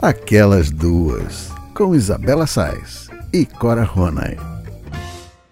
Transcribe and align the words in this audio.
Aquelas 0.00 0.70
Duas, 0.70 1.48
com 1.76 1.92
Isabela 1.92 2.46
Sais 2.46 3.08
e 3.32 3.44
Cora 3.44 3.82
Ronay. 3.82 4.36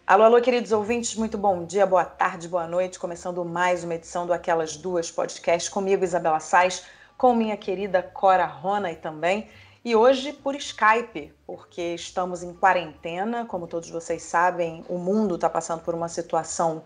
Alô, 0.06 0.22
alô, 0.22 0.40
queridos 0.40 0.70
ouvintes, 0.70 1.16
muito 1.16 1.36
bom 1.36 1.64
dia, 1.64 1.84
boa 1.84 2.04
tarde, 2.04 2.46
boa 2.46 2.68
noite. 2.68 2.96
Começando 2.96 3.44
mais 3.44 3.82
uma 3.82 3.96
edição 3.96 4.24
do 4.24 4.32
Aquelas 4.32 4.76
Duas 4.76 5.10
Podcast 5.10 5.68
comigo, 5.68 6.04
Isabela 6.04 6.38
Sais, 6.38 6.84
com 7.18 7.34
minha 7.34 7.56
querida 7.56 8.04
Cora 8.04 8.46
Ronay 8.46 8.94
também. 8.94 9.48
E 9.84 9.96
hoje 9.96 10.32
por 10.32 10.54
Skype, 10.54 11.34
porque 11.44 11.96
estamos 11.96 12.44
em 12.44 12.54
quarentena. 12.54 13.46
Como 13.46 13.66
todos 13.66 13.90
vocês 13.90 14.22
sabem, 14.22 14.84
o 14.88 14.96
mundo 14.96 15.34
está 15.34 15.50
passando 15.50 15.82
por 15.82 15.92
uma 15.92 16.08
situação 16.08 16.84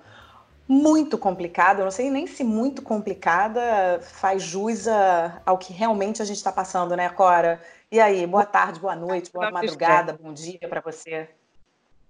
muito 0.71 1.19
complicada. 1.19 1.81
Eu 1.81 1.85
não 1.85 1.91
sei 1.91 2.09
nem 2.13 2.29
se 2.29 2.45
muito 2.45 2.81
complicada 2.81 4.01
faz 4.03 4.41
jus 4.45 4.87
a, 4.87 5.43
ao 5.45 5.59
que 5.59 5.73
realmente 5.73 6.23
a 6.23 6.25
gente 6.25 6.37
está 6.37 6.53
passando, 6.53 6.95
né, 6.97 7.09
Cora? 7.09 7.61
E 7.91 7.99
aí, 7.99 8.25
boa 8.25 8.47
tarde, 8.47 8.79
boa 8.79 8.95
noite, 8.95 9.33
boa 9.33 9.51
madrugada, 9.51 10.13
bom 10.13 10.33
dia 10.33 10.61
para 10.69 10.81
você. 10.81 11.29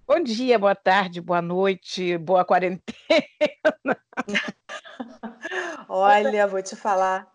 Bom 0.05 0.19
dia, 0.19 0.59
boa 0.59 0.75
tarde, 0.75 1.19
boa 1.19 1.41
noite, 1.41 2.19
boa 2.19 2.45
quarentena. 2.45 2.83
Olha, 5.89 6.45
vou 6.45 6.61
te 6.61 6.75
falar. 6.75 7.27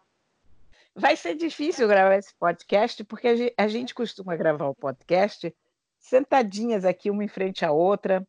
Vai 0.94 1.16
ser 1.16 1.34
difícil 1.34 1.88
gravar 1.88 2.14
esse 2.14 2.32
podcast, 2.36 3.02
porque 3.02 3.52
a 3.58 3.66
gente 3.66 3.96
costuma 3.96 4.36
gravar 4.36 4.68
o 4.68 4.74
podcast 4.76 5.52
sentadinhas 5.98 6.84
aqui, 6.84 7.10
uma 7.10 7.24
em 7.24 7.28
frente 7.28 7.64
à 7.64 7.72
outra, 7.72 8.24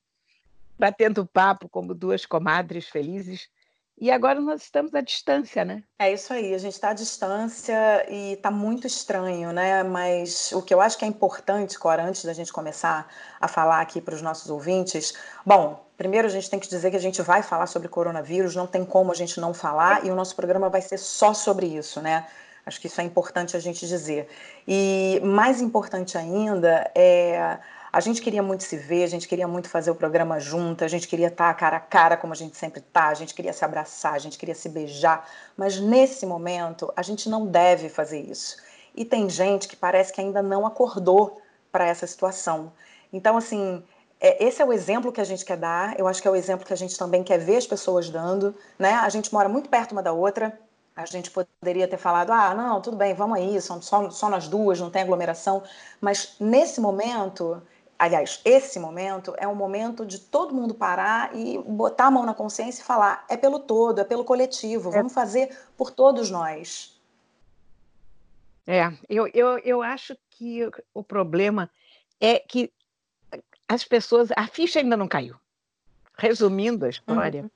batendo 0.78 1.26
papo 1.26 1.68
como 1.70 1.94
duas 1.94 2.26
comadres 2.26 2.88
felizes. 2.88 3.50
E 4.00 4.12
agora 4.12 4.40
nós 4.40 4.62
estamos 4.62 4.94
à 4.94 5.02
distância, 5.02 5.66
né? 5.66 5.82
É 5.98 6.14
isso 6.14 6.32
aí, 6.32 6.54
a 6.54 6.58
gente 6.60 6.74
está 6.74 6.90
à 6.90 6.94
distância 6.94 8.06
e 8.08 8.34
está 8.34 8.52
muito 8.52 8.86
estranho, 8.86 9.52
né? 9.52 9.82
Mas 9.82 10.52
o 10.52 10.62
que 10.62 10.72
eu 10.72 10.80
acho 10.80 11.00
que 11.00 11.04
é 11.04 11.08
importante, 11.08 11.80
Cora, 11.80 12.04
antes 12.04 12.24
da 12.24 12.32
gente 12.32 12.54
começar 12.54 13.08
a 13.42 13.48
falar 13.48 13.82
aqui 13.82 14.00
para 14.00 14.14
os 14.14 14.22
nossos 14.22 14.52
ouvintes, 14.52 15.16
bom, 15.44 15.84
primeiro 15.98 16.28
a 16.28 16.30
gente 16.30 16.48
tem 16.48 16.60
que 16.60 16.68
dizer 16.68 16.92
que 16.92 16.96
a 16.96 17.02
gente 17.02 17.24
vai 17.24 17.42
falar 17.42 17.66
sobre 17.66 17.88
coronavírus, 17.88 18.56
não 18.56 18.68
tem 18.68 18.86
como 18.86 19.12
a 19.12 19.16
gente 19.16 19.40
não 19.40 19.52
falar, 19.52 20.06
e 20.06 20.12
o 20.12 20.16
nosso 20.16 20.36
programa 20.36 20.70
vai 20.70 20.82
ser 20.82 21.00
só 21.00 21.34
sobre 21.34 21.66
isso, 21.66 22.00
né? 22.00 22.28
Acho 22.68 22.80
que 22.80 22.86
isso 22.86 23.02
é 23.02 23.04
importante 23.04 23.58
a 23.58 23.60
gente 23.60 23.88
dizer. 23.88 24.28
E 24.68 25.20
mais 25.24 25.60
importante 25.60 26.18
ainda 26.20 26.92
é 26.94 27.58
a 27.98 28.00
gente 28.00 28.22
queria 28.22 28.44
muito 28.44 28.64
se 28.64 28.78
ver, 28.78 29.04
a 29.04 29.08
gente 29.08 29.28
queria 29.28 29.48
muito 29.48 29.68
fazer 29.68 29.90
o 29.90 29.96
programa 29.96 30.40
junto, 30.40 30.84
a 30.84 30.88
gente 30.88 31.08
queria 31.08 31.30
estar 31.30 31.52
cara 31.56 31.78
a 31.78 31.80
cara 31.80 32.16
como 32.16 32.32
a 32.32 32.36
gente 32.36 32.56
sempre 32.56 32.80
está, 32.80 33.08
a 33.08 33.14
gente 33.16 33.34
queria 33.34 33.52
se 33.52 33.66
abraçar, 33.66 34.14
a 34.14 34.20
gente 34.20 34.38
queria 34.38 34.54
se 34.54 34.70
beijar, 34.70 35.28
mas 35.58 35.80
nesse 35.80 36.24
momento 36.24 36.94
a 36.96 37.02
gente 37.02 37.28
não 37.28 37.48
deve 37.48 37.90
fazer 37.90 38.22
isso. 38.22 38.58
E 38.96 39.04
tem 39.04 39.28
gente 39.28 39.68
que 39.68 39.76
parece 39.76 40.14
que 40.14 40.22
ainda 40.22 40.44
não 40.44 40.64
acordou 40.64 41.42
para 41.72 41.88
essa 41.88 42.06
situação. 42.06 42.72
Então, 43.12 43.36
assim, 43.36 43.84
é, 44.22 44.46
esse 44.46 44.62
é 44.62 44.66
o 44.66 44.72
exemplo 44.72 45.12
que 45.12 45.20
a 45.20 45.26
gente 45.26 45.44
quer 45.44 45.58
dar, 45.58 46.00
eu 46.00 46.08
acho 46.08 46.22
que 46.22 46.28
é 46.28 46.32
o 46.32 46.36
exemplo 46.36 46.68
que 46.68 46.74
a 46.74 46.78
gente 46.78 46.96
também 47.00 47.24
quer 47.24 47.40
ver 47.40 47.58
as 47.58 47.66
pessoas 47.66 48.12
dando, 48.12 48.54
né? 48.78 48.92
A 48.92 49.10
gente 49.10 49.34
mora 49.34 49.50
muito 49.50 49.70
perto 49.70 49.94
uma 49.94 50.04
da 50.04 50.14
outra, 50.14 50.56
a 50.96 51.06
gente 51.08 51.32
poderia 51.32 51.88
ter 51.88 51.98
falado, 51.98 52.32
ah, 52.32 52.54
não, 52.54 52.80
tudo 52.80 52.96
bem, 52.96 53.16
vamos 53.16 53.40
aí, 53.40 53.60
só, 53.60 53.80
só 53.82 54.30
nós 54.30 54.48
duas, 54.48 54.80
não 54.80 54.92
tem 54.92 55.02
aglomeração, 55.02 55.64
mas 56.00 56.36
nesse 56.40 56.80
momento 56.80 57.60
aliás, 57.98 58.42
esse 58.46 58.80
momento 58.80 59.34
é 59.38 59.48
um 59.48 59.56
momento 59.56 60.06
de 60.06 60.20
todo 60.20 60.54
mundo 60.54 60.74
parar 60.74 61.36
e 61.36 61.58
botar 61.60 62.08
a 62.08 62.12
mão 62.12 62.26
na 62.26 62.34
consciência 62.34 62.82
e 62.82 62.86
falar: 62.86 63.26
é 63.30 63.38
pelo 63.38 63.60
todo, 63.60 64.00
é 64.00 64.04
pelo 64.04 64.24
coletivo, 64.24 64.92
vamos 64.92 65.14
fazer 65.14 65.56
por 65.76 65.92
todos 65.92 66.30
nós. 66.30 66.98
É, 68.66 68.92
eu, 69.08 69.28
eu, 69.34 69.58
eu 69.60 69.82
acho 69.82 70.16
que 70.30 70.70
o 70.94 71.02
problema 71.02 71.70
é 72.20 72.40
que 72.40 72.72
as 73.68 73.84
pessoas. 73.84 74.30
A 74.36 74.48
ficha 74.48 74.80
ainda 74.80 74.98
não 74.98 75.08
caiu. 75.08 75.36
Resumindo 76.18 76.86
a 76.86 76.90
história, 76.90 77.44
uhum. 77.44 77.50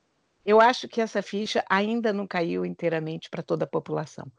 eu 0.46 0.62
acho 0.62 0.88
que 0.88 1.02
essa 1.02 1.22
ficha 1.22 1.66
ainda 1.68 2.14
não 2.14 2.28
caiu 2.28 2.64
inteiramente 2.64 3.30
para 3.30 3.42
toda 3.42 3.66
a 3.66 3.68
população. 3.68 4.32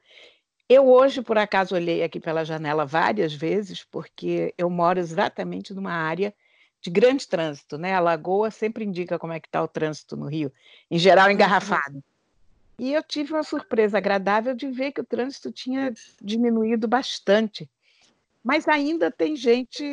Eu 0.69 0.89
hoje, 0.89 1.21
por 1.23 1.37
acaso, 1.37 1.75
olhei 1.75 2.03
aqui 2.03 2.19
pela 2.19 2.45
janela 2.45 2.87
várias 2.87 3.35
vezes, 3.35 3.85
porque 3.85 4.55
eu 4.57 4.71
moro 4.71 4.99
exatamente 4.99 5.75
numa 5.75 5.93
área 5.93 6.35
de 6.81 6.91
grande 6.91 7.29
trânsito, 7.29 7.79
né? 7.79 7.95
A 7.95 8.01
Lagoa 8.01 8.51
sempre 8.51 8.85
indica 8.85 9.19
como 9.19 9.33
é 9.33 9.41
que 9.41 9.47
está 9.47 9.63
o 9.63 9.69
trânsito 9.69 10.17
no 10.17 10.27
Rio, 10.27 10.53
em 10.91 10.99
geral 10.99 11.27
uhum. 11.27 11.33
engarrafado. 11.33 12.03
E 12.79 12.93
eu 12.93 13.03
tive 13.03 13.33
uma 13.33 13.45
surpresa 13.45 13.99
agradável 13.99 14.55
de 14.55 14.69
ver 14.69 14.93
que 14.93 15.01
o 15.01 15.05
trânsito 15.05 15.53
tinha 15.53 15.93
diminuído 16.21 16.89
bastante. 16.89 17.71
Mas 18.43 18.67
ainda 18.67 19.11
tem 19.11 19.37
gente 19.37 19.85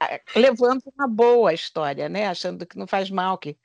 eh, 0.00 0.22
levando 0.34 0.82
uma 0.96 1.06
boa 1.06 1.52
história, 1.52 2.08
né? 2.08 2.26
Achando 2.26 2.64
que 2.64 2.78
não 2.78 2.86
faz 2.86 3.10
mal, 3.10 3.36
que 3.36 3.56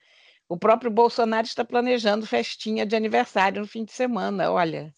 o 0.50 0.58
próprio 0.58 0.90
Bolsonaro 0.90 1.46
está 1.46 1.64
planejando 1.64 2.26
festinha 2.26 2.86
de 2.86 2.96
aniversário 2.96 3.62
no 3.62 3.68
fim 3.68 3.84
de 3.84 3.92
semana, 3.92 4.52
olha. 4.52 4.94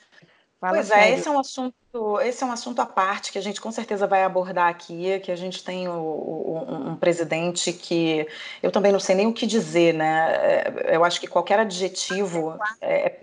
pois 0.60 0.88
sério. 0.88 1.04
é, 1.04 1.18
esse 1.18 1.28
é 1.28 1.32
um 1.32 1.40
assunto, 1.40 2.20
esse 2.22 2.44
é 2.44 2.48
um 2.48 2.52
assunto 2.52 2.80
à 2.80 2.86
parte 2.86 3.32
que 3.32 3.38
a 3.38 3.42
gente 3.42 3.60
com 3.60 3.72
certeza 3.72 4.06
vai 4.06 4.24
abordar 4.24 4.70
aqui, 4.70 5.20
que 5.22 5.32
a 5.32 5.36
gente 5.36 5.64
tem 5.64 5.88
o, 5.88 5.94
o, 5.94 6.90
um 6.92 6.96
presidente 6.96 7.74
que 7.74 8.28
eu 8.62 8.72
também 8.72 8.92
não 8.92 9.00
sei 9.00 9.16
nem 9.16 9.28
o 9.28 9.34
que 9.34 9.48
dizer, 9.48 9.94
né? 9.94 10.36
É, 10.36 10.96
eu 10.96 11.04
acho 11.04 11.20
que 11.20 11.28
qualquer 11.28 11.60
adjetivo 11.60 12.58
é, 12.80 13.08
é, 13.08 13.20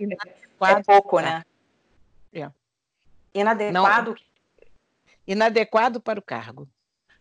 é 0.61 0.83
pouco, 0.83 1.19
né? 1.19 1.43
É. 2.33 2.49
Inadequado. 3.33 4.11
Não, 4.11 4.17
inadequado 5.25 6.01
para 6.01 6.19
o 6.19 6.23
cargo. 6.23 6.67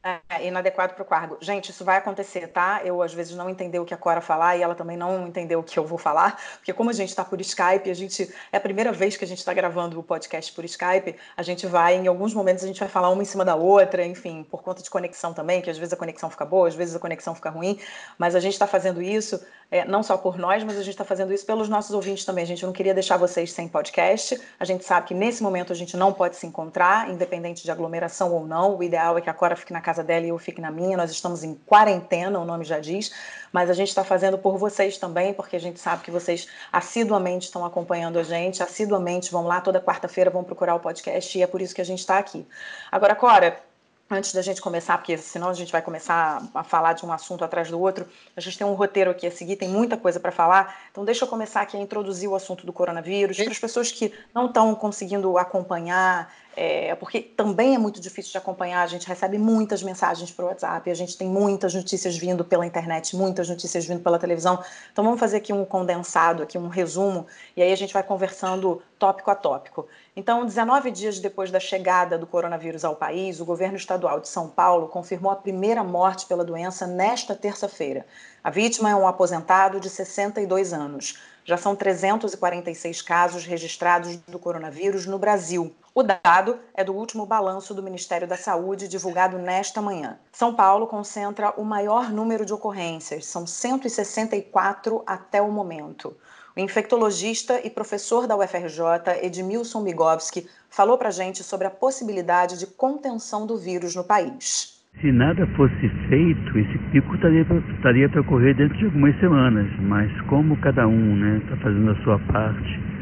É, 0.07 0.47
inadequado 0.47 0.95
para 0.95 1.03
o 1.03 1.05
cargo. 1.05 1.37
Gente, 1.41 1.73
isso 1.73 1.85
vai 1.85 1.97
acontecer, 1.97 2.47
tá? 2.47 2.81
Eu 2.85 3.03
às 3.03 3.13
vezes 3.13 3.35
não 3.35 3.51
entender 3.51 3.81
o 3.81 3.85
que 3.85 3.93
a 3.93 3.97
Cora 3.97 4.21
falar 4.21 4.57
e 4.57 4.63
ela 4.63 4.77
também 4.77 4.97
não 4.97 5.27
entendeu 5.27 5.59
o 5.59 5.65
que 5.65 5.77
eu 5.77 5.85
vou 5.85 5.99
falar, 5.99 6.41
porque 6.59 6.73
como 6.73 6.91
a 6.91 6.93
gente 6.93 7.09
está 7.09 7.25
por 7.25 7.41
Skype, 7.41 7.91
a 7.91 7.95
gente 7.95 8.33
é 8.53 8.57
a 8.57 8.61
primeira 8.61 8.93
vez 8.93 9.17
que 9.17 9.25
a 9.25 9.27
gente 9.27 9.39
está 9.39 9.53
gravando 9.53 9.99
o 9.99 10.05
podcast 10.05 10.53
por 10.53 10.65
Skype, 10.65 11.17
a 11.37 11.43
gente 11.43 11.67
vai, 11.67 11.97
em 11.97 12.07
alguns 12.07 12.33
momentos 12.33 12.63
a 12.63 12.69
gente 12.69 12.79
vai 12.79 12.89
falar 12.89 13.09
uma 13.09 13.21
em 13.21 13.25
cima 13.25 13.45
da 13.45 13.57
outra, 13.57 14.07
enfim, 14.07 14.47
por 14.49 14.63
conta 14.63 14.81
de 14.81 14.89
conexão 14.89 15.35
também, 15.35 15.61
que 15.61 15.71
às 15.71 15.77
vezes 15.77 15.93
a 15.93 15.97
conexão 15.97 16.31
fica 16.31 16.45
boa, 16.45 16.69
às 16.69 16.77
vezes 16.77 16.95
a 16.95 17.01
conexão 17.01 17.35
fica 17.35 17.51
ruim, 17.51 17.81
mas 18.17 18.37
a 18.37 18.39
gente 18.39 18.53
está 18.53 18.69
fazendo 18.69 19.03
isso 19.03 19.45
é, 19.71 19.85
não 19.85 20.03
só 20.03 20.17
por 20.17 20.39
nós, 20.39 20.63
mas 20.63 20.77
a 20.77 20.83
gente 20.83 20.91
está 20.91 21.05
fazendo 21.05 21.33
isso 21.33 21.45
pelos 21.45 21.69
nossos 21.69 21.93
ouvintes 21.93 22.25
também. 22.25 22.45
A 22.45 22.47
gente 22.47 22.65
não 22.65 22.73
queria 22.73 22.95
deixar 22.95 23.17
vocês 23.17 23.53
sem 23.53 23.67
podcast. 23.67 24.41
A 24.61 24.65
gente 24.65 24.85
sabe 24.85 25.09
que 25.09 25.15
nesse 25.15 25.43
momento 25.43 25.73
a 25.73 25.77
gente 25.77 25.97
não 25.97 26.13
pode 26.13 26.37
se 26.37 26.47
encontrar, 26.47 27.11
independente 27.11 27.65
de 27.65 27.71
aglomeração 27.71 28.33
ou 28.33 28.47
não. 28.47 28.77
O 28.77 28.83
ideal 28.83 29.19
é 29.19 29.21
que 29.21 29.29
a 29.29 29.35
Cora 29.35 29.57
fique 29.57 29.73
na 29.73 29.81
casa 29.81 29.96
dela 30.03 30.27
e 30.27 30.29
eu 30.29 30.39
fique 30.39 30.61
na 30.61 30.71
minha. 30.71 30.97
Nós 30.97 31.11
estamos 31.11 31.45
em 31.45 31.55
quarentena, 31.55 32.39
o 32.39 32.45
nome 32.45 32.65
já 32.65 32.79
diz, 32.79 33.13
mas 33.53 33.71
a 33.71 33.75
gente 33.75 33.89
está 33.89 34.05
fazendo 34.05 34.39
por 34.39 34.59
vocês 34.59 34.99
também, 34.99 35.33
porque 35.35 35.57
a 35.57 35.61
gente 35.61 35.81
sabe 35.81 36.03
que 36.03 36.11
vocês 36.11 36.49
assiduamente 36.73 37.47
estão 37.47 37.65
acompanhando 37.65 38.19
a 38.19 38.23
gente, 38.23 38.63
assiduamente 38.63 39.31
vão 39.31 39.47
lá 39.47 39.61
toda 39.61 39.81
quarta-feira, 39.81 40.31
vão 40.31 40.45
procurar 40.45 40.75
o 40.75 40.81
podcast 40.81 41.39
e 41.39 41.43
é 41.43 41.47
por 41.47 41.61
isso 41.61 41.75
que 41.75 41.81
a 41.81 41.85
gente 41.85 42.01
está 42.01 42.19
aqui. 42.19 42.47
Agora, 42.91 43.15
Cora, 43.15 43.61
Antes 44.09 44.33
da 44.33 44.41
gente 44.41 44.61
começar, 44.61 44.97
porque 44.99 45.19
senão 45.19 45.49
a 45.49 45.53
gente 45.53 45.73
vai 45.73 45.83
começar 45.83 46.41
a 46.55 46.63
falar 46.63 46.93
de 46.93 47.05
um 47.05 47.11
assunto 47.11 47.45
atrás 47.45 47.69
do 47.69 47.81
outro, 47.81 48.07
a 48.37 48.41
gente 48.41 48.57
tem 48.57 48.65
um 48.65 48.75
roteiro 48.75 49.11
aqui 49.11 49.27
a 49.27 49.33
seguir, 49.33 49.57
tem 49.57 49.69
muita 49.69 49.97
coisa 49.97 50.21
para 50.21 50.31
falar. 50.31 50.77
Então, 50.93 51.05
deixa 51.05 51.25
eu 51.25 51.29
começar 51.29 51.63
aqui 51.63 51.77
a 51.77 51.81
introduzir 51.81 52.29
o 52.29 52.37
assunto 52.37 52.65
do 52.65 52.73
coronavírus 52.73 53.37
para 53.37 53.51
as 53.51 53.59
pessoas 53.59 53.91
que 53.91 54.15
não 54.33 54.47
estão 54.47 54.73
conseguindo 54.77 55.37
acompanhar 55.37 56.33
é, 56.57 56.95
porque 56.95 57.21
também 57.21 57.75
é 57.75 57.79
muito 57.79 58.01
difícil 58.01 58.33
de 58.33 58.39
acompanhar, 58.39 58.83
a 58.83 58.87
gente 58.87 59.07
recebe 59.07 59.37
muitas 59.37 59.83
mensagens 59.83 60.31
para 60.31 60.47
o 60.47 60.49
WhatsApp, 60.49 60.91
a 60.91 60.95
gente 60.95 61.17
tem 61.17 61.29
muitas 61.29 61.75
notícias 61.75 62.17
vindo 62.17 62.47
pela 62.47 62.67
internet, 62.67 63.15
muitas 63.15 63.47
notícias 63.51 63.85
vindo 63.85 64.01
pela 64.01 64.19
televisão. 64.19 64.65
Então 64.91 65.05
vamos 65.05 65.21
fazer 65.21 65.37
aqui 65.37 65.53
um 65.53 65.67
condensado, 65.67 66.43
aqui 66.43 66.57
um 66.57 66.69
resumo, 66.69 67.27
e 67.55 67.63
aí 67.63 67.71
a 67.71 67.77
gente 67.77 67.93
vai 67.93 68.03
conversando 68.03 68.83
tópico 68.99 69.31
a 69.31 69.35
tópico. 69.35 69.87
Então, 70.17 70.47
19 70.47 70.91
dias 70.91 71.19
depois 71.19 71.51
da 71.51 71.61
chegada 71.61 72.17
do 72.17 72.27
coronavírus 72.27 72.87
ao 72.87 72.97
país, 72.97 73.39
o 73.39 73.45
governo 73.45 73.77
estadual 73.77 74.19
de 74.19 74.29
São 74.29 74.49
Paulo 74.49 74.89
confirmou 74.89 75.31
a 75.31 75.37
primeira 75.37 75.85
morte 75.85 76.25
pela 76.25 76.43
doença 76.43 76.87
nesta 76.87 77.35
terça-feira. 77.35 78.07
A 78.43 78.49
vítima 78.49 78.89
é 78.89 78.95
um 78.95 79.07
aposentado 79.07 79.79
de 79.79 79.91
62 79.91 80.73
anos. 80.73 81.19
Já 81.45 81.59
são 81.59 81.77
346 81.77 83.03
casos 83.03 83.45
registrados 83.45 84.17
do 84.17 84.39
coronavírus 84.39 85.05
no 85.05 85.19
Brasil. 85.19 85.75
O 85.99 86.03
dado 86.03 86.59
é 86.75 86.85
do 86.85 86.93
último 86.93 87.25
balanço 87.25 87.73
do 87.73 87.83
Ministério 87.83 88.29
da 88.29 88.37
Saúde, 88.37 88.87
divulgado 88.87 89.39
nesta 89.39 89.81
manhã. 89.81 90.19
São 90.31 90.55
Paulo 90.55 90.87
concentra 90.87 91.55
o 91.57 91.65
maior 91.65 92.13
número 92.13 92.45
de 92.45 92.53
ocorrências, 92.53 93.25
são 93.25 93.47
164 93.47 95.03
até 95.07 95.41
o 95.41 95.51
momento. 95.51 96.15
O 96.55 96.61
infectologista 96.61 97.67
e 97.67 97.71
professor 97.71 98.27
da 98.27 98.37
UFRJ, 98.37 99.23
Edmilson 99.23 99.81
Migovski, 99.81 100.47
falou 100.69 100.99
para 100.99 101.09
a 101.09 101.11
gente 101.11 101.43
sobre 101.43 101.67
a 101.67 101.71
possibilidade 101.71 102.59
de 102.59 102.67
contenção 102.67 103.47
do 103.47 103.57
vírus 103.57 103.97
no 103.97 104.05
país. 104.05 104.85
Se 105.01 105.11
nada 105.11 105.47
fosse 105.57 105.89
feito, 106.11 106.59
esse 106.59 106.79
pico 106.93 107.15
estaria 107.15 108.09
para 108.11 108.21
ocorrer 108.21 108.55
dentro 108.55 108.77
de 108.77 108.85
algumas 108.85 109.19
semanas, 109.19 109.67
mas 109.81 110.13
como 110.29 110.61
cada 110.61 110.87
um 110.87 111.15
está 111.15 111.27
né, 111.27 111.57
tá 111.57 111.57
fazendo 111.63 111.91
a 111.91 112.05
sua 112.05 112.19
parte, 112.31 112.96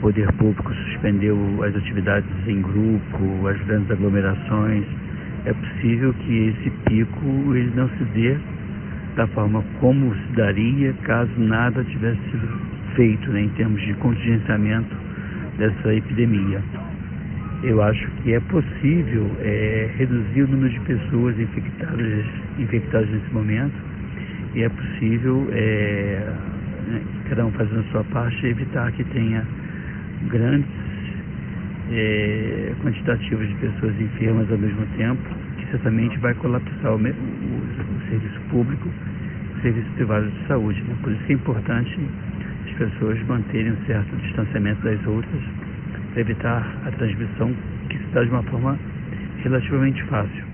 o 0.00 0.02
poder 0.02 0.32
público 0.32 0.72
suspendeu 0.72 1.36
as 1.62 1.76
atividades 1.76 2.26
em 2.46 2.62
grupo, 2.62 3.46
as 3.46 3.60
grandes 3.66 3.90
aglomerações. 3.90 4.84
É 5.44 5.52
possível 5.52 6.14
que 6.14 6.48
esse 6.48 6.70
pico 6.86 7.54
ele 7.54 7.70
não 7.74 7.88
se 7.90 8.04
dê 8.14 8.36
da 9.16 9.26
forma 9.28 9.62
como 9.78 10.14
se 10.14 10.32
daria 10.36 10.94
caso 11.04 11.30
nada 11.36 11.84
tivesse 11.84 12.18
sido 12.30 12.48
feito 12.94 13.30
né, 13.30 13.42
em 13.42 13.48
termos 13.50 13.80
de 13.82 13.92
contingenciamento 13.94 14.96
dessa 15.58 15.94
epidemia. 15.94 16.62
Eu 17.62 17.82
acho 17.82 18.08
que 18.22 18.32
é 18.32 18.40
possível 18.40 19.30
é, 19.40 19.90
reduzir 19.98 20.42
o 20.44 20.48
número 20.48 20.72
de 20.72 20.80
pessoas 20.80 21.38
infectadas, 21.38 22.24
infectadas 22.58 23.10
nesse 23.10 23.34
momento 23.34 23.76
e 24.54 24.62
é 24.62 24.68
possível, 24.70 25.46
é, 25.52 26.32
né, 26.88 27.02
cada 27.28 27.44
um 27.44 27.52
fazendo 27.52 27.80
a 27.80 27.90
sua 27.90 28.04
parte, 28.04 28.46
evitar 28.46 28.90
que 28.92 29.04
tenha 29.04 29.44
grandes 30.28 30.68
é, 31.90 32.72
quantitativos 32.82 33.48
de 33.48 33.54
pessoas 33.54 34.00
enfermas 34.00 34.50
ao 34.50 34.58
mesmo 34.58 34.86
tempo, 34.96 35.22
que 35.56 35.66
certamente 35.70 36.16
vai 36.18 36.34
colapsar 36.34 36.92
o, 36.92 36.96
o, 36.96 36.98
o 36.98 38.08
serviço 38.08 38.40
público, 38.50 38.88
o 38.88 39.62
serviço 39.62 39.90
privado 39.92 40.30
de 40.30 40.46
saúde. 40.46 40.82
Né? 40.82 40.96
Por 41.02 41.12
isso 41.12 41.24
que 41.24 41.32
é 41.32 41.34
importante 41.34 42.00
as 42.66 42.78
pessoas 42.78 43.20
manterem 43.26 43.72
um 43.72 43.86
certo 43.86 44.16
distanciamento 44.16 44.82
das 44.82 45.04
outras 45.06 45.42
para 46.12 46.20
evitar 46.20 46.76
a 46.86 46.90
transmissão 46.92 47.54
que 47.88 47.98
se 47.98 48.04
dá 48.12 48.22
de 48.22 48.30
uma 48.30 48.42
forma 48.44 48.78
relativamente 49.42 50.02
fácil. 50.04 50.50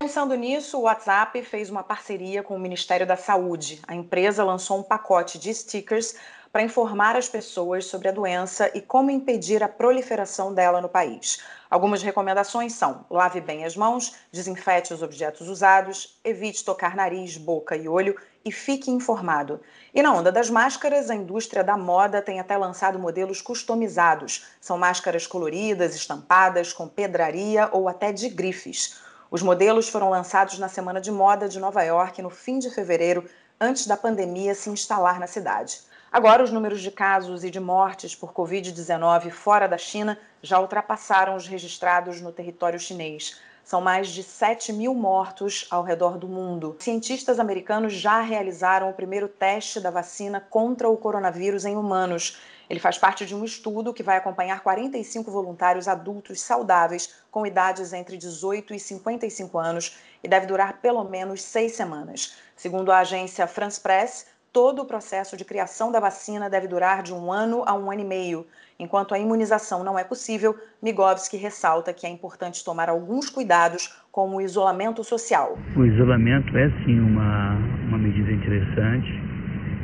Pensando 0.00 0.34
nisso, 0.34 0.78
o 0.78 0.82
WhatsApp 0.82 1.40
fez 1.42 1.70
uma 1.70 1.84
parceria 1.84 2.42
com 2.42 2.56
o 2.56 2.58
Ministério 2.58 3.06
da 3.06 3.14
Saúde. 3.14 3.80
A 3.86 3.94
empresa 3.94 4.42
lançou 4.42 4.80
um 4.80 4.82
pacote 4.82 5.38
de 5.38 5.54
stickers 5.54 6.16
para 6.52 6.62
informar 6.62 7.16
as 7.16 7.28
pessoas 7.28 7.86
sobre 7.86 8.08
a 8.08 8.12
doença 8.12 8.70
e 8.74 8.80
como 8.80 9.10
impedir 9.10 9.62
a 9.62 9.68
proliferação 9.68 10.52
dela 10.52 10.80
no 10.80 10.88
país. 10.88 11.40
Algumas 11.70 12.02
recomendações 12.02 12.72
são: 12.72 13.04
lave 13.08 13.40
bem 13.40 13.64
as 13.64 13.76
mãos, 13.76 14.16
desinfete 14.32 14.92
os 14.92 15.02
objetos 15.02 15.48
usados, 15.48 16.18
evite 16.24 16.64
tocar 16.64 16.96
nariz, 16.96 17.36
boca 17.36 17.76
e 17.76 17.88
olho 17.88 18.16
e 18.44 18.50
fique 18.50 18.90
informado. 18.90 19.60
E 19.94 20.02
na 20.02 20.12
onda 20.12 20.32
das 20.32 20.50
máscaras, 20.50 21.10
a 21.10 21.14
indústria 21.14 21.62
da 21.62 21.76
moda 21.76 22.22
tem 22.22 22.40
até 22.40 22.56
lançado 22.56 22.98
modelos 22.98 23.40
customizados. 23.40 24.46
São 24.60 24.78
máscaras 24.78 25.26
coloridas, 25.26 25.94
estampadas, 25.94 26.72
com 26.72 26.88
pedraria 26.88 27.68
ou 27.72 27.88
até 27.88 28.12
de 28.12 28.28
grifes. 28.28 28.98
Os 29.30 29.42
modelos 29.42 29.88
foram 29.88 30.10
lançados 30.10 30.58
na 30.58 30.68
Semana 30.68 31.00
de 31.00 31.12
Moda 31.12 31.48
de 31.48 31.60
Nova 31.60 31.82
York 31.82 32.20
no 32.20 32.30
fim 32.30 32.58
de 32.58 32.70
fevereiro, 32.70 33.28
antes 33.60 33.86
da 33.86 33.96
pandemia 33.96 34.54
se 34.54 34.70
instalar 34.70 35.20
na 35.20 35.26
cidade. 35.26 35.82
Agora, 36.12 36.42
os 36.42 36.50
números 36.50 36.80
de 36.80 36.90
casos 36.90 37.44
e 37.44 37.50
de 37.50 37.60
mortes 37.60 38.16
por 38.16 38.32
Covid-19 38.32 39.30
fora 39.30 39.68
da 39.68 39.78
China 39.78 40.18
já 40.42 40.58
ultrapassaram 40.58 41.36
os 41.36 41.46
registrados 41.46 42.20
no 42.20 42.32
território 42.32 42.80
chinês. 42.80 43.38
São 43.62 43.80
mais 43.80 44.08
de 44.08 44.24
7 44.24 44.72
mil 44.72 44.92
mortos 44.92 45.68
ao 45.70 45.84
redor 45.84 46.18
do 46.18 46.26
mundo. 46.26 46.74
Cientistas 46.80 47.38
americanos 47.38 47.92
já 47.92 48.20
realizaram 48.22 48.90
o 48.90 48.92
primeiro 48.92 49.28
teste 49.28 49.78
da 49.78 49.88
vacina 49.88 50.44
contra 50.50 50.88
o 50.88 50.96
coronavírus 50.96 51.64
em 51.64 51.76
humanos. 51.76 52.40
Ele 52.68 52.80
faz 52.80 52.98
parte 52.98 53.24
de 53.24 53.32
um 53.32 53.44
estudo 53.44 53.94
que 53.94 54.02
vai 54.02 54.16
acompanhar 54.16 54.64
45 54.64 55.30
voluntários 55.30 55.86
adultos 55.86 56.40
saudáveis 56.40 57.14
com 57.30 57.46
idades 57.46 57.92
entre 57.92 58.16
18 58.16 58.74
e 58.74 58.80
55 58.80 59.56
anos 59.56 59.96
e 60.24 60.26
deve 60.26 60.46
durar 60.46 60.80
pelo 60.80 61.04
menos 61.04 61.40
seis 61.40 61.76
semanas. 61.76 62.34
Segundo 62.56 62.90
a 62.90 62.98
agência 62.98 63.46
France 63.46 63.80
Press, 63.80 64.26
todo 64.52 64.82
o 64.82 64.84
processo 64.84 65.36
de 65.36 65.44
criação 65.44 65.92
da 65.92 66.00
vacina 66.00 66.50
deve 66.50 66.66
durar 66.66 67.02
de 67.02 67.12
um 67.12 67.32
ano 67.32 67.62
a 67.66 67.74
um 67.74 67.90
ano 67.90 68.00
e 68.00 68.04
meio. 68.04 68.46
Enquanto 68.78 69.14
a 69.14 69.18
imunização 69.18 69.84
não 69.84 69.98
é 69.98 70.02
possível, 70.02 70.56
Migovski 70.82 71.36
ressalta 71.36 71.92
que 71.92 72.06
é 72.06 72.10
importante 72.10 72.64
tomar 72.64 72.88
alguns 72.88 73.28
cuidados, 73.28 73.94
como 74.10 74.38
o 74.38 74.40
isolamento 74.40 75.04
social. 75.04 75.56
O 75.76 75.84
isolamento 75.84 76.56
é 76.56 76.68
sim 76.84 76.98
uma, 76.98 77.56
uma 77.88 77.98
medida 77.98 78.32
interessante. 78.32 79.08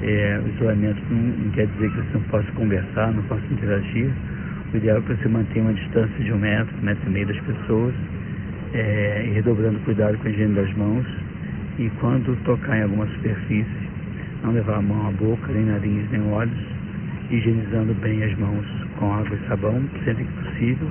É, 0.03 0.41
o 0.45 0.49
isolamento 0.49 1.01
não, 1.11 1.23
não, 1.23 1.53
quer 1.53 1.67
dizer 1.69 1.91
que 1.91 1.97
você 1.97 2.19
não 2.19 2.29
possa 2.29 2.53
conversar, 2.53 3.13
não 3.13 3.23
possa 3.25 3.45
interagir. 3.47 4.11
O 4.73 4.77
ideal 4.77 4.99
é 4.99 5.01
que 5.03 5.15
você 5.15 5.29
mantenha 5.29 5.65
uma 5.65 5.75
distância 5.75 6.25
de 6.25 6.33
um 6.33 6.39
metro, 6.39 6.77
um 6.77 6.83
metro 6.83 7.07
e 7.07 7.13
meio 7.13 7.27
das 7.29 7.41
pessoas, 7.41 7.95
é, 8.75 9.27
e 9.27 9.33
redobrando 9.33 9.79
cuidado 9.81 10.19
com 10.19 10.27
a 10.27 10.31
higiene 10.31 10.55
das 10.55 10.75
mãos. 10.75 11.07
E 11.79 11.91
quando 12.01 12.35
tocar 12.45 12.79
em 12.79 12.83
alguma 12.83 13.07
superfície, 13.09 13.86
não 14.47 14.53
levar 14.53 14.77
a 14.77 14.83
mão 14.83 15.09
à 15.09 15.11
boca, 15.13 15.49
nem 15.49 15.65
nariz, 15.65 16.11
nem 16.11 16.33
olhos, 16.33 16.57
higienizando 17.31 17.93
bem 17.95 18.23
as 18.23 18.39
mãos 18.39 18.65
com 18.99 19.13
água 19.13 19.37
e 19.37 19.49
sabão, 19.49 19.83
sempre 20.05 20.25
que 20.25 20.33
possível, 20.33 20.89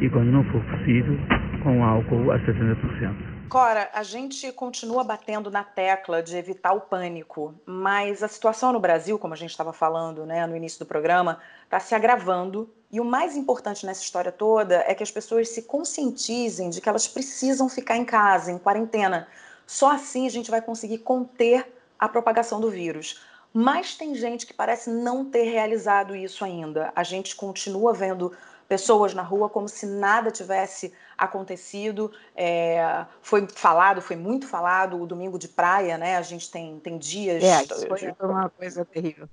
e 0.00 0.08
quando 0.08 0.32
não 0.32 0.44
for 0.44 0.64
possível, 0.64 1.16
com 1.62 1.84
álcool 1.84 2.32
a 2.32 2.38
70%. 2.40 3.34
Cora, 3.50 3.90
a 3.92 4.02
gente 4.02 4.50
continua 4.52 5.04
batendo 5.04 5.50
na 5.50 5.62
tecla 5.62 6.22
de 6.22 6.34
evitar 6.34 6.72
o 6.72 6.80
pânico, 6.80 7.54
mas 7.66 8.22
a 8.22 8.26
situação 8.26 8.72
no 8.72 8.80
Brasil, 8.80 9.18
como 9.18 9.34
a 9.34 9.36
gente 9.36 9.50
estava 9.50 9.72
falando 9.72 10.24
né, 10.24 10.46
no 10.46 10.56
início 10.56 10.78
do 10.78 10.86
programa, 10.86 11.38
está 11.62 11.78
se 11.78 11.94
agravando. 11.94 12.68
E 12.90 12.98
o 13.00 13.04
mais 13.04 13.36
importante 13.36 13.84
nessa 13.84 14.02
história 14.02 14.32
toda 14.32 14.82
é 14.88 14.94
que 14.94 15.02
as 15.02 15.10
pessoas 15.10 15.50
se 15.50 15.62
conscientizem 15.62 16.70
de 16.70 16.80
que 16.80 16.88
elas 16.88 17.06
precisam 17.06 17.68
ficar 17.68 17.96
em 17.96 18.04
casa, 18.04 18.50
em 18.50 18.58
quarentena. 18.58 19.28
Só 19.66 19.92
assim 19.92 20.26
a 20.26 20.30
gente 20.30 20.50
vai 20.50 20.60
conseguir 20.60 20.98
conter 20.98 21.73
a 21.98 22.08
propagação 22.08 22.60
do 22.60 22.70
vírus. 22.70 23.20
Mas 23.52 23.94
tem 23.94 24.14
gente 24.14 24.46
que 24.46 24.52
parece 24.52 24.90
não 24.90 25.24
ter 25.24 25.44
realizado 25.44 26.16
isso 26.16 26.44
ainda. 26.44 26.92
A 26.96 27.04
gente 27.04 27.36
continua 27.36 27.92
vendo 27.94 28.32
pessoas 28.68 29.14
na 29.14 29.22
rua 29.22 29.48
como 29.48 29.68
se 29.68 29.86
nada 29.86 30.30
tivesse 30.30 30.92
acontecido. 31.16 32.10
É, 32.34 33.04
foi 33.22 33.46
falado, 33.46 34.02
foi 34.02 34.16
muito 34.16 34.48
falado 34.48 35.00
o 35.00 35.06
domingo 35.06 35.38
de 35.38 35.48
praia, 35.48 35.96
né? 35.96 36.16
A 36.16 36.22
gente 36.22 36.50
tem, 36.50 36.80
tem 36.80 36.98
dias. 36.98 37.44
É, 37.44 37.64
foi 37.86 38.14
uma 38.20 38.50
coisa 38.50 38.84
terrível. 38.84 39.28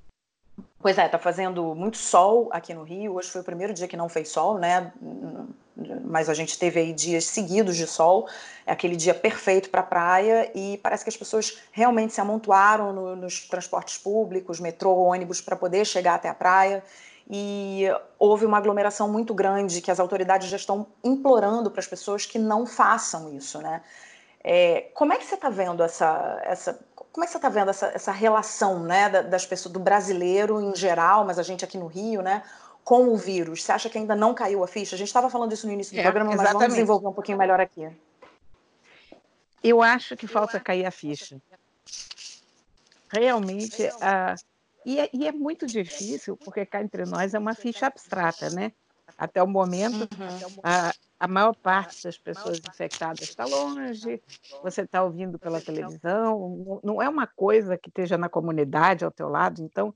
Pois 0.79 0.97
é, 0.97 1.07
tá 1.07 1.17
fazendo 1.17 1.73
muito 1.75 1.97
sol 1.97 2.49
aqui 2.51 2.73
no 2.73 2.83
Rio. 2.83 3.15
Hoje 3.15 3.29
foi 3.29 3.41
o 3.41 3.43
primeiro 3.43 3.73
dia 3.73 3.87
que 3.87 3.97
não 3.97 4.09
fez 4.09 4.29
sol, 4.29 4.57
né? 4.57 4.91
Mas 6.03 6.29
a 6.29 6.33
gente 6.33 6.57
teve 6.59 6.79
aí 6.79 6.93
dias 6.93 7.25
seguidos 7.25 7.77
de 7.77 7.87
sol. 7.87 8.27
É 8.65 8.71
aquele 8.71 8.95
dia 8.95 9.13
perfeito 9.13 9.69
para 9.69 9.81
a 9.81 9.83
praia 9.83 10.51
e 10.53 10.77
parece 10.77 11.03
que 11.03 11.09
as 11.09 11.17
pessoas 11.17 11.57
realmente 11.71 12.13
se 12.13 12.21
amontoaram 12.21 12.91
no, 12.91 13.15
nos 13.15 13.47
transportes 13.47 13.97
públicos, 13.97 14.59
metrô, 14.59 14.95
ônibus, 14.95 15.41
para 15.41 15.55
poder 15.55 15.85
chegar 15.85 16.15
até 16.15 16.29
a 16.29 16.33
praia. 16.33 16.83
E 17.29 17.85
houve 18.19 18.45
uma 18.45 18.57
aglomeração 18.57 19.07
muito 19.07 19.33
grande 19.33 19.81
que 19.81 19.89
as 19.89 19.99
autoridades 19.99 20.49
já 20.49 20.57
estão 20.57 20.87
implorando 21.03 21.71
para 21.71 21.79
as 21.79 21.87
pessoas 21.87 22.25
que 22.25 22.37
não 22.37 22.65
façam 22.65 23.33
isso, 23.33 23.59
né? 23.59 23.81
É, 24.43 24.89
como 24.95 25.13
é 25.13 25.17
que 25.17 25.25
você 25.25 25.35
está 25.35 25.49
vendo 25.49 25.83
essa, 25.83 26.41
essa 26.43 26.79
como 27.11 27.23
é 27.23 27.27
que 27.27 27.31
você 27.31 27.37
está 27.37 27.49
vendo 27.49 27.69
essa, 27.69 27.87
essa 27.87 28.11
relação 28.11 28.79
né, 28.79 29.09
das 29.09 29.45
pessoas, 29.45 29.73
do 29.73 29.79
brasileiro 29.79 30.61
em 30.61 30.73
geral, 30.75 31.25
mas 31.25 31.37
a 31.37 31.43
gente 31.43 31.65
aqui 31.65 31.77
no 31.77 31.87
Rio, 31.87 32.21
né, 32.21 32.41
com 32.83 33.09
o 33.09 33.17
vírus? 33.17 33.63
Você 33.63 33.71
acha 33.71 33.89
que 33.89 33.97
ainda 33.97 34.15
não 34.15 34.33
caiu 34.33 34.63
a 34.63 34.67
ficha? 34.67 34.95
A 34.95 34.97
gente 34.97 35.07
estava 35.07 35.29
falando 35.29 35.53
isso 35.53 35.67
no 35.67 35.73
início 35.73 35.93
do 35.93 35.99
é, 35.99 36.03
programa, 36.03 36.33
exatamente. 36.33 36.53
mas 36.53 36.61
vamos 36.61 36.75
desenvolver 36.75 37.07
um 37.07 37.13
pouquinho 37.13 37.37
melhor 37.37 37.59
aqui. 37.59 37.89
Eu 39.63 39.81
acho 39.81 40.17
que 40.17 40.27
falta 40.27 40.59
cair 40.59 40.85
a 40.85 40.91
ficha. 40.91 41.39
Realmente, 43.09 43.83
a... 44.01 44.35
e, 44.85 44.99
é, 44.99 45.09
e 45.13 45.27
é 45.27 45.31
muito 45.31 45.67
difícil, 45.67 46.35
porque 46.37 46.65
cá 46.65 46.81
entre 46.81 47.05
nós 47.05 47.33
é 47.33 47.39
uma 47.39 47.53
ficha 47.53 47.87
abstrata, 47.87 48.49
né? 48.49 48.71
Até 49.17 49.43
o 49.43 49.47
momento, 49.47 50.01
uhum. 50.01 50.59
a, 50.63 50.91
a 51.19 51.27
maior 51.27 51.53
parte 51.53 52.03
das 52.03 52.17
pessoas 52.17 52.59
infectadas 52.59 53.21
está 53.21 53.45
longe, 53.45 54.21
você 54.63 54.81
está 54.81 55.03
ouvindo 55.03 55.37
pela 55.37 55.61
televisão, 55.61 56.81
não 56.83 57.01
é 57.01 57.07
uma 57.07 57.27
coisa 57.27 57.77
que 57.77 57.89
esteja 57.89 58.17
na 58.17 58.29
comunidade 58.29 59.05
ao 59.05 59.11
teu 59.11 59.29
lado, 59.29 59.61
então 59.61 59.93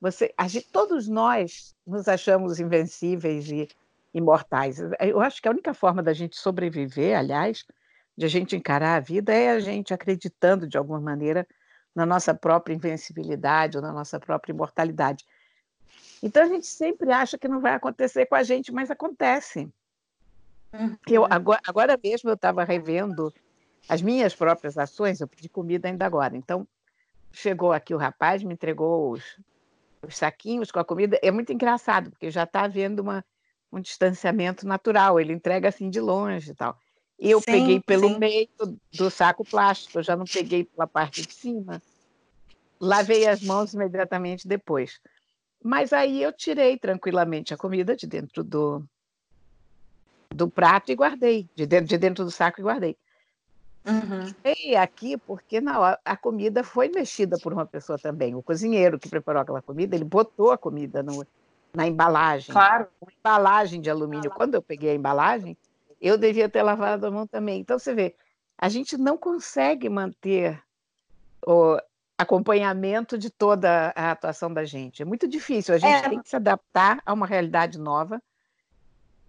você, 0.00 0.32
gente, 0.46 0.68
todos 0.70 1.08
nós 1.08 1.74
nos 1.86 2.06
achamos 2.06 2.60
invencíveis 2.60 3.50
e 3.50 3.68
imortais. 4.14 4.78
Eu 5.00 5.20
acho 5.20 5.42
que 5.42 5.48
a 5.48 5.50
única 5.50 5.74
forma 5.74 6.02
da 6.02 6.12
gente 6.12 6.36
sobreviver, 6.36 7.18
aliás, 7.18 7.64
de 8.16 8.24
a 8.24 8.28
gente 8.28 8.56
encarar 8.56 8.96
a 8.96 9.00
vida 9.00 9.32
é 9.32 9.50
a 9.50 9.60
gente 9.60 9.92
acreditando 9.92 10.66
de 10.66 10.78
alguma 10.78 11.00
maneira 11.00 11.46
na 11.94 12.06
nossa 12.06 12.34
própria 12.34 12.74
invencibilidade 12.74 13.76
ou 13.76 13.82
na 13.82 13.92
nossa 13.92 14.20
própria 14.20 14.52
imortalidade. 14.52 15.24
Então 16.22 16.42
a 16.42 16.46
gente 16.46 16.66
sempre 16.66 17.10
acha 17.10 17.38
que 17.38 17.48
não 17.48 17.60
vai 17.60 17.74
acontecer 17.74 18.26
com 18.26 18.34
a 18.34 18.42
gente, 18.42 18.72
mas 18.72 18.90
acontece. 18.90 19.68
Eu, 21.08 21.22
uhum. 21.22 21.28
agora, 21.30 21.60
agora 21.66 21.98
mesmo 22.02 22.30
eu 22.30 22.34
estava 22.34 22.62
revendo 22.62 23.32
as 23.88 24.02
minhas 24.02 24.34
próprias 24.34 24.76
ações, 24.76 25.20
eu 25.20 25.26
pedi 25.26 25.48
comida 25.48 25.88
ainda 25.88 26.04
agora. 26.04 26.36
Então, 26.36 26.66
chegou 27.32 27.72
aqui 27.72 27.94
o 27.94 27.98
rapaz, 27.98 28.42
me 28.42 28.52
entregou 28.52 29.12
os, 29.12 29.38
os 30.06 30.16
saquinhos 30.16 30.70
com 30.70 30.78
a 30.78 30.84
comida. 30.84 31.18
É 31.22 31.30
muito 31.30 31.52
engraçado, 31.52 32.10
porque 32.10 32.30
já 32.30 32.44
está 32.44 32.62
havendo 32.62 33.00
uma, 33.00 33.24
um 33.72 33.80
distanciamento 33.80 34.66
natural, 34.66 35.18
ele 35.18 35.32
entrega 35.32 35.68
assim 35.68 35.90
de 35.90 36.00
longe 36.00 36.50
e 36.50 36.54
tal. 36.54 36.78
Eu 37.18 37.40
sim, 37.40 37.46
peguei 37.46 37.80
pelo 37.80 38.08
sim. 38.08 38.18
meio 38.18 38.48
do 38.92 39.10
saco 39.10 39.44
plástico, 39.44 39.98
eu 39.98 40.02
já 40.02 40.16
não 40.16 40.24
peguei 40.24 40.64
pela 40.64 40.86
parte 40.86 41.26
de 41.26 41.34
cima. 41.34 41.82
Lavei 42.80 43.26
as 43.26 43.42
mãos 43.42 43.74
imediatamente 43.74 44.46
depois. 44.46 45.00
Mas 45.62 45.92
aí 45.92 46.22
eu 46.22 46.32
tirei 46.32 46.78
tranquilamente 46.78 47.52
a 47.52 47.56
comida 47.56 47.96
de 47.96 48.06
dentro 48.06 48.44
do, 48.44 48.84
do 50.30 50.48
prato 50.48 50.92
e 50.92 50.94
guardei, 50.94 51.48
de 51.56 51.66
dentro, 51.66 51.86
de 51.86 51.98
dentro 51.98 52.24
do 52.24 52.30
saco 52.30 52.60
e 52.60 52.62
guardei. 52.62 52.96
Uhum. 53.88 54.34
E 54.44 54.76
aqui, 54.76 55.16
porque 55.16 55.60
na 55.60 55.98
a 56.04 56.16
comida 56.16 56.62
foi 56.62 56.88
mexida 56.88 57.38
por 57.42 57.52
uma 57.52 57.64
pessoa 57.64 57.98
também. 57.98 58.34
O 58.34 58.42
cozinheiro 58.42 58.98
que 58.98 59.08
preparou 59.08 59.40
aquela 59.40 59.62
comida, 59.62 59.96
ele 59.96 60.04
botou 60.04 60.52
a 60.52 60.58
comida 60.58 61.02
no, 61.02 61.26
na 61.72 61.86
embalagem. 61.86 62.52
Claro. 62.52 62.86
Uma 63.00 63.12
embalagem 63.18 63.80
de 63.80 63.88
alumínio. 63.88 64.30
Quando 64.30 64.54
eu 64.54 64.62
peguei 64.62 64.90
a 64.90 64.94
embalagem, 64.94 65.56
eu 66.00 66.18
devia 66.18 66.48
ter 66.48 66.62
lavado 66.62 67.06
a 67.06 67.10
mão 67.10 67.26
também. 67.26 67.60
Então, 67.60 67.78
você 67.78 67.94
vê, 67.94 68.14
a 68.58 68.68
gente 68.68 68.98
não 68.98 69.16
consegue 69.16 69.88
manter 69.88 70.62
o 71.46 71.78
acompanhamento 72.18 73.16
de 73.16 73.30
toda 73.30 73.92
a 73.96 74.10
atuação 74.10 74.52
da 74.52 74.64
gente. 74.64 75.00
É 75.00 75.04
muito 75.04 75.26
difícil. 75.26 75.74
A 75.74 75.78
gente 75.78 76.04
é. 76.04 76.08
tem 76.08 76.20
que 76.20 76.28
se 76.28 76.36
adaptar 76.36 77.00
a 77.06 77.12
uma 77.12 77.26
realidade 77.26 77.78
nova. 77.78 78.20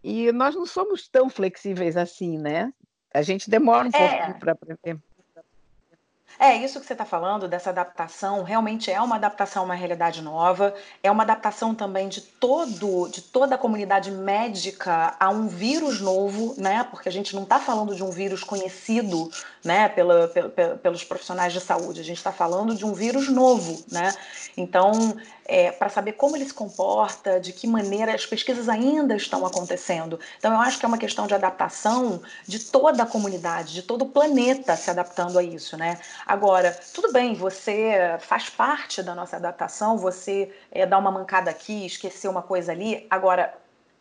E 0.03 0.31
nós 0.31 0.55
não 0.55 0.65
somos 0.65 1.07
tão 1.07 1.29
flexíveis 1.29 1.95
assim, 1.95 2.37
né? 2.37 2.73
A 3.13 3.21
gente 3.21 3.49
demora 3.49 3.87
um 3.87 3.91
é. 3.93 4.25
pouco 4.25 4.39
para 4.39 4.51
aprender. 4.51 4.97
É, 6.39 6.55
isso 6.55 6.79
que 6.79 6.85
você 6.85 6.93
está 6.93 7.03
falando, 7.03 7.49
dessa 7.49 7.69
adaptação, 7.69 8.43
realmente 8.43 8.89
é 8.89 9.01
uma 9.01 9.17
adaptação 9.17 9.63
a 9.63 9.65
uma 9.65 9.75
realidade 9.75 10.21
nova, 10.21 10.73
é 11.03 11.11
uma 11.11 11.23
adaptação 11.23 11.75
também 11.75 12.07
de 12.07 12.21
todo, 12.21 13.09
de 13.09 13.21
toda 13.21 13.55
a 13.55 13.57
comunidade 13.57 14.09
médica 14.09 15.17
a 15.19 15.29
um 15.29 15.49
vírus 15.49 15.99
novo, 15.99 16.55
né? 16.57 16.85
Porque 16.89 17.09
a 17.09 17.11
gente 17.11 17.35
não 17.35 17.43
está 17.43 17.59
falando 17.59 17.93
de 17.93 18.01
um 18.01 18.09
vírus 18.09 18.41
conhecido, 18.41 19.29
né, 19.65 19.89
pela, 19.89 20.29
pela, 20.29 20.77
pelos 20.77 21.03
profissionais 21.03 21.51
de 21.51 21.59
saúde, 21.59 21.99
a 21.99 22.05
gente 22.05 22.17
está 22.17 22.31
falando 22.31 22.73
de 22.73 22.85
um 22.85 22.93
vírus 22.93 23.27
novo, 23.27 23.83
né? 23.91 24.13
Então, 24.55 25.17
é, 25.50 25.72
para 25.72 25.89
saber 25.89 26.13
como 26.13 26.38
ele 26.38 26.46
se 26.46 26.53
comporta, 26.53 27.39
de 27.39 27.51
que 27.51 27.65
maneira 27.65 28.13
as 28.13 28.24
pesquisas 28.24 28.70
ainda 28.70 29.15
estão 29.15 29.44
acontecendo. 29.44 30.20
Então, 30.38 30.53
eu 30.53 30.60
acho 30.60 30.77
que 30.77 30.86
é 30.86 30.88
uma 30.88 30.98
questão 30.98 31.25
de 31.25 31.34
adaptação 31.34 32.22
de 32.48 32.60
toda 32.60 33.01
a 33.01 33.06
comunidade, 33.06 33.74
de 33.74 33.82
todo 33.82 34.03
o 34.03 34.10
planeta 34.10 34.75
se 34.75 34.91
adaptando 34.91 35.39
a 35.39 35.44
isso, 35.44 35.75
né? 35.75 36.00
Agora, 36.24 36.79
tudo 36.94 37.12
bem, 37.12 37.34
você 37.34 38.15
faz 38.20 38.48
parte 38.48 39.01
da 39.01 39.15
nossa 39.15 39.38
adaptação, 39.38 39.98
você 39.98 40.53
é, 40.72 40.86
dá 40.86 41.00
uma 41.00 41.10
mancada 41.10 41.50
aqui, 41.50 41.84
esquecer 41.84 42.27
uma 42.27 42.44
coisa 42.44 42.72
ali. 42.72 43.08
Agora, 43.10 43.51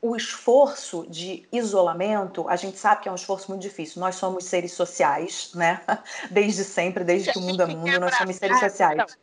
o 0.02 0.14
esforço 0.14 1.06
de 1.08 1.48
isolamento, 1.50 2.46
a 2.46 2.56
gente 2.56 2.76
sabe 2.76 3.02
que 3.02 3.08
é 3.08 3.12
um 3.12 3.14
esforço 3.14 3.50
muito 3.50 3.62
difícil. 3.62 4.00
Nós 4.00 4.16
somos 4.16 4.44
seres 4.44 4.72
sociais, 4.72 5.50
né? 5.54 5.80
Desde 6.30 6.62
sempre, 6.62 7.04
desde 7.04 7.32
que 7.32 7.38
o 7.38 7.42
mundo 7.42 7.62
é 7.62 7.66
mundo, 7.66 7.98
nós 7.98 8.14
somos 8.16 8.36
seres 8.36 8.60
sociais 8.60 9.16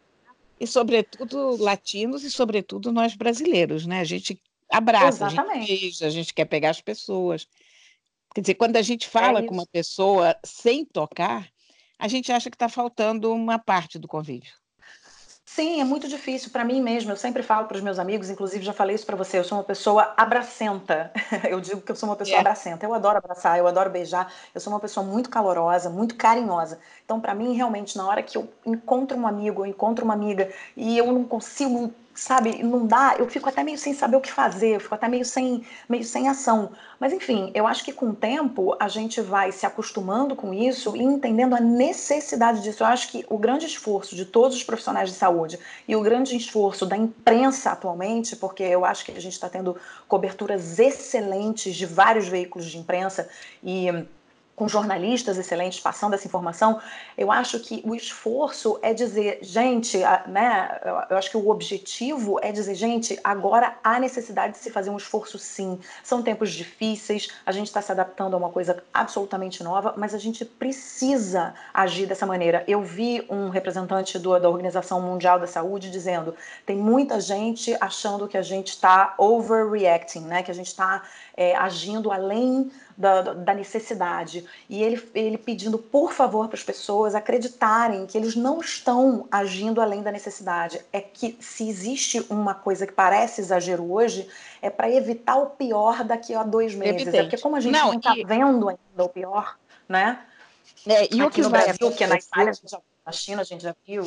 e 0.60 0.66
sobretudo 0.66 1.56
latinos 1.58 2.24
e 2.24 2.32
sobretudo 2.32 2.92
nós 2.92 3.16
brasileiros, 3.16 3.86
né? 3.86 4.00
A 4.00 4.06
gente 4.06 4.42
abraça, 4.70 5.28
Exatamente. 5.28 5.52
a 5.52 5.66
gente 5.66 5.82
beija, 5.82 6.08
a 6.08 6.10
gente 6.10 6.34
quer 6.34 6.46
pegar 6.46 6.70
as 6.70 6.82
pessoas. 6.82 7.48
Quer 8.34 8.42
dizer, 8.42 8.56
quando 8.56 8.78
a 8.78 8.82
gente 8.82 9.08
fala 9.08 9.40
é 9.40 9.44
com 9.44 9.54
uma 9.54 9.68
pessoa 9.68 10.36
sem 10.44 10.86
tocar, 10.86 11.50
a 11.98 12.08
gente 12.08 12.32
acha 12.32 12.50
que 12.50 12.56
está 12.56 12.68
faltando 12.68 13.32
uma 13.32 13.58
parte 13.58 13.98
do 13.98 14.08
convívio. 14.08 14.54
Sim, 15.56 15.80
é 15.80 15.86
muito 15.86 16.06
difícil 16.10 16.52
para 16.52 16.66
mim 16.66 16.82
mesmo. 16.82 17.14
Eu 17.14 17.16
sempre 17.16 17.42
falo 17.42 17.66
para 17.66 17.78
os 17.78 17.82
meus 17.82 17.98
amigos, 17.98 18.30
inclusive 18.30 18.66
já 18.66 18.74
falei 18.74 18.94
isso 18.94 19.06
para 19.06 19.16
você. 19.16 19.40
Eu 19.40 19.44
sou 19.46 19.58
uma 19.58 19.64
pessoa 19.64 20.14
abracenta. 20.18 21.10
Eu 21.50 21.62
digo 21.62 21.80
que 21.80 21.90
eu 21.94 21.96
sou 21.96 22.10
uma 22.10 22.16
pessoa 22.18 22.34
yeah. 22.34 22.50
abracenta. 22.50 22.86
Eu 22.86 22.94
adoro 22.94 23.20
abraçar, 23.20 23.58
eu 23.58 23.66
adoro 23.66 23.90
beijar. 23.90 24.30
Eu 24.54 24.60
sou 24.60 24.74
uma 24.74 24.82
pessoa 24.82 25.06
muito 25.06 25.30
calorosa, 25.30 25.90
muito 25.90 26.16
carinhosa. 26.16 26.78
Então, 27.06 27.22
para 27.22 27.34
mim, 27.34 27.54
realmente, 27.54 27.96
na 27.96 28.06
hora 28.06 28.22
que 28.22 28.38
eu 28.38 28.50
encontro 28.66 29.18
um 29.18 29.26
amigo, 29.26 29.62
eu 29.62 29.66
encontro 29.66 30.04
uma 30.04 30.14
amiga 30.14 30.52
e 30.76 30.98
eu 30.98 31.10
não 31.10 31.24
consigo 31.24 31.94
sabe, 32.16 32.64
não 32.64 32.88
dá, 32.88 33.16
eu 33.20 33.28
fico 33.30 33.50
até 33.50 33.64
meio 33.64 33.78
sem 33.78 33.94
saber 33.94 34.16
o 34.16 34.22
que 34.22 34.32
fazer, 34.32 34.76
eu 34.76 34.80
fico 34.80 34.96
até 34.96 35.08
meio 35.08 35.26
sem, 35.26 35.64
meio 35.88 36.04
sem 36.04 36.30
ação. 36.30 36.72
Mas 37.00 37.12
enfim, 37.12 37.52
eu 37.54 37.68
acho 37.68 37.84
que 37.84 37.92
com 37.92 38.10
o 38.10 38.16
tempo 38.16 38.76
a 38.80 38.88
gente 38.88 39.20
vai 39.20 39.52
se 39.52 39.66
acostumando 39.66 40.36
com 40.36 40.54
isso 40.54 40.96
e 40.96 41.04
entendendo 41.04 41.56
a 41.56 41.60
necessidade 41.60 42.64
disso. 42.64 42.84
Eu 42.84 42.88
acho 42.88 43.12
que 43.12 43.26
o 43.30 43.38
grande 43.38 43.66
esforço 43.66 44.16
de 44.16 44.26
todos 44.26 44.56
os 44.56 44.64
profissionais 44.64 45.10
de 45.10 45.16
saúde 45.16 45.60
e 45.88 45.96
o 45.96 46.02
grande 46.02 46.36
esforço 46.38 46.86
da 46.86 46.96
imprensa 46.96 47.72
atualmente, 47.72 48.36
porque 48.36 48.64
eu 48.64 48.86
acho 48.86 49.04
que 49.04 49.12
a 49.12 49.22
gente 49.22 49.34
está 49.34 49.50
tendo 49.50 49.76
coberturas 50.08 50.80
excelentes 50.80 51.76
de 51.76 51.86
vários 51.86 52.28
veículos 52.28 52.68
de 52.68 52.78
imprensa 52.78 53.28
e 53.62 53.88
com 54.56 54.68
jornalistas 54.70 55.38
excelentes 55.38 55.80
passando 55.80 56.14
essa 56.14 56.26
informação, 56.26 56.80
eu 57.18 57.32
acho 57.32 57.60
que 57.60 57.82
o 57.86 57.94
esforço 57.94 58.80
é 58.82 58.94
dizer, 58.94 59.40
gente, 59.42 59.98
né, 60.28 60.80
eu 61.10 61.18
acho 61.18 61.30
que 61.30 61.38
o 61.38 61.50
objetivo 61.50 62.40
é 62.42 62.52
dizer, 62.52 62.74
gente, 62.74 63.20
agora 63.24 63.78
há 63.84 64.00
necessidade 64.00 64.54
de 64.54 64.60
se 64.60 64.72
fazer 64.72 64.90
um 64.90 64.98
esforço 64.98 65.38
sim. 65.38 65.80
São 66.04 66.24
tempos 66.24 66.52
difíceis, 66.52 67.30
a 67.46 67.52
gente 67.52 67.68
está 67.68 67.82
se 67.82 67.92
adaptando 67.92 68.34
a 68.34 68.38
uma 68.38 68.50
coisa 68.50 68.82
absolutamente 68.94 69.62
nova, 69.62 69.94
mas 69.98 70.14
a 70.14 70.18
gente 70.18 70.46
precisa 70.46 71.54
agir 71.74 72.06
dessa 72.06 72.26
maneira. 72.26 72.64
Eu 72.66 72.82
vi 72.82 73.26
um 73.30 73.50
representante 73.50 74.18
do, 74.18 74.40
da 74.40 74.50
Organização 74.50 75.02
Mundial 75.02 75.38
da 75.38 75.48
Saúde 75.48 75.92
dizendo, 75.92 76.34
tem 76.66 76.78
muita 76.78 77.20
gente 77.20 77.76
achando 77.82 78.28
que 78.28 78.38
a 78.38 78.42
gente 78.42 78.70
está 78.70 79.16
overreacting, 79.18 80.22
né, 80.22 80.44
que 80.44 80.52
a 80.52 80.56
gente 80.56 80.68
está 80.68 81.04
é, 81.36 81.56
agindo 81.56 82.12
além 82.12 82.72
da, 82.98 83.22
da, 83.22 83.54
necessidade. 83.54 84.46
E 84.70 84.82
ele, 84.82 85.10
ele 85.14 85.38
pedindo, 85.38 85.78
por 85.78 86.14
favor, 86.14 86.48
para 86.48 86.58
as 86.58 86.64
pessoas 86.64 87.14
acreditarem 87.14 88.06
que 88.06 88.18
eles 88.18 88.36
não 88.36 88.60
estão 88.60 89.28
agindo 89.32 89.82
além 89.82 90.02
da 90.02 90.12
necessidade. 90.12 90.80
É 90.94 91.02
que 91.02 91.38
se 91.40 91.68
existe 91.68 92.26
uma 92.30 92.54
coisa 92.54 92.88
que 92.88 92.94
parece 92.94 93.42
exagero 93.42 93.92
hoje, 93.92 94.28
é 94.62 94.70
para 94.70 94.90
evitar 94.90 95.36
o 95.36 95.48
pior 95.48 96.04
daqui 96.04 96.34
a 96.34 96.44
dois 96.44 96.74
meses. 96.74 97.02
Evidente. 97.02 97.18
É 97.18 97.24
porque 97.24 97.38
como 97.38 97.56
a 97.56 97.60
gente 97.60 97.74
não 97.74 97.94
está 97.94 98.18
e... 98.18 98.24
vendo 98.24 98.70
ainda 98.70 99.04
o 99.04 99.10
pior, 99.10 99.58
né? 99.88 100.26
É, 100.88 101.04
e 101.04 101.06
Aqui 101.06 101.24
o 101.24 101.30
que 101.30 101.42
no 101.42 101.50
Brasil, 101.50 101.92
que 101.92 102.04
é 102.04 102.08
na 102.08 102.16
Itália, 102.16 102.54
na 103.06 103.12
China 103.12 103.42
a 103.42 103.46
gente 103.46 103.64
já 103.64 103.76
viu. 103.86 104.04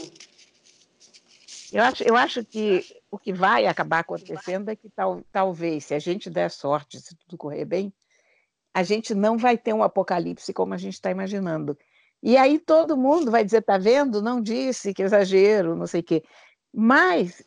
Eu 1.71 1.83
acho, 1.83 2.03
eu 2.03 2.17
acho 2.17 2.45
que 2.45 2.85
o 3.11 3.19
que 3.19 3.33
vai 3.33 3.67
acabar 3.67 3.99
acontecendo 3.99 4.71
é 4.71 4.77
que 4.77 4.89
tal, 4.89 5.23
talvez, 5.31 5.85
se 5.85 5.95
a 5.95 5.99
gente 5.99 6.31
der 6.31 6.51
sorte, 6.51 6.99
se 7.01 7.15
tudo 7.17 7.37
correr 7.37 7.65
bem, 7.65 7.93
a 8.73 8.83
gente 8.83 9.15
não 9.15 9.37
vai 9.37 9.57
ter 9.57 9.73
um 9.73 9.83
apocalipse 9.83 10.53
como 10.53 10.75
a 10.75 10.77
gente 10.77 10.95
está 10.95 11.11
imaginando. 11.11 11.77
E 12.23 12.37
aí 12.37 12.59
todo 12.59 12.97
mundo 12.97 13.31
vai 13.31 13.45
dizer, 13.45 13.63
tá 13.63 13.79
vendo? 13.79 14.21
Não 14.21 14.41
disse, 14.41 14.93
que 14.93 15.03
exagero, 15.03 15.77
não 15.77 15.87
sei 15.87 16.01
o 16.01 16.05
quê. 16.05 16.25
Mas 16.73 17.43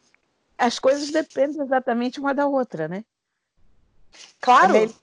as 0.57 0.79
coisas 0.79 1.11
dependem 1.11 1.61
exatamente 1.61 2.19
uma 2.19 2.33
da 2.33 2.47
outra, 2.47 2.87
né? 2.87 3.03
Claro. 4.39 4.75
É 4.75 4.79
melhor, 4.79 4.95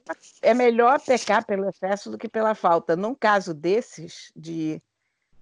é 0.43 0.55
melhor 0.55 1.01
pecar 1.01 1.45
pelo 1.45 1.69
excesso 1.69 2.11
do 2.11 2.19
que 2.19 2.29
pela 2.29 2.55
falta. 2.55 2.97
Num 2.97 3.15
caso 3.15 3.55
desses, 3.55 4.31
de, 4.35 4.83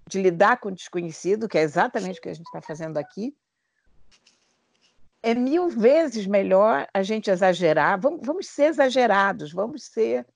de 0.09 0.23
lidar 0.23 0.59
com 0.59 0.69
o 0.69 0.75
desconhecido, 0.75 1.49
que 1.49 1.59
é 1.59 1.63
exatamente 1.63 2.19
o 2.19 2.23
que 2.23 2.29
a 2.29 2.35
gente 2.35 2.47
está 2.47 2.61
fazendo 2.61 2.97
aqui, 2.97 3.35
é 5.23 5.35
mil 5.35 5.69
vezes 5.69 6.27
melhor 6.27 6.87
a 6.95 7.03
gente 7.03 7.31
exagerar. 7.31 8.01
Vamos, 8.01 8.21
vamos 8.25 8.47
ser 8.49 8.67
exagerados, 8.67 9.53
vamos 9.53 9.85
ser 9.85 10.27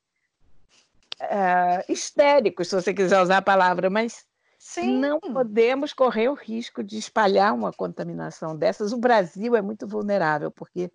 uh, 1.21 1.93
histéricos, 1.93 2.69
se 2.69 2.75
você 2.75 2.95
quiser 2.95 3.21
usar 3.21 3.39
a 3.39 3.43
palavra, 3.43 3.91
mas 3.91 4.25
Sim. 4.59 4.99
não 4.99 5.21
podemos 5.21 5.93
correr 5.93 6.29
o 6.29 6.35
risco 6.35 6.83
de 6.83 6.99
espalhar 6.99 7.55
uma 7.55 7.73
contaminação 7.73 8.57
dessas. 8.57 8.93
O 8.93 8.99
Brasil 8.99 9.57
é 9.57 9.63
muito 9.63 9.87
vulnerável, 9.87 10.51
porque 10.51 10.91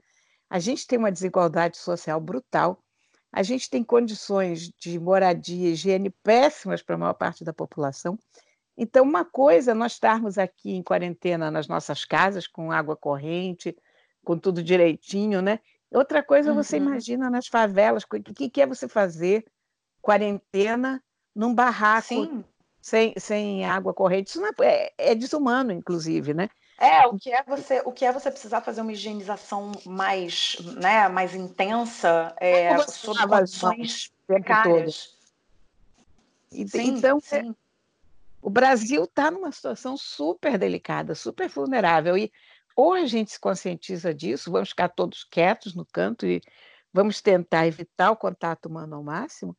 a 0.50 0.60
gente 0.60 0.86
tem 0.86 1.00
uma 1.00 1.12
desigualdade 1.12 1.78
social 1.78 2.20
brutal, 2.20 2.80
a 3.32 3.44
gente 3.44 3.70
tem 3.70 3.84
condições 3.84 4.70
de 4.80 5.00
moradia 5.00 5.70
e 5.70 5.72
higiene 5.74 6.10
péssimas 6.10 6.82
para 6.82 6.96
a 6.96 6.98
maior 6.98 7.14
parte 7.14 7.44
da 7.44 7.52
população. 7.52 8.18
Então, 8.78 9.04
uma 9.04 9.26
coisa 9.26 9.72
é 9.72 9.74
nós 9.74 9.94
estarmos 9.94 10.38
aqui 10.38 10.72
em 10.72 10.84
quarentena 10.84 11.50
nas 11.50 11.68
nossas 11.68 12.06
casas, 12.06 12.48
com 12.48 12.72
água 12.72 12.96
corrente, 12.96 13.76
com 14.24 14.38
tudo 14.38 14.62
direitinho, 14.62 15.42
né? 15.42 15.60
Outra 15.92 16.22
coisa 16.22 16.50
uhum. 16.50 16.56
você 16.56 16.78
imagina 16.78 17.30
nas 17.30 17.48
favelas, 17.48 18.04
o 18.04 18.34
que, 18.34 18.50
que 18.50 18.62
é 18.62 18.68
você 18.68 18.88
fazer 18.88 19.46
quarentena 20.06 21.04
num 21.36 21.52
barraco 21.52 22.08
Sim. 22.08 22.46
sem, 22.80 23.16
sem 23.18 23.66
água 23.66 23.92
corrente. 23.92 24.28
Isso 24.28 24.46
é, 24.46 24.52
é, 24.62 24.94
é 24.98 25.16
desumano, 25.16 25.72
inclusive, 25.72 26.32
né? 26.32 26.48
É, 26.78 27.08
o 27.08 27.18
que 27.18 27.32
é 27.32 27.42
você, 27.42 27.82
o 27.86 27.92
que 27.92 28.06
é 28.06 28.12
você 28.12 28.30
precisar 28.30 28.62
fazer 28.62 28.82
uma 28.82 28.92
higienização 28.92 29.72
mais, 29.86 30.58
né, 30.76 31.08
mais 31.08 31.34
intensa, 31.34 32.36
é, 32.38 32.78
sob 32.80 33.18
condições 33.28 34.12
precárias. 34.28 35.18
então, 36.52 37.20
sim. 37.20 37.56
o 38.42 38.50
Brasil 38.50 39.06
está 39.06 39.32
numa 39.32 39.52
situação 39.52 39.98
super 39.98 40.58
delicada, 40.58 41.16
super 41.16 41.50
vulnerável. 41.50 42.16
E 42.18 42.32
ou 42.76 42.94
a 42.94 43.06
gente 43.06 43.32
se 43.32 43.40
conscientiza 43.40 44.14
disso, 44.14 44.52
vamos 44.52 44.70
ficar 44.70 44.90
todos 44.90 45.24
quietos 45.24 45.74
no 45.74 45.86
canto 45.86 46.26
e 46.28 46.42
vamos 46.94 47.22
tentar 47.22 47.66
evitar 47.66 48.12
o 48.12 48.18
contato 48.18 48.68
humano 48.68 48.98
ao 48.98 49.04
máximo, 49.04 49.56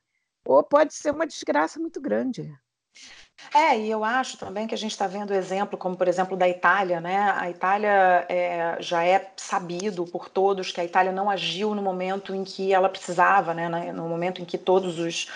ou 0.46 0.62
pode 0.62 0.94
ser 0.94 1.10
uma 1.10 1.26
desgraça 1.26 1.78
muito 1.78 2.00
grande. 2.00 2.50
É, 3.54 3.78
e 3.78 3.90
eu 3.90 4.02
acho 4.02 4.38
também 4.38 4.66
que 4.66 4.74
a 4.74 4.78
gente 4.78 4.92
está 4.92 5.06
vendo 5.06 5.32
exemplo, 5.32 5.78
como 5.78 5.96
por 5.96 6.08
exemplo 6.08 6.36
da 6.36 6.48
Itália, 6.48 7.00
né? 7.00 7.34
A 7.36 7.50
Itália 7.50 8.24
é, 8.28 8.76
já 8.80 9.04
é 9.04 9.30
sabido 9.36 10.06
por 10.06 10.28
todos 10.28 10.72
que 10.72 10.80
a 10.80 10.84
Itália 10.84 11.12
não 11.12 11.28
agiu 11.28 11.74
no 11.74 11.82
momento 11.82 12.34
em 12.34 12.44
que 12.44 12.72
ela 12.72 12.88
precisava, 12.88 13.52
né? 13.52 13.92
No 13.92 14.08
momento 14.08 14.40
em 14.40 14.44
que 14.44 14.56
todos 14.56 14.98
os 14.98 15.28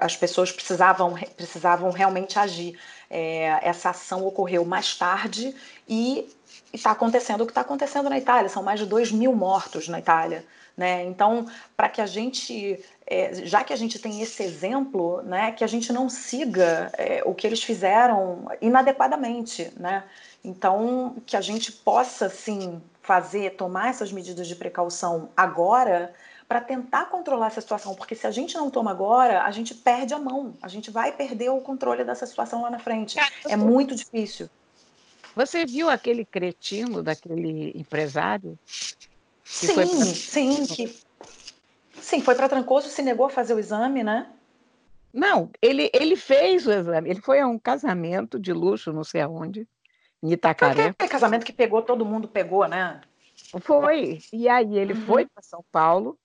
as 0.00 0.16
pessoas 0.16 0.52
precisavam 0.52 1.14
precisavam 1.36 1.90
realmente 1.90 2.38
agir. 2.38 2.78
É, 3.08 3.58
essa 3.62 3.90
ação 3.90 4.24
ocorreu 4.24 4.64
mais 4.64 4.94
tarde 4.94 5.54
e 5.88 6.28
está 6.72 6.92
acontecendo 6.92 7.40
o 7.40 7.46
que 7.46 7.50
está 7.50 7.62
acontecendo 7.62 8.10
na 8.10 8.18
Itália. 8.18 8.48
São 8.48 8.62
mais 8.62 8.78
de 8.78 8.86
2 8.86 9.10
mil 9.10 9.34
mortos 9.34 9.88
na 9.88 9.98
Itália. 9.98 10.44
Né? 10.80 11.04
Então, 11.04 11.46
para 11.76 11.90
que 11.90 12.00
a 12.00 12.06
gente, 12.06 12.82
é, 13.06 13.34
já 13.44 13.62
que 13.62 13.70
a 13.70 13.76
gente 13.76 13.98
tem 13.98 14.22
esse 14.22 14.42
exemplo, 14.42 15.20
né, 15.20 15.52
que 15.52 15.62
a 15.62 15.66
gente 15.66 15.92
não 15.92 16.08
siga 16.08 16.90
é, 16.96 17.22
o 17.26 17.34
que 17.34 17.46
eles 17.46 17.62
fizeram 17.62 18.50
inadequadamente, 18.62 19.70
né? 19.76 20.04
Então, 20.42 21.16
que 21.26 21.36
a 21.36 21.42
gente 21.42 21.70
possa, 21.70 22.30
sim, 22.30 22.80
fazer, 23.02 23.56
tomar 23.56 23.90
essas 23.90 24.10
medidas 24.10 24.48
de 24.48 24.56
precaução 24.56 25.28
agora 25.36 26.14
para 26.48 26.62
tentar 26.62 27.10
controlar 27.10 27.48
essa 27.48 27.60
situação, 27.60 27.94
porque 27.94 28.14
se 28.14 28.26
a 28.26 28.30
gente 28.30 28.54
não 28.56 28.70
toma 28.70 28.90
agora, 28.90 29.42
a 29.42 29.50
gente 29.50 29.74
perde 29.74 30.14
a 30.14 30.18
mão, 30.18 30.54
a 30.62 30.68
gente 30.68 30.90
vai 30.90 31.12
perder 31.12 31.50
o 31.50 31.60
controle 31.60 32.04
dessa 32.04 32.24
situação 32.24 32.62
lá 32.62 32.70
na 32.70 32.78
frente. 32.78 33.18
É 33.46 33.54
muito 33.54 33.94
difícil. 33.94 34.48
Você 35.36 35.66
viu 35.66 35.90
aquele 35.90 36.24
cretino 36.24 37.02
daquele 37.02 37.70
empresário 37.78 38.58
sim, 39.50 39.74
pra... 39.74 39.86
sim, 39.86 40.66
que... 40.66 41.00
sim, 42.00 42.20
foi 42.22 42.34
para 42.34 42.48
Trancoso, 42.48 42.88
se 42.88 43.02
negou 43.02 43.26
a 43.26 43.30
fazer 43.30 43.54
o 43.54 43.58
exame, 43.58 44.02
né? 44.02 44.30
Não, 45.12 45.50
ele, 45.60 45.90
ele 45.92 46.16
fez 46.16 46.66
o 46.66 46.72
exame. 46.72 47.10
Ele 47.10 47.20
foi 47.20 47.40
a 47.40 47.46
um 47.46 47.58
casamento 47.58 48.38
de 48.38 48.52
luxo, 48.52 48.92
não 48.92 49.02
sei 49.02 49.20
aonde, 49.20 49.66
em 50.22 50.32
Itacaré. 50.32 50.88
Aquele 50.88 51.10
casamento 51.10 51.44
que 51.44 51.52
pegou, 51.52 51.82
todo 51.82 52.04
mundo 52.04 52.28
pegou, 52.28 52.66
né? 52.68 53.00
Foi. 53.60 54.20
E 54.32 54.48
aí 54.48 54.78
ele 54.78 54.92
uhum. 54.92 55.06
foi 55.06 55.26
para 55.26 55.42
São 55.42 55.64
Paulo, 55.72 56.16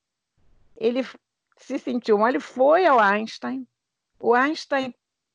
ele 0.77 1.03
se 1.57 1.79
sentiu 1.79 2.17
mal, 2.17 2.29
ele 2.29 2.39
foi 2.39 2.85
ao 2.85 2.99
Einstein. 2.99 3.67
O 4.19 4.33
Einstein 4.33 4.93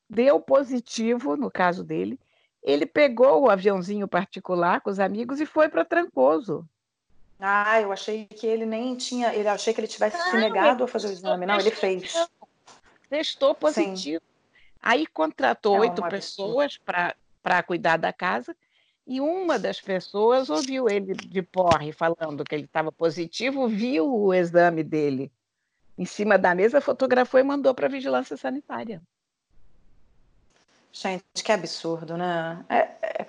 deu 0.09 0.39
positivo, 0.39 1.35
no 1.35 1.51
caso 1.51 1.83
dele. 1.83 2.19
Ele 2.63 2.85
pegou 2.85 3.41
o 3.41 3.49
aviãozinho 3.49 4.07
particular 4.07 4.81
com 4.81 4.89
os 4.89 4.99
amigos 4.99 5.41
e 5.41 5.45
foi 5.45 5.67
para 5.67 5.83
Trancoso. 5.83 6.67
Ah, 7.41 7.81
eu 7.81 7.91
achei 7.91 8.25
que 8.25 8.45
ele 8.45 8.67
nem 8.67 8.95
tinha. 8.95 9.33
Ele 9.33 9.47
achei 9.47 9.73
que 9.73 9.81
ele 9.81 9.87
tivesse 9.87 10.15
não, 10.15 10.29
se 10.29 10.37
negado 10.37 10.83
a 10.83 10.87
fazer 10.87 11.07
o 11.07 11.11
exame. 11.11 11.45
Não, 11.47 11.59
ele 11.59 11.71
fez. 11.71 12.13
Testou 13.09 13.55
positivo. 13.55 14.23
Sim. 14.23 14.31
Aí 14.79 15.07
contratou 15.07 15.77
é 15.77 15.79
oito 15.81 16.01
pessoas 16.03 16.77
para 16.77 17.63
cuidar 17.63 17.97
da 17.97 18.13
casa. 18.13 18.55
E 19.07 19.19
uma 19.19 19.57
das 19.57 19.81
pessoas 19.81 20.49
ouviu 20.51 20.87
ele 20.87 21.15
de 21.15 21.41
porre 21.41 21.91
falando 21.91 22.43
que 22.43 22.53
ele 22.53 22.65
estava 22.65 22.91
positivo, 22.91 23.67
viu 23.67 24.07
o 24.07 24.33
exame 24.33 24.83
dele 24.83 25.31
em 25.97 26.05
cima 26.05 26.37
da 26.37 26.53
mesa, 26.53 26.79
fotografou 26.79 27.39
e 27.39 27.43
mandou 27.43 27.73
para 27.73 27.87
a 27.87 27.89
vigilância 27.89 28.37
sanitária. 28.37 29.01
Gente, 30.91 31.23
que 31.43 31.51
absurdo, 31.51 32.17
né? 32.17 32.63
É, 32.69 32.77
é, 33.01 33.27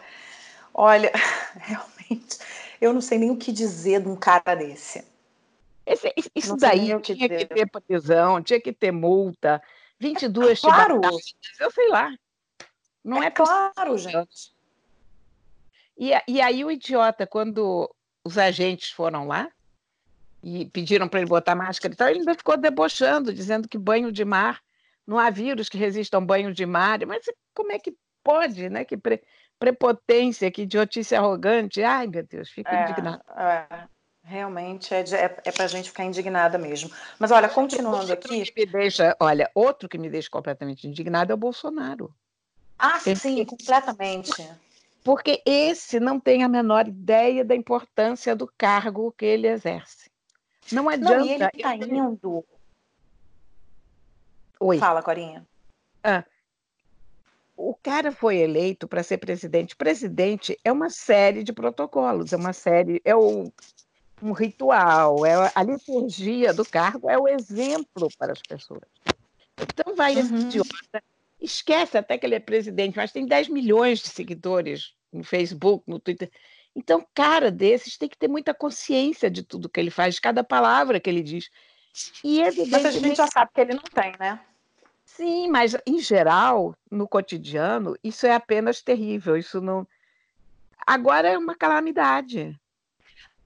olha, 0.75 1.11
realmente 1.57 2.39
eu 2.83 2.93
não 2.93 3.01
sei 3.01 3.17
nem 3.17 3.31
o 3.31 3.37
que 3.37 3.53
dizer 3.53 4.03
de 4.03 4.09
um 4.09 4.17
cara 4.17 4.57
desse. 4.57 5.07
Esse, 5.87 6.13
isso 6.35 6.57
daí 6.57 6.89
que 7.01 7.15
tinha 7.15 7.29
dizer. 7.29 7.49
que 7.49 7.55
ter 7.55 7.71
prisão, 7.71 8.43
tinha 8.43 8.61
que 8.61 8.73
ter 8.73 8.91
multa, 8.91 9.63
22 10.01 10.59
é 10.59 10.61
claro. 10.61 11.01
eu 11.61 11.71
sei 11.71 11.89
lá. 11.89 12.13
Não 13.05 13.23
é, 13.23 13.27
é 13.27 13.31
claro, 13.31 13.97
gente. 13.97 14.53
E, 15.97 16.11
e 16.27 16.41
aí 16.41 16.65
o 16.65 16.71
idiota, 16.73 17.25
quando 17.25 17.89
os 18.25 18.37
agentes 18.37 18.91
foram 18.91 19.29
lá 19.29 19.49
e 20.43 20.67
pediram 20.67 21.09
para 21.09 21.21
ele 21.21 21.29
botar 21.29 21.55
máscara 21.55 21.95
e 21.95 21.97
tal, 21.97 22.09
ele 22.09 22.21
ainda 22.21 22.35
ficou 22.35 22.57
debochando, 22.57 23.33
dizendo 23.33 23.69
que 23.69 23.79
banho 23.79 24.11
de 24.11 24.25
mar, 24.25 24.61
não 25.07 25.21
há 25.21 25.31
vírus 25.31 25.69
que 25.69 25.79
resista 25.79 26.17
a 26.17 26.21
um 26.21 26.27
banho 26.27 26.53
de 26.53 26.67
mar. 26.67 27.05
Mas 27.07 27.27
como 27.55 27.71
é 27.71 27.79
que 27.79 27.95
pode, 28.25 28.69
né? 28.69 28.85
Que 28.85 28.97
pre 28.97 29.23
prepotência, 29.63 30.51
que 30.51 30.63
idiotice 30.63 31.15
arrogante. 31.15 31.83
Ai, 31.85 32.09
meu 32.09 32.25
Deus, 32.27 32.51
fico 32.51 32.69
é, 32.69 32.83
indignada. 32.83 33.23
É, 33.37 33.85
realmente 34.25 34.93
é, 34.93 35.01
é, 35.01 35.37
é 35.45 35.53
para 35.53 35.65
a 35.65 35.69
gente 35.69 35.89
ficar 35.89 36.05
indignada 36.05 36.59
mesmo. 36.59 36.91
Mas 37.17 37.31
olha, 37.31 37.49
continuando 37.49 38.11
outro 38.11 38.13
aqui. 38.13 38.45
Que 38.51 38.61
me 38.61 38.67
deixa, 38.67 39.17
olha, 39.21 39.49
outro 39.55 39.89
que 39.89 39.99
me 39.99 40.11
deixa 40.11 40.29
completamente 40.29 40.89
indignado 40.89 41.31
é 41.31 41.35
o 41.35 41.39
Bolsonaro. 41.39 42.13
Ah, 42.77 42.99
sim, 42.99 43.45
completamente. 43.45 44.51
Porque 45.05 45.41
esse 45.47 46.01
não 46.01 46.19
tem 46.19 46.43
a 46.43 46.49
menor 46.49 46.89
ideia 46.89 47.45
da 47.45 47.55
importância 47.55 48.35
do 48.35 48.51
cargo 48.59 49.13
que 49.13 49.25
ele 49.25 49.47
exerce. 49.47 50.11
Não 50.73 50.89
adianta. 50.89 51.19
Não, 51.19 51.25
e 51.25 51.31
ele 51.31 51.45
está 51.55 51.77
indo. 51.77 52.45
Oi. 54.59 54.79
Fala, 54.79 55.03
Corinha. 55.03 55.47
Ah, 56.03 56.25
o 57.65 57.75
cara 57.77 58.11
foi 58.11 58.39
eleito 58.39 58.89
para 58.89 59.05
ser 59.05 59.19
presidente. 59.19 59.77
Presidente 59.77 60.59
é 60.65 60.73
uma 60.73 60.91
série 60.91 61.45
de 61.45 61.53
protocolos, 61.53 62.33
é 62.33 62.37
uma 62.37 62.53
série, 62.53 63.01
é 63.05 63.15
o, 63.15 63.53
um 64.21 64.33
ritual, 64.33 65.25
é 65.25 65.53
a 65.55 65.63
liturgia 65.63 66.53
do 66.53 66.65
cargo, 66.65 67.09
é 67.09 67.17
o 67.17 67.29
exemplo 67.29 68.09
para 68.19 68.33
as 68.33 68.43
pessoas. 68.43 68.83
Então 69.61 69.95
vai 69.95 70.19
esse 70.19 70.33
uhum. 70.33 70.41
idiota, 70.41 71.03
esquece 71.41 71.97
até 71.97 72.19
que 72.19 72.27
ele 72.27 72.35
é 72.35 72.41
presidente, 72.41 72.97
mas 72.97 73.13
tem 73.13 73.25
10 73.25 73.49
milhões 73.49 74.01
de 74.01 74.09
seguidores 74.09 74.93
no 75.13 75.23
Facebook, 75.23 75.85
no 75.87 76.01
Twitter. 76.01 76.33
Então, 76.75 77.07
cara 77.15 77.49
desses 77.49 77.97
tem 77.97 78.09
que 78.09 78.19
ter 78.19 78.29
muita 78.29 78.53
consciência 78.53 79.31
de 79.31 79.45
tudo 79.45 79.69
que 79.69 79.79
ele 79.79 79.91
faz, 79.91 80.17
de 80.17 80.21
cada 80.21 80.43
palavra 80.43 80.99
que 80.99 81.09
ele 81.09 81.23
diz. 81.23 81.49
E 82.25 82.41
evidentemente... 82.41 82.71
Mas 82.73 82.87
a 82.87 82.91
gente 82.91 83.17
já 83.17 83.27
sabe 83.29 83.53
que 83.55 83.61
ele 83.61 83.75
não 83.75 83.85
tem, 83.85 84.15
né? 84.19 84.41
Sim, 85.17 85.49
mas 85.49 85.77
em 85.87 85.99
geral, 85.99 86.75
no 86.91 87.07
cotidiano, 87.07 87.97
isso 88.03 88.27
é 88.27 88.35
apenas 88.35 88.81
terrível. 88.81 89.37
Isso 89.37 89.61
não. 89.61 89.87
Agora 90.87 91.29
é 91.29 91.39
uma 91.39 91.55
calamidade. 91.55 92.59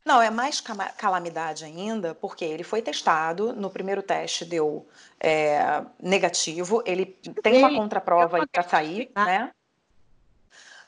Não, 0.05 0.23
é 0.23 0.31
mais 0.31 0.61
calamidade 0.61 1.65
ainda, 1.65 2.15
porque 2.15 2.45
ele 2.45 2.63
foi 2.63 2.81
testado, 2.81 3.53
no 3.53 3.69
primeiro 3.69 4.01
teste 4.01 4.45
deu 4.45 4.87
é, 5.19 5.85
negativo, 6.01 6.81
ele 6.87 7.07
tem 7.43 7.59
uma 7.59 7.75
contraprova 7.75 8.47
para 8.47 8.63
sair, 8.63 9.11
né? 9.17 9.51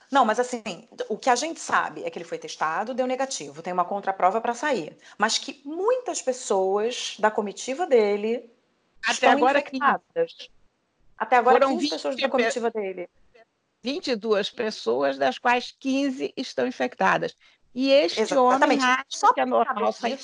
Não, 0.09 0.25
mas 0.25 0.39
assim, 0.39 0.89
o 1.09 1.19
que 1.19 1.29
a 1.29 1.35
gente 1.35 1.59
sabe 1.59 2.05
é 2.05 2.11
que 2.11 2.17
ele 2.17 2.25
foi 2.25 2.39
testado, 2.39 2.95
deu 2.95 3.09
negativo, 3.09 3.61
tem 3.61 3.73
uma 3.73 3.85
contraprova 3.85 4.41
para 4.41 4.55
sair. 4.55 4.97
Mas 5.19 5.37
que 5.37 5.61
muitas 5.65 6.23
pessoas 6.23 7.17
da 7.19 7.31
comitiva 7.31 7.87
dele 7.87 8.49
Até 9.03 9.13
estão 9.13 9.33
agora 9.33 9.59
infectadas. 9.59 10.33
Que... 10.33 10.58
Até 11.19 11.37
agora, 11.37 11.59
Foram 11.59 11.77
15 11.77 11.91
pessoas 11.91 12.17
da 12.17 12.29
comitiva 12.29 12.71
dele. 12.71 13.09
22 13.83 14.51
pessoas, 14.51 15.19
das 15.19 15.39
quais 15.39 15.75
15 15.79 16.33
estão 16.37 16.67
infectadas. 16.67 17.35
E 17.75 17.91
este 17.91 18.21
Exatamente. 18.21 18.65
homem 18.65 18.79
acha 18.83 19.05
Só 19.09 19.33
que 19.33 19.41
é 19.41 19.47
normal 19.47 19.93
sair 19.93 20.19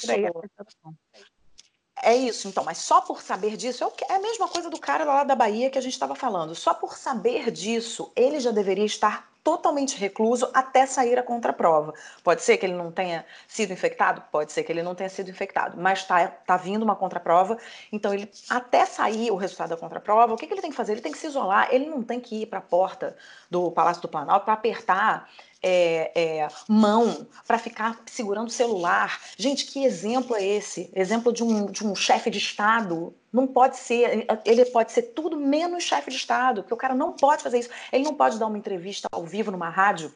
É 2.02 2.14
isso, 2.14 2.48
então, 2.48 2.64
mas 2.64 2.78
só 2.78 3.00
por 3.00 3.22
saber 3.22 3.56
disso, 3.56 3.84
é, 3.84 4.12
é 4.12 4.16
a 4.16 4.20
mesma 4.20 4.48
coisa 4.48 4.70
do 4.70 4.78
cara 4.78 5.04
lá 5.04 5.24
da 5.24 5.34
Bahia 5.34 5.70
que 5.70 5.78
a 5.78 5.80
gente 5.80 5.92
estava 5.92 6.14
falando. 6.14 6.54
Só 6.54 6.74
por 6.74 6.96
saber 6.96 7.50
disso, 7.50 8.12
ele 8.16 8.40
já 8.40 8.50
deveria 8.50 8.84
estar 8.84 9.33
totalmente 9.44 9.96
recluso 9.98 10.50
até 10.54 10.86
sair 10.86 11.18
a 11.18 11.22
contraprova. 11.22 11.92
Pode 12.24 12.42
ser 12.42 12.56
que 12.56 12.64
ele 12.64 12.72
não 12.72 12.90
tenha 12.90 13.24
sido 13.46 13.72
infectado? 13.72 14.22
Pode 14.32 14.50
ser 14.50 14.64
que 14.64 14.72
ele 14.72 14.82
não 14.82 14.94
tenha 14.94 15.10
sido 15.10 15.30
infectado, 15.30 15.80
mas 15.80 16.00
está 16.00 16.26
tá 16.26 16.56
vindo 16.56 16.82
uma 16.82 16.96
contraprova, 16.96 17.58
então 17.92 18.14
ele 18.14 18.28
até 18.48 18.86
sair 18.86 19.30
o 19.30 19.36
resultado 19.36 19.68
da 19.68 19.76
contraprova, 19.76 20.32
o 20.32 20.36
que, 20.36 20.46
que 20.46 20.54
ele 20.54 20.62
tem 20.62 20.70
que 20.70 20.76
fazer? 20.76 20.92
Ele 20.92 21.02
tem 21.02 21.12
que 21.12 21.18
se 21.18 21.26
isolar, 21.26 21.68
ele 21.70 21.86
não 21.86 22.02
tem 22.02 22.18
que 22.18 22.42
ir 22.42 22.46
para 22.46 22.58
a 22.58 22.62
porta 22.62 23.14
do 23.50 23.70
Palácio 23.70 24.00
do 24.00 24.08
Planalto 24.08 24.46
para 24.46 24.54
apertar 24.54 25.28
é, 25.62 26.12
é, 26.14 26.48
mão 26.68 27.26
para 27.46 27.58
ficar 27.58 27.98
segurando 28.06 28.48
o 28.48 28.50
celular. 28.50 29.20
Gente, 29.36 29.66
que 29.66 29.84
exemplo 29.84 30.36
é 30.36 30.44
esse? 30.44 30.90
Exemplo 30.94 31.32
de 31.32 31.42
um, 31.42 31.66
de 31.66 31.86
um 31.86 31.94
chefe 31.94 32.30
de 32.30 32.38
Estado. 32.38 33.14
Não 33.34 33.48
pode 33.48 33.76
ser, 33.76 34.28
ele 34.44 34.64
pode 34.66 34.92
ser 34.92 35.02
tudo 35.02 35.36
menos 35.36 35.82
chefe 35.82 36.08
de 36.08 36.16
Estado, 36.16 36.62
porque 36.62 36.72
o 36.72 36.76
cara 36.76 36.94
não 36.94 37.12
pode 37.12 37.42
fazer 37.42 37.58
isso. 37.58 37.68
Ele 37.92 38.04
não 38.04 38.14
pode 38.14 38.38
dar 38.38 38.46
uma 38.46 38.56
entrevista 38.56 39.08
ao 39.10 39.24
vivo 39.24 39.50
numa 39.50 39.68
rádio 39.68 40.14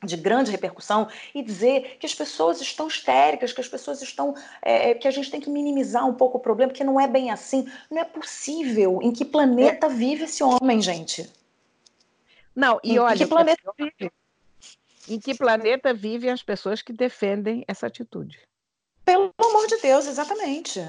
de 0.00 0.16
grande 0.16 0.52
repercussão 0.52 1.08
e 1.34 1.42
dizer 1.42 1.96
que 1.98 2.06
as 2.06 2.14
pessoas 2.14 2.60
estão 2.60 2.86
histéricas, 2.86 3.52
que 3.52 3.60
as 3.60 3.66
pessoas 3.66 4.00
estão. 4.00 4.36
É, 4.62 4.90
é 4.90 4.94
que 4.94 5.08
a 5.08 5.10
gente 5.10 5.28
tem 5.28 5.40
que 5.40 5.50
minimizar 5.50 6.06
um 6.08 6.14
pouco 6.14 6.38
o 6.38 6.40
problema, 6.40 6.70
porque 6.70 6.84
não 6.84 7.00
é 7.00 7.08
bem 7.08 7.32
assim. 7.32 7.68
Não 7.90 8.00
é 8.00 8.04
possível. 8.04 9.00
Em 9.02 9.10
que 9.10 9.24
planeta 9.24 9.88
vive 9.88 10.22
esse 10.22 10.44
homem, 10.44 10.80
gente? 10.80 11.28
Não, 12.54 12.78
e 12.84 12.92
em 12.92 12.98
olha. 13.00 13.18
Que 13.18 13.26
planeta 13.26 13.72
vive? 13.76 14.12
Em 15.08 15.18
que 15.18 15.34
planeta 15.34 15.92
vivem 15.92 16.30
as 16.30 16.44
pessoas 16.44 16.80
que 16.80 16.92
defendem 16.92 17.64
essa 17.66 17.88
atitude? 17.88 18.38
Pelo 19.04 19.34
amor 19.36 19.66
de 19.66 19.78
Deus, 19.78 20.06
exatamente. 20.06 20.80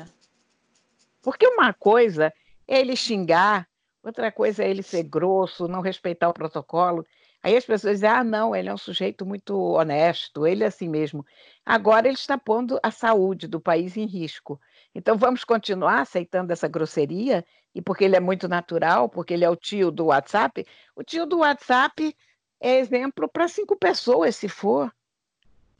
Porque 1.23 1.47
uma 1.47 1.73
coisa 1.73 2.31
é 2.67 2.79
ele 2.79 2.95
xingar 2.95 3.67
outra 4.03 4.31
coisa 4.31 4.63
é 4.63 4.69
ele 4.69 4.83
ser 4.83 5.03
grosso, 5.03 5.67
não 5.67 5.81
respeitar 5.81 6.29
o 6.29 6.33
protocolo. 6.33 7.05
Aí 7.41 7.55
as 7.55 7.65
pessoas 7.65 7.95
dizem: 7.95 8.09
ah, 8.09 8.23
não, 8.23 8.55
ele 8.55 8.69
é 8.69 8.73
um 8.73 8.77
sujeito 8.77 9.25
muito 9.25 9.57
honesto, 9.57 10.45
ele 10.45 10.63
é 10.63 10.67
assim 10.67 10.89
mesmo. 10.89 11.25
Agora 11.65 12.07
ele 12.07 12.17
está 12.17 12.38
pondo 12.38 12.79
a 12.83 12.91
saúde 12.91 13.47
do 13.47 13.59
país 13.59 13.97
em 13.97 14.05
risco. 14.05 14.59
Então 14.93 15.17
vamos 15.17 15.43
continuar 15.43 16.01
aceitando 16.01 16.51
essa 16.53 16.67
grosseria, 16.67 17.45
e 17.73 17.81
porque 17.81 18.03
ele 18.03 18.15
é 18.15 18.19
muito 18.19 18.47
natural, 18.47 19.09
porque 19.09 19.33
ele 19.33 19.45
é 19.45 19.49
o 19.49 19.55
tio 19.55 19.89
do 19.89 20.05
WhatsApp. 20.05 20.65
O 20.95 21.03
tio 21.03 21.25
do 21.25 21.39
WhatsApp 21.39 22.15
é 22.62 22.79
exemplo 22.79 23.27
para 23.27 23.47
cinco 23.47 23.75
pessoas, 23.75 24.36
se 24.36 24.47
for. 24.47 24.93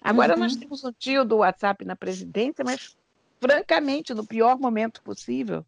Agora 0.01 0.34
uhum. 0.34 0.39
nós 0.39 0.56
temos 0.56 0.84
um 0.84 0.91
tio 0.91 1.23
do 1.23 1.38
WhatsApp 1.38 1.86
na 1.86 1.95
presidência, 1.95 2.63
mas 2.65 2.97
francamente, 3.43 4.13
no 4.13 4.25
pior 4.25 4.58
momento 4.58 5.01
possível. 5.01 5.65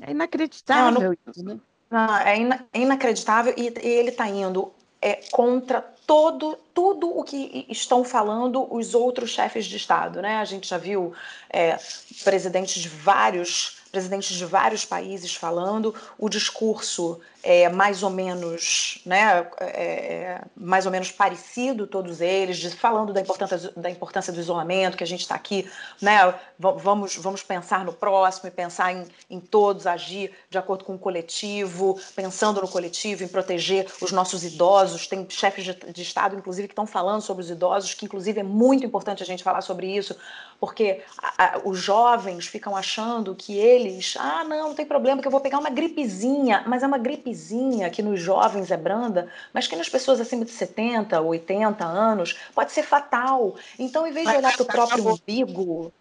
É 0.00 0.10
inacreditável 0.10 1.00
não, 1.00 1.12
isso, 1.12 1.42
né? 1.42 1.58
Não, 1.90 2.16
é, 2.18 2.38
ina 2.38 2.66
é 2.72 2.80
inacreditável 2.80 3.54
e, 3.56 3.72
e 3.82 3.88
ele 3.88 4.10
está 4.10 4.28
indo 4.28 4.72
é, 5.00 5.20
contra 5.32 5.80
todo 6.06 6.58
tudo 6.74 7.08
o 7.08 7.24
que 7.24 7.66
estão 7.70 8.04
falando 8.04 8.72
os 8.72 8.94
outros 8.94 9.30
chefes 9.30 9.64
de 9.64 9.76
Estado. 9.76 10.20
Né? 10.20 10.36
A 10.36 10.44
gente 10.44 10.68
já 10.68 10.76
viu 10.76 11.14
é, 11.48 11.78
presidentes 12.22 12.82
de 12.82 12.88
vários 12.88 13.78
presidentes 13.96 14.36
de 14.36 14.44
vários 14.44 14.84
países 14.84 15.34
falando, 15.34 15.94
o 16.18 16.28
discurso 16.28 17.18
é 17.42 17.68
mais 17.68 18.02
ou 18.02 18.10
menos, 18.10 19.00
né, 19.06 19.46
é, 19.60 19.66
é, 19.66 20.40
mais 20.54 20.84
ou 20.84 20.92
menos 20.92 21.12
parecido 21.12 21.86
todos 21.86 22.20
eles, 22.20 22.60
falando 22.74 23.12
da 23.12 23.20
importância, 23.20 23.72
da 23.76 23.88
importância 23.88 24.32
do 24.32 24.40
isolamento, 24.40 24.96
que 24.96 25.04
a 25.04 25.06
gente 25.06 25.20
está 25.20 25.36
aqui, 25.36 25.70
né, 26.02 26.34
vamos, 26.58 27.16
vamos 27.16 27.42
pensar 27.44 27.84
no 27.84 27.92
próximo 27.92 28.48
e 28.48 28.50
pensar 28.50 28.92
em, 28.92 29.06
em 29.30 29.38
todos 29.38 29.86
agir 29.86 30.32
de 30.50 30.58
acordo 30.58 30.84
com 30.84 30.96
o 30.96 30.98
coletivo, 30.98 31.98
pensando 32.16 32.60
no 32.60 32.68
coletivo, 32.68 33.22
em 33.22 33.28
proteger 33.28 33.86
os 34.02 34.10
nossos 34.10 34.42
idosos. 34.42 35.06
Tem 35.06 35.24
chefes 35.30 35.64
de, 35.64 35.74
de 35.92 36.02
Estado, 36.02 36.34
inclusive, 36.34 36.66
que 36.66 36.72
estão 36.72 36.86
falando 36.86 37.22
sobre 37.22 37.44
os 37.44 37.50
idosos, 37.50 37.94
que 37.94 38.04
inclusive 38.04 38.40
é 38.40 38.42
muito 38.42 38.84
importante 38.84 39.22
a 39.22 39.26
gente 39.26 39.44
falar 39.44 39.60
sobre 39.60 39.86
isso, 39.86 40.16
porque 40.58 41.00
a, 41.16 41.44
a, 41.44 41.60
os 41.64 41.78
jovens 41.78 42.46
ficam 42.46 42.76
achando 42.76 43.36
que 43.36 43.56
eles, 43.56 43.85
ah, 44.18 44.44
não, 44.44 44.68
não 44.68 44.74
tem 44.74 44.86
problema, 44.86 45.20
que 45.20 45.28
eu 45.28 45.32
vou 45.32 45.40
pegar 45.40 45.58
uma 45.58 45.70
gripezinha, 45.70 46.64
mas 46.66 46.82
é 46.82 46.86
uma 46.86 46.98
gripezinha 46.98 47.90
que 47.90 48.02
nos 48.02 48.20
jovens 48.20 48.70
é 48.70 48.76
branda, 48.76 49.28
mas 49.52 49.66
que 49.66 49.76
nas 49.76 49.88
pessoas 49.88 50.20
acima 50.20 50.44
de 50.44 50.50
70, 50.50 51.20
80 51.20 51.84
anos 51.84 52.38
pode 52.54 52.72
ser 52.72 52.82
fatal. 52.82 53.54
Então, 53.78 54.06
em 54.06 54.12
vez 54.12 54.28
de 54.28 54.36
olhar 54.36 54.52
para 54.52 54.62
o 54.62 54.66
próprio 54.66 55.08
umbigo, 55.08 55.92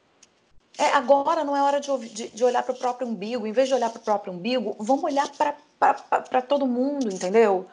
é, 0.77 0.87
agora 0.87 1.43
não 1.43 1.55
é 1.55 1.61
hora 1.61 1.79
de, 1.79 2.09
de, 2.09 2.27
de 2.29 2.43
olhar 2.43 2.61
para 2.63 2.73
o 2.73 2.77
próprio 2.77 3.07
umbigo. 3.07 3.47
Em 3.47 3.51
vez 3.51 3.67
de 3.67 3.73
olhar 3.73 3.89
para 3.89 3.99
o 3.99 4.03
próprio 4.03 4.33
umbigo, 4.33 4.75
vamos 4.79 5.03
olhar 5.03 5.29
para 5.29 6.41
todo 6.41 6.67
mundo, 6.67 7.09
entendeu? 7.11 7.67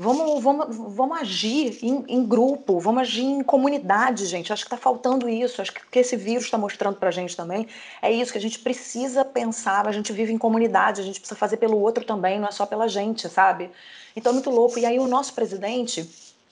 Vamos, 0.00 0.40
vamos, 0.44 0.76
vamos 0.94 1.18
agir 1.18 1.76
em, 1.82 2.04
em 2.06 2.24
grupo, 2.24 2.78
vamos 2.78 3.00
agir 3.00 3.24
em 3.24 3.42
comunidade, 3.42 4.26
gente. 4.26 4.52
Acho 4.52 4.62
que 4.62 4.72
está 4.72 4.76
faltando 4.76 5.28
isso. 5.28 5.60
Acho 5.60 5.72
que 5.74 5.80
o 5.80 5.86
que 5.90 5.98
esse 5.98 6.16
vírus 6.16 6.44
está 6.44 6.56
mostrando 6.56 6.94
para 6.94 7.08
a 7.08 7.12
gente 7.12 7.36
também 7.36 7.66
é 8.00 8.12
isso, 8.12 8.30
que 8.30 8.38
a 8.38 8.40
gente 8.40 8.60
precisa 8.60 9.24
pensar. 9.24 9.88
A 9.88 9.92
gente 9.92 10.12
vive 10.12 10.32
em 10.32 10.38
comunidade, 10.38 11.00
a 11.00 11.04
gente 11.04 11.18
precisa 11.18 11.36
fazer 11.36 11.56
pelo 11.56 11.80
outro 11.80 12.04
também, 12.04 12.38
não 12.38 12.46
é 12.46 12.52
só 12.52 12.64
pela 12.64 12.86
gente, 12.86 13.28
sabe? 13.28 13.72
Então 14.14 14.30
é 14.30 14.34
muito 14.34 14.50
louco. 14.50 14.78
E 14.78 14.86
aí 14.86 15.00
o 15.00 15.08
nosso 15.08 15.34
presidente 15.34 16.08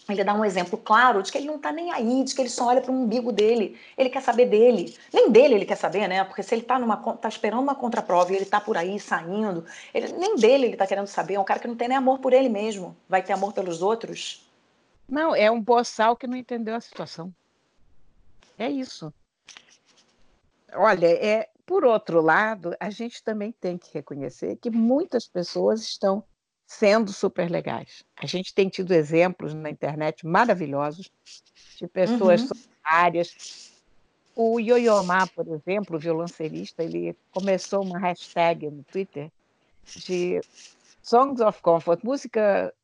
ele 0.08 0.22
dá 0.22 0.34
um 0.34 0.44
exemplo 0.44 0.78
claro 0.78 1.22
de 1.22 1.32
que 1.32 1.38
ele 1.38 1.46
não 1.46 1.56
está 1.56 1.72
nem 1.72 1.92
aí, 1.92 2.22
de 2.22 2.34
que 2.34 2.40
ele 2.40 2.48
só 2.48 2.68
olha 2.68 2.80
para 2.80 2.92
o 2.92 2.94
umbigo 2.94 3.32
dele. 3.32 3.78
Ele 3.98 4.08
quer 4.08 4.22
saber 4.22 4.46
dele. 4.46 4.96
Nem 5.12 5.30
dele 5.30 5.54
ele 5.54 5.64
quer 5.64 5.76
saber, 5.76 6.06
né? 6.06 6.22
Porque 6.24 6.42
se 6.42 6.54
ele 6.54 6.62
está 6.62 6.78
tá 7.20 7.28
esperando 7.28 7.62
uma 7.62 7.74
contraprova 7.74 8.32
e 8.32 8.36
ele 8.36 8.44
está 8.44 8.60
por 8.60 8.76
aí 8.76 9.00
saindo, 9.00 9.64
ele, 9.92 10.12
nem 10.12 10.36
dele 10.36 10.66
ele 10.66 10.72
está 10.74 10.86
querendo 10.86 11.08
saber. 11.08 11.34
É 11.34 11.40
um 11.40 11.44
cara 11.44 11.58
que 11.58 11.66
não 11.66 11.74
tem 11.74 11.88
nem 11.88 11.96
amor 11.96 12.20
por 12.20 12.32
ele 12.32 12.48
mesmo. 12.48 12.96
Vai 13.08 13.22
ter 13.22 13.32
amor 13.32 13.52
pelos 13.52 13.82
outros? 13.82 14.48
Não, 15.08 15.34
é 15.34 15.50
um 15.50 15.60
boçal 15.60 16.16
que 16.16 16.26
não 16.26 16.36
entendeu 16.36 16.76
a 16.76 16.80
situação. 16.80 17.34
É 18.58 18.70
isso. 18.70 19.12
Olha, 20.72 21.06
é, 21.06 21.48
por 21.64 21.84
outro 21.84 22.20
lado, 22.20 22.76
a 22.78 22.90
gente 22.90 23.22
também 23.22 23.52
tem 23.52 23.76
que 23.76 23.92
reconhecer 23.92 24.56
que 24.56 24.70
muitas 24.70 25.26
pessoas 25.26 25.80
estão 25.82 26.22
sendo 26.66 27.12
super 27.12 27.50
legais. 27.50 28.05
A 28.16 28.26
gente 28.26 28.52
tem 28.52 28.68
tido 28.68 28.92
exemplos 28.92 29.55
na 29.55 29.70
internet 29.70 30.26
maravilhosos 30.26 31.11
de 31.79 31.87
pessoas 31.87 32.42
uhum. 32.42 32.48
solidárias. 32.48 33.72
O 34.35 34.59
Yoyomá, 34.59 35.26
por 35.29 35.46
exemplo, 35.48 35.96
o 35.96 35.98
violoncelista, 35.98 36.83
ele 36.83 37.16
começou 37.31 37.83
uma 37.83 37.98
hashtag 37.98 38.68
no 38.68 38.83
Twitter 38.83 39.31
de 39.85 40.40
Songs 41.02 41.40
of 41.40 41.62
Comfort, 41.62 42.02
música, 42.02 42.74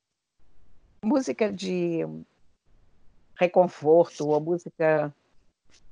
música 1.04 1.52
de 1.52 2.06
reconforto, 3.34 4.28
ou 4.28 4.40
música, 4.40 5.12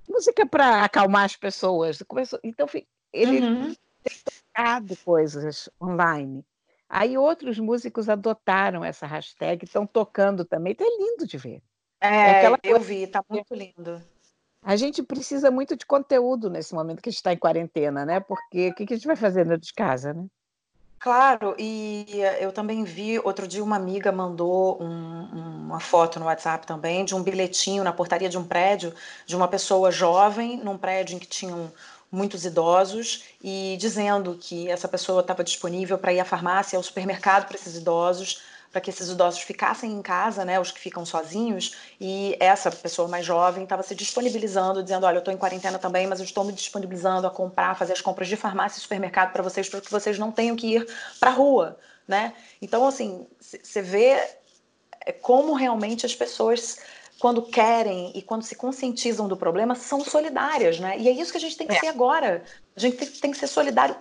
música 0.08 0.46
para 0.46 0.84
acalmar 0.84 1.24
as 1.24 1.36
pessoas. 1.36 2.00
Começou, 2.06 2.38
então, 2.42 2.66
ele 3.12 3.40
uhum. 3.40 3.74
tem 4.02 4.14
tocado 4.24 4.96
coisas 5.04 5.68
online. 5.82 6.44
Aí 6.92 7.16
outros 7.16 7.56
músicos 7.56 8.08
adotaram 8.08 8.84
essa 8.84 9.06
hashtag, 9.06 9.64
estão 9.64 9.86
tocando 9.86 10.44
também. 10.44 10.72
Então 10.72 10.84
é 10.84 10.90
lindo 10.90 11.24
de 11.24 11.38
ver. 11.38 11.62
É, 12.00 12.46
é 12.46 12.58
eu 12.64 12.80
vi, 12.80 13.04
está 13.04 13.22
muito 13.30 13.54
lindo. 13.54 14.02
A 14.60 14.74
gente 14.74 15.00
precisa 15.00 15.52
muito 15.52 15.76
de 15.76 15.86
conteúdo 15.86 16.50
nesse 16.50 16.74
momento 16.74 17.00
que 17.00 17.08
a 17.08 17.12
gente 17.12 17.18
está 17.18 17.32
em 17.32 17.38
quarentena, 17.38 18.04
né? 18.04 18.18
Porque 18.18 18.70
o 18.70 18.74
que 18.74 18.92
a 18.92 18.96
gente 18.96 19.06
vai 19.06 19.14
fazer 19.14 19.44
dentro 19.44 19.60
de 19.60 19.72
casa, 19.72 20.12
né? 20.12 20.26
Claro, 20.98 21.54
e 21.58 22.06
eu 22.40 22.52
também 22.52 22.84
vi, 22.84 23.18
outro 23.20 23.48
dia 23.48 23.64
uma 23.64 23.76
amiga 23.76 24.12
mandou 24.12 24.82
um, 24.82 25.64
uma 25.64 25.80
foto 25.80 26.20
no 26.20 26.26
WhatsApp 26.26 26.66
também 26.66 27.06
de 27.06 27.14
um 27.14 27.22
bilhetinho 27.22 27.82
na 27.82 27.92
portaria 27.92 28.28
de 28.28 28.36
um 28.36 28.44
prédio 28.44 28.92
de 29.24 29.34
uma 29.34 29.48
pessoa 29.48 29.90
jovem 29.90 30.58
num 30.58 30.76
prédio 30.76 31.16
em 31.16 31.18
que 31.18 31.26
tinham 31.26 31.72
muitos 32.10 32.44
idosos 32.44 33.24
e 33.42 33.76
dizendo 33.78 34.36
que 34.40 34.68
essa 34.68 34.88
pessoa 34.88 35.20
estava 35.20 35.44
disponível 35.44 35.98
para 35.98 36.12
ir 36.12 36.20
à 36.20 36.24
farmácia, 36.24 36.76
ao 36.76 36.82
supermercado 36.82 37.46
para 37.46 37.56
esses 37.56 37.76
idosos, 37.76 38.42
para 38.70 38.80
que 38.80 38.90
esses 38.90 39.08
idosos 39.08 39.40
ficassem 39.40 39.92
em 39.92 40.00
casa, 40.02 40.44
né, 40.44 40.60
os 40.60 40.70
que 40.70 40.78
ficam 40.78 41.04
sozinhos, 41.04 41.74
e 42.00 42.36
essa 42.38 42.70
pessoa 42.70 43.08
mais 43.08 43.26
jovem 43.26 43.64
estava 43.64 43.82
se 43.82 43.94
disponibilizando, 43.94 44.82
dizendo, 44.82 45.06
olha, 45.06 45.16
eu 45.16 45.20
estou 45.20 45.34
em 45.34 45.36
quarentena 45.36 45.78
também, 45.78 46.06
mas 46.06 46.20
eu 46.20 46.24
estou 46.24 46.44
me 46.44 46.52
disponibilizando 46.52 47.26
a 47.26 47.30
comprar, 47.30 47.76
fazer 47.76 47.92
as 47.92 48.00
compras 48.00 48.28
de 48.28 48.36
farmácia 48.36 48.78
e 48.78 48.82
supermercado 48.82 49.32
para 49.32 49.42
vocês, 49.42 49.68
para 49.68 49.80
que 49.80 49.90
vocês 49.90 50.18
não 50.18 50.30
tenham 50.30 50.54
que 50.54 50.76
ir 50.76 50.86
para 51.18 51.30
a 51.30 51.34
rua, 51.34 51.78
né? 52.06 52.32
Então, 52.62 52.86
assim, 52.86 53.26
você 53.40 53.82
vê 53.82 54.20
é, 55.04 55.12
como 55.12 55.54
realmente 55.54 56.06
as 56.06 56.14
pessoas 56.14 56.78
quando 57.20 57.42
querem 57.42 58.10
e 58.14 58.22
quando 58.22 58.42
se 58.42 58.54
conscientizam 58.56 59.28
do 59.28 59.36
problema, 59.36 59.74
são 59.74 60.00
solidárias, 60.00 60.80
né? 60.80 60.98
E 60.98 61.06
é 61.06 61.12
isso 61.12 61.30
que 61.30 61.36
a 61.36 61.40
gente 61.40 61.56
tem 61.56 61.66
que 61.66 61.76
é. 61.76 61.78
ser 61.78 61.88
agora. 61.88 62.42
A 62.74 62.80
gente 62.80 62.96
tem, 62.96 63.08
tem 63.08 63.30
que 63.30 63.36
ser 63.36 63.46
solidário 63.46 63.94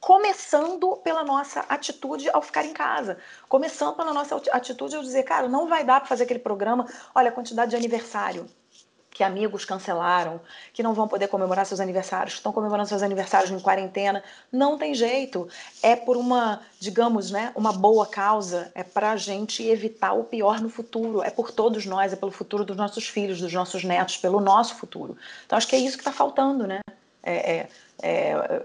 começando 0.00 0.96
pela 0.98 1.24
nossa 1.24 1.60
atitude 1.68 2.30
ao 2.30 2.40
ficar 2.40 2.64
em 2.64 2.72
casa, 2.72 3.18
começando 3.48 3.96
pela 3.96 4.12
nossa 4.12 4.40
atitude 4.52 4.94
ao 4.94 5.02
dizer, 5.02 5.24
cara, 5.24 5.48
não 5.48 5.66
vai 5.66 5.82
dar 5.82 5.98
para 6.00 6.08
fazer 6.08 6.22
aquele 6.22 6.38
programa, 6.38 6.86
olha 7.14 7.30
a 7.30 7.32
quantidade 7.32 7.70
de 7.70 7.76
aniversário, 7.76 8.46
que 9.18 9.24
amigos 9.24 9.64
cancelaram, 9.64 10.40
que 10.72 10.80
não 10.80 10.94
vão 10.94 11.08
poder 11.08 11.26
comemorar 11.26 11.66
seus 11.66 11.80
aniversários, 11.80 12.34
que 12.34 12.38
estão 12.38 12.52
comemorando 12.52 12.88
seus 12.88 13.02
aniversários 13.02 13.50
em 13.50 13.58
quarentena. 13.58 14.22
Não 14.52 14.78
tem 14.78 14.94
jeito. 14.94 15.48
É 15.82 15.96
por 15.96 16.16
uma, 16.16 16.60
digamos, 16.78 17.32
né, 17.32 17.50
uma 17.56 17.72
boa 17.72 18.06
causa. 18.06 18.70
É 18.76 18.84
para 18.84 19.10
a 19.10 19.16
gente 19.16 19.66
evitar 19.66 20.12
o 20.12 20.22
pior 20.22 20.60
no 20.60 20.68
futuro. 20.68 21.20
É 21.20 21.30
por 21.30 21.50
todos 21.50 21.84
nós, 21.84 22.12
é 22.12 22.16
pelo 22.16 22.30
futuro 22.30 22.64
dos 22.64 22.76
nossos 22.76 23.08
filhos, 23.08 23.40
dos 23.40 23.52
nossos 23.52 23.82
netos, 23.82 24.16
pelo 24.16 24.40
nosso 24.40 24.76
futuro. 24.76 25.16
Então 25.44 25.58
acho 25.58 25.66
que 25.66 25.74
é 25.74 25.80
isso 25.80 25.96
que 25.96 26.02
está 26.02 26.12
faltando, 26.12 26.64
né? 26.64 26.78
É, 27.20 27.56
é, 27.56 27.68
é, 28.00 28.62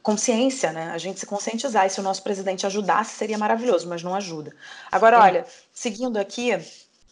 consciência, 0.00 0.70
né? 0.70 0.92
A 0.92 0.98
gente 0.98 1.18
se 1.18 1.26
conscientizar. 1.26 1.86
E 1.86 1.90
se 1.90 1.98
o 1.98 2.04
nosso 2.04 2.22
presidente 2.22 2.64
ajudasse, 2.64 3.16
seria 3.16 3.36
maravilhoso, 3.36 3.88
mas 3.88 4.00
não 4.00 4.14
ajuda. 4.14 4.54
Agora, 4.92 5.20
olha, 5.20 5.44
seguindo 5.72 6.18
aqui, 6.18 6.52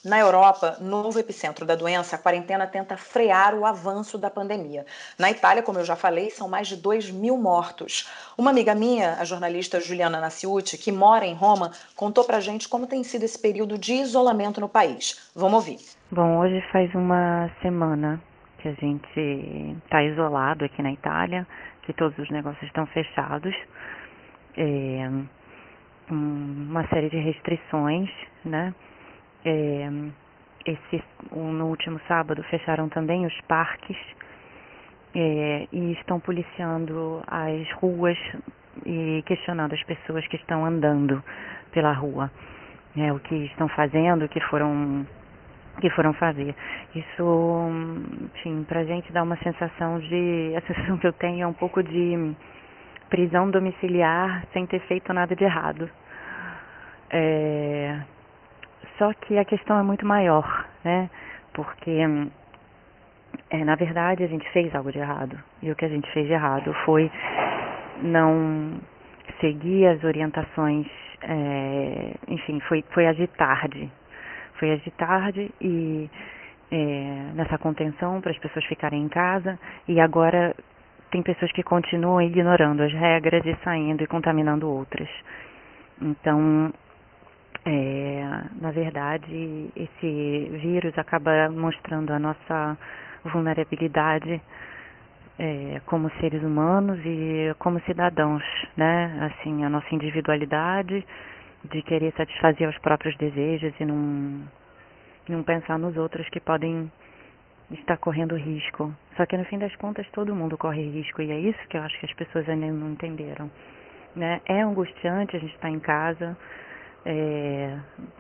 na 0.06 0.20
Europa, 0.20 0.76
novo 0.80 1.18
epicentro 1.18 1.66
da 1.66 1.74
doença, 1.74 2.14
a 2.14 2.18
quarentena 2.18 2.64
tenta 2.64 2.96
frear 2.96 3.54
o 3.54 3.66
avanço 3.66 4.16
da 4.16 4.30
pandemia. 4.30 4.86
Na 5.18 5.30
Itália, 5.30 5.64
como 5.64 5.80
eu 5.80 5.84
já 5.84 5.96
falei, 5.96 6.30
são 6.30 6.48
mais 6.48 6.68
de 6.68 6.76
2 6.76 7.10
mil 7.10 7.36
mortos. 7.36 8.08
Uma 8.38 8.50
amiga 8.50 8.72
minha, 8.72 9.14
a 9.14 9.24
jornalista 9.24 9.80
Juliana 9.80 10.20
Naciuti, 10.20 10.78
que 10.78 10.92
mora 10.92 11.26
em 11.26 11.34
Roma, 11.34 11.72
contou 11.96 12.22
pra 12.22 12.38
gente 12.38 12.68
como 12.68 12.86
tem 12.86 13.02
sido 13.02 13.24
esse 13.24 13.40
período 13.40 13.76
de 13.76 13.94
isolamento 13.94 14.60
no 14.60 14.68
país. 14.68 15.28
Vamos 15.34 15.54
ouvir. 15.54 15.78
Bom, 16.12 16.38
hoje 16.38 16.62
faz 16.70 16.94
uma 16.94 17.50
semana 17.60 18.22
que 18.58 18.68
a 18.68 18.74
gente 18.74 19.76
está 19.84 20.04
isolado 20.04 20.64
aqui 20.64 20.82
na 20.82 20.92
Itália, 20.92 21.44
que 21.82 21.92
todos 21.92 22.16
os 22.16 22.30
negócios 22.30 22.62
estão 22.62 22.86
fechados. 22.86 23.54
É, 24.56 25.10
uma 26.08 26.86
série 26.88 27.10
de 27.10 27.18
restrições, 27.18 28.08
né? 28.44 28.72
É, 29.46 29.88
esse, 30.66 31.00
no 31.32 31.66
último 31.66 32.00
sábado 32.08 32.42
fecharam 32.44 32.88
também 32.88 33.24
os 33.24 33.40
parques 33.42 33.96
é, 35.14 35.68
e 35.72 35.92
estão 35.92 36.18
policiando 36.18 37.22
as 37.28 37.70
ruas 37.74 38.18
e 38.84 39.22
questionando 39.24 39.72
as 39.72 39.82
pessoas 39.84 40.26
que 40.26 40.34
estão 40.36 40.66
andando 40.66 41.22
pela 41.70 41.92
rua, 41.92 42.30
né, 42.96 43.12
o 43.12 43.20
que 43.20 43.36
estão 43.46 43.68
fazendo, 43.68 44.24
o 44.24 44.28
que 44.28 44.40
foram 44.40 45.06
que 45.80 45.90
foram 45.90 46.12
fazer. 46.14 46.54
Isso, 46.94 47.68
enfim, 48.34 48.64
pra 48.64 48.82
gente 48.84 49.12
dá 49.12 49.22
uma 49.22 49.36
sensação 49.36 50.00
de, 50.00 50.54
a 50.56 50.60
sensação 50.62 50.96
que 50.96 51.06
eu 51.06 51.12
tenho 51.12 51.44
é 51.44 51.46
um 51.46 51.52
pouco 51.52 51.82
de 51.82 52.34
prisão 53.10 53.50
domiciliar 53.50 54.44
sem 54.52 54.66
ter 54.66 54.80
feito 54.80 55.12
nada 55.12 55.36
de 55.36 55.44
errado. 55.44 55.88
É, 57.10 58.00
só 58.98 59.12
que 59.12 59.38
a 59.38 59.44
questão 59.44 59.78
é 59.78 59.82
muito 59.82 60.06
maior, 60.06 60.66
né? 60.84 61.10
Porque 61.52 62.00
é, 63.50 63.64
na 63.64 63.74
verdade 63.74 64.24
a 64.24 64.26
gente 64.26 64.48
fez 64.50 64.74
algo 64.74 64.90
de 64.92 64.98
errado. 64.98 65.38
E 65.62 65.70
o 65.70 65.76
que 65.76 65.84
a 65.84 65.88
gente 65.88 66.10
fez 66.12 66.26
de 66.26 66.32
errado 66.32 66.72
foi 66.84 67.10
não 68.02 68.80
seguir 69.40 69.86
as 69.86 70.02
orientações, 70.04 70.86
é, 71.22 72.14
enfim, 72.28 72.60
foi, 72.60 72.84
foi 72.92 73.06
agir 73.06 73.28
tarde. 73.28 73.90
Foi 74.58 74.72
agir 74.72 74.90
tarde 74.92 75.50
e 75.60 76.10
é, 76.70 77.30
nessa 77.34 77.58
contenção 77.58 78.20
para 78.20 78.32
as 78.32 78.38
pessoas 78.38 78.64
ficarem 78.64 79.02
em 79.02 79.08
casa 79.08 79.58
e 79.86 80.00
agora 80.00 80.54
tem 81.10 81.22
pessoas 81.22 81.52
que 81.52 81.62
continuam 81.62 82.20
ignorando 82.20 82.82
as 82.82 82.92
regras 82.92 83.44
e 83.44 83.54
saindo 83.62 84.02
e 84.02 84.06
contaminando 84.06 84.68
outras. 84.68 85.08
Então, 86.00 86.72
é, 87.66 88.44
na 88.60 88.70
verdade, 88.70 89.70
esse 89.74 90.50
vírus 90.62 90.96
acaba 90.96 91.50
mostrando 91.50 92.12
a 92.12 92.18
nossa 92.18 92.78
vulnerabilidade 93.24 94.40
é, 95.36 95.80
como 95.84 96.08
seres 96.20 96.44
humanos 96.44 97.00
e 97.04 97.52
como 97.58 97.80
cidadãos, 97.80 98.44
né? 98.76 99.32
Assim, 99.32 99.64
a 99.64 99.68
nossa 99.68 99.92
individualidade 99.92 101.04
de 101.64 101.82
querer 101.82 102.12
satisfazer 102.16 102.68
os 102.68 102.78
próprios 102.78 103.16
desejos 103.16 103.74
e 103.80 103.84
não, 103.84 104.42
não 105.28 105.42
pensar 105.42 105.76
nos 105.76 105.96
outros 105.96 106.28
que 106.28 106.38
podem 106.38 106.90
estar 107.72 107.96
correndo 107.96 108.36
risco. 108.36 108.94
Só 109.16 109.26
que 109.26 109.36
no 109.36 109.44
fim 109.46 109.58
das 109.58 109.74
contas 109.74 110.08
todo 110.12 110.34
mundo 110.36 110.56
corre 110.56 110.88
risco 110.88 111.20
e 111.20 111.32
é 111.32 111.40
isso 111.40 111.58
que 111.68 111.76
eu 111.76 111.82
acho 111.82 111.98
que 111.98 112.06
as 112.06 112.12
pessoas 112.12 112.48
ainda 112.48 112.66
não 112.68 112.92
entenderam. 112.92 113.50
Né? 114.14 114.40
É 114.46 114.62
angustiante 114.62 115.36
a 115.36 115.40
gente 115.40 115.52
estar 115.52 115.68
em 115.68 115.80
casa, 115.80 116.36
é, 117.06 117.78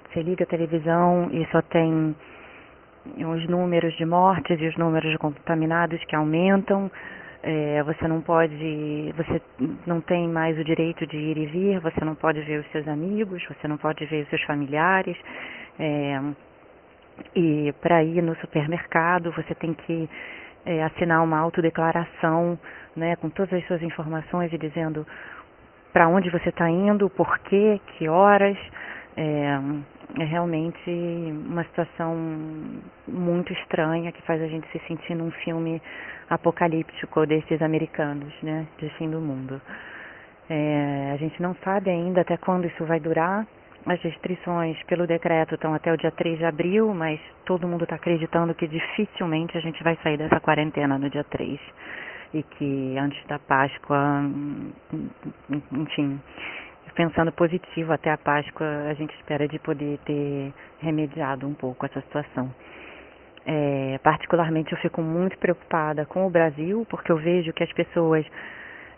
você 0.08 0.22
liga 0.22 0.44
a 0.44 0.46
televisão 0.46 1.28
e 1.32 1.44
só 1.50 1.60
tem 1.60 2.14
os 3.18 3.48
números 3.48 3.92
de 3.96 4.04
mortes 4.06 4.60
e 4.60 4.66
os 4.66 4.76
números 4.76 5.10
de 5.10 5.18
contaminados 5.18 6.02
que 6.04 6.14
aumentam. 6.14 6.90
É, 7.42 7.82
você 7.82 8.08
não 8.08 8.20
pode, 8.20 9.12
você 9.16 9.42
não 9.86 10.00
tem 10.00 10.28
mais 10.28 10.58
o 10.58 10.64
direito 10.64 11.06
de 11.06 11.16
ir 11.16 11.36
e 11.36 11.46
vir, 11.46 11.80
você 11.80 12.04
não 12.04 12.14
pode 12.14 12.40
ver 12.42 12.60
os 12.60 12.70
seus 12.72 12.86
amigos, 12.88 13.44
você 13.46 13.68
não 13.68 13.76
pode 13.76 14.04
ver 14.06 14.22
os 14.22 14.28
seus 14.30 14.42
familiares. 14.42 15.16
É, 15.78 16.20
e 17.34 17.72
para 17.80 18.04
ir 18.04 18.22
no 18.22 18.36
supermercado 18.36 19.32
você 19.32 19.54
tem 19.54 19.74
que 19.74 20.08
é, 20.64 20.82
assinar 20.84 21.22
uma 21.22 21.38
autodeclaração, 21.38 22.58
né, 22.94 23.16
com 23.16 23.28
todas 23.30 23.52
as 23.52 23.66
suas 23.66 23.82
informações 23.82 24.52
e 24.52 24.58
dizendo 24.58 25.06
para 25.96 26.08
onde 26.08 26.28
você 26.28 26.50
está 26.50 26.68
indo, 26.68 27.08
por 27.08 27.38
quê, 27.38 27.80
que 27.86 28.06
horas. 28.06 28.58
É, 29.16 29.58
é 30.20 30.24
realmente 30.24 30.90
uma 31.48 31.64
situação 31.64 32.14
muito 33.08 33.50
estranha 33.54 34.12
que 34.12 34.20
faz 34.20 34.42
a 34.42 34.46
gente 34.46 34.68
se 34.72 34.78
sentir 34.86 35.14
num 35.14 35.30
filme 35.30 35.80
apocalíptico 36.28 37.24
desses 37.24 37.62
americanos, 37.62 38.30
né, 38.42 38.66
de 38.76 38.90
fim 38.98 39.08
do 39.08 39.22
mundo. 39.22 39.58
É, 40.50 41.12
a 41.14 41.16
gente 41.16 41.40
não 41.40 41.56
sabe 41.64 41.88
ainda 41.88 42.20
até 42.20 42.36
quando 42.36 42.66
isso 42.66 42.84
vai 42.84 43.00
durar. 43.00 43.46
As 43.86 43.98
restrições 44.02 44.76
pelo 44.82 45.06
decreto 45.06 45.54
estão 45.54 45.72
até 45.72 45.90
o 45.90 45.96
dia 45.96 46.10
3 46.10 46.36
de 46.36 46.44
abril, 46.44 46.92
mas 46.92 47.18
todo 47.46 47.66
mundo 47.66 47.84
está 47.84 47.96
acreditando 47.96 48.54
que 48.54 48.68
dificilmente 48.68 49.56
a 49.56 49.62
gente 49.62 49.82
vai 49.82 49.96
sair 50.02 50.18
dessa 50.18 50.40
quarentena 50.40 50.98
no 50.98 51.08
dia 51.08 51.24
3. 51.24 51.58
E 52.34 52.42
que 52.42 52.98
antes 52.98 53.24
da 53.26 53.38
Páscoa, 53.38 54.22
enfim, 55.72 56.20
pensando 56.94 57.30
positivo 57.30 57.92
até 57.92 58.10
a 58.10 58.18
Páscoa, 58.18 58.66
a 58.88 58.94
gente 58.94 59.14
espera 59.16 59.46
de 59.46 59.58
poder 59.58 59.98
ter 60.04 60.52
remediado 60.80 61.46
um 61.46 61.54
pouco 61.54 61.86
essa 61.86 62.00
situação. 62.00 62.52
É, 63.44 64.00
particularmente 64.02 64.72
eu 64.72 64.78
fico 64.78 65.00
muito 65.00 65.38
preocupada 65.38 66.04
com 66.04 66.26
o 66.26 66.30
Brasil, 66.30 66.84
porque 66.90 67.12
eu 67.12 67.16
vejo 67.16 67.52
que 67.52 67.62
as 67.62 67.72
pessoas 67.72 68.26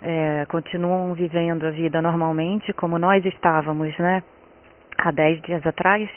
é, 0.01 0.47
continuam 0.47 1.13
vivendo 1.13 1.67
a 1.67 1.71
vida 1.71 2.01
normalmente, 2.01 2.73
como 2.73 2.99
nós 2.99 3.23
estávamos, 3.27 3.97
né, 3.99 4.23
há 4.97 5.11
dez 5.11 5.43
dias 5.43 5.67
atrás, 5.67 6.09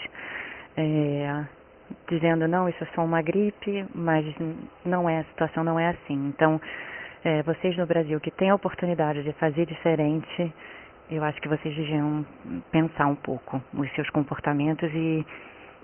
é, 0.78 1.44
dizendo 2.10 2.48
não, 2.48 2.70
isso 2.70 2.82
é 2.84 2.88
só 2.96 3.04
uma 3.04 3.22
gripe, 3.22 3.86
mas 3.94 4.26
não 4.86 5.10
é, 5.10 5.20
a 5.20 5.24
situação 5.26 5.64
não 5.64 5.80
é 5.80 5.90
assim. 5.90 6.28
Então, 6.30 6.62
é, 7.24 7.44
vocês 7.44 7.78
no 7.78 7.86
Brasil 7.86 8.20
que 8.20 8.32
têm 8.32 8.50
a 8.50 8.56
oportunidade 8.56 9.24
de 9.24 9.32
fazer 9.34 9.66
diferente, 9.66 10.54
eu 11.10 11.24
acho 11.24 11.40
que 11.42 11.48
vocês 11.48 11.76
deviam 11.76 12.26
pensar 12.72 13.06
um 13.08 13.16
pouco 13.16 13.62
os 13.74 13.92
seus 13.94 14.10
comportamentos 14.10 14.90
e 14.94 15.26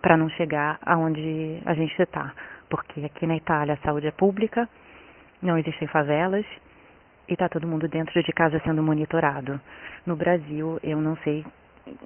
para 0.01 0.17
não 0.17 0.29
chegar 0.29 0.79
aonde 0.81 1.61
a 1.65 1.73
gente 1.73 2.01
está. 2.01 2.33
Porque 2.69 3.05
aqui 3.05 3.27
na 3.27 3.35
Itália 3.35 3.75
a 3.75 3.85
saúde 3.85 4.07
é 4.07 4.11
pública, 4.11 4.67
não 5.41 5.57
existem 5.57 5.87
favelas 5.87 6.45
e 7.27 7.33
está 7.33 7.47
todo 7.47 7.67
mundo 7.67 7.87
dentro 7.87 8.21
de 8.23 8.31
casa 8.31 8.59
sendo 8.63 8.81
monitorado. 8.81 9.59
No 10.05 10.15
Brasil, 10.15 10.79
eu 10.81 10.99
não 10.99 11.15
sei 11.17 11.45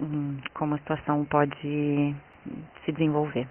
hum, 0.02 0.38
como 0.54 0.76
a 0.76 0.78
situação 0.80 1.24
pode 1.26 2.16
se 2.84 2.92
desenvolver. 2.92 3.48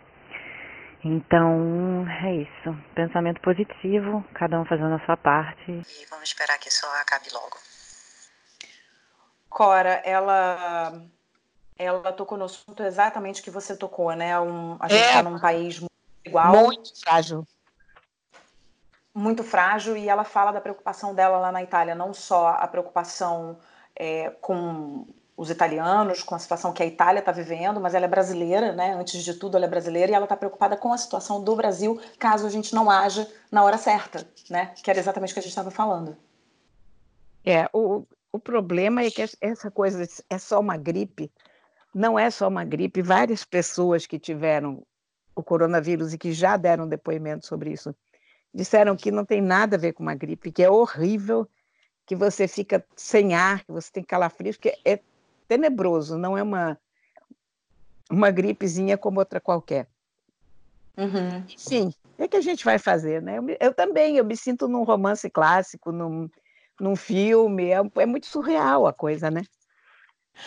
Então, 1.05 2.07
é 2.25 2.35
isso. 2.37 2.77
Pensamento 2.95 3.41
positivo, 3.41 4.25
cada 4.35 4.61
um 4.61 4.65
fazendo 4.65 4.95
a 4.95 5.05
sua 5.07 5.17
parte. 5.17 5.71
E 5.71 6.07
vamos 6.11 6.29
esperar 6.29 6.59
que 6.59 6.69
isso 6.69 6.87
acabe 7.01 7.29
logo. 7.33 7.57
Cora, 9.49 10.01
ela 10.05 11.03
ela 11.79 12.13
tocou 12.13 12.37
no 12.37 12.45
assunto 12.45 12.83
exatamente 12.83 13.43
que 13.43 13.51
você 13.51 13.75
tocou, 13.75 14.13
né? 14.13 14.39
Um, 14.39 14.77
a 14.79 14.87
gente 14.87 15.03
está 15.03 15.19
é, 15.21 15.23
num 15.23 15.39
país 15.39 15.81
muito 15.81 15.91
igual. 16.25 16.53
Muito 16.53 17.01
frágil. 17.01 17.47
Muito 19.15 19.43
frágil, 19.43 19.97
e 19.97 20.09
ela 20.09 20.23
fala 20.23 20.53
da 20.53 20.61
preocupação 20.61 21.15
dela 21.15 21.39
lá 21.39 21.51
na 21.51 21.63
Itália, 21.63 21.95
não 21.95 22.13
só 22.13 22.49
a 22.49 22.69
preocupação 22.69 23.59
é, 23.97 24.31
com 24.43 25.07
os 25.41 25.49
italianos, 25.49 26.23
com 26.23 26.35
a 26.35 26.39
situação 26.39 26.71
que 26.71 26.83
a 26.83 26.87
Itália 26.87 27.21
está 27.21 27.33
vivendo, 27.33 27.81
mas 27.81 27.95
ela 27.95 28.05
é 28.05 28.09
brasileira, 28.09 28.73
né? 28.73 28.93
Antes 28.93 29.25
de 29.25 29.33
tudo, 29.33 29.57
ela 29.57 29.65
é 29.65 29.69
brasileira 29.69 30.13
e 30.13 30.15
ela 30.15 30.27
está 30.27 30.37
preocupada 30.37 30.77
com 30.77 30.93
a 30.93 30.99
situação 30.99 31.43
do 31.43 31.57
Brasil, 31.57 31.99
caso 32.19 32.47
a 32.47 32.51
gente 32.51 32.75
não 32.75 32.91
haja 32.91 33.27
na 33.51 33.65
hora 33.65 33.79
certa, 33.79 34.29
né? 34.51 34.75
Que 34.83 34.91
era 34.91 34.99
exatamente 34.99 35.31
o 35.31 35.33
que 35.33 35.39
a 35.39 35.43
gente 35.43 35.49
estava 35.49 35.71
falando. 35.71 36.15
É, 37.43 37.67
o, 37.73 38.05
o 38.31 38.39
problema 38.39 39.01
é 39.03 39.11
que 39.11 39.23
essa 39.41 39.71
coisa 39.71 40.07
é 40.29 40.37
só 40.37 40.61
uma 40.61 40.77
gripe, 40.77 41.33
não 41.95 42.19
é 42.19 42.31
só 42.31 42.47
uma 42.47 42.63
gripe. 42.63 43.01
Várias 43.01 43.43
pessoas 43.43 44.07
que 44.07 44.19
tiveram 44.19 44.83
o 45.35 45.43
coronavírus 45.43 46.13
e 46.13 46.19
que 46.19 46.35
já 46.35 46.59
deram 46.59 46.87
depoimento 46.87 47.47
sobre 47.47 47.73
isso 47.73 47.95
disseram 48.53 48.95
que 48.95 49.11
não 49.11 49.25
tem 49.25 49.41
nada 49.41 49.77
a 49.77 49.79
ver 49.79 49.95
com 49.95 50.03
uma 50.03 50.15
gripe, 50.15 50.53
que 50.53 50.63
é 50.63 50.69
horrível, 50.69 51.49
que 52.05 52.15
você 52.15 52.47
fica 52.47 52.85
sem 52.95 53.33
ar, 53.33 53.65
que 53.65 53.73
você 53.73 53.91
tem 53.91 54.03
calafrios, 54.03 54.59
que 54.59 54.77
é 54.85 55.01
tenebroso, 55.51 56.17
não 56.17 56.39
é 56.39 56.43
uma 56.45 56.79
uma 58.09 58.31
gripezinha 58.31 58.97
como 58.97 59.19
outra 59.19 59.41
qualquer. 59.41 59.89
Uhum. 60.97 61.45
Enfim, 61.49 61.93
o 62.19 62.29
que 62.29 62.37
a 62.37 62.41
gente 62.41 62.65
vai 62.65 62.79
fazer, 62.79 63.21
né? 63.21 63.39
Eu, 63.39 63.57
eu, 63.61 63.75
também, 63.75 64.17
eu 64.17 64.25
me 64.25 64.37
sinto 64.37 64.69
num 64.69 64.83
romance 64.83 65.29
clássico, 65.31 65.91
num, 65.93 66.29
num 66.81 66.95
filme. 66.97 67.71
É, 67.71 67.81
é 67.97 68.07
muito 68.07 68.27
surreal 68.27 68.87
a 68.87 68.93
coisa, 68.93 69.31
né? 69.31 69.43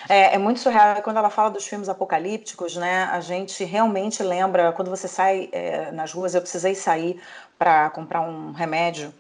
É, 0.09 0.35
é, 0.35 0.37
muito 0.37 0.59
surreal. 0.59 1.01
Quando 1.01 1.17
ela 1.17 1.29
fala 1.29 1.49
dos 1.49 1.65
filmes 1.65 1.87
apocalípticos, 1.87 2.75
né? 2.75 3.05
A 3.05 3.21
gente 3.21 3.63
realmente 3.63 4.21
lembra, 4.21 4.73
quando 4.73 4.89
você 4.89 5.07
sai 5.07 5.49
é, 5.51 5.91
nas 5.91 6.11
ruas, 6.11 6.35
eu 6.35 6.41
precisei 6.41 6.75
sair 6.75 7.21
para 7.57 7.89
comprar 7.89 8.21
um 8.21 8.51
remédio 8.51 9.13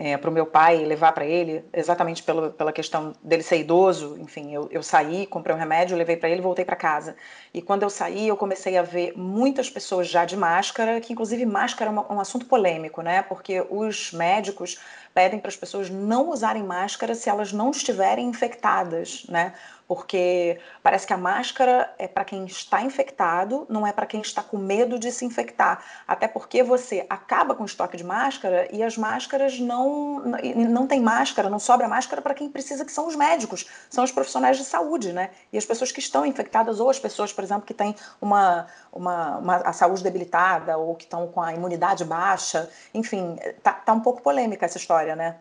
é, 0.00 0.16
para 0.16 0.30
o 0.30 0.32
meu 0.32 0.46
pai 0.46 0.84
levar 0.84 1.10
para 1.10 1.26
ele, 1.26 1.64
exatamente 1.72 2.22
pelo, 2.22 2.52
pela 2.52 2.72
questão 2.72 3.12
dele 3.20 3.42
ser 3.42 3.58
idoso. 3.58 4.16
Enfim, 4.20 4.54
eu, 4.54 4.68
eu 4.70 4.80
saí, 4.80 5.26
comprei 5.26 5.54
um 5.54 5.58
remédio, 5.58 5.96
levei 5.96 6.16
para 6.16 6.28
ele 6.28 6.40
voltei 6.40 6.64
para 6.64 6.76
casa. 6.76 7.16
E 7.52 7.60
quando 7.60 7.82
eu 7.82 7.90
saí, 7.90 8.28
eu 8.28 8.36
comecei 8.36 8.78
a 8.78 8.82
ver 8.82 9.12
muitas 9.16 9.68
pessoas 9.68 10.08
já 10.08 10.24
de 10.24 10.36
máscara, 10.36 11.00
que 11.00 11.12
inclusive 11.12 11.44
máscara 11.44 11.90
é 11.90 11.92
um, 11.92 12.16
um 12.16 12.20
assunto 12.20 12.46
polêmico, 12.46 13.02
né? 13.02 13.22
Porque 13.22 13.66
os 13.68 14.12
médicos 14.12 14.78
pedem 15.12 15.40
para 15.40 15.48
as 15.48 15.56
pessoas 15.56 15.90
não 15.90 16.30
usarem 16.30 16.62
máscara 16.62 17.12
se 17.12 17.28
elas 17.28 17.52
não 17.52 17.72
estiverem 17.72 18.28
infectadas, 18.28 19.26
né? 19.28 19.52
Porque 19.88 20.60
parece 20.82 21.06
que 21.06 21.14
a 21.14 21.16
máscara 21.16 21.94
é 21.98 22.06
para 22.06 22.22
quem 22.22 22.44
está 22.44 22.82
infectado, 22.82 23.66
não 23.70 23.86
é 23.86 23.92
para 23.92 24.04
quem 24.04 24.20
está 24.20 24.42
com 24.42 24.58
medo 24.58 24.98
de 24.98 25.10
se 25.10 25.24
infectar. 25.24 25.82
Até 26.06 26.28
porque 26.28 26.62
você 26.62 27.06
acaba 27.08 27.54
com 27.54 27.62
o 27.62 27.66
estoque 27.66 27.96
de 27.96 28.04
máscara 28.04 28.68
e 28.70 28.82
as 28.82 28.98
máscaras 28.98 29.58
não 29.58 30.20
não 30.54 30.86
tem 30.86 31.00
máscara, 31.00 31.48
não 31.48 31.58
sobra 31.58 31.88
máscara 31.88 32.20
para 32.20 32.34
quem 32.34 32.50
precisa, 32.50 32.84
que 32.84 32.92
são 32.92 33.08
os 33.08 33.16
médicos, 33.16 33.66
são 33.88 34.04
os 34.04 34.12
profissionais 34.12 34.58
de 34.58 34.64
saúde, 34.64 35.10
né? 35.10 35.30
E 35.50 35.56
as 35.56 35.64
pessoas 35.64 35.90
que 35.90 36.00
estão 36.00 36.26
infectadas 36.26 36.80
ou 36.80 36.90
as 36.90 36.98
pessoas, 36.98 37.32
por 37.32 37.42
exemplo, 37.42 37.64
que 37.64 37.72
têm 37.72 37.96
uma, 38.20 38.66
uma, 38.92 39.38
uma 39.38 39.56
a 39.56 39.72
saúde 39.72 40.02
debilitada 40.02 40.76
ou 40.76 40.94
que 40.94 41.04
estão 41.04 41.26
com 41.28 41.40
a 41.40 41.54
imunidade 41.54 42.04
baixa, 42.04 42.68
enfim, 42.92 43.38
tá, 43.62 43.72
tá 43.72 43.94
um 43.94 44.00
pouco 44.00 44.20
polêmica 44.20 44.66
essa 44.66 44.76
história, 44.76 45.16
né? 45.16 45.36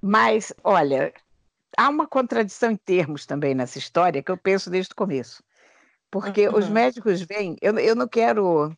Mas, 0.00 0.52
olha, 0.62 1.12
há 1.76 1.88
uma 1.88 2.06
contradição 2.06 2.70
em 2.70 2.76
termos 2.76 3.26
também 3.26 3.54
nessa 3.54 3.78
história 3.78 4.22
que 4.22 4.30
eu 4.30 4.36
penso 4.36 4.70
desde 4.70 4.92
o 4.92 4.96
começo. 4.96 5.42
Porque 6.10 6.48
uhum. 6.48 6.58
os 6.58 6.68
médicos 6.68 7.20
vêm, 7.20 7.56
eu, 7.60 7.78
eu 7.78 7.94
não 7.94 8.08
quero. 8.08 8.74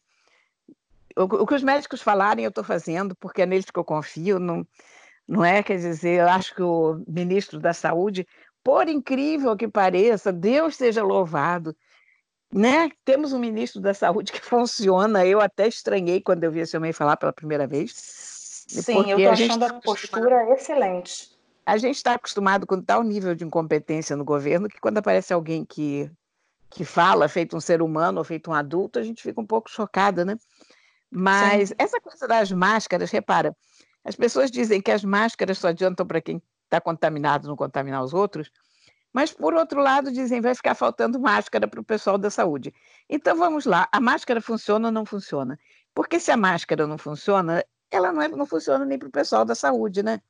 O, 1.16 1.22
o 1.22 1.46
que 1.46 1.54
os 1.54 1.62
médicos 1.62 2.02
falarem, 2.02 2.44
eu 2.44 2.48
estou 2.48 2.64
fazendo, 2.64 3.14
porque 3.16 3.42
é 3.42 3.46
neles 3.46 3.70
que 3.70 3.78
eu 3.78 3.84
confio, 3.84 4.38
não, 4.38 4.66
não 5.26 5.44
é? 5.44 5.62
Quer 5.62 5.76
dizer, 5.76 6.20
eu 6.20 6.28
acho 6.28 6.54
que 6.54 6.62
o 6.62 7.02
ministro 7.06 7.58
da 7.60 7.72
Saúde, 7.72 8.26
por 8.62 8.88
incrível 8.88 9.56
que 9.56 9.68
pareça, 9.68 10.32
Deus 10.32 10.76
seja 10.76 11.02
louvado, 11.02 11.76
né? 12.52 12.90
Temos 13.04 13.32
um 13.32 13.38
ministro 13.38 13.80
da 13.80 13.94
Saúde 13.94 14.32
que 14.32 14.40
funciona. 14.44 15.24
Eu 15.26 15.40
até 15.40 15.68
estranhei 15.68 16.20
quando 16.20 16.44
eu 16.44 16.50
vi 16.50 16.60
esse 16.60 16.76
homem 16.76 16.92
falar 16.92 17.16
pela 17.16 17.32
primeira 17.32 17.66
vez. 17.66 17.92
Sim, 17.94 19.10
eu 19.10 19.18
estou 19.18 19.32
achando 19.32 19.64
a, 19.64 19.68
a 19.68 19.80
postura 19.80 20.52
excelente 20.52 21.37
a 21.68 21.76
gente 21.76 21.96
está 21.96 22.14
acostumado 22.14 22.66
com 22.66 22.80
tal 22.80 23.02
nível 23.02 23.34
de 23.34 23.44
incompetência 23.44 24.16
no 24.16 24.24
governo 24.24 24.70
que 24.70 24.80
quando 24.80 24.96
aparece 24.96 25.34
alguém 25.34 25.66
que, 25.66 26.10
que 26.70 26.82
fala, 26.82 27.28
feito 27.28 27.54
um 27.54 27.60
ser 27.60 27.82
humano 27.82 28.16
ou 28.16 28.24
feito 28.24 28.50
um 28.50 28.54
adulto, 28.54 28.98
a 28.98 29.02
gente 29.02 29.22
fica 29.22 29.38
um 29.38 29.46
pouco 29.46 29.68
chocada, 29.68 30.24
né? 30.24 30.38
Mas 31.10 31.68
Sim. 31.68 31.74
essa 31.76 32.00
coisa 32.00 32.26
das 32.26 32.50
máscaras, 32.50 33.10
repara, 33.10 33.54
as 34.02 34.16
pessoas 34.16 34.50
dizem 34.50 34.80
que 34.80 34.90
as 34.90 35.04
máscaras 35.04 35.58
só 35.58 35.68
adiantam 35.68 36.06
para 36.06 36.22
quem 36.22 36.40
está 36.64 36.80
contaminado 36.80 37.46
não 37.46 37.54
contaminar 37.54 38.02
os 38.02 38.14
outros, 38.14 38.50
mas 39.12 39.30
por 39.30 39.52
outro 39.52 39.82
lado 39.82 40.10
dizem 40.10 40.40
vai 40.40 40.54
ficar 40.54 40.74
faltando 40.74 41.20
máscara 41.20 41.68
para 41.68 41.80
o 41.80 41.84
pessoal 41.84 42.16
da 42.16 42.30
saúde. 42.30 42.72
Então 43.10 43.36
vamos 43.36 43.66
lá, 43.66 43.86
a 43.92 44.00
máscara 44.00 44.40
funciona 44.40 44.88
ou 44.88 44.92
não 44.92 45.04
funciona? 45.04 45.60
Porque 45.94 46.18
se 46.18 46.30
a 46.30 46.36
máscara 46.36 46.86
não 46.86 46.96
funciona, 46.96 47.62
ela 47.90 48.10
não, 48.10 48.22
é, 48.22 48.28
não 48.28 48.46
funciona 48.46 48.86
nem 48.86 48.98
para 48.98 49.08
o 49.08 49.12
pessoal 49.12 49.44
da 49.44 49.54
saúde, 49.54 50.02
né? 50.02 50.22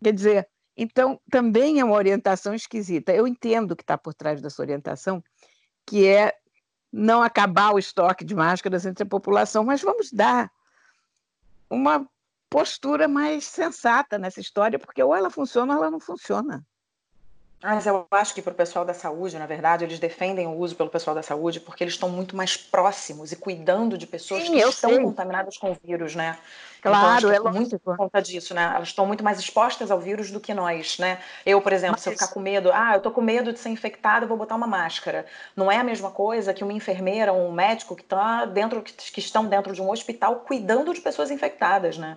Quer 0.00 0.12
dizer, 0.12 0.48
então, 0.78 1.20
também 1.28 1.80
é 1.80 1.84
uma 1.84 1.96
orientação 1.96 2.54
esquisita. 2.54 3.12
Eu 3.12 3.26
entendo 3.26 3.74
que 3.74 3.82
está 3.82 3.98
por 3.98 4.14
trás 4.14 4.40
dessa 4.40 4.62
orientação, 4.62 5.22
que 5.84 6.06
é 6.06 6.32
não 6.92 7.20
acabar 7.20 7.74
o 7.74 7.80
estoque 7.80 8.24
de 8.24 8.32
máscaras 8.32 8.86
entre 8.86 9.02
a 9.02 9.06
população, 9.06 9.64
mas 9.64 9.82
vamos 9.82 10.12
dar 10.12 10.48
uma 11.68 12.08
postura 12.48 13.08
mais 13.08 13.44
sensata 13.44 14.18
nessa 14.18 14.40
história, 14.40 14.78
porque 14.78 15.02
ou 15.02 15.14
ela 15.14 15.30
funciona 15.30 15.74
ou 15.74 15.80
ela 15.80 15.90
não 15.90 16.00
funciona. 16.00 16.64
Mas 17.60 17.86
eu 17.86 18.06
acho 18.12 18.34
que 18.34 18.40
para 18.40 18.52
o 18.52 18.56
pessoal 18.56 18.84
da 18.84 18.94
saúde, 18.94 19.36
na 19.36 19.46
verdade, 19.46 19.84
eles 19.84 19.98
defendem 19.98 20.46
o 20.46 20.56
uso 20.56 20.76
pelo 20.76 20.88
pessoal 20.88 21.14
da 21.14 21.24
saúde 21.24 21.58
porque 21.58 21.82
eles 21.82 21.94
estão 21.94 22.08
muito 22.08 22.36
mais 22.36 22.56
próximos 22.56 23.32
e 23.32 23.36
cuidando 23.36 23.98
de 23.98 24.06
pessoas 24.06 24.44
Sim, 24.44 24.52
que 24.52 24.58
estão 24.58 24.90
sei. 24.90 25.02
contaminadas 25.02 25.58
com 25.58 25.72
o 25.72 25.76
vírus, 25.82 26.14
né? 26.14 26.38
Então, 26.78 26.92
claro, 26.92 27.32
então, 27.32 27.48
é 27.48 27.52
muito 27.52 27.76
por 27.80 27.96
conta 27.96 28.22
disso, 28.22 28.54
né? 28.54 28.72
Elas 28.76 28.88
estão 28.88 29.04
muito 29.04 29.24
mais 29.24 29.40
expostas 29.40 29.90
ao 29.90 29.98
vírus 29.98 30.30
do 30.30 30.38
que 30.38 30.54
nós, 30.54 30.98
né? 30.98 31.18
Eu, 31.44 31.60
por 31.60 31.72
exemplo, 31.72 31.94
Mas... 31.94 32.02
se 32.02 32.08
eu 32.08 32.12
ficar 32.12 32.28
com 32.28 32.38
medo, 32.38 32.70
ah, 32.72 32.94
eu 32.94 33.00
tô 33.00 33.10
com 33.10 33.20
medo 33.20 33.52
de 33.52 33.58
ser 33.58 33.70
infectada, 33.70 34.24
vou 34.24 34.36
botar 34.36 34.54
uma 34.54 34.66
máscara. 34.68 35.26
Não 35.56 35.70
é 35.70 35.78
a 35.78 35.84
mesma 35.84 36.12
coisa 36.12 36.54
que 36.54 36.62
uma 36.62 36.72
enfermeira 36.72 37.32
ou 37.32 37.48
um 37.48 37.52
médico 37.52 37.96
que 37.96 38.04
tá 38.04 38.44
dentro 38.44 38.80
que 38.82 39.18
estão 39.18 39.46
dentro 39.46 39.72
de 39.72 39.82
um 39.82 39.90
hospital 39.90 40.36
cuidando 40.46 40.94
de 40.94 41.00
pessoas 41.00 41.28
infectadas, 41.32 41.98
né? 41.98 42.16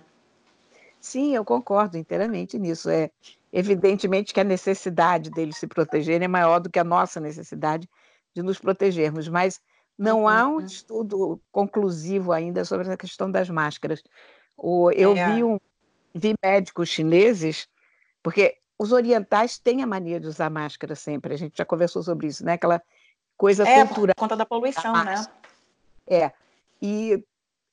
Sim, 0.99 1.35
eu 1.35 1.43
concordo 1.43 1.97
inteiramente 1.97 2.59
nisso. 2.59 2.87
É 2.87 3.09
evidentemente 3.51 4.33
que 4.33 4.39
a 4.39 4.45
necessidade 4.45 5.29
deles 5.29 5.57
se 5.57 5.67
protegerem 5.67 6.25
é 6.25 6.27
maior 6.27 6.59
do 6.59 6.69
que 6.69 6.79
a 6.79 6.83
nossa 6.83 7.19
necessidade 7.19 7.89
de 8.33 8.41
nos 8.41 8.59
protegermos, 8.59 9.27
mas 9.27 9.59
não 9.97 10.27
há 10.27 10.47
um 10.47 10.53
uhum. 10.53 10.59
estudo 10.65 11.41
conclusivo 11.51 12.31
ainda 12.31 12.63
sobre 12.63 12.87
essa 12.87 12.97
questão 12.97 13.29
das 13.29 13.49
máscaras. 13.49 14.01
eu 14.95 15.15
é. 15.15 15.35
vi, 15.35 15.43
um, 15.43 15.59
vi 16.13 16.33
médicos 16.43 16.89
chineses, 16.89 17.67
porque 18.23 18.57
os 18.79 18.91
orientais 18.91 19.59
têm 19.59 19.83
a 19.83 19.87
mania 19.87 20.19
de 20.19 20.27
usar 20.27 20.49
máscara 20.49 20.95
sempre, 20.95 21.33
a 21.33 21.37
gente 21.37 21.57
já 21.57 21.65
conversou 21.65 22.01
sobre 22.01 22.27
isso, 22.27 22.43
né? 22.43 22.53
Aquela 22.53 22.81
coisa 23.37 23.67
é, 23.67 23.85
cultural. 23.85 24.15
por 24.15 24.21
conta 24.21 24.35
da 24.35 24.45
poluição, 24.45 24.93
da 24.93 25.03
né? 25.03 25.25
É. 26.07 26.31
E 26.81 27.23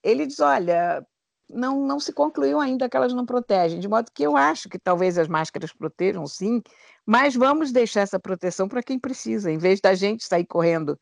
ele 0.03 0.27
diz, 0.27 0.41
olha, 0.41 1.07
não, 1.49 1.85
não 1.87 1.99
se 1.99 2.13
concluiu 2.13 2.61
ainda 2.61 2.89
que 2.89 2.97
elas 2.97 3.13
não 3.13 3.25
protegem, 3.25 3.81
de 3.81 3.89
modo 3.89 4.11
que 4.13 4.23
eu 4.23 4.37
acho 4.37 4.69
que 4.69 4.79
talvez 4.79 5.19
as 5.19 5.29
máscaras 5.29 5.73
protejam, 5.73 6.27
sim, 6.27 6.63
mas 7.07 7.35
vamos 7.35 7.73
deixar 7.73 8.03
essa 8.03 8.19
proteção 8.19 8.69
para 8.69 8.83
quem 8.83 8.99
precisa, 8.99 9.51
em 9.51 9.59
vez 9.59 9.81
da 9.81 9.95
gente 9.95 10.25
sair 10.25 10.45
correndo 10.45 10.99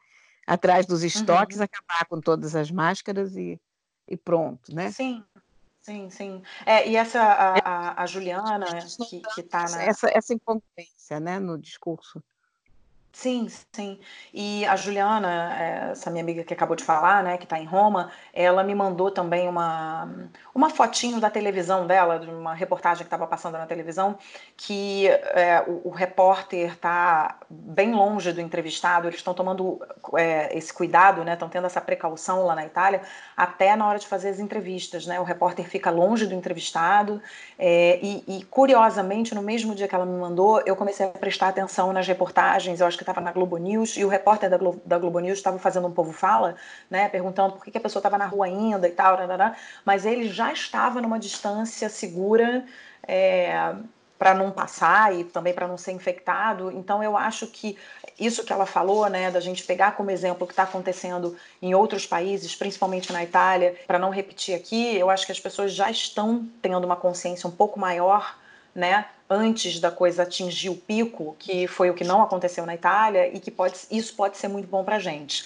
atrás 0.47 0.87
dos 0.87 1.03
estoques, 1.03 1.59
uhum. 1.59 1.65
acabar 1.65 2.07
com 2.07 2.21
todas 2.21 2.55
as 2.55 2.71
máscaras 2.71 3.37
e, 3.37 3.61
e 4.09 4.17
pronto, 4.17 4.75
né? 4.75 4.91
Sim. 4.93 5.25
Sim, 5.83 6.11
sim. 6.11 6.43
É, 6.65 6.89
e 6.89 6.97
essa, 6.97 7.21
a, 7.23 7.59
a, 7.59 8.03
a 8.03 8.07
Juliana, 8.07 8.67
que 9.35 9.41
está 9.41 9.71
na. 9.71 9.85
Essa, 9.85 10.11
essa 10.13 10.35
incongruência 10.35 11.21
né, 11.21 11.39
no 11.39 11.57
discurso. 11.57 12.21
Sim, 13.19 13.49
sim. 13.73 13.99
E 14.33 14.65
a 14.67 14.77
Juliana, 14.77 15.29
eh, 15.59 15.91
essa 15.93 16.11
minha 16.11 16.23
amiga 16.23 16.45
que 16.45 16.53
acabou 16.53 16.77
de 16.77 16.85
falar, 16.85 17.25
né, 17.25 17.39
que 17.39 17.45
está 17.45 17.59
em 17.59 17.65
Roma, 17.65 18.13
ela 18.33 18.63
me 18.63 18.75
mandou 18.75 19.11
também 19.11 19.49
uma, 19.49 20.07
uma 20.57 20.71
fotinho 20.71 21.21
da 21.21 21.29
televisão 21.29 21.87
dela, 21.87 22.19
de 22.19 22.31
uma 22.31 22.55
reportagem 22.55 23.03
que 23.03 23.07
estava 23.07 23.27
passando 23.27 23.59
na 23.59 23.66
televisão, 23.66 24.16
que 24.57 25.07
é, 25.07 25.62
o, 25.66 25.88
o, 25.88 25.90
repórter 25.90 26.73
está 26.73 27.38
bem 27.51 27.92
longe 27.92 28.33
do 28.33 28.40
entrevistado, 28.40 29.07
eles 29.07 29.19
estão 29.19 29.35
tomando 29.35 29.79
é, 30.16 30.57
esse 30.57 30.73
cuidado, 30.73 31.23
né, 31.25 31.35
estão 31.35 31.51
tendo 31.51 31.66
essa 31.66 31.79
precaução 31.79 32.47
lá 32.47 32.55
na 32.55 32.64
Itália, 32.64 33.03
até 33.37 33.77
na 33.77 33.87
hora 33.87 33.99
de 33.99 34.07
fazer 34.07 34.31
as 34.31 34.40
entrevistas, 34.40 35.07
né, 35.07 35.21
o 35.21 35.25
repórter 35.25 35.69
fica 35.69 35.90
longe 35.90 36.27
do 36.27 36.35
entrevistado, 36.35 37.21
é, 37.59 38.01
e, 38.03 38.25
e 38.27 38.45
curiosamente, 38.45 39.35
no 39.35 39.42
mesmo 39.42 39.75
dia 39.75 39.87
que 39.87 39.95
ela 39.95 40.07
me 40.07 40.19
mandou, 40.19 40.62
eu 40.64 40.75
comecei 40.75 41.05
a 41.05 41.11
prestar 41.11 41.49
atenção 41.49 41.92
nas 41.92 42.09
reportagens, 42.09 42.81
eu 42.81 42.87
acho 42.87 42.97
que 42.97 43.03
estava 43.03 43.21
na 43.21 43.31
Globo 43.31 43.59
News 43.59 43.99
e 43.99 44.07
o 44.07 44.09
repórter 44.09 44.49
da 44.49 44.57
Globo, 44.57 44.81
da 44.87 44.99
Globo 44.99 45.21
News 45.21 45.37
estava 45.37 45.59
fazendo 45.59 45.87
um 45.87 45.92
povo 45.92 46.14
fala, 46.14 46.57
né, 46.88 47.11
perguntando 47.11 47.53
por 47.53 47.64
que, 47.64 47.71
que 47.71 47.79
a 47.79 47.81
pessoa 47.81 48.01
estava 48.01 48.16
na 48.16 48.25
rua 48.25 48.47
ainda 48.47 48.88
e 48.88 48.92
tal, 48.92 49.19
mas 49.85 50.07
ele 50.07 50.31
já 50.31 50.46
estava 50.53 51.01
numa 51.01 51.19
distância 51.19 51.89
segura 51.89 52.65
é, 53.07 53.75
para 54.19 54.35
não 54.35 54.51
passar 54.51 55.15
e 55.15 55.25
também 55.25 55.53
para 55.53 55.69
não 55.69 55.77
ser 55.77 55.93
infectado. 55.93 56.71
Então 56.73 57.03
eu 57.03 57.17
acho 57.17 57.47
que 57.47 57.77
isso 58.19 58.45
que 58.45 58.53
ela 58.53 58.67
falou, 58.67 59.09
né, 59.09 59.31
da 59.31 59.41
gente 59.41 59.63
pegar 59.65 59.93
como 59.93 60.11
exemplo 60.11 60.45
o 60.45 60.47
que 60.47 60.53
está 60.53 60.63
acontecendo 60.63 61.37
em 61.61 61.75
outros 61.75 62.07
países, 62.07 62.55
principalmente 62.55 63.13
na 63.13 63.23
Itália, 63.23 63.77
para 63.87 63.99
não 63.99 64.11
repetir 64.11 64.55
aqui, 64.55 64.97
eu 64.97 65.11
acho 65.11 65.27
que 65.27 65.33
as 65.33 65.41
pessoas 65.41 65.73
já 65.73 65.91
estão 65.91 66.49
tendo 66.63 66.85
uma 66.85 66.97
consciência 66.97 67.47
um 67.47 67.53
pouco 67.53 67.79
maior 67.79 68.37
né, 68.75 69.07
antes 69.29 69.81
da 69.81 69.91
coisa 69.91 70.23
atingir 70.23 70.69
o 70.69 70.77
pico, 70.77 71.35
que 71.39 71.67
foi 71.67 71.91
o 71.91 71.95
que 71.95 72.05
não 72.05 72.23
aconteceu 72.23 72.65
na 72.67 72.75
Itália, 72.75 73.29
e 73.35 73.41
que 73.41 73.51
pode, 73.51 73.75
isso 73.91 74.15
pode 74.15 74.37
ser 74.37 74.49
muito 74.49 74.69
bom 74.69 74.85
para 74.85 74.97
a 74.97 75.01
gente. 75.01 75.45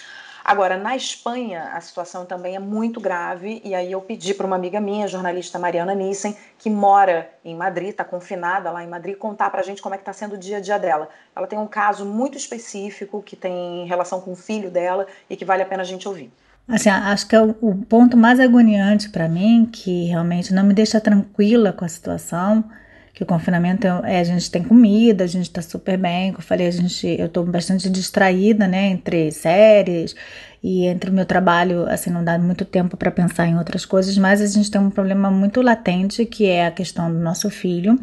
Agora, 0.51 0.77
na 0.77 0.97
Espanha, 0.97 1.71
a 1.73 1.79
situação 1.79 2.25
também 2.25 2.57
é 2.57 2.59
muito 2.59 2.99
grave, 2.99 3.61
e 3.63 3.73
aí 3.73 3.89
eu 3.89 4.01
pedi 4.01 4.33
para 4.33 4.45
uma 4.45 4.57
amiga 4.57 4.81
minha, 4.81 5.07
jornalista 5.07 5.57
Mariana 5.57 5.95
Nissen, 5.95 6.35
que 6.59 6.69
mora 6.69 7.29
em 7.45 7.55
Madrid, 7.55 7.91
está 7.91 8.03
confinada 8.03 8.69
lá 8.69 8.83
em 8.83 8.87
Madrid, 8.87 9.15
contar 9.15 9.49
para 9.49 9.61
a 9.61 9.63
gente 9.63 9.81
como 9.81 9.95
é 9.95 9.97
que 9.97 10.01
está 10.01 10.11
sendo 10.11 10.35
o 10.35 10.37
dia 10.37 10.57
a 10.57 10.59
dia 10.59 10.77
dela. 10.77 11.07
Ela 11.33 11.47
tem 11.47 11.57
um 11.57 11.67
caso 11.67 12.05
muito 12.05 12.37
específico 12.37 13.23
que 13.23 13.37
tem 13.37 13.85
relação 13.87 14.19
com 14.19 14.33
o 14.33 14.35
filho 14.35 14.69
dela 14.69 15.07
e 15.29 15.37
que 15.37 15.45
vale 15.45 15.63
a 15.63 15.65
pena 15.65 15.83
a 15.83 15.85
gente 15.85 16.05
ouvir. 16.05 16.29
Assim, 16.67 16.89
acho 16.89 17.29
que 17.29 17.35
é 17.35 17.41
o, 17.41 17.55
o 17.61 17.85
ponto 17.85 18.17
mais 18.17 18.37
agoniante 18.37 19.09
para 19.09 19.29
mim, 19.29 19.69
que 19.71 20.07
realmente 20.07 20.53
não 20.53 20.65
me 20.65 20.73
deixa 20.73 20.99
tranquila 20.99 21.71
com 21.71 21.85
a 21.85 21.87
situação, 21.87 22.61
que 23.13 23.23
o 23.23 23.25
confinamento 23.25 23.87
é, 23.87 24.19
a 24.19 24.23
gente 24.23 24.49
tem 24.49 24.63
comida, 24.63 25.23
a 25.23 25.27
gente 25.27 25.49
tá 25.49 25.61
super 25.61 25.97
bem. 25.97 26.31
Como 26.31 26.39
eu 26.39 26.47
falei, 26.47 26.67
a 26.67 26.71
gente, 26.71 27.07
eu 27.07 27.27
tô 27.27 27.43
bastante 27.43 27.89
distraída, 27.89 28.67
né, 28.67 28.87
entre 28.87 29.31
séries 29.31 30.15
e 30.63 30.85
entre 30.85 31.09
o 31.09 31.13
meu 31.13 31.25
trabalho, 31.25 31.87
assim, 31.87 32.09
não 32.09 32.23
dá 32.23 32.37
muito 32.37 32.63
tempo 32.63 32.95
para 32.95 33.09
pensar 33.11 33.47
em 33.47 33.57
outras 33.57 33.85
coisas, 33.85 34.17
mas 34.17 34.41
a 34.41 34.47
gente 34.47 34.69
tem 34.69 34.79
um 34.79 34.91
problema 34.91 35.31
muito 35.31 35.61
latente 35.61 36.25
que 36.25 36.45
é 36.45 36.67
a 36.67 36.71
questão 36.71 37.11
do 37.11 37.19
nosso 37.19 37.49
filho. 37.49 37.99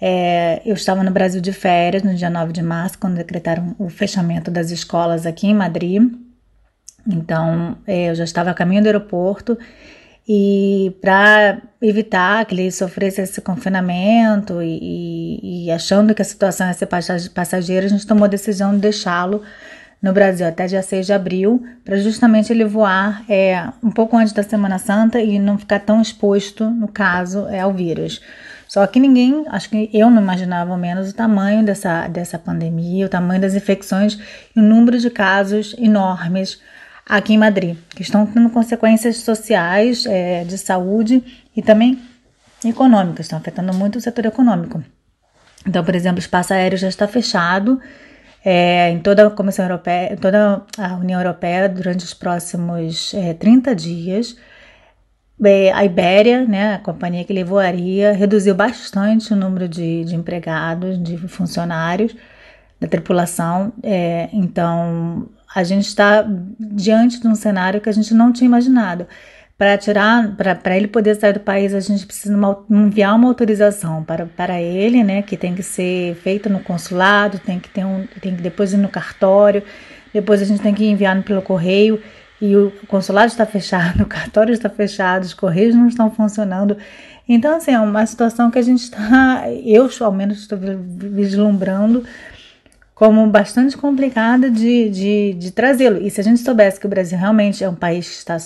É, 0.00 0.62
eu 0.64 0.74
estava 0.74 1.04
no 1.04 1.10
Brasil 1.10 1.40
de 1.40 1.52
férias 1.52 2.02
no 2.02 2.14
dia 2.14 2.30
9 2.30 2.52
de 2.52 2.62
março, 2.62 2.98
quando 2.98 3.16
decretaram 3.16 3.74
o 3.78 3.90
fechamento 3.90 4.50
das 4.50 4.70
escolas 4.70 5.26
aqui 5.26 5.48
em 5.48 5.54
Madrid. 5.54 6.02
Então, 7.06 7.76
é, 7.86 8.10
eu 8.10 8.14
já 8.14 8.24
estava 8.24 8.50
a 8.50 8.54
caminho 8.54 8.82
do 8.82 8.86
aeroporto 8.86 9.58
e 10.32 10.96
para 11.00 11.60
evitar 11.82 12.44
que 12.44 12.54
ele 12.54 12.70
sofresse 12.70 13.20
esse 13.20 13.40
confinamento 13.40 14.62
e, 14.62 15.64
e, 15.64 15.70
achando 15.72 16.14
que 16.14 16.22
a 16.22 16.24
situação 16.24 16.68
ia 16.68 16.72
ser 16.72 16.86
passageira, 17.34 17.86
a 17.86 17.88
gente 17.88 18.06
tomou 18.06 18.26
a 18.26 18.28
decisão 18.28 18.72
de 18.72 18.78
deixá-lo 18.78 19.42
no 20.00 20.12
Brasil 20.12 20.46
até 20.46 20.68
dia 20.68 20.82
6 20.82 21.06
de 21.06 21.12
abril, 21.12 21.66
para 21.84 21.96
justamente 21.96 22.52
ele 22.52 22.64
voar 22.64 23.24
é, 23.28 23.70
um 23.82 23.90
pouco 23.90 24.16
antes 24.16 24.32
da 24.32 24.44
Semana 24.44 24.78
Santa 24.78 25.20
e 25.20 25.36
não 25.36 25.58
ficar 25.58 25.80
tão 25.80 26.00
exposto, 26.00 26.70
no 26.70 26.86
caso, 26.86 27.48
é, 27.48 27.58
ao 27.58 27.74
vírus. 27.74 28.20
Só 28.68 28.86
que 28.86 29.00
ninguém, 29.00 29.44
acho 29.48 29.68
que 29.68 29.90
eu 29.92 30.08
não 30.12 30.22
imaginava 30.22 30.70
ao 30.70 30.78
menos 30.78 31.10
o 31.10 31.12
tamanho 31.12 31.64
dessa, 31.64 32.06
dessa 32.06 32.38
pandemia, 32.38 33.06
o 33.06 33.08
tamanho 33.08 33.40
das 33.40 33.54
infecções 33.56 34.16
e 34.54 34.60
o 34.60 34.62
número 34.62 34.96
de 34.96 35.10
casos 35.10 35.74
enormes 35.76 36.60
aqui 37.06 37.34
em 37.34 37.38
Madrid, 37.38 37.76
que 37.90 38.02
estão 38.02 38.26
tendo 38.26 38.50
consequências 38.50 39.18
sociais, 39.18 40.06
é, 40.06 40.44
de 40.44 40.56
saúde 40.58 41.22
e 41.56 41.62
também 41.62 42.00
econômicas, 42.64 43.26
estão 43.26 43.38
afetando 43.38 43.72
muito 43.74 43.96
o 43.96 44.00
setor 44.00 44.26
econômico. 44.26 44.82
Então, 45.66 45.84
por 45.84 45.94
exemplo, 45.94 46.16
o 46.16 46.20
espaço 46.20 46.52
aéreo 46.52 46.78
já 46.78 46.88
está 46.88 47.06
fechado 47.06 47.80
é, 48.44 48.90
em 48.90 48.98
toda 49.00 49.26
a 49.26 49.30
Comissão 49.30 49.64
Europeia, 49.64 50.16
toda 50.16 50.62
a 50.78 50.94
União 50.94 51.20
Europeia 51.20 51.68
durante 51.68 52.04
os 52.04 52.14
próximos 52.14 53.12
é, 53.14 53.34
30 53.34 53.74
dias. 53.74 54.36
É, 55.42 55.72
a 55.72 55.84
Ibéria, 55.84 56.46
né, 56.46 56.74
a 56.74 56.78
companhia 56.78 57.24
que 57.24 57.32
ele 57.32 57.44
voaria, 57.44 58.12
reduziu 58.12 58.54
bastante 58.54 59.32
o 59.32 59.36
número 59.36 59.68
de, 59.68 60.04
de 60.04 60.14
empregados, 60.14 61.02
de 61.02 61.16
funcionários 61.28 62.14
da 62.78 62.88
tripulação. 62.88 63.72
É, 63.82 64.28
então, 64.32 65.28
a 65.54 65.64
gente 65.64 65.86
está 65.86 66.24
diante 66.58 67.20
de 67.20 67.26
um 67.26 67.34
cenário 67.34 67.80
que 67.80 67.88
a 67.88 67.92
gente 67.92 68.14
não 68.14 68.32
tinha 68.32 68.46
imaginado. 68.46 69.06
Para 69.58 69.76
tirar, 69.76 70.34
para 70.36 70.74
ele 70.74 70.88
poder 70.88 71.16
sair 71.16 71.34
do 71.34 71.40
país, 71.40 71.74
a 71.74 71.80
gente 71.80 72.06
precisa 72.06 72.34
uma, 72.34 72.64
enviar 72.70 73.14
uma 73.14 73.28
autorização 73.28 74.02
para, 74.02 74.24
para 74.24 74.58
ele, 74.60 75.04
né, 75.04 75.20
que 75.20 75.36
tem 75.36 75.54
que 75.54 75.62
ser 75.62 76.14
feita 76.16 76.48
no 76.48 76.60
consulado, 76.60 77.38
tem 77.38 77.60
que 77.60 77.68
ter 77.68 77.84
um, 77.84 78.06
tem 78.22 78.34
que 78.34 78.40
depois 78.40 78.72
ir 78.72 78.78
no 78.78 78.88
cartório, 78.88 79.62
depois 80.14 80.40
a 80.40 80.46
gente 80.46 80.62
tem 80.62 80.72
que 80.72 80.86
enviar 80.86 81.22
pelo 81.22 81.42
correio 81.42 82.00
e 82.40 82.56
o 82.56 82.72
consulado 82.88 83.26
está 83.26 83.44
fechado, 83.44 84.00
o 84.04 84.06
cartório 84.06 84.54
está 84.54 84.70
fechado, 84.70 85.24
os 85.24 85.34
correios 85.34 85.74
não 85.74 85.88
estão 85.88 86.10
funcionando. 86.10 86.78
Então, 87.28 87.56
assim, 87.56 87.72
é 87.72 87.78
uma 87.78 88.04
situação 88.06 88.50
que 88.50 88.58
a 88.58 88.62
gente 88.62 88.84
está, 88.84 89.44
eu 89.64 89.90
ao 90.00 90.12
menos 90.12 90.38
estou 90.38 90.58
vislumbrando 90.58 92.02
como 93.00 93.26
bastante 93.28 93.78
complicada 93.78 94.50
de, 94.50 94.90
de, 94.90 95.32
de 95.32 95.50
trazê-lo. 95.52 96.06
E 96.06 96.10
se 96.10 96.20
a 96.20 96.22
gente 96.22 96.38
soubesse 96.40 96.78
que 96.78 96.84
o 96.84 96.88
Brasil 96.88 97.16
realmente 97.16 97.64
é 97.64 97.68
um 97.68 97.74
país 97.74 98.06
que 98.06 98.14
está, 98.16 98.36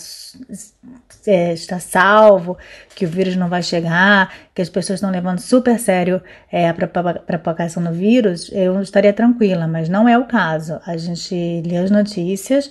é, 1.27 1.53
está 1.53 1.81
salvo, 1.81 2.57
que 2.95 3.05
o 3.05 3.09
vírus 3.09 3.35
não 3.35 3.49
vai 3.49 3.65
chegar, 3.65 4.33
que 4.55 4.63
as 4.63 4.69
pessoas 4.69 4.99
estão 4.99 5.11
levando 5.11 5.41
super 5.41 5.77
sério 5.81 6.23
é, 6.53 6.69
a 6.69 6.73
propagação 6.73 7.83
do 7.83 7.91
vírus, 7.91 8.49
eu 8.53 8.81
estaria 8.81 9.13
tranquila, 9.13 9.67
mas 9.67 9.89
não 9.89 10.09
é 10.09 10.17
o 10.17 10.25
caso. 10.25 10.79
A 10.87 10.97
gente 10.97 11.35
lê 11.67 11.77
as 11.79 11.91
notícias 11.91 12.71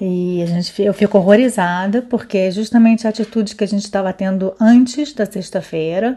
e 0.00 0.40
a 0.44 0.46
gente, 0.46 0.80
eu 0.80 0.94
fico 0.94 1.18
horrorizada 1.18 2.02
porque 2.02 2.38
é 2.38 2.50
justamente 2.52 3.04
a 3.04 3.10
atitude 3.10 3.56
que 3.56 3.64
a 3.64 3.68
gente 3.68 3.82
estava 3.82 4.12
tendo 4.12 4.54
antes 4.60 5.12
da 5.12 5.26
sexta-feira 5.26 6.16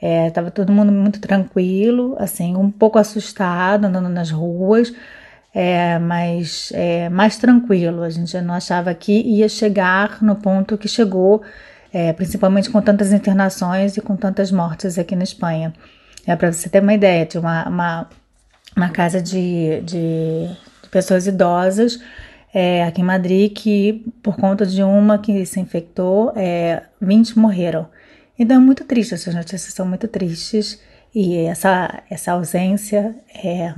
é, 0.00 0.30
tava 0.30 0.50
todo 0.50 0.72
mundo 0.72 0.92
muito 0.92 1.20
tranquilo, 1.20 2.16
assim, 2.18 2.56
um 2.56 2.70
pouco 2.70 2.98
assustado, 2.98 3.86
andando 3.86 4.08
nas 4.08 4.30
ruas, 4.30 4.92
é, 5.54 5.98
mas 5.98 6.70
é, 6.74 7.08
mais 7.08 7.38
tranquilo. 7.38 8.02
A 8.02 8.10
gente 8.10 8.38
não 8.42 8.54
achava 8.54 8.92
que 8.94 9.12
ia 9.12 9.48
chegar 9.48 10.22
no 10.22 10.36
ponto 10.36 10.76
que 10.76 10.88
chegou, 10.88 11.42
é, 11.92 12.12
principalmente 12.12 12.70
com 12.70 12.80
tantas 12.82 13.12
internações 13.12 13.96
e 13.96 14.00
com 14.00 14.16
tantas 14.16 14.52
mortes 14.52 14.98
aqui 14.98 15.16
na 15.16 15.24
Espanha. 15.24 15.72
É, 16.26 16.36
Para 16.36 16.52
você 16.52 16.68
ter 16.68 16.82
uma 16.82 16.94
ideia, 16.94 17.24
tinha 17.24 17.40
uma, 17.40 17.68
uma, 17.68 18.08
uma 18.76 18.88
casa 18.90 19.22
de, 19.22 19.80
de, 19.82 20.48
de 20.82 20.88
pessoas 20.90 21.26
idosas 21.26 21.98
é, 22.58 22.84
aqui 22.84 23.02
em 23.02 23.04
Madrid 23.04 23.52
que, 23.52 24.04
por 24.22 24.36
conta 24.36 24.64
de 24.64 24.82
uma 24.82 25.18
que 25.18 25.44
se 25.44 25.60
infectou, 25.60 26.32
é, 26.34 26.84
20 27.00 27.38
morreram. 27.38 27.86
Então 28.38 28.56
é 28.56 28.60
muito 28.60 28.84
triste, 28.84 29.14
essas 29.14 29.34
notícias 29.34 29.72
são 29.72 29.86
muito 29.86 30.06
tristes 30.06 30.80
e 31.14 31.36
essa, 31.36 32.02
essa 32.10 32.32
ausência 32.32 33.14
é, 33.34 33.72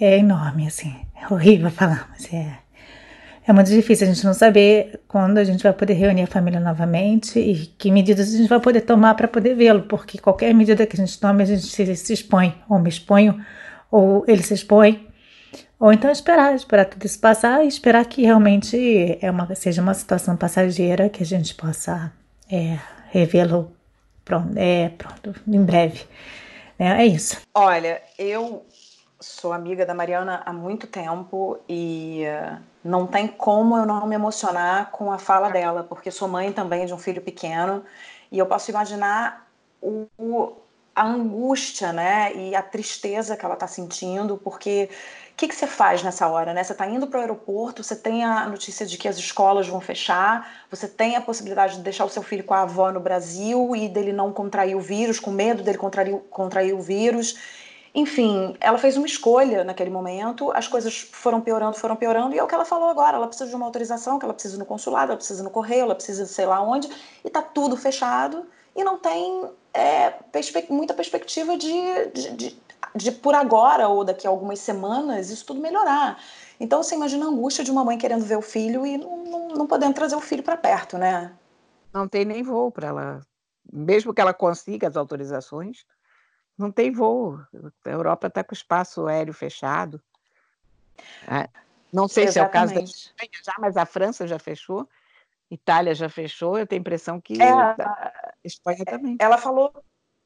é 0.00 0.18
enorme, 0.18 0.66
assim. 0.66 0.94
É 1.14 1.32
horrível 1.32 1.70
falar, 1.72 2.08
mas 2.10 2.32
é, 2.32 2.58
é 3.46 3.52
muito 3.52 3.70
difícil 3.70 4.08
a 4.08 4.12
gente 4.12 4.24
não 4.24 4.34
saber 4.34 5.00
quando 5.06 5.38
a 5.38 5.44
gente 5.44 5.62
vai 5.62 5.72
poder 5.72 5.94
reunir 5.94 6.22
a 6.22 6.26
família 6.26 6.58
novamente 6.58 7.38
e 7.38 7.66
que 7.78 7.92
medidas 7.92 8.34
a 8.34 8.36
gente 8.36 8.48
vai 8.48 8.58
poder 8.58 8.80
tomar 8.80 9.14
para 9.14 9.28
poder 9.28 9.54
vê-lo, 9.54 9.82
porque 9.82 10.18
qualquer 10.18 10.52
medida 10.52 10.84
que 10.84 11.00
a 11.00 11.04
gente 11.04 11.18
tome, 11.20 11.44
a 11.44 11.46
gente 11.46 11.62
se, 11.62 11.96
se 11.96 12.12
expõe, 12.12 12.54
ou 12.68 12.80
me 12.80 12.88
exponho, 12.88 13.40
ou 13.88 14.24
ele 14.26 14.42
se 14.42 14.54
expõe, 14.54 15.08
ou 15.78 15.92
então 15.92 16.10
esperar, 16.10 16.54
esperar 16.54 16.86
tudo 16.86 17.04
isso 17.04 17.18
passar 17.20 17.64
e 17.64 17.68
esperar 17.68 18.04
que 18.06 18.22
realmente 18.22 19.18
é 19.20 19.30
uma, 19.30 19.54
seja 19.54 19.82
uma 19.82 19.94
situação 19.94 20.36
passageira 20.36 21.08
que 21.08 21.22
a 21.22 21.26
gente 21.26 21.54
possa 21.54 22.12
é, 22.50 22.78
revê-lo 23.10 23.72
Pronto, 24.24 24.52
é, 24.56 24.88
pronto, 24.90 25.34
em 25.46 25.64
breve. 25.64 26.06
É, 26.78 27.02
é 27.02 27.06
isso. 27.06 27.40
Olha, 27.54 28.02
eu 28.18 28.64
sou 29.20 29.52
amiga 29.52 29.86
da 29.86 29.94
Mariana 29.94 30.42
há 30.44 30.52
muito 30.52 30.86
tempo 30.86 31.58
e 31.68 32.24
uh, 32.26 32.58
não 32.84 33.06
tem 33.06 33.28
como 33.28 33.76
eu 33.76 33.86
não 33.86 34.06
me 34.06 34.14
emocionar 34.14 34.90
com 34.90 35.12
a 35.12 35.18
fala 35.18 35.48
dela, 35.48 35.84
porque 35.84 36.10
sou 36.10 36.28
mãe 36.28 36.52
também 36.52 36.86
de 36.86 36.92
um 36.92 36.98
filho 36.98 37.22
pequeno 37.22 37.84
e 38.30 38.38
eu 38.38 38.46
posso 38.46 38.70
imaginar 38.70 39.48
o, 39.80 40.06
o 40.18 40.52
a 40.94 41.06
angústia, 41.06 41.92
né, 41.92 42.34
e 42.34 42.54
a 42.54 42.62
tristeza 42.62 43.34
que 43.34 43.44
ela 43.44 43.54
está 43.54 43.66
sentindo, 43.66 44.36
porque 44.36 44.90
o 45.32 45.36
que, 45.36 45.48
que 45.48 45.54
você 45.54 45.66
faz 45.66 46.02
nessa 46.02 46.28
hora? 46.28 46.52
Né? 46.52 46.62
Você 46.62 46.72
está 46.72 46.86
indo 46.86 47.06
para 47.06 47.18
o 47.18 47.20
aeroporto, 47.20 47.82
você 47.82 47.96
tem 47.96 48.22
a 48.22 48.46
notícia 48.46 48.86
de 48.86 48.96
que 48.96 49.08
as 49.08 49.16
escolas 49.16 49.66
vão 49.66 49.80
fechar, 49.80 50.66
você 50.70 50.86
tem 50.86 51.16
a 51.16 51.20
possibilidade 51.20 51.76
de 51.76 51.82
deixar 51.82 52.04
o 52.04 52.08
seu 52.08 52.22
filho 52.22 52.44
com 52.44 52.54
a 52.54 52.62
avó 52.62 52.92
no 52.92 53.00
Brasil 53.00 53.74
e 53.74 53.88
dele 53.88 54.12
não 54.12 54.32
contrair 54.32 54.76
o 54.76 54.80
vírus, 54.80 55.18
com 55.18 55.30
medo 55.30 55.62
dele 55.62 55.78
contrair, 55.78 56.16
contrair 56.30 56.74
o 56.74 56.80
vírus. 56.80 57.36
Enfim, 57.94 58.56
ela 58.60 58.78
fez 58.78 58.96
uma 58.96 59.06
escolha 59.06 59.64
naquele 59.64 59.90
momento, 59.90 60.50
as 60.52 60.68
coisas 60.68 60.98
foram 61.12 61.40
piorando, 61.40 61.76
foram 61.76 61.96
piorando, 61.96 62.34
e 62.34 62.38
é 62.38 62.42
o 62.42 62.46
que 62.46 62.54
ela 62.54 62.64
falou 62.64 62.88
agora. 62.88 63.16
Ela 63.16 63.26
precisa 63.26 63.50
de 63.50 63.56
uma 63.56 63.66
autorização, 63.66 64.18
que 64.18 64.24
ela 64.24 64.34
precisa 64.34 64.56
no 64.56 64.64
consulado, 64.64 65.12
ela 65.12 65.16
precisa 65.16 65.42
no 65.42 65.50
correio, 65.50 65.82
ela 65.82 65.94
precisa 65.94 66.24
sei 66.26 66.46
lá 66.46 66.62
onde, 66.62 66.88
e 67.24 67.26
está 67.26 67.42
tudo 67.42 67.76
fechado 67.76 68.46
e 68.74 68.82
não 68.82 68.98
tem 68.98 69.50
é, 69.72 70.10
perspe 70.10 70.66
muita 70.70 70.94
perspectiva 70.94 71.56
de, 71.56 72.06
de, 72.14 72.30
de, 72.30 72.56
de 72.94 73.10
por 73.10 73.34
agora 73.34 73.88
ou 73.88 74.04
daqui 74.04 74.26
a 74.26 74.30
algumas 74.30 74.58
semanas 74.58 75.30
isso 75.30 75.46
tudo 75.46 75.60
melhorar. 75.60 76.22
Então 76.60 76.82
você 76.82 76.94
imagina 76.94 77.26
a 77.26 77.28
angústia 77.28 77.64
de 77.64 77.70
uma 77.70 77.84
mãe 77.84 77.98
querendo 77.98 78.24
ver 78.24 78.36
o 78.36 78.42
filho 78.42 78.86
e 78.86 78.98
não, 78.98 79.24
não, 79.24 79.48
não 79.48 79.66
podendo 79.66 79.94
trazer 79.94 80.14
o 80.14 80.20
filho 80.20 80.42
para 80.42 80.56
perto, 80.56 80.98
né? 80.98 81.32
Não 81.92 82.08
tem 82.08 82.24
nem 82.24 82.42
voo 82.42 82.70
para 82.70 82.88
ela. 82.88 83.20
Mesmo 83.72 84.12
que 84.12 84.20
ela 84.20 84.34
consiga 84.34 84.88
as 84.88 84.96
autorizações, 84.96 85.84
não 86.56 86.70
tem 86.70 86.90
voo. 86.92 87.40
A 87.84 87.90
Europa 87.90 88.26
está 88.26 88.44
com 88.44 88.52
o 88.52 88.56
espaço 88.56 89.06
aéreo 89.06 89.32
fechado. 89.32 90.00
É, 91.26 91.48
não 91.92 92.08
sei 92.08 92.24
Exatamente. 92.24 92.32
se 92.32 92.38
é 92.38 92.42
o 92.42 92.50
caso 92.50 92.74
da 92.74 92.80
Espanha 92.80 93.30
já, 93.44 93.54
mas 93.58 93.76
a 93.76 93.86
França 93.86 94.26
já 94.26 94.38
fechou, 94.38 94.88
Itália 95.50 95.94
já 95.94 96.08
fechou. 96.08 96.58
Eu 96.58 96.66
tenho 96.66 96.80
a 96.80 96.82
impressão 96.82 97.20
que 97.20 97.40
é, 97.40 97.52
a 97.52 98.32
Espanha 98.42 98.84
também. 98.84 99.16
Ela 99.18 99.36
falou 99.38 99.72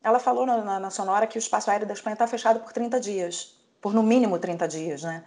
ela 0.02 0.18
falou 0.18 0.46
na, 0.46 0.58
na, 0.58 0.80
na 0.80 0.90
Sonora 0.90 1.26
que 1.26 1.38
o 1.38 1.40
espaço 1.40 1.70
aéreo 1.70 1.86
da 1.86 1.94
Espanha 1.94 2.14
está 2.14 2.26
fechado 2.26 2.60
por 2.60 2.72
30 2.72 3.00
dias, 3.00 3.56
por 3.80 3.92
no 3.92 4.02
mínimo 4.02 4.38
30 4.38 4.68
dias, 4.68 5.02
né? 5.02 5.24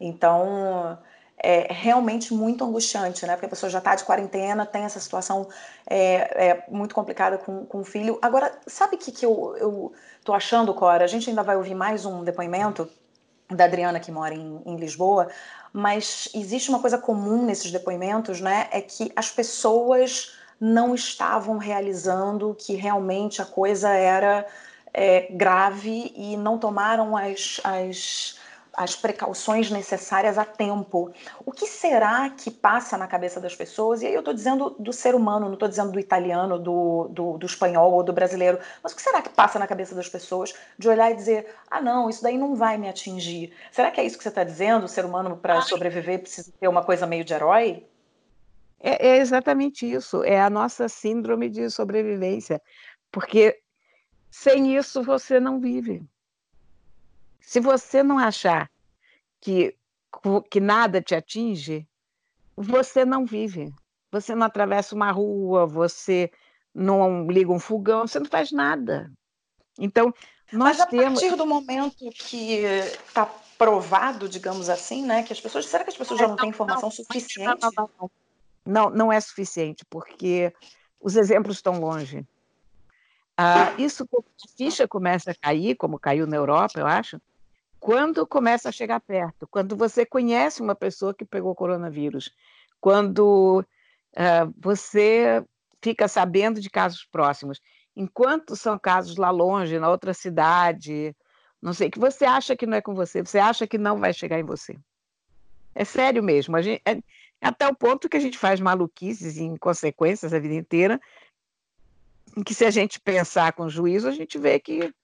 Então, 0.00 0.98
é 1.38 1.72
realmente 1.72 2.32
muito 2.32 2.64
angustiante, 2.64 3.26
né? 3.26 3.34
Porque 3.34 3.46
a 3.46 3.48
pessoa 3.48 3.68
já 3.68 3.78
está 3.78 3.94
de 3.94 4.04
quarentena, 4.04 4.64
tem 4.64 4.84
essa 4.84 5.00
situação 5.00 5.48
é, 5.88 6.48
é 6.48 6.64
muito 6.68 6.94
complicada 6.94 7.36
com, 7.38 7.66
com 7.66 7.80
o 7.80 7.84
filho. 7.84 8.18
Agora, 8.22 8.52
sabe 8.66 8.96
o 8.96 8.98
que, 8.98 9.10
que 9.10 9.26
eu, 9.26 9.56
eu 9.58 9.92
tô 10.24 10.32
achando, 10.32 10.72
Cora? 10.72 11.04
A 11.04 11.08
gente 11.08 11.28
ainda 11.28 11.42
vai 11.42 11.56
ouvir 11.56 11.74
mais 11.74 12.06
um 12.06 12.22
depoimento 12.22 12.88
da 13.50 13.64
Adriana, 13.64 14.00
que 14.00 14.10
mora 14.10 14.34
em, 14.34 14.62
em 14.64 14.76
Lisboa, 14.76 15.28
mas 15.72 16.28
existe 16.34 16.70
uma 16.70 16.80
coisa 16.80 16.96
comum 16.96 17.44
nesses 17.44 17.70
depoimentos, 17.70 18.40
né? 18.40 18.68
É 18.70 18.80
que 18.80 19.12
as 19.16 19.30
pessoas 19.30 20.36
não 20.62 20.94
estavam 20.94 21.58
realizando 21.58 22.56
que 22.56 22.76
realmente 22.76 23.42
a 23.42 23.44
coisa 23.44 23.88
era 23.88 24.46
é, 24.94 25.22
grave 25.32 26.12
e 26.14 26.36
não 26.36 26.56
tomaram 26.56 27.16
as, 27.16 27.60
as, 27.64 28.38
as 28.72 28.94
precauções 28.94 29.72
necessárias 29.72 30.38
a 30.38 30.44
tempo. 30.44 31.10
O 31.44 31.50
que 31.50 31.66
será 31.66 32.30
que 32.30 32.48
passa 32.48 32.96
na 32.96 33.08
cabeça 33.08 33.40
das 33.40 33.56
pessoas? 33.56 34.02
E 34.02 34.06
aí 34.06 34.14
eu 34.14 34.20
estou 34.20 34.32
dizendo 34.32 34.76
do 34.78 34.92
ser 34.92 35.16
humano, 35.16 35.46
não 35.46 35.54
estou 35.54 35.68
dizendo 35.68 35.90
do 35.90 35.98
italiano, 35.98 36.60
do, 36.60 37.08
do, 37.10 37.38
do, 37.38 37.46
espanhol 37.46 37.90
ou 37.90 38.04
do 38.04 38.12
brasileiro. 38.12 38.60
Mas 38.84 38.92
o 38.92 38.96
que 38.96 39.02
será 39.02 39.20
que 39.20 39.30
passa 39.30 39.58
na 39.58 39.66
cabeça 39.66 39.96
das 39.96 40.08
pessoas 40.08 40.54
de 40.78 40.88
olhar 40.88 41.10
e 41.10 41.16
dizer: 41.16 41.56
ah, 41.68 41.80
não, 41.80 42.08
isso 42.08 42.22
daí 42.22 42.38
não 42.38 42.54
vai 42.54 42.78
me 42.78 42.88
atingir? 42.88 43.52
Será 43.72 43.90
que 43.90 44.00
é 44.00 44.04
isso 44.04 44.16
que 44.16 44.22
você 44.22 44.28
está 44.28 44.44
dizendo? 44.44 44.84
O 44.84 44.88
ser 44.88 45.04
humano, 45.04 45.36
para 45.36 45.60
sobreviver, 45.62 46.20
precisa 46.20 46.52
ter 46.60 46.68
uma 46.68 46.84
coisa 46.84 47.04
meio 47.04 47.24
de 47.24 47.34
herói? 47.34 47.84
É, 48.82 49.10
é 49.10 49.16
exatamente 49.18 49.90
isso. 49.90 50.24
É 50.24 50.40
a 50.40 50.50
nossa 50.50 50.88
síndrome 50.88 51.48
de 51.48 51.70
sobrevivência. 51.70 52.60
Porque 53.10 53.58
sem 54.30 54.76
isso 54.76 55.02
você 55.02 55.38
não 55.38 55.60
vive. 55.60 56.04
Se 57.40 57.60
você 57.60 58.02
não 58.02 58.18
achar 58.18 58.68
que, 59.40 59.76
que 60.50 60.60
nada 60.60 61.00
te 61.00 61.14
atinge, 61.14 61.86
você 62.56 63.04
não 63.04 63.24
vive. 63.24 63.72
Você 64.10 64.34
não 64.34 64.46
atravessa 64.46 64.94
uma 64.94 65.10
rua, 65.10 65.66
você 65.66 66.30
não 66.74 67.26
liga 67.30 67.52
um 67.52 67.58
fogão, 67.58 68.06
você 68.06 68.18
não 68.18 68.26
faz 68.26 68.50
nada. 68.50 69.12
Então, 69.78 70.12
nós 70.52 70.78
Mas 70.78 70.80
a 70.80 70.86
temos. 70.86 71.20
partir 71.20 71.36
do 71.36 71.46
momento 71.46 72.10
que 72.10 72.62
está 73.06 73.26
provado, 73.56 74.28
digamos 74.28 74.68
assim, 74.68 75.04
né, 75.04 75.22
que 75.22 75.32
as 75.32 75.40
pessoas. 75.40 75.66
Será 75.66 75.84
que 75.84 75.90
as 75.90 75.96
pessoas 75.96 76.20
já 76.20 76.28
não 76.28 76.36
têm 76.36 76.50
informação 76.50 76.90
suficiente? 76.90 77.60
Não, 77.62 77.70
não, 77.76 77.90
não. 78.00 78.10
Não, 78.64 78.90
não 78.90 79.12
é 79.12 79.20
suficiente, 79.20 79.84
porque 79.88 80.52
os 81.00 81.16
exemplos 81.16 81.56
estão 81.56 81.80
longe. 81.80 82.26
Ah, 83.36 83.74
isso, 83.78 84.06
a 84.12 84.56
ficha 84.56 84.86
começa 84.86 85.30
a 85.30 85.34
cair, 85.34 85.74
como 85.74 85.98
caiu 85.98 86.26
na 86.26 86.36
Europa, 86.36 86.78
eu 86.78 86.86
acho, 86.86 87.20
quando 87.80 88.24
começa 88.26 88.68
a 88.68 88.72
chegar 88.72 89.00
perto, 89.00 89.48
quando 89.48 89.74
você 89.74 90.06
conhece 90.06 90.62
uma 90.62 90.74
pessoa 90.74 91.12
que 91.12 91.24
pegou 91.24 91.54
coronavírus, 91.54 92.30
quando 92.80 93.64
uh, 94.12 94.54
você 94.56 95.44
fica 95.82 96.06
sabendo 96.06 96.60
de 96.60 96.70
casos 96.70 97.04
próximos, 97.04 97.60
enquanto 97.96 98.54
são 98.54 98.78
casos 98.78 99.16
lá 99.16 99.30
longe, 99.30 99.80
na 99.80 99.90
outra 99.90 100.14
cidade, 100.14 101.16
não 101.60 101.72
sei, 101.72 101.90
que 101.90 101.98
você 101.98 102.24
acha 102.24 102.54
que 102.54 102.66
não 102.66 102.76
é 102.76 102.80
com 102.80 102.94
você, 102.94 103.20
você 103.20 103.38
acha 103.38 103.66
que 103.66 103.78
não 103.78 103.98
vai 103.98 104.12
chegar 104.12 104.38
em 104.38 104.44
você. 104.44 104.78
É 105.74 105.84
sério 105.84 106.22
mesmo. 106.22 106.60
Gente, 106.60 106.82
é, 106.84 106.98
até 107.42 107.66
o 107.66 107.74
ponto 107.74 108.08
que 108.08 108.16
a 108.16 108.20
gente 108.20 108.38
faz 108.38 108.60
maluquices 108.60 109.36
e 109.36 109.42
inconsequências 109.42 110.32
a 110.32 110.38
vida 110.38 110.54
inteira, 110.54 111.00
em 112.36 112.42
que 112.42 112.54
se 112.54 112.64
a 112.64 112.70
gente 112.70 113.00
pensar 113.00 113.52
com 113.52 113.68
juízo, 113.68 114.08
a 114.08 114.12
gente 114.12 114.38
vê 114.38 114.60
que 114.60 114.94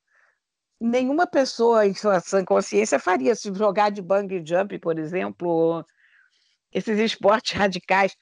nenhuma 0.80 1.26
pessoa 1.26 1.84
em 1.84 1.94
sua 1.94 2.20
sã 2.20 2.44
consciência 2.44 3.00
faria 3.00 3.34
se 3.34 3.52
jogar 3.52 3.90
de 3.90 4.00
bungee 4.00 4.44
jump, 4.46 4.78
por 4.78 4.98
exemplo, 4.98 5.84
esses 6.72 6.98
esportes 6.98 7.52
radicais. 7.58 8.16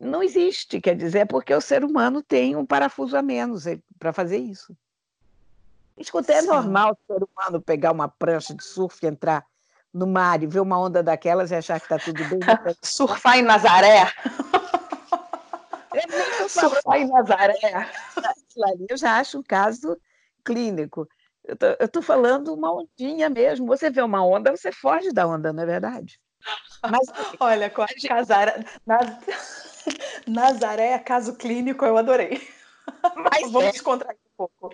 Não 0.00 0.22
existe, 0.22 0.80
quer 0.80 0.96
dizer, 0.96 1.20
é 1.20 1.24
porque 1.24 1.54
o 1.54 1.60
ser 1.60 1.84
humano 1.84 2.22
tem 2.22 2.56
um 2.56 2.66
parafuso 2.66 3.16
a 3.16 3.22
menos 3.22 3.66
é, 3.66 3.78
para 3.98 4.12
fazer 4.12 4.38
isso. 4.38 4.76
Escuta, 5.96 6.32
é 6.32 6.42
normal 6.42 6.92
o 6.92 7.12
ser 7.12 7.22
humano 7.22 7.62
pegar 7.62 7.92
uma 7.92 8.08
prancha 8.08 8.54
de 8.54 8.64
surf 8.64 8.98
e 9.02 9.08
entrar 9.08 9.46
no 9.94 10.06
mar 10.08 10.42
e 10.42 10.46
ver 10.46 10.60
uma 10.60 10.78
onda 10.78 11.02
daquelas 11.02 11.52
e 11.52 11.54
achar 11.54 11.78
que 11.78 11.86
está 11.86 11.98
tudo 11.98 12.22
bem. 12.24 12.40
Surfar 12.82 13.38
em 13.38 13.42
Nazaré. 13.42 14.12
Surfar 16.48 16.96
em 16.96 17.08
Nazaré. 17.08 17.54
Eu 18.88 18.96
já 18.96 19.18
acho 19.18 19.38
um 19.38 19.42
caso 19.42 19.96
clínico. 20.44 21.08
Eu 21.44 21.86
estou 21.86 22.02
falando 22.02 22.52
uma 22.52 22.74
ondinha 22.74 23.30
mesmo. 23.30 23.66
Você 23.66 23.88
vê 23.88 24.02
uma 24.02 24.26
onda, 24.26 24.50
você 24.50 24.72
foge 24.72 25.12
da 25.12 25.26
onda, 25.26 25.52
não 25.52 25.62
é 25.62 25.66
verdade? 25.66 26.18
Mas, 26.82 27.06
Olha, 27.38 27.70
com 27.70 27.82
a 27.82 27.86
gente... 27.86 28.08
Casara... 28.08 28.64
Naz... 28.84 29.84
Nazaré, 30.26 30.92
é 30.92 30.98
caso 30.98 31.36
clínico, 31.36 31.84
eu 31.84 31.96
adorei. 31.96 32.40
Mas 33.16 33.52
Vamos 33.52 33.68
é. 33.68 33.70
descontrair 33.72 34.16
um 34.16 34.36
pouco. 34.36 34.70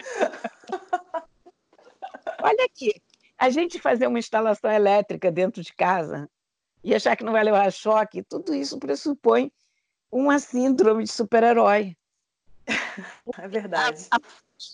Olha 2.42 2.64
aqui, 2.64 2.94
a 3.40 3.48
gente 3.48 3.80
fazer 3.80 4.06
uma 4.06 4.18
instalação 4.18 4.70
elétrica 4.70 5.32
dentro 5.32 5.62
de 5.62 5.72
casa 5.72 6.28
e 6.84 6.94
achar 6.94 7.16
que 7.16 7.24
não 7.24 7.32
vai 7.32 7.42
levar 7.42 7.72
choque, 7.72 8.22
tudo 8.22 8.54
isso 8.54 8.78
pressupõe 8.78 9.50
uma 10.12 10.38
síndrome 10.38 11.04
de 11.04 11.10
super-herói. 11.10 11.96
É 13.38 13.48
verdade. 13.48 14.06
A, 14.10 14.16
a 14.16 14.20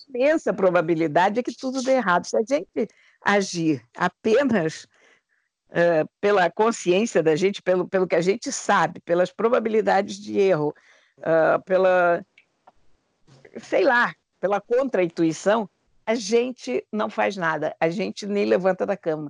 imensa 0.09 0.53
probabilidade 0.53 1.39
é 1.39 1.43
que 1.43 1.55
tudo 1.55 1.81
dê 1.81 1.93
errado. 1.93 2.25
Se 2.25 2.35
a 2.35 2.41
gente 2.41 2.89
agir 3.21 3.81
apenas 3.95 4.83
uh, 5.69 6.07
pela 6.19 6.51
consciência 6.51 7.23
da 7.23 7.37
gente, 7.37 7.61
pelo, 7.61 7.87
pelo 7.87 8.05
que 8.05 8.15
a 8.15 8.21
gente 8.21 8.51
sabe, 8.51 8.99
pelas 8.99 9.31
probabilidades 9.31 10.17
de 10.17 10.37
erro, 10.37 10.75
uh, 11.19 11.63
pela, 11.63 12.25
sei 13.61 13.85
lá, 13.85 14.13
pela 14.41 14.59
contra-intuição, 14.59 15.69
a 16.07 16.15
gente 16.15 16.87
não 16.89 17.09
faz 17.09 17.35
nada, 17.35 17.75
a 17.81 17.89
gente 17.89 18.25
nem 18.25 18.45
levanta 18.45 18.85
da 18.85 18.95
cama, 18.95 19.29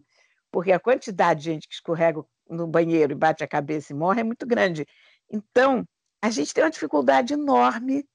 porque 0.52 0.72
a 0.72 0.80
quantidade 0.80 1.40
de 1.42 1.46
gente 1.46 1.68
que 1.68 1.74
escorrega 1.74 2.24
no 2.48 2.68
banheiro 2.68 3.14
e 3.14 3.16
bate 3.16 3.44
a 3.44 3.48
cabeça 3.48 3.92
e 3.92 3.96
morre 3.96 4.22
é 4.22 4.24
muito 4.24 4.46
grande. 4.46 4.86
Então, 5.28 5.84
a 6.22 6.30
gente 6.30 6.54
tem 6.54 6.64
uma 6.64 6.70
dificuldade 6.70 7.34
enorme 7.34 8.06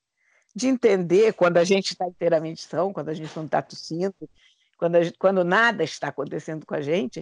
de 0.55 0.69
entender 0.69 1.33
quando 1.33 1.57
a 1.57 1.65
gente 1.65 1.91
está 1.91 2.07
inteiramente 2.07 2.63
são, 2.63 2.93
quando 2.93 3.09
a 3.09 3.15
gente 3.15 3.35
não 3.37 3.47
está 3.47 3.61
tossindo, 3.61 4.15
quando, 4.79 5.03
gente, 5.03 5.19
quando 5.19 5.45
nada 5.45 5.83
está 5.83 6.09
acontecendo 6.09 6.65
com 6.65 6.75
a 6.77 6.81
gente, 6.81 7.21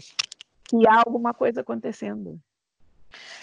que 0.64 0.86
há 0.86 1.03
alguma 1.07 1.32
coisa 1.32 1.62
acontecendo. 1.62 2.38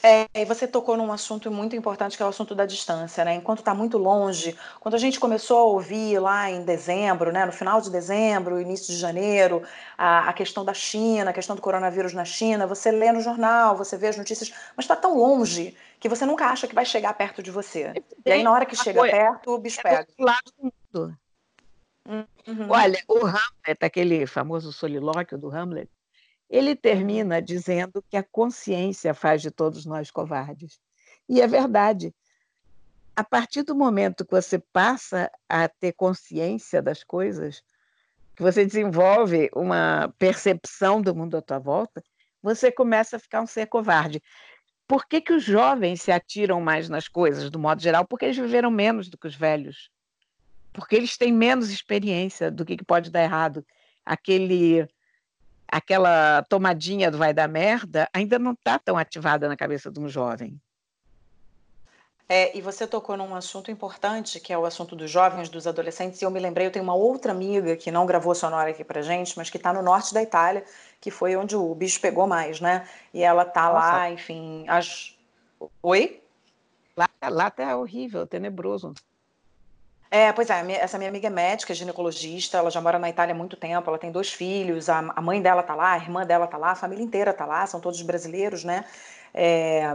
É, 0.01 0.27
e 0.33 0.45
você 0.45 0.67
tocou 0.67 0.95
num 0.95 1.11
assunto 1.11 1.51
muito 1.51 1.75
importante 1.75 2.15
que 2.15 2.23
é 2.23 2.25
o 2.25 2.29
assunto 2.29 2.55
da 2.55 2.65
distância, 2.65 3.25
né? 3.25 3.35
Enquanto 3.35 3.59
está 3.59 3.73
muito 3.73 3.97
longe, 3.97 4.55
quando 4.79 4.95
a 4.95 4.97
gente 4.97 5.19
começou 5.19 5.57
a 5.57 5.63
ouvir 5.63 6.19
lá 6.19 6.49
em 6.49 6.63
dezembro, 6.63 7.31
né, 7.31 7.45
no 7.45 7.51
final 7.51 7.81
de 7.81 7.89
dezembro, 7.89 8.61
início 8.61 8.93
de 8.93 8.99
janeiro, 8.99 9.63
a, 9.97 10.29
a 10.29 10.33
questão 10.33 10.63
da 10.63 10.73
China, 10.73 11.31
a 11.31 11.33
questão 11.33 11.55
do 11.55 11.61
coronavírus 11.61 12.13
na 12.13 12.25
China, 12.25 12.67
você 12.67 12.91
lê 12.91 13.11
no 13.11 13.21
jornal, 13.21 13.75
você 13.75 13.97
vê 13.97 14.07
as 14.07 14.17
notícias, 14.17 14.53
mas 14.75 14.85
está 14.85 14.95
tão 14.95 15.17
longe 15.17 15.75
que 15.99 16.07
você 16.07 16.25
nunca 16.25 16.45
acha 16.45 16.67
que 16.67 16.75
vai 16.75 16.85
chegar 16.85 17.13
perto 17.13 17.41
de 17.41 17.51
você. 17.51 17.93
E 18.25 18.31
aí, 18.31 18.43
na 18.43 18.51
hora 18.51 18.65
que 18.65 18.75
chega 18.75 19.01
perto, 19.01 19.51
o 19.51 19.57
bicho 19.57 19.81
pega. 19.81 20.01
É 20.01 20.03
do 20.03 20.25
lado 20.25 20.51
do 20.57 20.63
mundo. 20.63 21.17
Uhum. 22.07 22.69
Olha, 22.69 23.03
o 23.07 23.25
Hamlet, 23.25 23.77
aquele 23.81 24.25
famoso 24.25 24.71
solilóquio 24.71 25.37
do 25.37 25.49
Hamlet, 25.49 25.89
ele 26.49 26.75
termina 26.75 27.41
dizendo 27.41 28.03
que 28.09 28.15
a 28.17 28.23
consciência 28.23 29.13
faz 29.13 29.41
de 29.41 29.51
todos 29.51 29.85
nós 29.85 30.09
covardes. 30.09 30.79
E 31.27 31.41
é 31.41 31.47
verdade. 31.47 32.13
A 33.15 33.23
partir 33.23 33.63
do 33.63 33.75
momento 33.75 34.25
que 34.25 34.31
você 34.31 34.59
passa 34.59 35.29
a 35.49 35.67
ter 35.67 35.93
consciência 35.93 36.81
das 36.81 37.03
coisas, 37.03 37.63
que 38.35 38.43
você 38.43 38.63
desenvolve 38.63 39.49
uma 39.53 40.13
percepção 40.19 41.01
do 41.01 41.15
mundo 41.15 41.35
à 41.35 41.41
tua 41.41 41.59
volta, 41.59 42.03
você 42.41 42.71
começa 42.71 43.17
a 43.17 43.19
ficar 43.19 43.41
um 43.41 43.47
ser 43.47 43.65
covarde. 43.65 44.21
Por 44.87 45.05
que, 45.05 45.19
que 45.19 45.33
os 45.33 45.43
jovens 45.43 46.01
se 46.01 46.11
atiram 46.11 46.61
mais 46.61 46.87
nas 46.87 47.07
coisas, 47.09 47.49
do 47.49 47.59
modo 47.59 47.81
geral? 47.81 48.05
Porque 48.07 48.25
eles 48.25 48.37
viveram 48.37 48.71
menos 48.71 49.09
do 49.09 49.17
que 49.17 49.27
os 49.27 49.35
velhos. 49.35 49.89
Porque 50.71 50.95
eles 50.95 51.17
têm 51.17 51.33
menos 51.33 51.71
experiência 51.71 52.49
do 52.49 52.63
que, 52.63 52.77
que 52.77 52.85
pode 52.85 53.09
dar 53.09 53.23
errado. 53.23 53.65
Aquele 54.05 54.87
aquela 55.67 56.43
tomadinha 56.43 57.11
do 57.11 57.17
vai 57.17 57.33
dar 57.33 57.47
merda 57.47 58.09
ainda 58.13 58.39
não 58.39 58.53
está 58.53 58.79
tão 58.79 58.97
ativada 58.97 59.47
na 59.47 59.57
cabeça 59.57 59.91
de 59.91 59.99
um 59.99 60.07
jovem. 60.07 60.59
É, 62.29 62.55
e 62.57 62.61
você 62.61 62.85
tocou 62.85 63.15
num 63.15 63.33
assunto 63.33 63.71
importante, 63.71 64.37
que 64.41 64.51
é 64.51 64.57
o 64.57 64.65
assunto 64.65 64.97
dos 64.97 65.09
jovens, 65.09 65.47
dos 65.47 65.65
adolescentes, 65.65 66.21
e 66.21 66.25
eu 66.25 66.31
me 66.31 66.41
lembrei, 66.41 66.67
eu 66.67 66.71
tenho 66.71 66.83
uma 66.83 66.93
outra 66.93 67.31
amiga 67.31 67.77
que 67.77 67.89
não 67.89 68.05
gravou 68.05 68.35
sonora 68.35 68.71
aqui 68.71 68.83
pra 68.83 69.01
gente, 69.01 69.37
mas 69.37 69.49
que 69.49 69.55
está 69.55 69.71
no 69.71 69.81
norte 69.81 70.13
da 70.13 70.21
Itália, 70.21 70.65
que 70.99 71.09
foi 71.09 71.37
onde 71.37 71.55
o 71.55 71.73
bicho 71.73 72.01
pegou 72.01 72.27
mais, 72.27 72.59
né? 72.59 72.85
E 73.13 73.23
ela 73.23 73.45
tá 73.45 73.71
Nossa. 73.71 73.91
lá, 73.91 74.11
enfim. 74.11 74.65
As... 74.67 75.15
Oi? 75.81 76.21
Lá, 76.97 77.07
lá 77.29 77.49
tá 77.49 77.77
horrível, 77.77 78.27
tenebroso. 78.27 78.93
É, 80.09 80.31
pois 80.31 80.49
é, 80.49 80.71
essa 80.73 80.97
minha 80.97 81.09
amiga 81.09 81.27
é 81.27 81.29
médica, 81.29 81.73
ginecologista, 81.73 82.57
ela 82.57 82.71
já 82.71 82.79
mora 82.79 82.97
na 82.97 83.09
Itália 83.09 83.33
há 83.33 83.37
muito 83.37 83.57
tempo, 83.57 83.89
ela 83.89 83.99
tem 83.99 84.11
dois 84.11 84.31
filhos, 84.31 84.87
a, 84.89 84.99
a 84.99 85.21
mãe 85.21 85.41
dela 85.41 85.61
tá 85.61 85.75
lá, 85.75 85.93
a 85.93 85.97
irmã 85.97 86.25
dela 86.25 86.47
tá 86.47 86.57
lá, 86.57 86.71
a 86.71 86.75
família 86.75 87.03
inteira 87.03 87.33
tá 87.33 87.45
lá, 87.45 87.67
são 87.67 87.81
todos 87.81 88.01
brasileiros, 88.01 88.63
né? 88.63 88.85
É, 89.33 89.93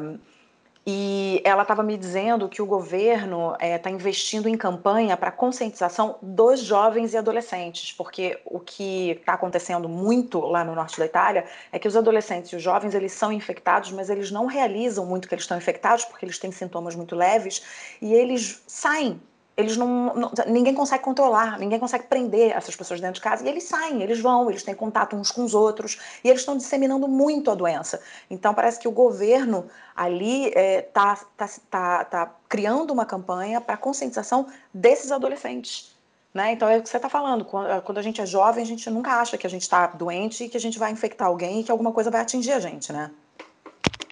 e 0.84 1.40
ela 1.44 1.62
estava 1.62 1.82
me 1.82 1.96
dizendo 1.96 2.48
que 2.48 2.60
o 2.60 2.66
governo 2.66 3.52
está 3.52 3.66
é, 3.66 3.78
tá 3.78 3.88
investindo 3.88 4.48
em 4.48 4.56
campanha 4.56 5.16
para 5.16 5.30
conscientização 5.30 6.18
dos 6.20 6.60
jovens 6.60 7.14
e 7.14 7.16
adolescentes, 7.16 7.92
porque 7.92 8.40
o 8.44 8.58
que 8.58 9.12
está 9.12 9.34
acontecendo 9.34 9.88
muito 9.88 10.40
lá 10.40 10.64
no 10.64 10.74
norte 10.74 10.98
da 10.98 11.06
Itália 11.06 11.44
é 11.70 11.78
que 11.78 11.86
os 11.86 11.96
adolescentes 11.96 12.52
e 12.52 12.56
os 12.56 12.62
jovens 12.62 12.94
eles 12.94 13.12
são 13.12 13.32
infectados, 13.32 13.92
mas 13.92 14.10
eles 14.10 14.32
não 14.32 14.46
realizam 14.46 15.06
muito 15.06 15.28
que 15.28 15.34
eles 15.34 15.44
estão 15.44 15.56
infectados, 15.56 16.04
porque 16.04 16.24
eles 16.24 16.38
têm 16.38 16.50
sintomas 16.50 16.96
muito 16.96 17.14
leves 17.14 17.62
e 18.02 18.12
eles 18.12 18.62
saem 18.66 19.20
eles 19.56 19.76
não, 19.76 20.14
não, 20.14 20.32
ninguém 20.46 20.74
consegue 20.74 21.04
controlar, 21.04 21.58
ninguém 21.58 21.78
consegue 21.78 22.04
prender 22.04 22.52
essas 22.52 22.74
pessoas 22.74 23.00
dentro 23.00 23.16
de 23.16 23.20
casa 23.20 23.44
e 23.44 23.48
eles 23.48 23.64
saem, 23.64 24.02
eles 24.02 24.20
vão, 24.20 24.48
eles 24.48 24.62
têm 24.62 24.74
contato 24.74 25.14
uns 25.14 25.30
com 25.30 25.44
os 25.44 25.54
outros 25.54 25.98
e 26.24 26.28
eles 26.28 26.40
estão 26.40 26.56
disseminando 26.56 27.06
muito 27.06 27.50
a 27.50 27.54
doença. 27.54 28.00
Então 28.30 28.54
parece 28.54 28.78
que 28.78 28.88
o 28.88 28.92
governo 28.92 29.66
ali 29.94 30.46
está 30.46 30.60
é, 30.60 30.82
tá, 30.82 31.18
tá, 31.36 31.48
tá, 31.70 32.04
tá 32.04 32.34
criando 32.48 32.92
uma 32.92 33.04
campanha 33.04 33.60
para 33.60 33.76
conscientização 33.76 34.46
desses 34.72 35.12
adolescentes. 35.12 35.92
Né? 36.32 36.52
Então 36.52 36.66
é 36.66 36.78
o 36.78 36.82
que 36.82 36.88
você 36.88 36.96
está 36.96 37.10
falando. 37.10 37.44
Quando 37.44 37.98
a 37.98 38.02
gente 38.02 38.20
é 38.20 38.26
jovem, 38.26 38.62
a 38.62 38.66
gente 38.66 38.88
nunca 38.88 39.20
acha 39.20 39.36
que 39.36 39.46
a 39.46 39.50
gente 39.50 39.62
está 39.62 39.86
doente 39.88 40.44
e 40.44 40.48
que 40.48 40.56
a 40.56 40.60
gente 40.60 40.78
vai 40.78 40.90
infectar 40.90 41.28
alguém 41.28 41.60
e 41.60 41.64
que 41.64 41.70
alguma 41.70 41.92
coisa 41.92 42.10
vai 42.10 42.22
atingir 42.22 42.52
a 42.52 42.60
gente, 42.60 42.90
né? 42.90 43.10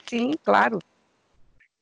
Sim, 0.06 0.34
claro. 0.44 0.80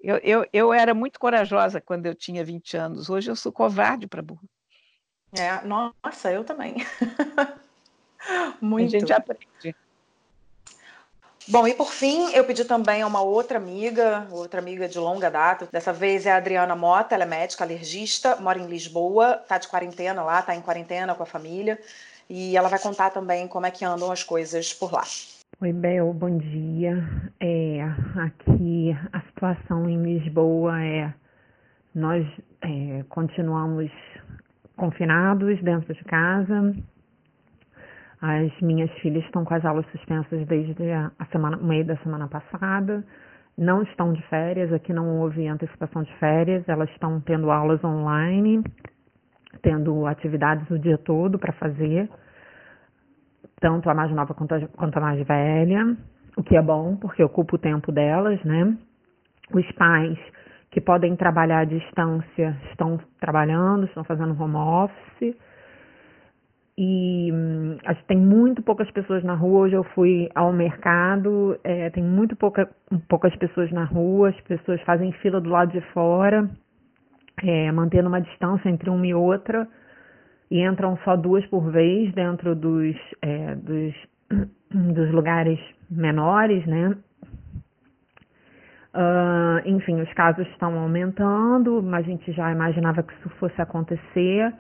Eu, 0.01 0.17
eu, 0.19 0.47
eu 0.53 0.73
era 0.73 0.95
muito 0.95 1.19
corajosa 1.19 1.81
quando 1.81 2.07
eu 2.07 2.15
tinha 2.15 2.45
20 2.45 2.77
anos. 2.77 3.11
Hoje 3.11 3.31
eu 3.31 3.37
sou 3.37 3.53
covarde 3.53 4.07
para 4.07 4.23
burro. 4.23 4.49
É, 5.33 5.61
nossa, 5.65 6.31
eu 6.31 6.45
também. 6.45 6.77
muito. 8.61 8.97
A 8.97 8.99
gente 8.99 9.13
aprende. 9.13 9.77
Bom, 11.51 11.67
e 11.67 11.73
por 11.73 11.91
fim, 11.91 12.31
eu 12.33 12.45
pedi 12.45 12.63
também 12.65 13.01
a 13.01 13.07
uma 13.07 13.23
outra 13.23 13.57
amiga, 13.57 14.29
outra 14.31 14.61
amiga 14.61 14.87
de 14.87 14.99
longa 14.99 15.31
data. 15.31 15.67
Dessa 15.73 15.95
vez 15.95 16.27
é 16.27 16.33
a 16.33 16.37
Adriana 16.37 16.77
Mota, 16.77 17.15
ela 17.15 17.25
é 17.25 17.27
médica, 17.27 17.65
alergista, 17.65 18.37
mora 18.37 18.59
em 18.59 18.67
Lisboa, 18.67 19.43
tá 19.49 19.57
de 19.57 19.67
quarentena 19.67 20.23
lá, 20.23 20.43
tá 20.43 20.55
em 20.55 20.61
quarentena 20.61 21.15
com 21.15 21.23
a 21.23 21.27
família. 21.27 21.81
E 22.29 22.55
ela 22.55 22.69
vai 22.69 22.79
contar 22.79 23.11
também 23.11 23.49
como 23.49 23.65
é 23.65 23.71
que 23.71 23.83
andam 23.83 24.13
as 24.13 24.23
coisas 24.23 24.75
por 24.75 24.93
lá. 24.93 25.05
Oi, 25.57 25.73
Bel, 25.73 26.15
bom 26.15 26.39
dia. 26.39 27.03
É, 27.41 27.83
aqui 28.23 28.97
a 29.13 29.21
situação 29.23 29.89
em 29.89 30.01
Lisboa 30.01 30.81
é 30.81 31.13
nós 31.93 32.25
é, 32.63 33.03
continuamos 33.09 33.91
confinados 34.77 35.61
dentro 35.61 35.93
de 35.93 36.05
casa, 36.05 36.77
as 38.21 38.61
minhas 38.61 38.89
filhas 39.01 39.25
estão 39.25 39.45
com 39.45 39.53
as 39.53 39.65
aulas 39.65 39.85
suspensas 39.91 40.47
desde 40.47 40.93
a 40.93 41.25
semana, 41.33 41.57
meio 41.57 41.85
da 41.85 41.97
semana 42.05 42.29
passada. 42.29 43.05
Não 43.57 43.83
estão 43.83 44.13
de 44.13 44.23
férias, 44.29 44.73
aqui 44.73 44.93
não 44.93 45.19
houve 45.19 45.49
antecipação 45.49 46.05
de 46.05 46.15
férias, 46.19 46.63
elas 46.69 46.89
estão 46.91 47.21
tendo 47.21 47.51
aulas 47.51 47.83
online, 47.83 48.63
tendo 49.61 50.07
atividades 50.07 50.71
o 50.71 50.79
dia 50.79 50.99
todo 50.99 51.37
para 51.37 51.53
fazer, 51.55 52.09
tanto 53.61 53.89
a 53.91 53.95
mais 53.95 54.11
nova 54.13 54.35
quanto 54.35 54.55
a, 54.55 54.69
quanto 54.69 54.97
a 54.97 55.01
mais 55.01 55.27
velha, 55.27 55.97
o 56.37 56.43
que 56.43 56.57
é 56.57 56.63
bom, 56.63 56.97
porque 56.97 57.23
ocupa 57.23 57.57
o 57.57 57.59
tempo 57.59 57.91
delas, 57.91 58.43
né? 58.45 58.77
Os 59.53 59.71
pais 59.73 60.19
que 60.71 60.81
podem 60.81 61.17
trabalhar 61.17 61.61
à 61.61 61.65
distância 61.65 62.57
estão 62.71 63.01
trabalhando, 63.21 63.87
estão 63.87 64.05
fazendo 64.05 64.41
home 64.41 64.57
office 64.57 65.37
e 66.81 67.33
hum, 67.33 67.77
tem 68.07 68.17
muito 68.17 68.63
poucas 68.63 68.89
pessoas 68.93 69.25
na 69.25 69.35
rua. 69.35 69.63
Hoje 69.63 69.75
eu 69.75 69.83
fui 69.83 70.29
ao 70.33 70.53
mercado, 70.53 71.59
é, 71.65 71.91
tem 71.91 72.05
muito 72.05 72.37
pouca, 72.37 72.71
poucas 73.09 73.35
pessoas 73.35 73.73
na 73.73 73.85
rua, 73.85 74.29
as 74.29 74.41
pessoas 74.43 74.81
fazem 74.83 75.11
fila 75.15 75.41
do 75.41 75.51
lado 75.51 75.73
de 75.73 75.81
fora, 75.93 76.49
é, 77.43 77.73
mantendo 77.73 78.09
uma 78.09 78.21
distância 78.21 78.69
entre 78.69 78.89
uma 78.91 79.05
e 79.05 79.13
outra, 79.13 79.67
e 80.51 80.61
entram 80.63 80.97
só 81.05 81.17
duas 81.17 81.45
por 81.47 81.71
vez 81.71 82.13
dentro 82.15 82.55
dos, 82.55 82.97
é, 83.23 83.55
dos, 83.55 83.95
dos 84.71 85.11
lugares 85.13 85.59
menores, 85.91 86.67
né? 86.67 86.97
Uh, 88.95 89.61
enfim, 89.69 90.01
os 90.01 90.13
casos 90.15 90.47
estão 90.49 90.79
aumentando, 90.79 91.83
mas 91.83 92.05
a 92.07 92.09
gente 92.09 92.33
já 92.33 92.51
imaginava 92.51 93.03
que 93.03 93.13
isso 93.15 93.29
fosse 93.39 93.61
acontecer. 93.61 94.53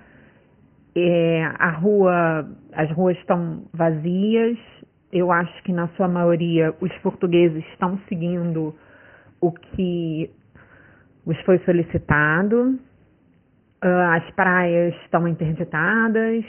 É, 0.95 1.45
a 1.59 1.71
rua, 1.71 2.47
as 2.73 2.91
ruas 2.93 3.17
estão 3.19 3.65
vazias. 3.73 4.59
Eu 5.11 5.33
acho 5.33 5.63
que 5.63 5.73
na 5.73 5.89
sua 5.89 6.07
maioria 6.07 6.75
os 6.81 6.93
portugueses 6.99 7.65
estão 7.73 7.99
seguindo 8.09 8.75
o 9.41 9.51
que 9.51 10.31
os 11.25 11.41
foi 11.43 11.59
solicitado. 11.61 12.79
Uh, 13.85 14.17
as 14.17 14.31
praias 14.33 14.95
estão 15.05 15.27
interditadas. 15.29 16.45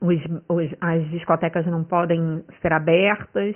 Os, 0.00 0.18
os, 0.48 0.74
as 0.80 1.08
discotecas 1.10 1.64
não 1.66 1.84
podem 1.84 2.44
ser 2.60 2.72
abertas. 2.72 3.54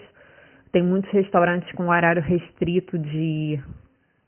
Tem 0.72 0.82
muitos 0.82 1.10
restaurantes 1.10 1.70
com 1.72 1.88
horário 1.88 2.22
restrito 2.22 2.98
de 2.98 3.60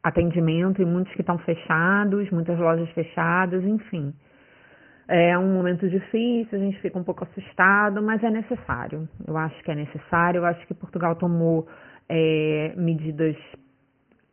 atendimento 0.03 0.83
e 0.83 0.85
muitos 0.85 1.13
que 1.15 1.21
estão 1.21 1.39
fechados, 1.39 2.29
muitas 2.31 2.59
lojas 2.59 2.91
fechadas, 2.91 3.63
enfim. 3.63 4.13
É 5.07 5.37
um 5.39 5.55
momento 5.55 5.89
difícil, 5.89 6.59
a 6.59 6.63
gente 6.63 6.81
fica 6.81 6.99
um 6.99 7.05
pouco 7.05 7.25
assustado, 7.25 8.03
mas 8.03 8.23
é 8.23 8.31
necessário. 8.31 9.09
Eu 9.27 9.37
acho 9.37 9.63
que 9.63 9.71
é 9.71 9.75
necessário. 9.75 10.39
Eu 10.39 10.47
acho 10.47 10.67
que 10.67 10.75
Portugal 10.75 11.15
tomou 11.17 11.69
é, 12.09 12.73
medidas 12.77 13.37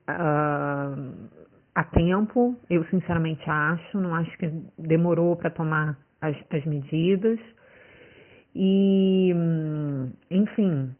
uh, 0.09 1.39
a 1.80 1.84
tempo. 1.86 2.56
Eu 2.70 2.84
sinceramente 2.86 3.44
acho. 3.48 4.00
Não 4.00 4.16
acho 4.16 4.38
que 4.38 4.48
demorou 4.78 5.36
para 5.36 5.50
tomar 5.50 5.98
as, 6.22 6.36
as 6.52 6.66
medidas. 6.66 7.40
E, 8.56 9.34
enfim, 10.30 10.96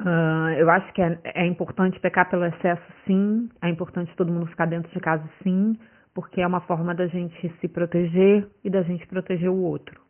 Uh, 0.00 0.50
eu 0.58 0.68
acho 0.68 0.92
que 0.94 1.00
é, 1.00 1.16
é, 1.22 1.46
importante 1.46 2.00
pecar 2.00 2.28
pelo 2.28 2.44
excesso, 2.44 2.82
sim. 3.06 3.48
É 3.62 3.68
importante 3.68 4.12
todo 4.16 4.32
mundo 4.32 4.46
ficar 4.46 4.66
dentro 4.66 4.90
de 4.90 4.98
casa, 4.98 5.22
sim 5.44 5.78
porque 6.14 6.40
é 6.40 6.46
uma 6.46 6.60
forma 6.62 6.94
da 6.94 7.06
gente 7.06 7.52
se 7.60 7.68
proteger 7.68 8.46
e 8.62 8.70
da 8.70 8.82
gente 8.82 9.06
proteger 9.06 9.48
o 9.48 9.62
outro. 9.62 10.00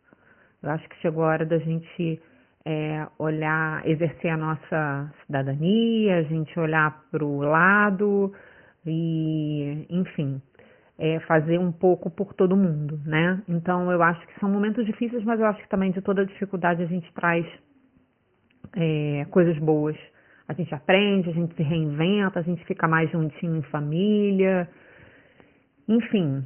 Eu 0.62 0.70
acho 0.70 0.88
que 0.88 0.96
chegou 0.96 1.24
a 1.24 1.28
hora 1.28 1.46
da 1.46 1.58
gente 1.58 2.20
é, 2.64 3.06
olhar, 3.18 3.86
exercer 3.86 4.30
a 4.30 4.36
nossa 4.36 5.12
cidadania, 5.26 6.18
a 6.18 6.22
gente 6.22 6.58
olhar 6.58 7.02
para 7.10 7.24
o 7.24 7.40
lado 7.40 8.32
e, 8.86 9.86
enfim, 9.88 10.40
é, 10.98 11.20
fazer 11.20 11.58
um 11.58 11.72
pouco 11.72 12.10
por 12.10 12.34
todo 12.34 12.56
mundo, 12.56 13.00
né? 13.04 13.42
Então, 13.48 13.90
eu 13.90 14.02
acho 14.02 14.26
que 14.26 14.40
são 14.40 14.50
momentos 14.50 14.84
difíceis, 14.84 15.24
mas 15.24 15.40
eu 15.40 15.46
acho 15.46 15.62
que 15.62 15.68
também 15.68 15.90
de 15.90 16.00
toda 16.00 16.26
dificuldade 16.26 16.82
a 16.82 16.86
gente 16.86 17.12
traz 17.12 17.46
é, 18.74 19.26
coisas 19.30 19.58
boas. 19.58 19.96
A 20.48 20.54
gente 20.54 20.74
aprende, 20.74 21.30
a 21.30 21.32
gente 21.32 21.54
se 21.54 21.62
reinventa, 21.62 22.40
a 22.40 22.42
gente 22.42 22.64
fica 22.64 22.86
mais 22.86 23.10
juntinho 23.10 23.56
em 23.56 23.62
família, 23.62 24.68
enfim, 25.88 26.44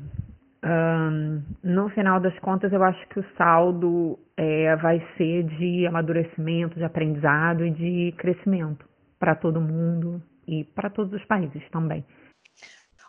no 1.63 1.89
final 1.91 2.19
das 2.21 2.37
contas, 2.41 2.73
eu 2.73 2.83
acho 2.83 3.09
que 3.09 3.21
o 3.21 3.25
saldo 3.37 4.19
é, 4.37 4.75
vai 4.77 5.01
ser 5.17 5.45
de 5.45 5.87
amadurecimento, 5.87 6.77
de 6.77 6.85
aprendizado 6.85 7.65
e 7.65 7.71
de 7.71 8.15
crescimento 8.17 8.85
para 9.19 9.35
todo 9.35 9.61
mundo 9.61 10.21
e 10.47 10.65
para 10.65 10.91
todos 10.91 11.13
os 11.13 11.25
países 11.27 11.63
também. 11.71 12.05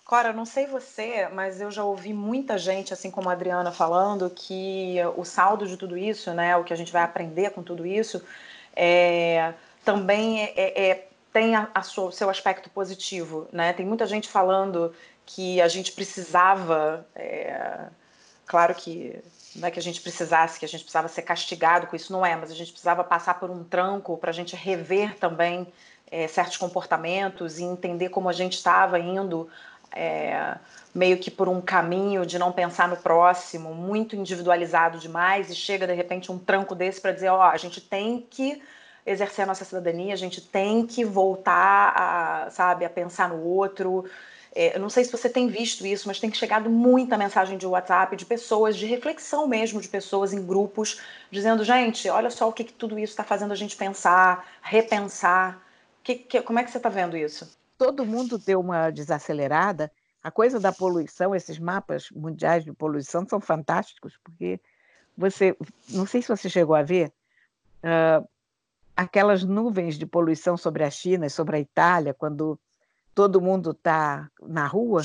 Cora, 0.08 0.32
não 0.32 0.46
sei 0.46 0.66
você, 0.66 1.28
mas 1.34 1.60
eu 1.60 1.70
já 1.70 1.84
ouvi 1.84 2.14
muita 2.14 2.58
gente, 2.58 2.94
assim 2.94 3.12
como 3.12 3.30
a 3.30 3.34
Adriana, 3.34 3.74
falando 3.74 4.30
que 4.30 4.96
o 5.18 5.26
saldo 5.26 5.68
de 5.68 5.76
tudo 5.76 5.98
isso, 5.98 6.34
né, 6.34 6.56
o 6.56 6.64
que 6.64 6.72
a 6.72 6.78
gente 6.78 6.94
vai 6.94 7.02
aprender 7.02 7.50
com 7.50 7.62
tudo 7.62 7.86
isso, 7.86 8.24
é, 8.74 9.54
também 9.84 10.44
é, 10.44 10.54
é, 10.56 10.90
é 10.92 11.08
tem 11.34 11.58
a, 11.58 11.70
a 11.76 11.82
sua, 11.82 12.10
seu 12.14 12.30
aspecto 12.30 12.70
positivo. 12.70 13.50
Né? 13.52 13.74
Tem 13.74 13.86
muita 13.86 14.06
gente 14.06 14.30
falando 14.30 14.96
que 15.26 15.60
a 15.60 15.68
gente 15.68 15.92
precisava, 15.92 17.06
é, 17.14 17.88
claro 18.46 18.74
que 18.76 19.22
não 19.58 19.68
é 19.68 19.72
que 19.72 19.80
a 19.80 19.84
gente 19.84 20.00
precisasse, 20.00 20.58
que 20.58 20.64
a 20.64 20.70
gente 20.70 20.84
precisava 20.84 21.10
ser 21.10 21.24
castigado 21.24 21.86
com 21.86 21.98
isso, 21.98 22.14
não 22.14 22.26
é, 22.26 22.34
mas 22.34 22.50
a 22.50 22.56
gente 22.56 22.72
precisava 22.72 23.04
passar 23.04 23.34
por 23.42 23.50
um 23.50 23.62
tranco 23.62 24.18
para 24.18 24.30
a 24.30 24.34
gente 24.34 24.56
rever 24.56 25.18
também 25.18 25.68
é, 26.10 26.30
certos 26.30 26.56
comportamentos 26.56 27.60
e 27.60 27.64
entender 27.64 28.08
como 28.08 28.30
a 28.30 28.34
gente 28.34 28.54
estava 28.54 28.98
indo 28.98 29.50
é, 29.92 30.58
meio 30.94 31.18
que 31.18 31.30
por 31.30 31.48
um 31.48 31.62
caminho 31.62 32.26
de 32.26 32.38
não 32.40 32.52
pensar 32.52 32.88
no 32.88 32.98
próximo, 32.98 33.74
muito 33.74 34.16
individualizado 34.16 34.98
demais, 34.98 35.50
e 35.50 35.56
chega 35.56 35.88
de 35.88 35.94
repente 35.94 36.32
um 36.32 36.40
tranco 36.40 36.76
desse 36.76 37.00
para 37.02 37.12
dizer: 37.12 37.30
ó, 37.30 37.42
a 37.44 37.58
gente 37.58 37.82
tem 37.82 38.26
que 38.30 38.62
exercer 39.06 39.44
a 39.44 39.48
nossa 39.48 39.64
cidadania, 39.64 40.14
a 40.14 40.18
gente 40.18 40.42
tem 40.42 40.86
que 40.86 41.06
voltar 41.06 41.94
a, 41.96 42.50
sabe, 42.50 42.84
a 42.84 42.90
pensar 42.90 43.30
no 43.30 43.42
outro. 43.42 44.06
É, 44.54 44.76
eu 44.76 44.80
não 44.80 44.90
sei 44.90 45.06
se 45.06 45.12
você 45.12 45.30
tem 45.30 45.48
visto 45.48 45.86
isso, 45.86 46.08
mas 46.08 46.20
tem 46.20 46.34
chegado 46.34 46.70
muita 46.70 47.18
mensagem 47.18 47.58
de 47.58 47.66
WhatsApp 47.66 48.16
de 48.16 48.26
pessoas, 48.26 48.76
de 48.76 48.86
reflexão 48.86 49.48
mesmo, 49.48 49.80
de 49.80 49.88
pessoas 49.88 50.34
em 50.34 50.46
grupos, 50.46 51.00
dizendo: 51.32 51.64
gente, 51.64 52.10
olha 52.10 52.30
só 52.30 52.50
o 52.50 52.54
que, 52.54 52.64
que 52.64 52.74
tudo 52.74 53.00
isso 53.00 53.14
está 53.14 53.24
fazendo 53.24 53.54
a 53.54 53.56
gente 53.56 53.78
pensar, 53.78 54.46
repensar. 54.62 55.64
Que, 56.04 56.16
que, 56.16 56.42
como 56.42 56.60
é 56.60 56.64
que 56.64 56.72
você 56.72 56.78
está 56.78 56.90
vendo 56.90 57.18
isso? 57.18 57.58
Todo 57.78 58.06
mundo 58.06 58.38
deu 58.38 58.60
uma 58.60 58.90
desacelerada. 58.90 59.92
A 60.24 60.32
coisa 60.32 60.60
da 60.60 60.72
poluição, 60.72 61.36
esses 61.36 61.60
mapas 61.60 62.10
mundiais 62.12 62.64
de 62.64 62.74
poluição 62.74 63.26
são 63.28 63.40
fantásticos, 63.40 64.18
porque 64.24 64.60
você, 65.18 65.56
não 65.90 66.06
sei 66.06 66.22
se 66.22 66.28
você 66.28 66.50
chegou 66.50 66.76
a 66.76 66.84
ver, 66.84 67.12
uh, 67.84 68.28
aquelas 68.96 69.44
nuvens 69.44 69.98
de 69.98 70.06
poluição 70.06 70.58
sobre 70.58 70.84
a 70.84 70.90
China 70.90 71.28
e 71.28 71.30
sobre 71.30 71.58
a 71.58 71.60
Itália, 71.60 72.14
quando 72.14 72.60
todo 73.14 73.42
mundo 73.42 73.72
está 73.72 74.30
na 74.42 74.68
rua, 74.68 75.02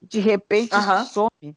de 0.00 0.20
repente 0.20 0.74
uhum. 0.74 1.04
some. 1.04 1.56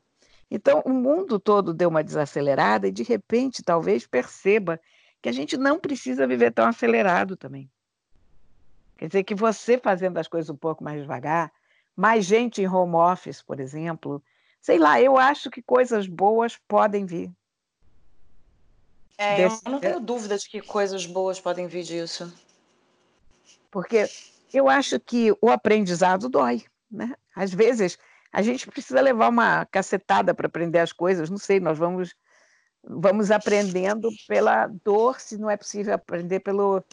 Então, 0.50 0.82
o 0.86 0.92
mundo 0.92 1.40
todo 1.40 1.74
deu 1.74 1.90
uma 1.90 2.04
desacelerada 2.04 2.88
e, 2.88 2.92
de 2.92 3.04
repente, 3.04 3.64
talvez 3.64 4.06
perceba 4.06 4.80
que 5.22 5.30
a 5.30 5.32
gente 5.32 5.58
não 5.58 5.80
precisa 5.80 6.28
viver 6.28 6.52
tão 6.52 6.68
acelerado 6.68 7.36
também. 7.36 7.70
Quer 8.98 9.08
dizer, 9.08 9.24
que 9.24 9.36
você 9.36 9.78
fazendo 9.78 10.18
as 10.18 10.28
coisas 10.28 10.50
um 10.50 10.56
pouco 10.56 10.84
mais 10.84 11.02
devagar, 11.02 11.52
mais 11.96 12.26
gente 12.26 12.62
em 12.62 12.68
home 12.68 12.96
office, 12.96 13.42
por 13.42 13.60
exemplo, 13.60 14.24
sei 14.62 14.78
lá, 14.78 15.00
eu 15.02 15.18
acho 15.18 15.50
que 15.50 15.62
coisas 15.62 16.08
boas 16.08 16.58
podem 16.68 17.06
vir. 17.06 17.32
É, 19.18 19.38
Desse... 19.38 19.62
eu 19.66 19.72
não 19.72 19.80
tenho 19.80 20.00
dúvida 20.00 20.38
de 20.38 20.50
que 20.50 20.62
coisas 20.62 21.06
boas 21.06 21.40
podem 21.40 21.68
vir 21.68 21.84
disso. 21.84 22.34
Porque 23.72 24.10
eu 24.54 24.70
acho 24.70 25.00
que 25.00 25.36
o 25.42 25.50
aprendizado 25.50 26.30
dói, 26.30 26.64
né? 26.90 27.14
Às 27.36 27.54
vezes 27.54 27.98
a 28.32 28.42
gente 28.42 28.68
precisa 28.68 29.00
levar 29.02 29.30
uma 29.30 29.66
cacetada 29.66 30.34
para 30.34 30.48
aprender 30.48 30.80
as 30.80 30.92
coisas, 30.92 31.30
não 31.30 31.38
sei, 31.38 31.60
nós 31.60 31.78
vamos 31.78 32.16
vamos 32.88 33.32
aprendendo 33.32 34.10
pela 34.28 34.68
dor, 34.68 35.20
se 35.20 35.38
não 35.38 35.50
é 35.50 35.58
possível 35.58 35.94
aprender 35.96 36.40
pelo, 36.42 36.84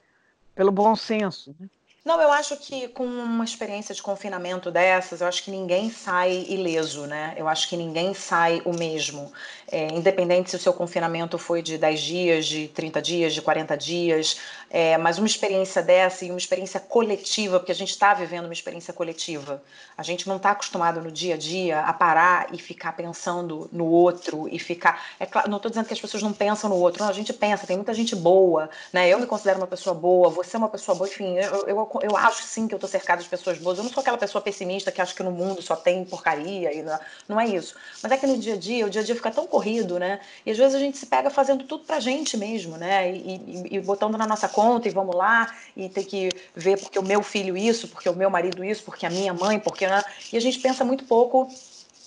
pelo 0.55 0.73
bom 0.73 0.97
senso. 0.97 1.55
Né? 1.59 1.69
Não, 2.05 2.21
eu 2.21 2.33
acho 2.33 2.57
que 2.57 2.89
com 2.89 3.07
uma 3.07 3.45
experiência 3.45 3.95
de 3.95 4.03
confinamento 4.03 4.73
dessas, 4.73 5.21
eu 5.21 5.27
acho 5.29 5.45
que 5.45 5.53
ninguém 5.53 5.89
sai 5.89 6.45
ileso, 6.49 7.07
né? 7.07 7.33
Eu 7.37 7.47
acho 7.47 7.69
que 7.69 7.77
ninguém 7.77 8.13
sai 8.13 8.61
o 8.65 8.73
mesmo. 8.77 9.33
É, 9.71 9.87
independente 9.87 10.51
se 10.51 10.57
o 10.57 10.59
seu 10.59 10.73
confinamento 10.73 11.39
foi 11.39 11.63
de 11.63 11.79
10 11.79 12.01
dias, 12.01 12.47
de 12.47 12.67
30 12.67 13.01
dias, 13.01 13.33
de 13.33 13.41
40 13.41 13.77
dias, 13.77 14.37
é, 14.69 14.99
mas 14.99 15.19
uma 15.19 15.29
experiência 15.29 15.81
dessa 15.81 16.25
e 16.25 16.31
uma 16.31 16.39
experiência 16.39 16.81
coletiva, 16.81 17.61
porque 17.61 17.71
a 17.71 17.75
gente 17.75 17.91
está 17.91 18.13
vivendo 18.15 18.47
uma 18.47 18.53
experiência 18.53 18.93
coletiva. 18.93 19.63
A 19.97 20.03
gente 20.03 20.27
não 20.29 20.39
está 20.39 20.51
acostumado 20.51 21.01
no 21.01 21.11
dia 21.11 21.35
a 21.35 21.39
dia 21.39 21.81
a 21.83 21.93
parar 21.93 22.53
e 22.53 22.59
ficar 22.59 22.95
pensando 22.95 23.69
no 23.73 23.87
outro 23.87 24.49
e 24.51 24.59
ficar. 24.59 25.01
É 25.21 25.27
claro, 25.27 25.49
não 25.49 25.59
estou 25.59 25.71
dizendo 25.71 25.87
que 25.87 25.95
as 25.95 26.01
pessoas 26.01 26.21
não 26.21 26.33
pensam 26.33 26.69
no 26.69 26.77
outro, 26.77 27.01
não, 27.01 27.09
a 27.09 27.15
gente 27.15 27.33
pensa, 27.33 27.65
tem 27.65 27.77
muita 27.77 27.95
gente 27.95 28.17
boa, 28.17 28.69
né? 28.93 29.09
Eu 29.09 29.21
me 29.21 29.27
considero 29.27 29.59
uma 29.59 29.69
pessoa 29.69 29.95
boa, 29.95 30.29
você 30.29 30.57
é 30.57 30.59
uma 30.59 30.69
pessoa 30.69 30.97
boa, 30.97 31.09
enfim, 31.09 31.39
eu, 31.39 31.69
eu 31.69 31.92
eu 32.03 32.17
acho 32.17 32.43
sim 32.45 32.67
que 32.67 32.75
eu 32.75 32.77
estou 32.77 32.89
cercada 32.89 33.23
de 33.23 33.29
pessoas 33.29 33.59
boas. 33.59 33.79
Eu 33.79 33.85
não 33.85 33.91
sou 33.91 34.01
aquela 34.01 34.17
pessoa 34.17 34.41
pessimista 34.41 34.91
que 34.91 35.01
acha 35.01 35.15
que 35.15 35.23
no 35.23 35.31
mundo 35.31 35.61
só 35.61 35.77
tem 35.77 36.05
porcaria 36.05 36.73
e 36.73 36.83
não, 36.83 36.99
não 37.29 37.41
é 37.41 37.47
isso. 37.47 37.75
Mas 38.03 38.13
é 38.13 38.17
que 38.17 38.27
no 38.27 38.39
dia 38.39 38.55
a 38.55 38.57
dia, 38.57 38.87
o 38.87 38.91
dia 38.91 39.03
a 39.03 39.05
dia 39.05 39.15
fica 39.15 39.31
tão 39.31 39.47
corrido, 39.47 39.99
né? 39.99 40.21
E 40.47 40.51
às 40.51 40.57
vezes 40.57 40.75
a 40.75 40.79
gente 40.79 40.97
se 40.97 41.07
pega 41.07 41.29
fazendo 41.31 41.65
tudo 41.65 41.85
pra 41.85 42.01
gente 42.01 42.37
mesmo, 42.37 42.77
né? 42.77 43.13
E, 43.13 43.37
e, 43.37 43.77
e 43.77 43.81
botando 43.81 44.17
na 44.17 44.27
nossa 44.27 44.49
conta 44.49 44.89
e 44.89 44.91
vamos 44.91 45.15
lá 45.15 45.55
e 45.77 45.89
tem 45.89 46.05
que 46.05 46.31
ver 46.55 46.79
porque 46.79 46.99
o 46.99 47.03
meu 47.03 47.23
filho 47.23 47.57
isso, 47.57 47.89
porque 47.89 48.09
o 48.09 48.15
meu 48.15 48.31
marido 48.31 48.65
isso, 48.65 48.83
porque 48.85 49.05
a 49.05 49.11
minha 49.11 49.35
mãe, 49.35 49.59
porque 49.59 49.87
né? 49.87 50.03
e 50.33 50.37
a 50.37 50.41
gente 50.41 50.59
pensa 50.59 50.85
muito 50.85 51.05
pouco 51.05 51.49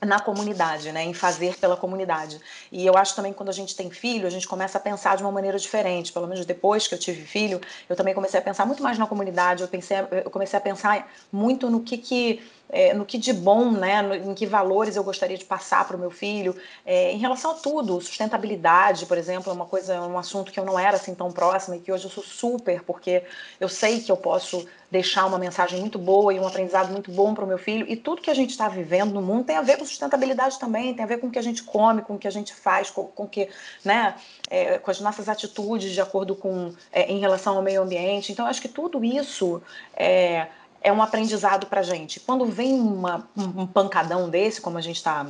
na 0.03 0.19
comunidade, 0.19 0.91
né, 0.91 1.03
em 1.03 1.13
fazer 1.13 1.57
pela 1.57 1.77
comunidade. 1.77 2.39
E 2.71 2.85
eu 2.85 2.97
acho 2.97 3.15
também 3.15 3.31
que 3.31 3.37
quando 3.37 3.49
a 3.49 3.53
gente 3.53 3.75
tem 3.75 3.89
filho, 3.89 4.27
a 4.27 4.29
gente 4.29 4.47
começa 4.47 4.77
a 4.77 4.81
pensar 4.81 5.15
de 5.15 5.23
uma 5.23 5.31
maneira 5.31 5.57
diferente. 5.57 6.11
Pelo 6.11 6.27
menos 6.27 6.45
depois 6.45 6.87
que 6.87 6.95
eu 6.95 6.99
tive 6.99 7.25
filho, 7.25 7.61
eu 7.87 7.95
também 7.95 8.13
comecei 8.13 8.39
a 8.39 8.43
pensar 8.43 8.65
muito 8.65 8.83
mais 8.83 8.97
na 8.97 9.07
comunidade. 9.07 9.61
Eu 9.61 9.67
pensei, 9.67 9.97
eu 10.23 10.29
comecei 10.29 10.57
a 10.57 10.61
pensar 10.61 11.09
muito 11.31 11.69
no 11.69 11.81
que 11.81 11.97
que 11.97 12.43
é, 12.69 12.93
no 12.93 13.05
que 13.05 13.17
de 13.17 13.33
bom, 13.33 13.71
né, 13.71 14.01
no, 14.01 14.15
em 14.15 14.33
que 14.33 14.45
valores 14.45 14.95
eu 14.95 15.03
gostaria 15.03 15.37
de 15.37 15.45
passar 15.45 15.87
para 15.87 15.95
o 15.95 15.99
meu 15.99 16.11
filho, 16.11 16.55
é, 16.85 17.11
em 17.11 17.17
relação 17.17 17.51
a 17.51 17.53
tudo, 17.55 17.99
sustentabilidade, 18.01 19.05
por 19.05 19.17
exemplo, 19.17 19.51
é 19.51 19.53
uma 19.53 19.65
coisa, 19.65 20.01
um 20.01 20.17
assunto 20.17 20.51
que 20.51 20.59
eu 20.59 20.65
não 20.65 20.77
era 20.77 20.97
assim 20.97 21.13
tão 21.13 21.31
próxima 21.31 21.75
e 21.75 21.79
que 21.79 21.91
hoje 21.91 22.05
eu 22.05 22.09
sou 22.09 22.23
super, 22.23 22.81
porque 22.83 23.23
eu 23.59 23.69
sei 23.69 23.99
que 23.99 24.11
eu 24.11 24.17
posso 24.17 24.65
deixar 24.89 25.25
uma 25.25 25.37
mensagem 25.37 25.79
muito 25.79 25.97
boa 25.97 26.33
e 26.33 26.39
um 26.39 26.47
aprendizado 26.47 26.91
muito 26.91 27.11
bom 27.11 27.33
para 27.33 27.43
o 27.43 27.47
meu 27.47 27.57
filho, 27.57 27.85
e 27.89 27.95
tudo 27.95 28.21
que 28.21 28.29
a 28.29 28.33
gente 28.33 28.51
está 28.51 28.67
vivendo 28.67 29.13
no 29.13 29.21
mundo 29.21 29.45
tem 29.45 29.57
a 29.57 29.61
ver 29.61 29.77
com 29.77 29.85
sustentabilidade 29.85 30.59
também, 30.59 30.93
tem 30.93 31.03
a 31.03 31.07
ver 31.07 31.17
com 31.17 31.27
o 31.27 31.31
que 31.31 31.39
a 31.39 31.41
gente 31.41 31.63
come, 31.63 32.01
com 32.01 32.15
o 32.15 32.17
que 32.17 32.27
a 32.27 32.31
gente 32.31 32.53
faz, 32.53 32.89
com, 32.89 33.05
com 33.05 33.27
que, 33.27 33.49
né, 33.83 34.15
é, 34.49 34.77
com 34.77 34.91
as 34.91 34.99
nossas 34.99 35.27
atitudes 35.27 35.91
de 35.91 36.01
acordo 36.01 36.35
com, 36.35 36.73
é, 36.91 37.11
em 37.11 37.19
relação 37.19 37.57
ao 37.57 37.61
meio 37.61 37.81
ambiente, 37.81 38.31
então 38.31 38.45
acho 38.45 38.61
que 38.61 38.69
tudo 38.69 39.03
isso 39.03 39.61
é 39.95 40.47
é 40.85 40.93
um 40.93 41.01
aprendizado 41.01 41.65
para 41.65 41.79
a 41.79 41.83
gente. 41.83 42.19
Quando 42.19 42.45
vem 42.45 42.79
uma, 42.79 43.27
um 43.35 43.65
pancadão 43.65 44.29
desse, 44.29 44.61
como 44.61 44.77
a 44.77 44.81
gente 44.81 44.97
está 44.97 45.25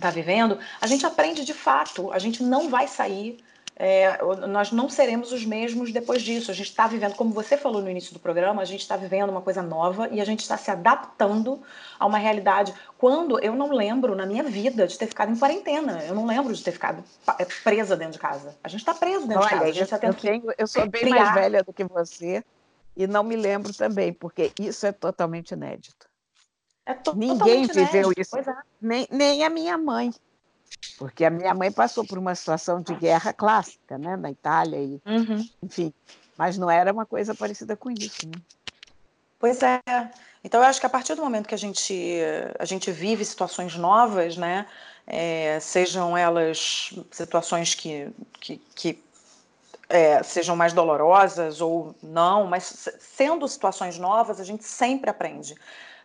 tá 0.00 0.10
vivendo, 0.10 0.60
a 0.80 0.86
gente 0.86 1.04
aprende 1.04 1.44
de 1.44 1.52
fato, 1.52 2.12
a 2.12 2.20
gente 2.20 2.40
não 2.40 2.70
vai 2.70 2.86
sair. 2.86 3.38
É, 3.78 4.16
nós 4.48 4.70
não 4.70 4.88
seremos 4.88 5.32
os 5.32 5.44
mesmos 5.44 5.92
depois 5.92 6.22
disso. 6.22 6.52
A 6.52 6.54
gente 6.54 6.68
está 6.68 6.86
vivendo, 6.86 7.16
como 7.16 7.32
você 7.32 7.56
falou 7.56 7.82
no 7.82 7.90
início 7.90 8.14
do 8.14 8.20
programa, 8.20 8.62
a 8.62 8.64
gente 8.64 8.80
está 8.80 8.96
vivendo 8.96 9.28
uma 9.28 9.42
coisa 9.42 9.60
nova 9.60 10.08
e 10.08 10.20
a 10.20 10.24
gente 10.24 10.40
está 10.40 10.56
se 10.56 10.70
adaptando 10.70 11.60
a 11.98 12.06
uma 12.06 12.16
realidade. 12.16 12.72
Quando 12.96 13.42
eu 13.42 13.56
não 13.56 13.72
lembro 13.72 14.14
na 14.14 14.24
minha 14.24 14.44
vida 14.44 14.86
de 14.86 14.96
ter 14.96 15.08
ficado 15.08 15.32
em 15.32 15.36
quarentena, 15.36 16.04
eu 16.06 16.14
não 16.14 16.24
lembro 16.24 16.54
de 16.54 16.62
ter 16.62 16.70
ficado 16.70 17.02
é, 17.40 17.44
presa 17.64 17.96
dentro 17.96 18.14
de 18.14 18.18
casa. 18.20 18.56
A 18.62 18.68
gente 18.68 18.80
está 18.80 18.94
preso 18.94 19.26
dentro 19.26 19.42
Olha, 19.42 19.48
de 19.48 19.54
casa. 19.54 19.64
A 19.64 19.72
gente 19.72 19.92
eu, 19.92 19.98
tá 19.98 20.06
eu, 20.06 20.14
tenho, 20.14 20.44
eu 20.56 20.66
sou 20.68 20.88
bem 20.88 21.02
criar. 21.02 21.24
mais 21.24 21.34
velha 21.34 21.64
do 21.64 21.72
que 21.72 21.82
você. 21.82 22.44
E 22.96 23.06
não 23.06 23.22
me 23.22 23.36
lembro 23.36 23.74
também, 23.74 24.12
porque 24.12 24.52
isso 24.58 24.86
é 24.86 24.92
totalmente 24.92 25.50
inédito. 25.52 26.08
É 26.86 26.94
to 26.94 27.14
Ninguém 27.14 27.66
viveu 27.66 28.12
inédito, 28.12 28.20
isso, 28.20 28.38
é. 28.38 28.56
nem, 28.80 29.06
nem 29.10 29.44
a 29.44 29.50
minha 29.50 29.76
mãe. 29.76 30.12
Porque 30.98 31.24
a 31.24 31.30
minha 31.30 31.54
mãe 31.54 31.70
passou 31.70 32.06
por 32.06 32.16
uma 32.16 32.34
situação 32.34 32.80
de 32.80 32.94
guerra 32.94 33.32
clássica, 33.32 33.98
né, 33.98 34.16
na 34.16 34.30
Itália, 34.30 34.78
e, 34.78 35.00
uhum. 35.06 35.48
enfim, 35.62 35.92
mas 36.38 36.56
não 36.56 36.70
era 36.70 36.92
uma 36.92 37.04
coisa 37.04 37.34
parecida 37.34 37.76
com 37.76 37.90
isso. 37.90 38.26
Né? 38.26 38.40
Pois 39.38 39.62
é. 39.62 39.80
Então, 40.42 40.60
eu 40.60 40.66
acho 40.66 40.80
que 40.80 40.86
a 40.86 40.90
partir 40.90 41.14
do 41.14 41.22
momento 41.22 41.48
que 41.48 41.54
a 41.54 41.58
gente, 41.58 42.18
a 42.58 42.64
gente 42.64 42.90
vive 42.90 43.24
situações 43.24 43.76
novas, 43.76 44.36
né, 44.36 44.66
é, 45.06 45.58
sejam 45.60 46.16
elas 46.16 46.94
situações 47.10 47.74
que, 47.74 48.10
que, 48.40 48.56
que 48.74 49.05
é, 49.88 50.22
sejam 50.22 50.56
mais 50.56 50.72
dolorosas 50.72 51.60
ou 51.60 51.94
não, 52.02 52.46
mas 52.46 52.88
sendo 52.98 53.46
situações 53.46 53.98
novas, 53.98 54.40
a 54.40 54.44
gente 54.44 54.64
sempre 54.64 55.10
aprende. 55.10 55.54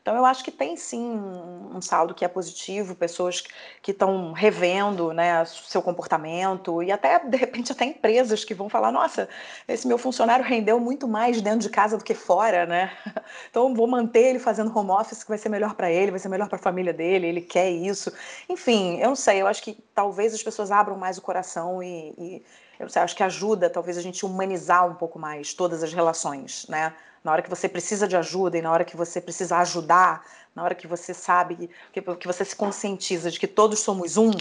Então, 0.02 0.16
eu 0.16 0.26
acho 0.26 0.44
que 0.44 0.52
tem 0.52 0.76
sim 0.76 1.00
um 1.00 1.80
saldo 1.80 2.16
que 2.16 2.26
é 2.26 2.28
positivo, 2.28 2.96
pessoas 2.96 3.44
que 3.84 3.92
estão 3.92 4.32
revendo 4.32 5.14
né, 5.14 5.46
seu 5.46 5.80
comportamento 5.80 6.82
e 6.82 6.92
até, 6.92 7.20
de 7.20 7.38
repente, 7.38 7.72
até 7.72 7.86
empresas 7.86 8.44
que 8.44 8.56
vão 8.56 8.68
falar: 8.68 8.92
nossa, 8.92 9.30
esse 9.68 9.88
meu 9.88 10.00
funcionário 10.00 10.44
rendeu 10.44 10.80
muito 10.80 11.08
mais 11.08 11.40
dentro 11.40 11.60
de 11.60 11.70
casa 11.70 11.98
do 12.00 12.04
que 12.04 12.16
fora, 12.16 12.66
né? 12.66 12.92
Então, 13.50 13.74
vou 13.76 13.86
manter 13.86 14.22
ele 14.22 14.40
fazendo 14.40 14.76
home 14.76 14.92
office, 14.92 15.24
que 15.24 15.30
vai 15.30 15.38
ser 15.38 15.50
melhor 15.50 15.76
para 15.76 15.92
ele, 15.92 16.12
vai 16.12 16.20
ser 16.20 16.30
melhor 16.30 16.48
para 16.48 16.58
a 16.58 16.62
família 16.62 16.94
dele, 16.94 17.28
ele 17.28 17.42
quer 17.42 17.70
isso. 17.70 18.12
Enfim, 18.50 18.98
eu 19.00 19.10
não 19.10 19.16
sei, 19.16 19.42
eu 19.42 19.48
acho 19.48 19.62
que 19.62 19.78
talvez 19.94 20.34
as 20.34 20.42
pessoas 20.42 20.72
abram 20.72 20.98
mais 20.98 21.18
o 21.18 21.22
coração 21.22 21.84
e, 21.84 22.14
e 22.18 22.46
eu 22.82 22.90
sei, 22.90 23.02
acho 23.02 23.16
que 23.16 23.24
ajuda 23.24 23.70
talvez 23.70 23.98
a 23.98 24.02
gente 24.02 24.26
humanizar 24.26 24.88
um 24.88 24.96
pouco 24.96 25.20
mais 25.20 25.54
todas 25.54 25.84
as 25.84 25.94
relações, 25.94 26.66
né? 26.68 26.94
Na 27.24 27.32
hora 27.32 27.42
que 27.42 27.50
você 27.50 27.70
precisa 27.70 28.08
de 28.08 28.18
ajuda 28.18 28.58
e 28.58 28.62
na 28.62 28.72
hora 28.72 28.84
que 28.84 28.98
você 28.98 29.22
precisa 29.22 29.58
ajudar, 29.58 30.26
na 30.56 30.64
hora 30.64 30.74
que 30.74 30.88
você 30.88 31.14
sabe, 31.14 31.70
que, 31.94 32.02
que 32.02 32.28
você 32.28 32.44
se 32.44 32.56
conscientiza 32.56 33.30
de 33.30 33.40
que 33.40 33.48
todos 33.48 33.80
somos 33.80 34.18
um, 34.18 34.32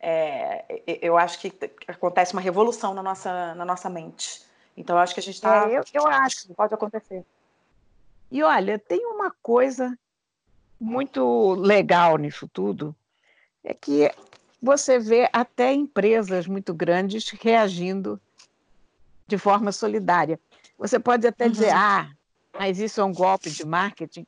é, 0.00 0.82
eu 1.00 1.16
acho 1.16 1.38
que 1.38 1.52
acontece 1.86 2.32
uma 2.32 2.42
revolução 2.42 2.92
na 2.92 3.02
nossa, 3.02 3.54
na 3.54 3.64
nossa 3.64 3.88
mente. 3.88 4.44
Então, 4.76 4.96
eu 4.96 5.00
acho 5.00 5.14
que 5.14 5.20
a 5.20 5.22
gente 5.22 5.36
está. 5.36 5.70
É, 5.70 5.78
eu, 5.78 5.84
eu 5.94 6.06
acho. 6.08 6.52
Pode 6.54 6.74
acontecer. 6.74 7.24
E 8.30 8.42
olha, 8.42 8.78
tem 8.78 9.06
uma 9.06 9.30
coisa 9.40 9.96
muito 10.80 11.54
legal 11.54 12.16
nisso 12.16 12.48
tudo, 12.52 12.94
é 13.62 13.72
que 13.72 14.10
você 14.64 14.98
vê 14.98 15.28
até 15.30 15.74
empresas 15.74 16.46
muito 16.46 16.72
grandes 16.72 17.28
reagindo 17.28 18.18
de 19.26 19.36
forma 19.36 19.70
solidária. 19.70 20.40
Você 20.78 20.98
pode 20.98 21.26
até 21.26 21.44
uhum. 21.44 21.50
dizer, 21.50 21.70
ah, 21.70 22.10
mas 22.58 22.80
isso 22.80 22.98
é 22.98 23.04
um 23.04 23.12
golpe 23.12 23.50
de 23.50 23.66
marketing. 23.66 24.26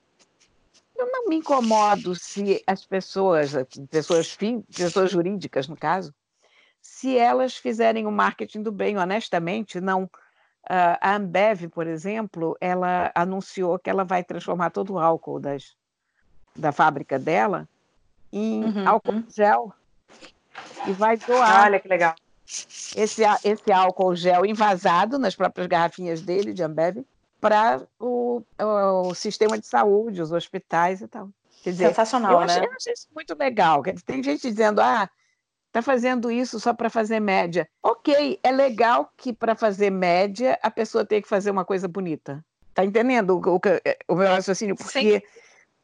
Eu 0.94 1.10
não 1.10 1.26
me 1.26 1.36
incomodo 1.36 2.14
se 2.14 2.62
as 2.66 2.84
pessoas, 2.84 3.52
pessoas, 3.90 4.36
pessoas 4.74 5.10
jurídicas, 5.10 5.68
no 5.68 5.76
caso, 5.76 6.14
se 6.82 7.16
elas 7.16 7.56
fizerem 7.56 8.06
o 8.06 8.12
marketing 8.12 8.62
do 8.62 8.70
bem, 8.70 8.98
honestamente, 8.98 9.80
não. 9.80 10.08
a 10.68 11.16
Ambev, 11.16 11.68
por 11.70 11.86
exemplo, 11.86 12.56
ela 12.60 13.10
anunciou 13.14 13.78
que 13.78 13.88
ela 13.88 14.04
vai 14.04 14.22
transformar 14.22 14.68
todo 14.68 14.94
o 14.94 14.98
álcool 14.98 15.40
das, 15.40 15.74
da 16.54 16.72
fábrica 16.72 17.18
dela 17.18 17.66
em 18.30 18.64
uhum. 18.64 18.88
álcool 18.88 19.24
gel 19.28 19.72
e 20.86 20.92
vai 20.92 21.16
doar. 21.16 21.64
Olha 21.64 21.80
que 21.80 21.88
legal. 21.88 22.14
Esse, 22.96 23.22
esse 23.44 23.72
álcool 23.72 24.14
gel 24.14 24.46
invasado 24.46 25.18
nas 25.18 25.34
próprias 25.34 25.66
garrafinhas 25.66 26.22
dele, 26.22 26.52
de 26.52 26.62
Ambev, 26.62 27.04
para 27.40 27.82
o, 27.98 28.42
o, 28.58 29.14
sistema 29.14 29.58
de 29.58 29.66
saúde, 29.66 30.22
os 30.22 30.32
hospitais 30.32 31.00
e 31.00 31.08
tal. 31.08 31.28
Quer 31.62 31.70
dizer, 31.70 31.88
Sensacional, 31.88 32.32
eu 32.32 32.40
né? 32.40 32.44
Achei, 32.44 32.64
eu 32.64 32.72
achei 32.72 32.92
isso 32.92 33.08
muito 33.14 33.36
legal. 33.36 33.82
Tem 34.04 34.22
gente 34.22 34.48
dizendo, 34.48 34.80
ah, 34.80 35.08
está 35.66 35.82
fazendo 35.82 36.30
isso 36.30 36.58
só 36.60 36.72
para 36.72 36.88
fazer 36.88 37.20
média. 37.20 37.68
Ok, 37.82 38.38
é 38.42 38.52
legal 38.52 39.12
que 39.16 39.32
para 39.32 39.54
fazer 39.54 39.90
média 39.90 40.58
a 40.62 40.70
pessoa 40.70 41.04
tem 41.04 41.20
que 41.20 41.28
fazer 41.28 41.50
uma 41.50 41.64
coisa 41.64 41.88
bonita. 41.88 42.44
Está 42.70 42.84
entendendo 42.84 43.30
o, 43.30 43.56
o, 43.56 43.60
o 44.08 44.14
meu 44.14 44.28
raciocínio? 44.28 44.76
Porque 44.76 45.20
Sim. 45.20 45.22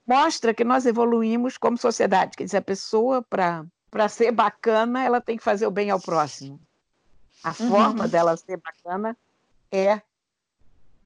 mostra 0.07 0.55
que 0.55 0.65
nós 0.65 0.87
evoluímos 0.87 1.59
como 1.59 1.77
sociedade. 1.77 2.37
Quer 2.37 2.45
dizer, 2.45 2.59
a 2.59 2.63
pessoa, 2.63 3.23
para 3.23 3.65
para 3.93 4.09
ser 4.09 4.33
bacana, 4.33 5.05
ela 5.05 5.21
tem 5.21 5.37
que 5.37 5.45
fazer 5.45 5.67
o 5.67 5.71
bem 5.71 5.91
ao 5.91 6.01
próximo. 6.01 6.59
A 7.45 7.51
uhum. 7.51 7.69
forma 7.69 8.09
dela 8.09 8.35
ser 8.39 8.57
bacana 8.57 9.15
é 9.71 10.01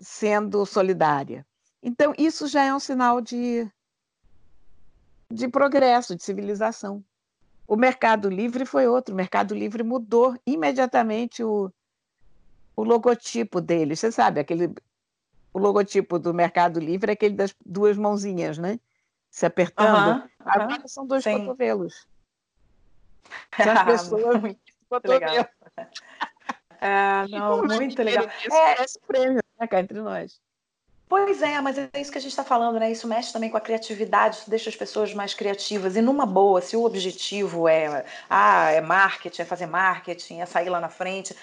sendo 0.01 0.65
solidária. 0.65 1.45
Então, 1.83 2.15
isso 2.17 2.47
já 2.47 2.63
é 2.63 2.73
um 2.73 2.79
sinal 2.79 3.21
de, 3.21 3.69
de 5.29 5.49
progresso, 5.49 6.15
de 6.15 6.23
civilização. 6.23 7.05
O 7.67 7.75
Mercado 7.75 8.31
Livre 8.31 8.65
foi 8.65 8.87
outro. 8.87 9.13
O 9.13 9.17
Mercado 9.17 9.53
Livre 9.53 9.83
mudou 9.83 10.39
imediatamente 10.47 11.43
o, 11.43 11.73
o 12.77 12.85
logotipo 12.85 13.61
dele. 13.61 13.97
Você 13.97 14.13
sabe, 14.13 14.39
aquele 14.39 14.73
o 15.53 15.59
logotipo 15.59 16.21
do 16.21 16.33
Mercado 16.33 16.79
Livre 16.79 17.11
é 17.11 17.15
aquele 17.15 17.35
das 17.35 17.53
duas 17.65 17.97
mãozinhas, 17.97 18.59
né? 18.59 18.79
Se 19.29 19.45
apertando. 19.45 20.23
Uhum, 20.23 20.29
Agora 20.39 20.87
são 20.87 21.05
dois 21.05 21.25
sim. 21.25 21.39
cotovelos. 21.39 22.07
São 23.63 23.73
as 23.73 23.83
pessoas 23.85 24.41
muito 24.41 25.07
legal. 25.07 25.49
É, 26.81 27.27
não, 27.31 27.63
muito 27.63 28.03
legal. 28.03 28.27
É, 28.51 28.85
esse 28.85 28.99
prêmio, 29.01 29.43
né, 29.59 29.67
cá 29.67 29.81
entre 29.81 29.99
nós. 30.01 30.41
Pois 31.09 31.41
é, 31.41 31.61
mas 31.61 31.79
é 31.79 31.89
isso 31.95 32.11
que 32.11 32.19
a 32.19 32.21
gente 32.21 32.33
está 32.33 32.43
falando, 32.43 32.81
né? 32.81 32.91
Isso 32.91 33.07
mexe 33.07 33.33
também 33.33 33.49
com 33.49 33.57
a 33.57 33.61
criatividade, 33.61 34.39
isso 34.39 34.51
deixa 34.51 34.69
as 34.69 34.75
pessoas 34.75 35.15
mais 35.15 35.35
criativas. 35.35 35.95
E 35.95 36.03
numa 36.03 36.27
boa, 36.27 36.61
se 36.61 36.77
o 36.77 36.85
objetivo 36.85 37.69
é, 37.69 38.05
ah, 38.29 38.73
é 38.73 38.81
marketing, 38.81 39.43
é 39.43 39.45
fazer 39.45 39.67
marketing, 39.67 40.41
é 40.41 40.47
sair 40.47 40.69
lá 40.69 40.81
na 40.81 40.89
frente, 40.89 41.35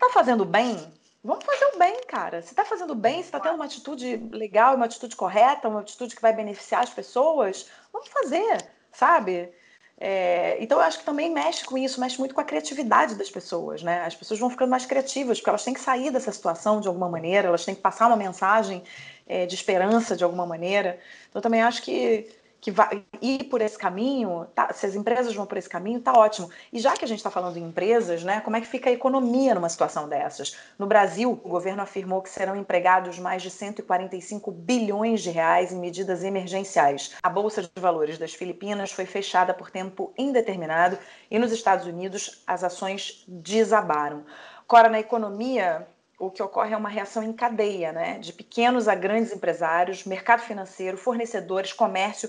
tá 0.00 0.10
fazendo 0.12 0.44
bem? 0.44 0.92
Vamos 1.22 1.44
fazer 1.44 1.64
o 1.66 1.78
bem, 1.78 2.00
cara. 2.08 2.42
Se 2.42 2.54
tá 2.54 2.64
fazendo 2.64 2.94
bem, 2.94 3.22
se 3.22 3.30
tá 3.30 3.38
tendo 3.38 3.54
uma 3.54 3.66
atitude 3.66 4.16
legal, 4.32 4.74
uma 4.74 4.86
atitude 4.86 5.14
correta, 5.14 5.68
uma 5.68 5.80
atitude 5.80 6.16
que 6.16 6.22
vai 6.22 6.32
beneficiar 6.32 6.82
as 6.82 6.90
pessoas, 6.90 7.70
vamos 7.92 8.08
fazer, 8.08 8.68
sabe? 8.92 9.52
É, 10.00 10.56
então, 10.62 10.78
eu 10.78 10.84
acho 10.84 11.00
que 11.00 11.04
também 11.04 11.28
mexe 11.32 11.64
com 11.64 11.76
isso, 11.76 12.00
mexe 12.00 12.18
muito 12.18 12.34
com 12.34 12.40
a 12.40 12.44
criatividade 12.44 13.16
das 13.16 13.28
pessoas, 13.28 13.82
né? 13.82 14.04
As 14.04 14.14
pessoas 14.14 14.38
vão 14.38 14.48
ficando 14.48 14.70
mais 14.70 14.86
criativas, 14.86 15.38
porque 15.38 15.50
elas 15.50 15.64
têm 15.64 15.74
que 15.74 15.80
sair 15.80 16.12
dessa 16.12 16.30
situação 16.30 16.80
de 16.80 16.86
alguma 16.86 17.08
maneira, 17.08 17.48
elas 17.48 17.64
têm 17.64 17.74
que 17.74 17.80
passar 17.80 18.06
uma 18.06 18.16
mensagem 18.16 18.82
é, 19.26 19.44
de 19.44 19.54
esperança 19.56 20.16
de 20.16 20.22
alguma 20.22 20.46
maneira. 20.46 21.00
Então, 21.28 21.40
eu 21.40 21.42
também 21.42 21.62
acho 21.62 21.82
que 21.82 22.28
que 22.60 22.70
vai 22.70 23.04
ir 23.22 23.44
por 23.44 23.60
esse 23.60 23.78
caminho, 23.78 24.46
tá, 24.54 24.72
se 24.72 24.84
as 24.84 24.94
empresas 24.94 25.34
vão 25.34 25.46
por 25.46 25.56
esse 25.56 25.68
caminho, 25.68 26.00
tá 26.00 26.12
ótimo. 26.12 26.50
E 26.72 26.80
já 26.80 26.94
que 26.94 27.04
a 27.04 27.08
gente 27.08 27.18
está 27.18 27.30
falando 27.30 27.56
em 27.56 27.64
empresas, 27.64 28.24
né, 28.24 28.40
como 28.40 28.56
é 28.56 28.60
que 28.60 28.66
fica 28.66 28.90
a 28.90 28.92
economia 28.92 29.54
numa 29.54 29.68
situação 29.68 30.08
dessas? 30.08 30.56
No 30.78 30.86
Brasil, 30.86 31.40
o 31.44 31.48
governo 31.48 31.82
afirmou 31.82 32.20
que 32.20 32.30
serão 32.30 32.56
empregados 32.56 33.18
mais 33.18 33.42
de 33.42 33.50
145 33.50 34.50
bilhões 34.50 35.22
de 35.22 35.30
reais 35.30 35.72
em 35.72 35.78
medidas 35.78 36.24
emergenciais. 36.24 37.14
A 37.22 37.28
Bolsa 37.28 37.62
de 37.62 37.70
Valores 37.76 38.18
das 38.18 38.34
Filipinas 38.34 38.90
foi 38.90 39.06
fechada 39.06 39.54
por 39.54 39.70
tempo 39.70 40.12
indeterminado 40.18 40.98
e 41.30 41.38
nos 41.38 41.52
Estados 41.52 41.86
Unidos 41.86 42.42
as 42.46 42.64
ações 42.64 43.24
desabaram. 43.28 44.24
Cora, 44.66 44.88
na 44.88 45.00
economia, 45.00 45.86
o 46.18 46.30
que 46.30 46.42
ocorre 46.42 46.74
é 46.74 46.76
uma 46.76 46.88
reação 46.88 47.22
em 47.22 47.32
cadeia, 47.32 47.92
né? 47.92 48.18
De 48.18 48.32
pequenos 48.32 48.88
a 48.88 48.94
grandes 48.94 49.32
empresários, 49.32 50.04
mercado 50.04 50.40
financeiro, 50.40 50.96
fornecedores, 50.96 51.72
comércio, 51.72 52.28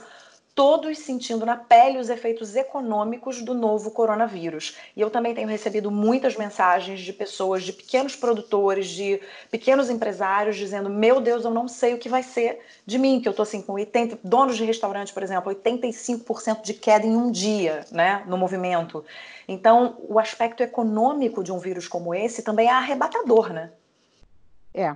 todos 0.55 0.99
sentindo 0.99 1.45
na 1.45 1.55
pele 1.55 1.97
os 1.99 2.09
efeitos 2.09 2.55
econômicos 2.55 3.41
do 3.41 3.53
novo 3.53 3.91
coronavírus. 3.91 4.75
E 4.95 5.01
eu 5.01 5.09
também 5.09 5.33
tenho 5.33 5.47
recebido 5.47 5.89
muitas 5.89 6.35
mensagens 6.35 6.99
de 7.01 7.13
pessoas, 7.13 7.63
de 7.63 7.71
pequenos 7.73 8.15
produtores, 8.15 8.87
de 8.89 9.21
pequenos 9.49 9.89
empresários 9.89 10.57
dizendo: 10.57 10.89
"Meu 10.89 11.21
Deus, 11.21 11.45
eu 11.45 11.51
não 11.51 11.67
sei 11.67 11.93
o 11.93 11.97
que 11.97 12.09
vai 12.09 12.21
ser 12.23 12.59
de 12.85 12.97
mim", 12.97 13.21
que 13.21 13.29
eu 13.29 13.33
tô 13.33 13.41
assim 13.43 13.61
com 13.61 13.73
80 13.73 14.19
donos 14.23 14.57
de 14.57 14.65
restaurante, 14.65 15.13
por 15.13 15.23
exemplo, 15.23 15.49
85% 15.49 16.61
de 16.63 16.73
queda 16.73 17.05
em 17.05 17.15
um 17.15 17.31
dia, 17.31 17.85
né, 17.91 18.23
no 18.27 18.37
movimento. 18.37 19.03
Então, 19.47 19.95
o 19.97 20.19
aspecto 20.19 20.61
econômico 20.61 21.43
de 21.43 21.51
um 21.51 21.59
vírus 21.59 21.87
como 21.87 22.13
esse 22.13 22.43
também 22.43 22.67
é 22.67 22.71
arrebatador, 22.71 23.51
né? 23.53 23.71
É. 24.73 24.95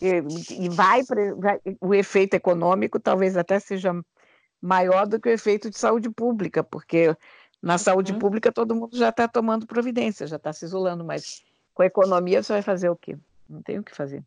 E, 0.00 0.64
e 0.64 0.68
vai, 0.68 1.02
vai, 1.36 1.60
o 1.80 1.94
efeito 1.94 2.34
econômico 2.34 2.98
talvez 2.98 3.36
até 3.36 3.58
seja 3.58 3.92
maior 4.60 5.06
do 5.06 5.20
que 5.20 5.28
o 5.28 5.32
efeito 5.32 5.70
de 5.70 5.78
saúde 5.78 6.10
pública, 6.10 6.64
porque 6.64 7.16
na 7.62 7.78
saúde 7.78 8.12
uhum. 8.12 8.18
pública 8.18 8.52
todo 8.52 8.74
mundo 8.74 8.96
já 8.96 9.10
está 9.10 9.28
tomando 9.28 9.66
providência, 9.66 10.26
já 10.26 10.36
está 10.36 10.52
se 10.52 10.64
isolando, 10.64 11.04
mas 11.04 11.42
com 11.72 11.82
a 11.82 11.86
economia 11.86 12.42
você 12.42 12.54
vai 12.54 12.62
fazer 12.62 12.88
o 12.88 12.96
quê? 12.96 13.16
Não 13.48 13.62
tem 13.62 13.78
o 13.78 13.82
que 13.82 13.94
fazer. 13.94 14.22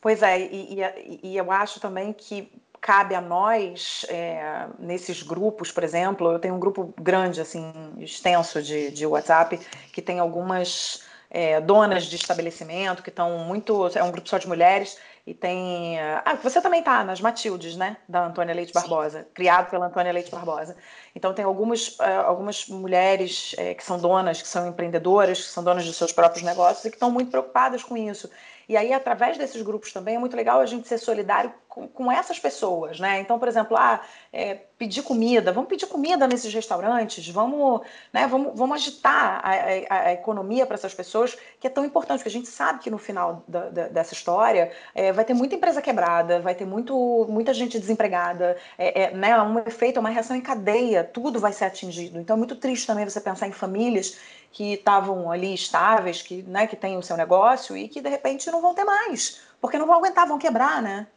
Pois 0.00 0.22
é, 0.22 0.38
e, 0.40 0.78
e, 0.78 1.20
e 1.22 1.36
eu 1.36 1.50
acho 1.50 1.80
também 1.80 2.12
que 2.12 2.52
cabe 2.84 3.14
a 3.14 3.20
nós, 3.22 4.04
é, 4.10 4.66
nesses 4.78 5.22
grupos, 5.22 5.72
por 5.72 5.82
exemplo, 5.82 6.30
eu 6.30 6.38
tenho 6.38 6.54
um 6.54 6.60
grupo 6.60 6.92
grande, 7.00 7.40
assim, 7.40 7.72
extenso 7.96 8.62
de, 8.62 8.90
de 8.90 9.06
WhatsApp, 9.06 9.58
que 9.90 10.02
tem 10.02 10.18
algumas 10.18 11.02
é, 11.34 11.60
donas 11.60 12.04
de 12.04 12.14
estabelecimento 12.14 13.02
que 13.02 13.08
estão 13.08 13.38
muito. 13.40 13.90
É 13.92 14.04
um 14.04 14.12
grupo 14.12 14.28
só 14.28 14.38
de 14.38 14.46
mulheres. 14.46 14.96
E 15.26 15.34
tem. 15.34 15.98
Ah, 16.00 16.38
você 16.40 16.60
também 16.60 16.78
está 16.78 17.02
nas 17.02 17.20
Matildes, 17.20 17.76
né? 17.76 17.96
Da 18.08 18.26
Antônia 18.26 18.54
Leite 18.54 18.72
Barbosa, 18.72 19.20
Sim. 19.20 19.26
criado 19.34 19.68
pela 19.68 19.86
Antônia 19.86 20.12
Leite 20.12 20.30
Barbosa. 20.30 20.76
Então 21.12 21.34
tem 21.34 21.44
algumas, 21.44 21.98
é, 21.98 22.14
algumas 22.16 22.68
mulheres 22.68 23.52
é, 23.58 23.74
que 23.74 23.82
são 23.82 23.98
donas, 23.98 24.40
que 24.40 24.46
são 24.46 24.68
empreendedoras, 24.68 25.40
que 25.40 25.48
são 25.48 25.64
donas 25.64 25.84
de 25.84 25.92
seus 25.92 26.12
próprios 26.12 26.44
negócios 26.44 26.84
e 26.84 26.90
que 26.90 26.96
estão 26.96 27.10
muito 27.10 27.32
preocupadas 27.32 27.82
com 27.82 27.96
isso. 27.96 28.30
E 28.68 28.76
aí, 28.76 28.92
através 28.92 29.36
desses 29.36 29.60
grupos 29.60 29.92
também, 29.92 30.14
é 30.14 30.18
muito 30.18 30.36
legal 30.36 30.60
a 30.60 30.66
gente 30.66 30.86
ser 30.86 30.98
solidário 30.98 31.52
com, 31.74 31.88
com 31.88 32.12
essas 32.12 32.38
pessoas, 32.38 33.00
né? 33.00 33.18
Então, 33.18 33.36
por 33.36 33.48
exemplo, 33.48 33.76
ah, 33.76 34.00
é, 34.32 34.54
pedir 34.78 35.02
comida, 35.02 35.50
vamos 35.50 35.68
pedir 35.68 35.86
comida 35.86 36.26
nesses 36.28 36.54
restaurantes, 36.54 37.28
vamos, 37.28 37.80
né, 38.12 38.28
vamos, 38.28 38.52
vamos 38.54 38.76
agitar 38.76 39.40
a, 39.42 39.50
a, 39.90 40.00
a 40.08 40.12
economia 40.12 40.64
para 40.66 40.76
essas 40.76 40.94
pessoas, 40.94 41.36
que 41.58 41.66
é 41.66 41.70
tão 41.70 41.84
importante, 41.84 42.18
porque 42.18 42.28
a 42.28 42.32
gente 42.32 42.48
sabe 42.48 42.78
que 42.78 42.90
no 42.90 42.98
final 42.98 43.42
da, 43.48 43.68
da, 43.70 43.88
dessa 43.88 44.14
história 44.14 44.70
é, 44.94 45.10
vai 45.12 45.24
ter 45.24 45.34
muita 45.34 45.56
empresa 45.56 45.82
quebrada, 45.82 46.40
vai 46.40 46.54
ter 46.54 46.64
muito, 46.64 47.26
muita 47.28 47.52
gente 47.52 47.76
desempregada, 47.76 48.56
é, 48.78 49.02
é, 49.02 49.10
né, 49.10 49.40
um 49.42 49.58
efeito, 49.58 49.98
uma 49.98 50.10
reação 50.10 50.36
em 50.36 50.40
cadeia, 50.40 51.02
tudo 51.02 51.40
vai 51.40 51.52
ser 51.52 51.64
atingido. 51.64 52.20
Então 52.20 52.36
é 52.36 52.38
muito 52.38 52.54
triste 52.54 52.86
também 52.86 53.04
você 53.04 53.20
pensar 53.20 53.48
em 53.48 53.52
famílias 53.52 54.16
que 54.52 54.74
estavam 54.74 55.28
ali 55.32 55.52
estáveis, 55.52 56.22
que, 56.22 56.44
né, 56.44 56.68
que 56.68 56.76
têm 56.76 56.96
o 56.96 57.02
seu 57.02 57.16
negócio 57.16 57.76
e 57.76 57.88
que 57.88 58.00
de 58.00 58.08
repente 58.08 58.48
não 58.52 58.62
vão 58.62 58.74
ter 58.74 58.84
mais, 58.84 59.40
porque 59.60 59.76
não 59.76 59.86
vão 59.86 59.96
aguentar, 59.96 60.28
vão 60.28 60.38
quebrar, 60.38 60.80
né? 60.80 61.08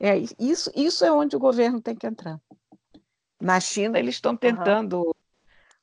É, 0.00 0.16
isso, 0.38 0.72
isso 0.74 1.04
é 1.04 1.12
onde 1.12 1.36
o 1.36 1.40
governo 1.40 1.80
tem 1.80 1.94
que 1.94 2.06
entrar. 2.06 2.40
Na 3.38 3.60
China, 3.60 3.98
eles 3.98 4.14
estão 4.14 4.36
tentando 4.36 5.02
uhum. 5.02 5.12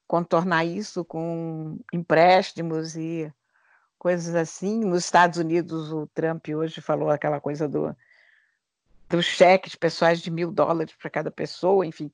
contornar 0.07 0.65
isso 0.65 1.05
com 1.05 1.79
empréstimos 1.93 2.95
e 2.95 3.31
coisas 3.97 4.33
assim. 4.35 4.83
Nos 4.83 5.05
Estados 5.05 5.37
Unidos, 5.37 5.91
o 5.91 6.07
Trump 6.07 6.47
hoje 6.49 6.81
falou 6.81 7.09
aquela 7.09 7.39
coisa 7.39 7.67
do, 7.67 7.95
dos 9.07 9.25
cheques 9.25 9.75
pessoais 9.75 10.19
de 10.19 10.31
mil 10.31 10.51
dólares 10.51 10.95
para 10.99 11.09
cada 11.09 11.31
pessoa, 11.31 11.85
enfim. 11.85 12.11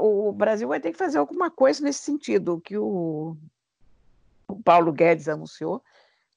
o 0.00 0.32
Brasil 0.32 0.68
vai 0.68 0.80
ter 0.80 0.92
que 0.92 0.98
fazer 0.98 1.18
alguma 1.18 1.50
coisa 1.50 1.82
nesse 1.82 2.00
sentido. 2.00 2.54
O 2.54 2.60
que 2.60 2.78
o 2.78 3.36
o 4.48 4.62
Paulo 4.62 4.92
Guedes 4.92 5.28
anunciou, 5.28 5.82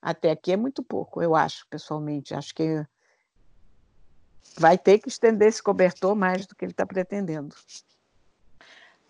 até 0.01 0.31
aqui 0.31 0.51
é 0.51 0.57
muito 0.57 0.81
pouco, 0.83 1.21
eu 1.21 1.35
acho, 1.35 1.67
pessoalmente. 1.69 2.33
Acho 2.33 2.53
que 2.53 2.85
vai 4.57 4.77
ter 4.77 4.99
que 4.99 5.09
estender 5.09 5.47
esse 5.47 5.61
cobertor 5.61 6.15
mais 6.15 6.45
do 6.45 6.55
que 6.55 6.65
ele 6.65 6.71
está 6.71 6.85
pretendendo. 6.85 7.55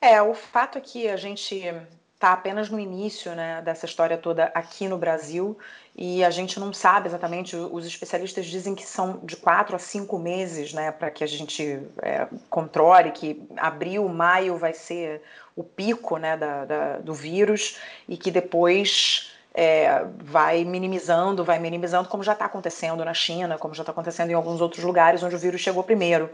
É, 0.02 0.22
o 0.22 0.34
fato 0.34 0.78
é 0.78 0.82
que 0.82 1.08
a 1.08 1.18
gente 1.18 1.56
está 2.18 2.34
apenas 2.34 2.70
no 2.70 2.80
início 2.80 3.34
né, 3.36 3.62
dessa 3.62 3.86
história 3.86 4.18
toda 4.18 4.46
aqui 4.56 4.88
no 4.88 4.98
Brasil 4.98 5.58
e 5.96 6.24
a 6.24 6.32
gente 6.32 6.60
não 6.60 6.74
sabe 6.74 7.08
exatamente. 7.08 7.56
Os 7.56 7.86
especialistas 7.86 8.48
dizem 8.48 8.74
que 8.74 8.86
são 8.86 9.20
de 9.24 9.36
quatro 9.36 9.76
a 9.76 9.80
cinco 9.80 10.18
meses 10.18 10.74
né, 10.74 10.92
para 10.92 11.12
que 11.12 11.24
a 11.24 11.28
gente 11.28 11.80
é, 12.02 12.28
controle, 12.50 13.12
que 13.12 13.42
abril, 13.56 14.08
maio 14.10 14.58
vai 14.58 14.74
ser 14.74 15.22
o 15.56 15.64
pico 15.64 16.18
né, 16.18 16.36
da, 16.36 16.66
da 16.66 16.98
do 16.98 17.14
vírus 17.14 17.80
e 18.08 18.18
que 18.18 18.32
depois 18.32 19.37
é, 19.60 20.06
vai 20.20 20.64
minimizando, 20.64 21.44
vai 21.44 21.58
minimizando, 21.58 22.08
como 22.08 22.22
já 22.22 22.34
está 22.34 22.46
acontecendo 22.46 23.04
na 23.04 23.14
China, 23.16 23.58
como 23.58 23.74
já 23.74 23.82
está 23.82 23.92
acontecendo 23.92 24.30
em 24.30 24.36
alguns 24.36 24.62
outros 24.62 24.84
lugares 24.84 25.24
onde 25.24 25.36
o 25.36 25.40
vírus 25.40 25.60
chegou 25.62 25.84
primeiro. 25.84 26.30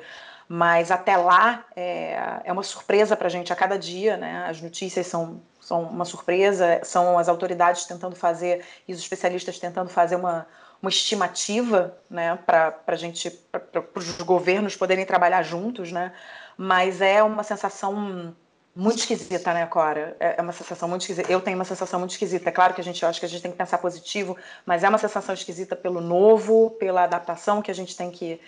Mas 0.45 0.91
até 0.91 1.15
lá 1.15 1.63
é, 1.73 2.41
é 2.43 2.51
uma 2.51 2.63
surpresa 2.63 3.15
para 3.15 3.27
a 3.27 3.29
gente 3.29 3.53
a 3.53 3.55
cada 3.55 3.79
dia, 3.79 4.17
né? 4.17 4.45
As 4.45 4.61
notícias 4.61 5.07
são, 5.07 5.41
são 5.57 5.83
uma 5.83 6.03
surpresa, 6.03 6.81
são 6.83 7.17
as 7.17 7.29
autoridades 7.29 7.85
tentando 7.85 8.13
fazer 8.13 8.65
e 8.85 8.91
os 8.91 8.99
especialistas 8.99 9.57
tentando 9.57 9.89
fazer 9.89 10.17
uma, 10.17 10.45
uma 10.81 10.89
estimativa, 10.89 11.97
né? 12.09 12.37
Para 12.45 12.77
os 13.95 14.17
governos 14.23 14.75
poderem 14.75 15.05
trabalhar 15.05 15.43
juntos, 15.43 15.93
né? 15.93 16.11
Mas 16.57 16.99
é 16.99 17.23
uma 17.23 17.41
sensação 17.41 18.35
muito 18.75 18.99
esquisita, 18.99 19.53
né, 19.53 19.65
Cora? 19.67 20.15
É, 20.19 20.35
é 20.37 20.41
uma 20.41 20.51
sensação 20.51 20.89
muito 20.89 21.01
esquisita. 21.01 21.31
Eu 21.31 21.41
tenho 21.41 21.55
uma 21.55 21.65
sensação 21.65 21.99
muito 21.99 22.11
esquisita. 22.11 22.49
É 22.49 22.51
claro 22.51 22.73
que 22.73 22.81
a 22.81 22.83
gente 22.83 23.05
acha 23.05 23.19
que 23.19 23.25
a 23.25 23.29
gente 23.29 23.41
tem 23.41 23.51
que 23.51 23.57
pensar 23.57 23.77
positivo, 23.77 24.35
mas 24.65 24.83
é 24.83 24.89
uma 24.89 24.97
sensação 24.97 25.33
esquisita 25.33 25.75
pelo 25.75 26.01
novo, 26.01 26.71
pela 26.71 27.03
adaptação 27.03 27.61
que 27.61 27.69
a 27.69 27.75
gente 27.75 27.95
tem 27.95 28.09
que 28.09 28.39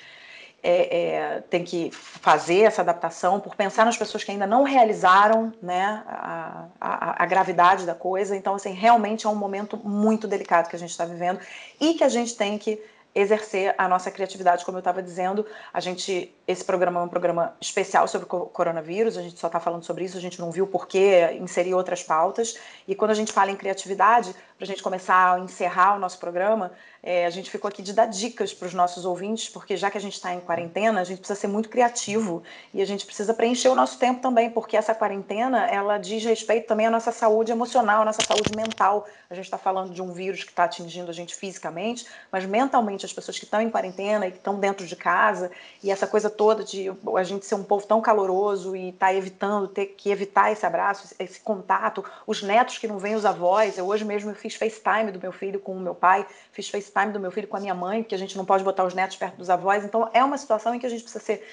é, 0.68 0.98
é, 0.98 1.42
tem 1.42 1.64
que 1.64 1.92
fazer 1.92 2.62
essa 2.62 2.82
adaptação, 2.82 3.40
por 3.40 3.56
pensar 3.56 3.86
nas 3.86 3.96
pessoas 3.98 4.24
que 4.24 4.32
ainda 4.32 4.48
não 4.48 4.64
realizaram 4.64 5.54
né, 5.62 6.04
a, 6.08 6.66
a, 6.82 7.24
a 7.24 7.26
gravidade 7.28 7.86
da 7.86 7.94
coisa. 7.94 8.36
Então, 8.36 8.56
assim, 8.56 8.74
realmente 8.74 9.28
é 9.28 9.30
um 9.30 9.36
momento 9.36 9.78
muito 9.78 10.28
delicado 10.28 10.68
que 10.68 10.76
a 10.76 10.80
gente 10.80 10.90
está 10.90 11.06
vivendo 11.06 11.40
e 11.80 11.94
que 11.94 12.04
a 12.04 12.10
gente 12.10 12.36
tem 12.36 12.58
que 12.58 12.82
exercer 13.16 13.74
a 13.78 13.88
nossa 13.88 14.12
criatividade, 14.12 14.66
como 14.66 14.78
eu 14.78 14.80
estava 14.80 15.02
dizendo, 15.02 15.46
a 15.74 15.80
gente 15.80 16.36
esse 16.46 16.64
programa 16.64 17.00
é 17.00 17.04
um 17.04 17.08
programa 17.08 17.56
especial 17.60 18.08
sobre 18.08 18.28
o 18.30 18.46
coronavírus, 18.48 19.18
a 19.18 19.22
gente 19.22 19.40
só 19.40 19.48
está 19.48 19.60
falando 19.60 19.84
sobre 19.84 20.04
isso, 20.04 20.16
a 20.16 20.22
gente 20.22 20.40
não 20.40 20.52
viu 20.52 20.68
por 20.68 20.88
que 20.88 21.32
inserir 21.40 21.74
outras 21.74 22.04
pautas. 22.04 22.56
E 22.88 22.94
quando 22.94 23.12
a 23.12 23.16
gente 23.16 23.34
fala 23.34 23.50
em 23.50 23.56
criatividade, 23.56 24.32
para 24.58 24.64
a 24.64 24.68
gente 24.68 24.84
começar 24.84 25.36
a 25.36 25.40
encerrar 25.40 25.96
o 25.96 26.00
nosso 26.00 26.20
programa, 26.20 26.72
é, 27.08 27.24
a 27.28 27.30
gente 27.30 27.52
ficou 27.52 27.70
aqui 27.70 27.84
de 27.84 27.94
dar 27.94 28.08
dicas 28.08 28.52
para 28.52 28.66
os 28.68 28.74
nossos 28.74 29.06
ouvintes, 29.06 29.48
porque 29.48 29.78
já 29.78 29.92
que 29.92 29.98
a 29.98 30.02
gente 30.02 30.16
está 30.16 30.34
em 30.34 30.40
quarentena, 30.40 31.00
a 31.00 31.04
gente 31.04 31.20
precisa 31.20 31.40
ser 31.40 31.46
muito 31.46 31.70
criativo 31.70 32.42
e 32.74 32.82
a 32.82 32.86
gente 32.86 33.06
precisa 33.06 33.32
preencher 33.32 33.70
o 33.70 33.76
nosso 33.76 34.00
tempo 34.00 34.22
também, 34.22 34.50
porque 34.50 34.76
essa 34.76 34.96
quarentena 34.96 35.68
ela 35.68 36.00
diz 36.00 36.26
respeito 36.26 36.66
também 36.66 36.88
à 36.88 36.90
nossa 36.90 37.12
saúde 37.12 37.52
emocional, 37.52 38.02
à 38.02 38.06
nossa 38.06 38.24
saúde 38.24 38.50
mental. 38.56 39.08
A 39.30 39.36
gente 39.36 39.46
está 39.46 39.58
falando 39.58 39.94
de 39.94 40.02
um 40.02 40.12
vírus 40.14 40.44
que 40.44 40.50
está 40.50 40.64
atingindo 40.64 41.12
a 41.12 41.14
gente 41.14 41.36
fisicamente, 41.36 42.08
mas 42.32 42.44
mentalmente 42.44 43.06
as 43.06 43.14
pessoas 43.14 43.38
que 43.38 43.46
estão 43.46 43.62
em 43.62 43.70
quarentena 43.70 44.26
e 44.26 44.32
que 44.32 44.38
estão 44.38 44.60
dentro 44.60 44.88
de 44.88 44.96
casa 44.96 45.52
e 45.84 45.92
essa 45.92 46.08
coisa 46.08 46.28
toda 46.28 46.64
de 46.64 46.92
a 47.16 47.24
gente 47.24 47.46
ser 47.46 47.54
um 47.54 47.64
povo 47.64 47.86
tão 47.86 48.02
caloroso 48.02 48.76
e 48.76 48.92
tá 48.94 49.14
evitando 49.14 49.68
ter 49.68 49.88
que 49.88 50.10
evitar 50.10 50.52
esse 50.52 50.66
abraço, 50.66 51.14
esse 51.20 51.40
contato, 51.40 52.04
os 52.26 52.42
netos 52.42 52.80
que 52.80 52.88
não 52.88 52.98
veem 52.98 53.14
os 53.14 53.26
avós. 53.26 53.78
Eu 53.78 53.86
hoje 53.86 54.04
mesmo 54.04 54.32
eu 54.32 54.36
fiz 54.36 54.56
FaceTime 54.56 55.12
do 55.12 55.20
meu 55.20 55.32
filho 55.32 55.60
com 55.60 55.78
o 55.78 55.80
meu 55.80 55.94
pai, 55.94 56.26
fiz 56.52 56.68
FaceTime 56.68 56.95
FaceTime 56.96 57.12
do 57.12 57.20
meu 57.20 57.30
filho 57.30 57.48
com 57.48 57.58
a 57.58 57.60
minha 57.60 57.76
mãe, 57.76 58.02
porque 58.02 58.16
a 58.16 58.18
gente 58.18 58.38
não 58.38 58.46
pode 58.46 58.64
botar 58.64 58.86
os 58.86 58.94
netos 58.94 59.18
perto 59.18 59.36
dos 59.36 59.50
avós. 59.50 59.84
Então 59.84 60.10
é 60.14 60.24
uma 60.24 60.38
situação 60.38 60.74
em 60.74 60.80
que 60.80 60.86
a 60.86 60.90
gente 60.90 61.04
precisa 61.04 61.24
ser 61.24 61.46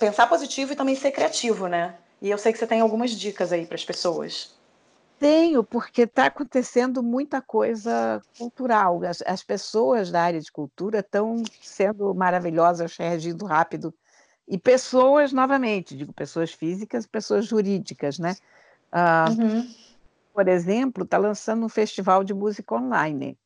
pensar 0.00 0.26
positivo 0.26 0.72
e 0.72 0.76
também 0.76 0.96
ser 0.96 1.12
criativo, 1.12 1.68
né? 1.68 1.94
E 2.20 2.28
eu 2.28 2.36
sei 2.36 2.52
que 2.52 2.58
você 2.58 2.66
tem 2.66 2.80
algumas 2.80 3.12
dicas 3.12 3.52
aí 3.52 3.64
para 3.64 3.76
as 3.76 3.84
pessoas. 3.84 4.56
Tenho, 5.18 5.62
porque 5.62 6.02
está 6.02 6.26
acontecendo 6.26 7.02
muita 7.02 7.40
coisa 7.40 8.20
cultural. 8.36 9.02
As, 9.04 9.22
as, 9.24 9.42
pessoas 9.42 10.10
da 10.10 10.22
área 10.22 10.40
de 10.40 10.50
cultura 10.50 10.98
estão 10.98 11.42
sendo 11.62 12.14
maravilhosas, 12.14 12.96
reagindo 12.96 13.46
rápido. 13.46 13.94
E 14.48 14.58
pessoas, 14.58 15.32
novamente, 15.32 15.96
digo 15.96 16.12
pessoas 16.12 16.52
físicas, 16.52 17.06
pessoas 17.06 17.46
jurídicas, 17.46 18.18
né? 18.18 18.36
Ah, 18.92 19.26
uhum. 19.30 19.66
Por 20.34 20.48
exemplo, 20.48 21.04
está 21.04 21.16
lançando 21.16 21.64
um 21.64 21.68
festival 21.68 22.22
de 22.22 22.34
música 22.34 22.74
online 22.74 23.38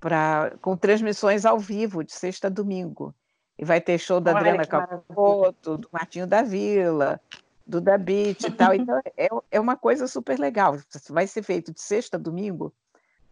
pra, 0.00 0.52
com 0.60 0.76
transmissões 0.76 1.44
ao 1.44 1.58
vivo, 1.58 2.04
de 2.04 2.12
sexta 2.12 2.46
a 2.46 2.50
domingo. 2.50 3.14
E 3.58 3.64
vai 3.64 3.80
ter 3.80 3.98
show 3.98 4.20
da 4.20 4.30
Olha, 4.30 4.38
Adriana 4.40 4.66
Capoto, 4.66 5.78
do 5.78 5.88
Martinho 5.92 6.26
da 6.26 6.42
Vila, 6.42 7.20
do 7.66 7.80
Da 7.80 7.98
Beat 7.98 8.44
e 8.44 8.50
tal. 8.52 8.72
Então, 8.74 9.00
é, 9.16 9.28
é 9.50 9.60
uma 9.60 9.76
coisa 9.76 10.06
super 10.06 10.38
legal. 10.38 10.78
Vai 11.10 11.26
ser 11.26 11.42
feito 11.42 11.72
de 11.72 11.80
sexta 11.80 12.16
a 12.16 12.20
domingo, 12.20 12.72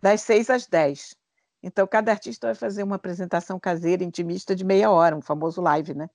das 0.02 0.20
seis 0.22 0.50
às 0.50 0.66
dez. 0.66 1.16
Então, 1.62 1.86
cada 1.86 2.12
artista 2.12 2.48
vai 2.48 2.54
fazer 2.54 2.82
uma 2.82 2.96
apresentação 2.96 3.58
caseira, 3.58 4.04
intimista, 4.04 4.54
de 4.54 4.64
meia 4.64 4.90
hora, 4.90 5.16
um 5.16 5.22
famoso 5.22 5.60
live, 5.60 5.94
né? 5.94 6.10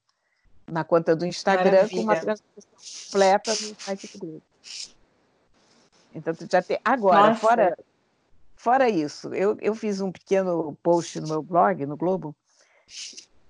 Na 0.67 0.83
conta 0.83 1.15
do 1.15 1.25
Instagram, 1.25 1.71
Maravilha. 1.71 1.97
com 1.97 2.03
uma 2.03 2.15
transmissão 2.15 2.71
completa 3.11 3.51
no 3.51 3.81
site 3.81 4.17
dele. 4.17 4.43
Então, 6.13 6.33
tu 6.33 6.47
já 6.49 6.61
tem. 6.61 6.79
Agora, 6.83 7.29
Nossa. 7.29 7.39
fora 7.39 7.77
Fora 8.61 8.87
isso, 8.87 9.33
eu, 9.33 9.57
eu 9.59 9.73
fiz 9.73 10.01
um 10.01 10.11
pequeno 10.11 10.77
post 10.83 11.19
no 11.19 11.27
meu 11.27 11.41
blog, 11.41 11.83
no 11.83 11.97
Globo, 11.97 12.35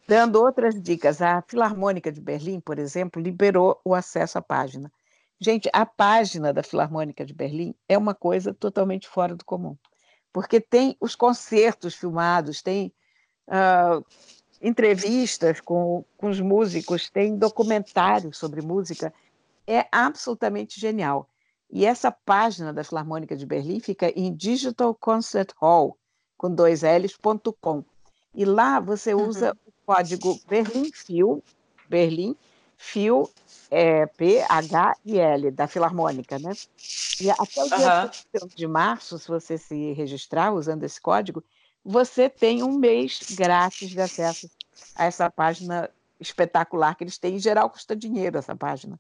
dando 0.08 0.42
outras 0.42 0.82
dicas. 0.82 1.22
A 1.22 1.42
Filarmônica 1.42 2.10
de 2.10 2.22
Berlim, 2.22 2.62
por 2.62 2.80
exemplo, 2.80 3.22
liberou 3.22 3.78
o 3.84 3.94
acesso 3.94 4.38
à 4.38 4.42
página. 4.42 4.90
Gente, 5.38 5.70
a 5.74 5.86
página 5.86 6.54
da 6.54 6.64
Filarmônica 6.64 7.26
de 7.26 7.34
Berlim 7.34 7.76
é 7.90 7.98
uma 7.98 8.16
coisa 8.16 8.54
totalmente 8.54 9.06
fora 9.10 9.36
do 9.36 9.44
comum, 9.44 9.76
porque 10.32 10.62
tem 10.62 10.96
os 10.98 11.14
concertos 11.14 11.94
filmados, 11.94 12.62
tem 12.62 12.94
uh, 13.50 14.06
entrevistas 14.62 15.60
com, 15.60 16.06
com 16.16 16.30
os 16.30 16.40
músicos, 16.40 17.10
tem 17.10 17.38
documentários 17.38 18.38
sobre 18.38 18.62
música. 18.62 19.14
É 19.68 19.86
absolutamente 19.92 20.80
genial. 20.80 21.28
E 21.72 21.86
essa 21.86 22.12
página 22.12 22.74
da 22.74 22.84
Filarmônica 22.84 23.36
de 23.36 23.46
Berlim 23.46 23.80
fica 23.80 24.10
em 24.10 24.34
Digital 24.34 24.94
Concert 24.94 25.52
Hall, 25.56 25.98
com 26.38 26.54
dois 26.54 26.82
L's.com. 26.82 27.84
E 28.36 28.44
lá 28.44 28.80
você 28.80 29.14
usa 29.14 29.52
uhum. 29.52 29.58
o 29.68 29.74
código 29.86 30.40
Berlim 30.48 30.92
Fil, 30.92 31.44
Berlim 31.88 32.36
Fil, 32.78 33.30
é, 33.70 34.06
P, 34.06 34.44
H 34.50 34.96
e 35.06 35.18
L, 35.18 35.52
da 35.52 35.68
Filarmônica, 35.68 36.38
né? 36.40 36.52
E 37.22 37.30
até 37.30 37.64
o 37.64 37.70
dia 37.70 38.12
uhum. 38.42 38.48
de 38.54 38.68
março, 38.68 39.18
se 39.18 39.28
você 39.28 39.58
se 39.58 39.94
registrar 39.94 40.54
usando 40.54 40.84
esse 40.84 41.00
código, 41.00 41.44
você 41.84 42.30
tem 42.30 42.64
um 42.64 42.78
mês 42.78 43.20
grátis 43.32 43.90
de 43.90 44.02
acesso 44.02 44.50
a 44.96 45.06
essa 45.06 45.30
página 45.30 45.90
espetacular 46.20 46.96
que 46.96 47.04
eles 47.04 47.18
têm. 47.18 47.36
Em 47.36 47.40
geral, 47.40 47.70
custa 47.70 47.96
dinheiro 47.96 48.38
essa 48.38 48.56
página. 48.56 49.00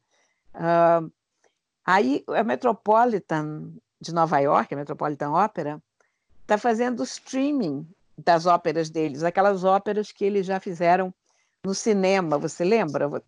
Uh, 0.55 1.11
Aí 1.85 2.23
a 2.27 2.43
Metropolitan 2.43 3.71
de 3.99 4.13
Nova 4.13 4.39
York, 4.39 4.73
a 4.73 4.77
Metropolitan 4.77 5.31
Opera, 5.31 5.81
está 6.41 6.57
fazendo 6.57 7.03
streaming 7.03 7.87
das 8.17 8.45
óperas 8.45 8.89
deles, 8.89 9.23
aquelas 9.23 9.63
óperas 9.63 10.11
que 10.11 10.23
eles 10.23 10.45
já 10.45 10.59
fizeram 10.59 11.13
no 11.63 11.73
cinema, 11.73 12.37
você 12.37 12.63
lembra? 12.63 13.07
Lembro, 13.07 13.23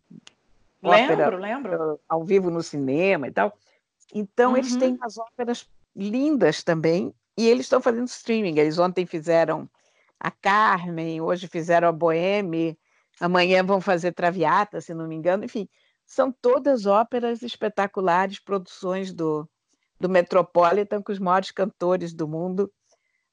ópera, 0.84 1.38
lembro. 1.38 2.00
Ao 2.08 2.24
vivo 2.24 2.50
no 2.50 2.62
cinema 2.62 3.28
e 3.28 3.32
tal. 3.32 3.58
Então, 4.14 4.52
uhum. 4.52 4.58
eles 4.58 4.76
têm 4.76 4.98
as 5.02 5.18
óperas 5.18 5.68
lindas 5.96 6.64
também, 6.64 7.14
e 7.38 7.48
eles 7.48 7.66
estão 7.66 7.82
fazendo 7.82 8.08
streaming. 8.08 8.60
Eles 8.60 8.78
ontem 8.78 9.06
fizeram 9.06 9.70
a 10.20 10.30
Carmen, 10.30 11.22
hoje 11.22 11.48
fizeram 11.48 11.88
a 11.88 11.92
Boheme, 11.92 12.78
amanhã 13.20 13.64
vão 13.64 13.82
fazer 13.82 14.12
Traviata, 14.12 14.82
se 14.82 14.94
não 14.94 15.08
me 15.08 15.16
engano, 15.16 15.46
enfim 15.46 15.68
são 16.06 16.32
todas 16.32 16.86
óperas 16.86 17.42
espetaculares, 17.42 18.40
produções 18.40 19.12
do, 19.14 19.50
do 20.00 20.10
Metropolitan, 20.10 21.02
com 21.02 21.12
os 21.12 21.20
maiores 21.20 21.52
cantores 21.52 22.14
do 22.14 22.28
mundo. 22.28 22.72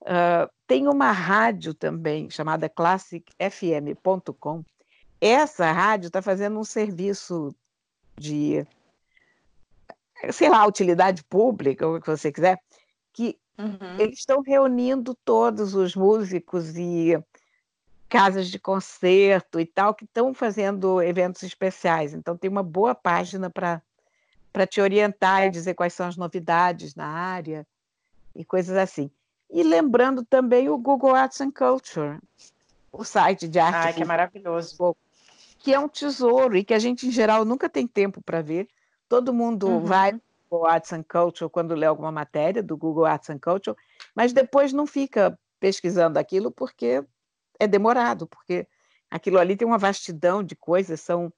Uh, 0.03 0.51
tem 0.67 0.89
uma 0.89 1.13
rádio 1.13 1.75
também, 1.75 2.31
chamada 2.31 2.69
classicfm.com. 2.69 4.65
Essa 5.21 5.71
rádio 5.71 6.07
está 6.07 6.23
fazendo 6.23 6.59
um 6.59 6.65
serviço 6.65 7.55
de, 8.19 8.67
sei 10.33 10.49
lá, 10.49 10.67
utilidade 10.67 11.23
pública, 11.25 11.87
ou 11.87 11.97
o 11.97 12.01
que 12.01 12.07
você 12.07 12.33
quiser, 12.33 12.59
que 13.13 13.39
uhum. 13.59 13.99
eles 13.99 14.21
estão 14.21 14.41
reunindo 14.41 15.15
todos 15.25 15.75
os 15.75 15.95
músicos 15.95 16.77
e 16.77 17.23
casas 18.11 18.49
de 18.49 18.59
concerto 18.59 19.61
e 19.61 19.65
tal, 19.65 19.95
que 19.95 20.05
estão 20.05 20.35
fazendo 20.35 21.01
eventos 21.01 21.45
especiais. 21.45 22.13
Então, 22.13 22.37
tem 22.37 22.51
uma 22.51 22.63
boa 22.63 22.93
página 22.93 23.49
para 23.49 24.67
te 24.67 24.81
orientar 24.81 25.47
e 25.47 25.51
dizer 25.51 25.75
quais 25.75 25.95
são 25.95 26.09
as 26.09 26.17
novidades 26.17 26.97
na 26.97 27.07
área 27.07 27.65
e 28.35 28.45
coisas 28.45 28.77
assim. 28.77 29.11
E 29.49 29.63
lembrando 29.63 30.25
também 30.25 30.69
o 30.69 30.77
Google 30.77 31.15
Arts 31.15 31.41
and 31.41 31.53
Culture, 31.53 32.19
o 32.93 33.05
site 33.05 33.47
de 33.47 33.61
arte. 33.61 33.77
Ai, 33.77 33.93
que 33.93 34.03
é 34.03 34.07
maravilhoso. 34.07 34.97
Que 35.59 35.73
é 35.73 35.79
um 35.79 35.89
tesouro 35.89 36.57
e 36.57 36.65
que 36.65 36.75
a 36.75 36.79
gente, 36.79 37.07
em 37.07 37.13
geral, 37.13 37.45
nunca 37.45 37.69
tem 37.69 37.87
tempo 37.87 38.21
para 38.21 38.43
ver. 38.43 38.69
Todo 39.09 39.33
mundo 39.33 39.69
uhum. 39.69 39.85
vai 39.85 40.13
no 40.13 40.21
Google 40.51 40.67
Arts 40.67 40.93
and 40.93 41.05
Culture 41.05 41.51
quando 41.51 41.75
lê 41.75 41.87
alguma 41.87 42.11
matéria 42.11 42.63
do 42.63 42.77
Google 42.77 43.07
Arts 43.07 43.31
and 43.31 43.39
Culture, 43.39 43.77
mas 44.15 44.33
depois 44.33 44.73
não 44.73 44.87
fica 44.87 45.39
pesquisando 45.61 46.19
aquilo 46.19 46.51
porque 46.51 47.05
é 47.61 47.67
demorado, 47.67 48.27
porque 48.27 48.67
aquilo 49.11 49.39
ali 49.39 49.55
tem 49.55 49.69
uma 49.69 49.79
vastidão 49.79 50.43
de 50.43 50.57
coisas, 50.57 51.01
são 51.01 51.33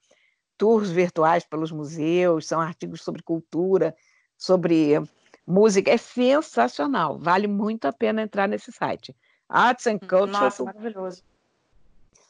tours 0.57 0.91
virtuais 0.91 1.45
pelos 1.45 1.73
museus, 1.73 2.47
são 2.47 2.61
artigos 2.61 3.03
sobre 3.03 3.23
cultura, 3.23 3.95
sobre 4.39 5.03
música, 5.45 5.91
é 5.91 5.97
sensacional, 5.97 7.18
vale 7.18 7.49
muito 7.49 7.87
a 7.87 7.93
pena 7.93 8.23
entrar 8.23 8.47
nesse 8.47 8.70
site. 8.70 9.14
Arts 9.49 9.87
and 9.89 9.99
Culture. 9.99 10.31
Nossa, 10.31 10.64
maravilhoso. 10.64 11.25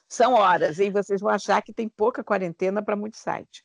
São 0.09 0.33
horas, 0.33 0.79
e 0.79 0.91
vocês 0.91 1.21
vão 1.21 1.31
achar 1.31 1.63
que 1.63 1.73
tem 1.73 1.89
pouca 1.89 2.25
quarentena 2.25 2.83
para 2.83 2.97
muito 2.97 3.17
site. 3.17 3.63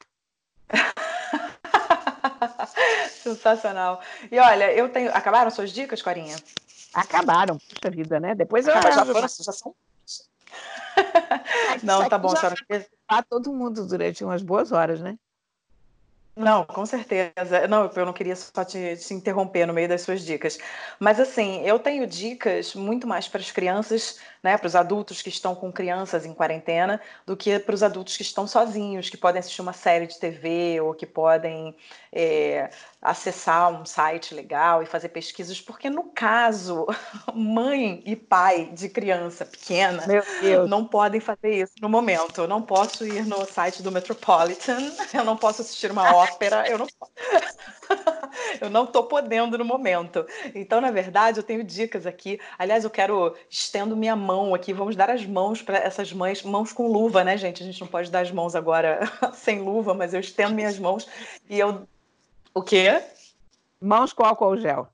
Sensacional. 3.10 4.02
E 4.32 4.40
olha, 4.40 4.72
eu 4.74 4.90
tenho. 4.90 5.10
Acabaram 5.12 5.50
suas 5.50 5.72
dicas, 5.72 6.02
Corinha? 6.02 6.36
Acabaram, 6.94 7.58
puxa 7.58 7.90
vida, 7.90 8.20
né? 8.20 8.36
Depois 8.36 8.68
eu. 8.68 8.74
Ah, 8.74 8.92
já, 8.92 9.06
foram, 9.06 9.22
já 9.22 9.52
são 9.52 9.76
não, 11.84 12.08
tá 12.08 12.18
bom, 12.18 12.36
senhora. 12.36 12.56
Tá 13.08 13.24
todo 13.24 13.54
mundo 13.54 13.86
durante 13.86 14.24
umas 14.24 14.42
boas 14.42 14.72
horas, 14.72 15.00
né? 15.00 15.18
Não, 16.38 16.64
com 16.66 16.86
certeza. 16.86 17.68
Não, 17.68 17.90
eu 17.96 18.06
não 18.06 18.14
queria 18.14 18.36
só 18.36 18.64
te, 18.64 18.96
te, 18.96 19.14
interromper 19.14 19.66
no 19.66 19.74
meio 19.74 19.90
das 19.90 20.02
suas 20.02 20.22
dicas. 20.22 20.60
Mas, 21.00 21.20
assim, 21.20 21.62
eu 21.66 21.80
tenho 21.80 22.06
dicas 22.06 22.76
muito 22.76 23.08
mais 23.08 23.28
para 23.28 23.42
as 23.42 23.50
crianças 23.50 24.20
né, 24.44 24.58
para 24.58 24.68
os 24.68 24.76
adultos 24.76 25.22
que 25.22 25.30
estão 25.30 25.56
com 25.56 25.72
crianças 25.72 26.26
em 26.26 26.34
quarentena, 26.34 27.02
do 27.26 27.36
que 27.36 27.58
para 27.60 27.76
os 27.76 27.84
adultos 27.84 28.16
que 28.16 28.24
estão 28.24 28.48
sozinhos, 28.48 29.10
que 29.10 29.18
podem 29.18 29.40
assistir 29.40 29.62
uma 29.62 29.74
série 29.74 30.08
de 30.08 30.20
TV 30.20 30.80
ou 30.82 30.94
que 30.94 31.06
podem 31.06 31.76
é, 32.12 32.70
acessar 33.02 33.70
um 33.72 33.86
site 33.86 34.34
legal 34.34 34.82
e 34.82 34.86
fazer 34.86 35.10
pesquisas, 35.10 35.62
porque 35.62 35.90
no 35.90 36.06
caso, 36.06 36.86
mãe 37.34 38.02
e 38.06 38.16
pai 38.16 38.70
de 38.74 38.90
criança 38.90 39.46
pequena 39.46 40.04
não 40.68 40.86
podem 40.86 41.20
fazer 41.20 41.62
isso 41.62 41.74
no 41.82 41.90
momento. 41.90 42.42
Eu 42.42 42.48
não 42.48 42.62
posso 42.62 43.06
ir 43.06 43.26
no 43.26 43.46
site 43.46 43.82
do 43.82 43.92
Metropolitan, 43.92 44.92
eu 45.14 45.24
não 45.24 45.38
posso 45.38 45.62
assistir 45.62 45.92
uma 45.92 46.16
ópera, 46.16 46.68
eu 46.70 46.78
não 46.78 46.88
eu 48.62 48.70
não 48.70 48.84
estou 48.84 49.04
podendo 49.04 49.58
no 49.58 49.66
momento. 49.66 50.26
Então, 50.54 50.82
na 50.82 50.92
verdade, 50.92 51.40
eu 51.40 51.44
tenho 51.44 51.64
dicas 51.64 52.06
aqui. 52.06 52.40
Aliás, 52.58 52.84
eu 52.84 52.90
quero 52.90 53.36
estendo 53.50 53.96
minha 53.96 54.16
mão 54.16 54.27
aqui. 54.54 54.74
Vamos 54.74 54.96
dar 54.96 55.10
as 55.10 55.26
mãos 55.26 55.62
para 55.62 55.78
essas 55.78 56.12
mães, 56.12 56.44
mãos 56.44 56.74
com 56.74 56.88
luva, 56.88 57.24
né, 57.24 57.38
gente? 57.38 57.64
A 57.64 57.66
gente 57.66 57.82
não 57.82 57.88
pode 57.88 58.12
dar 58.12 58.22
as 58.22 58.32
mãos 58.32 58.56
agora 58.56 59.00
sem 59.34 59.60
luva, 59.60 59.94
mas 59.94 60.14
eu 60.14 60.20
estendo 60.20 60.56
minhas 60.56 60.78
mãos 60.80 61.08
e 61.50 61.60
eu. 61.60 61.88
O 62.54 62.62
quê? 62.62 63.02
Mãos 63.80 64.14
com 64.14 64.24
álcool 64.24 64.58
gel 64.58 64.90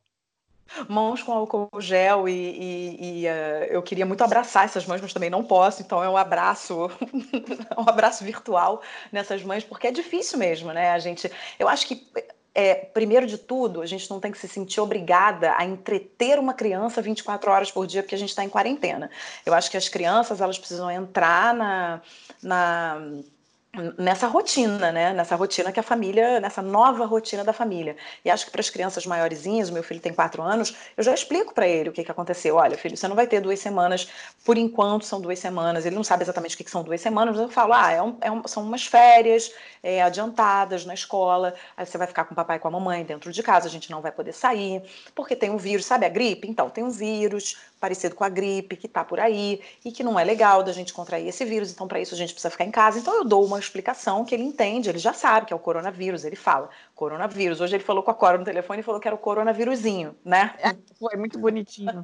mãos 0.88 1.22
com 1.22 1.32
álcool 1.32 1.70
gel 1.80 2.28
e, 2.28 2.32
e, 2.32 3.24
e 3.24 3.28
uh, 3.28 3.66
eu 3.70 3.82
queria 3.82 4.06
muito 4.06 4.24
abraçar 4.24 4.66
essas 4.66 4.86
mães, 4.86 5.02
mas 5.02 5.14
também 5.14 5.30
não 5.30 5.44
posso, 5.44 5.82
então 5.82 6.04
é 6.04 6.10
um 6.10 6.18
abraço, 6.18 6.90
um 7.78 7.88
abraço 7.88 8.24
virtual 8.24 8.82
nessas 9.12 9.44
mães, 9.44 9.64
porque 9.64 9.88
é 9.88 9.92
difícil 9.92 10.38
mesmo, 10.38 10.72
né? 10.72 10.92
A 10.92 11.00
gente, 11.00 11.32
eu 11.60 11.68
acho 11.68 11.88
que 11.88 12.08
é, 12.56 12.76
primeiro 12.76 13.26
de 13.26 13.38
tudo, 13.38 13.82
a 13.82 13.86
gente 13.86 14.10
não 14.10 14.20
tem 14.20 14.32
que 14.32 14.38
se 14.38 14.48
sentir 14.48 14.80
obrigada 14.80 15.56
a 15.58 15.66
entreter 15.66 16.38
uma 16.38 16.54
criança 16.54 17.02
24 17.02 17.50
horas 17.50 17.72
por 17.72 17.88
dia 17.88 18.04
porque 18.04 18.14
a 18.14 18.18
gente 18.18 18.30
está 18.30 18.44
em 18.44 18.50
quarentena. 18.50 19.10
Eu 19.46 19.54
acho 19.54 19.72
que 19.72 19.78
as 19.78 19.90
crianças 19.90 20.40
elas 20.40 20.60
precisam 20.60 20.90
entrar 20.92 21.54
na, 21.54 22.02
na 22.42 23.02
nessa 23.98 24.28
rotina, 24.28 24.92
né? 24.92 25.14
Nessa 25.14 25.36
rotina 25.36 25.72
que 25.72 25.80
a 25.80 25.84
família, 25.84 26.40
nessa 26.40 26.62
nova 26.62 27.06
rotina 27.06 27.44
da 27.44 27.52
família. 27.52 27.96
E 28.24 28.30
acho 28.30 28.46
que 28.46 28.52
para 28.52 28.62
as 28.62 28.70
crianças 28.70 29.06
maiorzinhas, 29.06 29.72
meu 29.72 29.82
filho 29.82 30.00
tem 30.00 30.14
quatro 30.14 30.44
anos, 30.44 30.76
eu 30.96 31.04
já 31.04 31.14
explico 31.14 31.54
para 31.56 31.68
ele 31.68 31.90
o 31.90 31.92
que, 31.92 32.04
que 32.04 32.12
aconteceu. 32.12 32.56
Olha, 32.56 32.78
filho, 32.78 32.96
você 32.96 33.08
não 33.08 33.16
vai 33.16 33.26
ter 33.26 33.42
duas 33.42 33.60
semanas, 33.60 34.08
por 34.46 34.58
enquanto 34.58 35.06
são 35.06 35.20
duas 35.20 35.40
semanas. 35.40 35.86
Ele 35.86 35.96
não 35.96 36.04
sabe 36.04 36.24
exatamente 36.24 36.54
o 36.54 36.58
que, 36.58 36.64
que 36.64 36.70
são 36.70 36.84
duas 36.84 37.02
semanas, 37.02 37.36
mas 37.36 37.44
eu 37.44 37.50
falo, 37.50 37.74
ah, 37.74 37.92
é 37.92 38.02
um, 38.02 38.18
é 38.22 38.32
um, 38.32 38.48
são 38.48 38.64
umas 38.64 38.86
férias 38.86 39.52
é, 39.82 40.04
adiantadas 40.04 40.86
na 40.86 40.94
escola, 40.94 41.56
aí 41.76 41.86
você 41.86 41.98
vai 41.98 42.06
ficar 42.06 42.26
com 42.26 42.34
o 42.34 42.36
papai 42.36 42.58
e 42.58 42.60
com 42.60 42.68
a 42.68 42.72
mamãe 42.72 43.04
dentro 43.04 43.32
de 43.32 43.42
casa, 43.42 43.68
a 43.68 43.72
gente 43.72 43.90
não 43.90 44.02
vai 44.02 44.12
poder 44.12 44.34
sair, 44.34 44.84
porque 45.16 45.36
tem 45.36 45.50
um 45.50 45.58
vírus, 45.58 45.86
sabe 45.86 46.06
a 46.06 46.10
gripe? 46.10 46.48
Então, 46.48 46.70
tem 46.70 46.84
um 46.84 46.92
vírus, 46.92 47.58
parecido 47.84 48.16
com 48.16 48.24
a 48.24 48.30
gripe 48.30 48.78
que 48.78 48.88
está 48.88 49.04
por 49.04 49.20
aí 49.20 49.60
e 49.84 49.92
que 49.92 50.04
não 50.04 50.18
é 50.18 50.24
legal 50.24 50.64
da 50.64 50.72
gente 50.72 50.94
contrair 50.94 51.28
esse 51.28 51.44
vírus, 51.44 51.70
então 51.70 51.86
para 51.86 52.00
isso 52.00 52.16
a 52.16 52.18
gente 52.18 52.32
precisa 52.32 52.50
ficar 52.50 52.64
em 52.64 52.72
casa. 52.72 52.98
Então 52.98 53.14
eu 53.14 53.26
dou 53.26 53.44
uma 53.44 53.60
explicação 53.64 54.26
que 54.26 54.36
ele 54.36 54.44
entende, 54.44 54.90
ele 54.90 55.00
já 55.00 55.14
sabe 55.14 55.48
que 55.48 55.54
é 55.54 55.56
o 55.56 55.60
coronavírus, 55.60 56.26
ele 56.26 56.36
fala 56.36 56.70
coronavírus. 56.96 57.62
Hoje 57.62 57.76
ele 57.76 57.84
falou 57.84 58.04
com 58.04 58.12
a 58.12 58.14
Cora 58.14 58.38
no 58.38 58.46
telefone 58.46 58.82
e 58.82 58.84
falou 58.84 59.00
que 59.00 59.08
era 59.08 59.16
o 59.16 59.20
coronavírusinho, 59.20 60.16
né? 60.24 60.56
É, 60.60 60.76
foi 61.00 61.16
muito 61.18 61.40
bonitinho. 61.40 62.04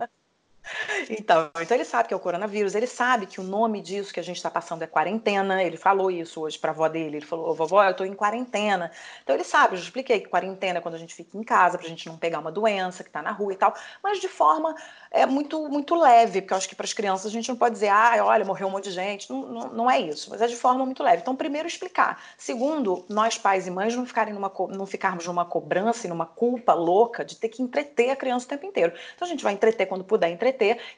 Então, 1.09 1.49
então 1.59 1.75
ele 1.75 1.85
sabe 1.85 2.07
que 2.07 2.13
é 2.13 2.17
o 2.17 2.19
coronavírus, 2.19 2.75
ele 2.75 2.87
sabe 2.87 3.25
que 3.25 3.39
o 3.39 3.43
nome 3.43 3.81
disso 3.81 4.13
que 4.13 4.19
a 4.19 4.23
gente 4.23 4.37
está 4.37 4.49
passando 4.49 4.83
é 4.83 4.87
quarentena. 4.87 5.63
Ele 5.63 5.77
falou 5.77 6.11
isso 6.11 6.41
hoje 6.41 6.57
para 6.57 6.71
a 6.71 6.73
avó 6.73 6.87
dele. 6.87 7.17
Ele 7.17 7.25
falou: 7.25 7.53
vovó, 7.55 7.83
eu 7.83 7.91
estou 7.91 8.05
em 8.05 8.13
quarentena. 8.13 8.91
Então 9.23 9.35
ele 9.35 9.43
sabe, 9.43 9.75
eu 9.75 9.79
expliquei 9.79 10.19
que 10.19 10.27
quarentena 10.27 10.79
é 10.79 10.81
quando 10.81 10.95
a 10.95 10.99
gente 10.99 11.15
fica 11.15 11.37
em 11.37 11.43
casa, 11.43 11.77
para 11.77 11.87
a 11.87 11.89
gente 11.89 12.07
não 12.07 12.17
pegar 12.17 12.39
uma 12.39 12.51
doença 12.51 13.03
que 13.03 13.09
está 13.09 13.21
na 13.21 13.31
rua 13.31 13.53
e 13.53 13.55
tal, 13.55 13.73
mas 14.03 14.19
de 14.19 14.27
forma 14.27 14.75
é 15.11 15.25
muito, 15.25 15.67
muito 15.69 15.95
leve, 15.95 16.41
porque 16.41 16.53
eu 16.53 16.57
acho 16.57 16.69
que 16.69 16.75
para 16.75 16.85
as 16.85 16.93
crianças 16.93 17.25
a 17.25 17.29
gente 17.29 17.49
não 17.49 17.55
pode 17.55 17.73
dizer, 17.73 17.89
ah, 17.89 18.23
olha, 18.23 18.45
morreu 18.45 18.67
um 18.67 18.71
monte 18.71 18.85
de 18.85 18.91
gente. 18.91 19.29
Não, 19.29 19.41
não, 19.41 19.69
não, 19.69 19.91
é 19.91 19.99
isso, 19.99 20.29
mas 20.29 20.41
é 20.41 20.47
de 20.47 20.55
forma 20.55 20.85
muito 20.85 21.01
leve. 21.01 21.21
Então, 21.21 21.35
primeiro, 21.35 21.67
explicar. 21.67 22.21
Segundo, 22.37 23.05
nós 23.09 23.37
pais 23.37 23.65
e 23.65 23.71
mães 23.71 23.95
não, 23.95 24.05
ficarem 24.05 24.33
numa, 24.33 24.51
não 24.69 24.85
ficarmos 24.85 25.25
numa 25.25 25.45
cobrança 25.45 26.05
e 26.05 26.09
numa 26.09 26.25
culpa 26.25 26.73
louca 26.73 27.25
de 27.25 27.35
ter 27.35 27.49
que 27.49 27.61
entreter 27.61 28.11
a 28.11 28.15
criança 28.15 28.45
o 28.45 28.49
tempo 28.49 28.65
inteiro. 28.65 28.93
Então, 29.15 29.27
a 29.27 29.29
gente 29.29 29.43
vai 29.43 29.53
entreter 29.53 29.87
quando 29.87 30.03
puder 30.03 30.29
entreter 30.29 30.48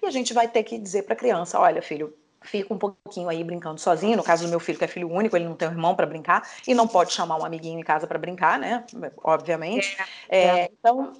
e 0.01 0.05
a 0.05 0.11
gente 0.11 0.33
vai 0.33 0.47
ter 0.47 0.63
que 0.63 0.77
dizer 0.77 1.03
para 1.03 1.13
a 1.13 1.17
criança: 1.17 1.59
olha, 1.59 1.81
filho, 1.81 2.13
fica 2.41 2.73
um 2.73 2.77
pouquinho 2.77 3.29
aí 3.29 3.43
brincando 3.43 3.79
sozinho. 3.79 4.17
No 4.17 4.23
caso 4.23 4.45
do 4.45 4.49
meu 4.49 4.59
filho, 4.59 4.77
que 4.77 4.85
é 4.85 4.87
filho 4.87 5.11
único, 5.11 5.35
ele 5.35 5.45
não 5.45 5.55
tem 5.55 5.67
um 5.67 5.71
irmão 5.71 5.95
para 5.95 6.05
brincar 6.05 6.47
e 6.67 6.73
não 6.73 6.87
pode 6.87 7.13
chamar 7.13 7.37
um 7.37 7.45
amiguinho 7.45 7.79
em 7.79 7.83
casa 7.83 8.07
para 8.07 8.17
brincar, 8.17 8.59
né? 8.59 8.83
Obviamente. 9.23 9.97
É, 10.29 10.37
é. 10.37 10.59
É, 10.61 10.71
então, 10.71 11.13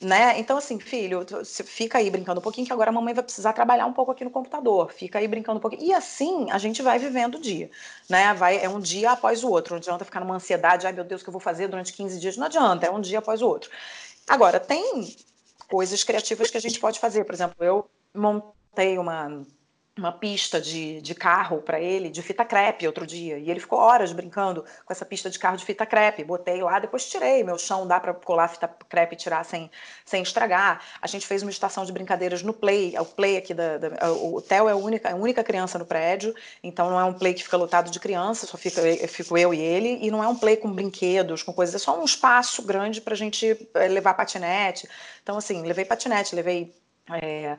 né? 0.00 0.38
Então, 0.38 0.58
assim, 0.58 0.78
filho, 0.78 1.24
fica 1.64 1.98
aí 1.98 2.10
brincando 2.10 2.40
um 2.40 2.42
pouquinho, 2.42 2.66
que 2.66 2.72
agora 2.72 2.90
a 2.90 2.92
mamãe 2.92 3.14
vai 3.14 3.24
precisar 3.24 3.54
trabalhar 3.54 3.86
um 3.86 3.92
pouco 3.92 4.12
aqui 4.12 4.24
no 4.24 4.30
computador. 4.30 4.92
Fica 4.92 5.18
aí 5.18 5.26
brincando 5.26 5.58
um 5.58 5.60
pouquinho. 5.60 5.82
E 5.82 5.94
assim 5.94 6.50
a 6.50 6.58
gente 6.58 6.82
vai 6.82 6.98
vivendo 6.98 7.36
o 7.36 7.40
dia, 7.40 7.70
né? 8.08 8.34
Vai, 8.34 8.62
é 8.62 8.68
um 8.68 8.80
dia 8.80 9.12
após 9.12 9.42
o 9.42 9.48
outro. 9.50 9.74
Não 9.74 9.78
adianta 9.78 10.04
ficar 10.04 10.20
numa 10.20 10.34
ansiedade, 10.34 10.86
ai 10.86 10.92
meu 10.92 11.04
Deus, 11.04 11.22
o 11.22 11.24
que 11.24 11.30
eu 11.30 11.32
vou 11.32 11.40
fazer 11.40 11.68
durante 11.68 11.92
15 11.92 12.20
dias? 12.20 12.36
Não 12.36 12.46
adianta, 12.46 12.86
é 12.86 12.90
um 12.90 13.00
dia 13.00 13.18
após 13.20 13.40
o 13.40 13.48
outro. 13.48 13.70
Agora, 14.28 14.60
tem 14.60 15.16
coisas 15.68 16.04
criativas 16.04 16.50
que 16.50 16.56
a 16.56 16.60
gente 16.60 16.78
pode 16.80 16.98
fazer. 16.98 17.24
Por 17.24 17.34
exemplo, 17.34 17.56
eu 17.64 17.88
montei 18.14 18.98
uma 18.98 19.44
uma 19.98 20.12
pista 20.12 20.60
de, 20.60 21.00
de 21.00 21.14
carro 21.14 21.62
para 21.62 21.80
ele 21.80 22.10
de 22.10 22.20
fita 22.20 22.44
crepe 22.44 22.86
outro 22.86 23.06
dia. 23.06 23.38
E 23.38 23.50
ele 23.50 23.60
ficou 23.60 23.78
horas 23.78 24.12
brincando 24.12 24.62
com 24.84 24.92
essa 24.92 25.06
pista 25.06 25.30
de 25.30 25.38
carro 25.38 25.56
de 25.56 25.64
fita 25.64 25.86
crepe. 25.86 26.22
Botei 26.22 26.62
lá 26.62 26.78
depois 26.78 27.08
tirei. 27.08 27.42
Meu 27.42 27.56
chão 27.58 27.86
dá 27.86 27.98
para 27.98 28.12
colar 28.12 28.48
fita 28.48 28.68
crepe 28.88 29.14
e 29.14 29.18
tirar 29.18 29.44
sem, 29.44 29.70
sem 30.04 30.22
estragar. 30.22 30.82
A 31.00 31.06
gente 31.06 31.26
fez 31.26 31.42
uma 31.42 31.50
estação 31.50 31.84
de 31.84 31.92
brincadeiras 31.92 32.42
no 32.42 32.52
play. 32.52 32.94
O 32.98 33.06
play 33.06 33.38
aqui 33.38 33.54
da, 33.54 33.78
da 33.78 34.12
o 34.12 34.42
Theo 34.42 34.68
é 34.68 34.72
a 34.72 34.76
única 34.76 35.10
a 35.10 35.14
única 35.14 35.42
criança 35.42 35.78
no 35.78 35.86
prédio. 35.86 36.34
Então 36.62 36.90
não 36.90 37.00
é 37.00 37.04
um 37.04 37.14
play 37.14 37.32
que 37.32 37.42
fica 37.42 37.56
lotado 37.56 37.90
de 37.90 37.98
crianças 37.98 38.50
só 38.50 38.58
fica 38.58 38.82
fico 39.08 39.38
eu 39.38 39.54
e 39.54 39.60
ele. 39.60 39.98
E 40.02 40.10
não 40.10 40.22
é 40.22 40.28
um 40.28 40.36
play 40.36 40.58
com 40.58 40.70
brinquedos 40.70 41.42
com 41.42 41.54
coisas. 41.54 41.74
É 41.74 41.78
só 41.78 41.98
um 41.98 42.04
espaço 42.04 42.62
grande 42.62 43.00
para 43.00 43.14
a 43.14 43.16
gente 43.16 43.56
levar 43.88 44.12
patinete. 44.12 44.86
Então 45.22 45.38
assim 45.38 45.62
levei 45.62 45.86
patinete 45.86 46.34
levei 46.34 46.74
é, 47.22 47.56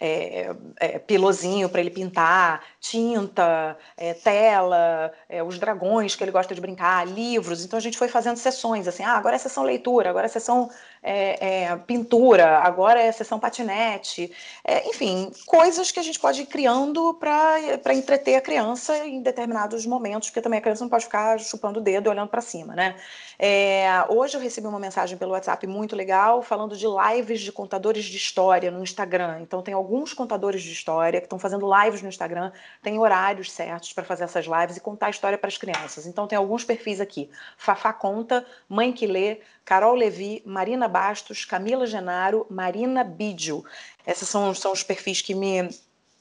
é, 0.00 0.50
é, 0.78 0.98
pilozinho 0.98 1.68
para 1.68 1.80
ele 1.80 1.90
pintar, 1.90 2.64
tinta, 2.80 3.76
é, 3.96 4.14
tela, 4.14 5.12
é, 5.28 5.42
os 5.42 5.58
dragões 5.58 6.16
que 6.16 6.24
ele 6.24 6.30
gosta 6.30 6.54
de 6.54 6.60
brincar, 6.60 7.06
livros. 7.06 7.64
Então 7.64 7.76
a 7.76 7.82
gente 7.82 7.98
foi 7.98 8.08
fazendo 8.08 8.36
sessões 8.36 8.88
assim, 8.88 9.04
ah, 9.04 9.12
agora 9.16 9.36
é 9.36 9.38
sessão 9.38 9.62
leitura, 9.62 10.08
agora 10.08 10.26
é 10.26 10.28
sessão 10.28 10.70
é, 11.02 11.64
é, 11.64 11.76
pintura, 11.76 12.58
agora 12.58 13.00
é 13.00 13.10
sessão 13.10 13.38
patinete, 13.38 14.30
é, 14.62 14.88
enfim, 14.88 15.32
coisas 15.46 15.90
que 15.90 15.98
a 15.98 16.02
gente 16.02 16.18
pode 16.18 16.42
ir 16.42 16.46
criando 16.46 17.14
para 17.14 17.94
entreter 17.94 18.36
a 18.36 18.40
criança 18.40 18.96
em 19.06 19.22
determinados 19.22 19.86
momentos, 19.86 20.28
porque 20.28 20.42
também 20.42 20.58
a 20.58 20.62
criança 20.62 20.84
não 20.84 20.90
pode 20.90 21.04
ficar 21.04 21.38
chupando 21.40 21.80
o 21.80 21.82
dedo 21.82 22.06
e 22.06 22.10
olhando 22.10 22.28
para 22.28 22.40
cima, 22.40 22.74
né? 22.74 22.96
É, 23.38 24.04
hoje 24.10 24.36
eu 24.36 24.40
recebi 24.40 24.66
uma 24.66 24.78
mensagem 24.78 25.16
pelo 25.16 25.32
WhatsApp 25.32 25.66
muito 25.66 25.96
legal 25.96 26.42
falando 26.42 26.76
de 26.76 26.84
lives 26.86 27.40
de 27.40 27.50
contadores 27.50 28.04
de 28.04 28.16
história 28.16 28.70
no 28.70 28.82
Instagram. 28.82 29.40
Então 29.40 29.62
tem 29.62 29.72
alguns 29.72 30.12
contadores 30.12 30.62
de 30.62 30.70
história 30.70 31.20
que 31.20 31.26
estão 31.26 31.38
fazendo 31.38 31.66
lives 31.82 32.02
no 32.02 32.08
Instagram, 32.08 32.52
tem 32.82 32.98
horários 32.98 33.50
certos 33.50 33.94
para 33.94 34.04
fazer 34.04 34.24
essas 34.24 34.44
lives 34.44 34.76
e 34.76 34.80
contar 34.80 35.06
a 35.06 35.10
história 35.10 35.38
para 35.38 35.48
as 35.48 35.56
crianças. 35.56 36.06
Então 36.06 36.26
tem 36.26 36.36
alguns 36.36 36.64
perfis 36.64 37.00
aqui: 37.00 37.30
Fafá 37.56 37.94
Conta, 37.94 38.44
Mãe 38.68 38.92
que 38.92 39.06
Lê, 39.06 39.40
Carol 39.70 39.94
Levi, 39.94 40.42
Marina 40.44 40.88
Bastos, 40.88 41.44
Camila 41.44 41.86
Genaro, 41.86 42.44
Marina 42.50 43.04
Bidio. 43.04 43.64
Esses 44.04 44.28
são, 44.28 44.52
são 44.52 44.72
os 44.72 44.82
perfis 44.82 45.22
que 45.22 45.32
me, 45.32 45.68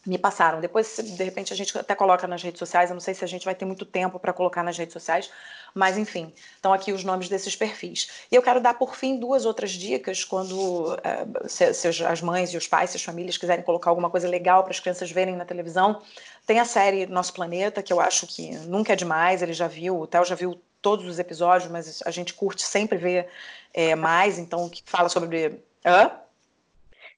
me 0.05 0.19
passaram. 0.19 0.61
Depois, 0.61 0.95
de 0.97 1.23
repente, 1.23 1.51
a 1.51 1.55
gente 1.55 1.75
até 1.75 1.95
coloca 1.95 2.27
nas 2.27 2.43
redes 2.43 2.59
sociais. 2.59 2.91
Eu 2.91 2.93
não 2.93 3.01
sei 3.01 3.15
se 3.15 3.23
a 3.23 3.27
gente 3.27 3.45
vai 3.45 3.55
ter 3.55 3.65
muito 3.65 3.87
tempo 3.87 4.19
para 4.19 4.33
colocar 4.33 4.61
nas 4.61 4.77
redes 4.77 4.93
sociais, 4.93 5.31
mas 5.73 5.97
enfim, 5.97 6.31
estão 6.53 6.71
aqui 6.71 6.93
os 6.93 7.03
nomes 7.03 7.27
desses 7.27 7.55
perfis. 7.55 8.27
E 8.31 8.35
eu 8.35 8.41
quero 8.43 8.61
dar, 8.61 8.75
por 8.75 8.95
fim, 8.95 9.19
duas 9.19 9.47
outras 9.47 9.71
dicas 9.71 10.23
quando 10.23 10.93
uh, 10.93 11.49
se, 11.49 11.73
se 11.73 11.87
as 12.05 12.21
mães 12.21 12.53
e 12.53 12.57
os 12.57 12.67
pais, 12.67 12.91
se 12.91 12.97
as 12.97 13.03
famílias 13.03 13.35
quiserem 13.35 13.65
colocar 13.65 13.89
alguma 13.89 14.11
coisa 14.11 14.27
legal 14.27 14.61
para 14.61 14.73
as 14.73 14.79
crianças 14.79 15.09
verem 15.09 15.35
na 15.35 15.43
televisão. 15.43 16.03
Tem 16.45 16.59
a 16.59 16.65
série 16.65 17.07
Nosso 17.07 17.33
Planeta, 17.33 17.81
que 17.81 17.91
eu 17.91 17.99
acho 17.99 18.27
que 18.27 18.51
nunca 18.67 18.93
é 18.93 18.95
demais, 18.95 19.41
ele 19.41 19.53
já 19.53 19.67
viu, 19.67 20.01
o 20.01 20.05
Theo 20.05 20.23
já 20.23 20.35
viu 20.35 20.61
todos 20.81 21.05
os 21.05 21.19
episódios, 21.19 21.71
mas 21.71 22.01
a 22.05 22.11
gente 22.11 22.33
curte 22.33 22.63
sempre 22.63 22.97
ver 22.97 23.27
é, 23.73 23.95
mais, 23.95 24.37
então 24.37 24.69
que 24.69 24.83
fala 24.85 25.09
sobre. 25.09 25.63
Hã? 25.85 26.11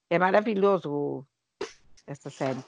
É 0.10 0.20
maravilhoso 0.20 1.26
essa 2.06 2.30
série. 2.30 2.60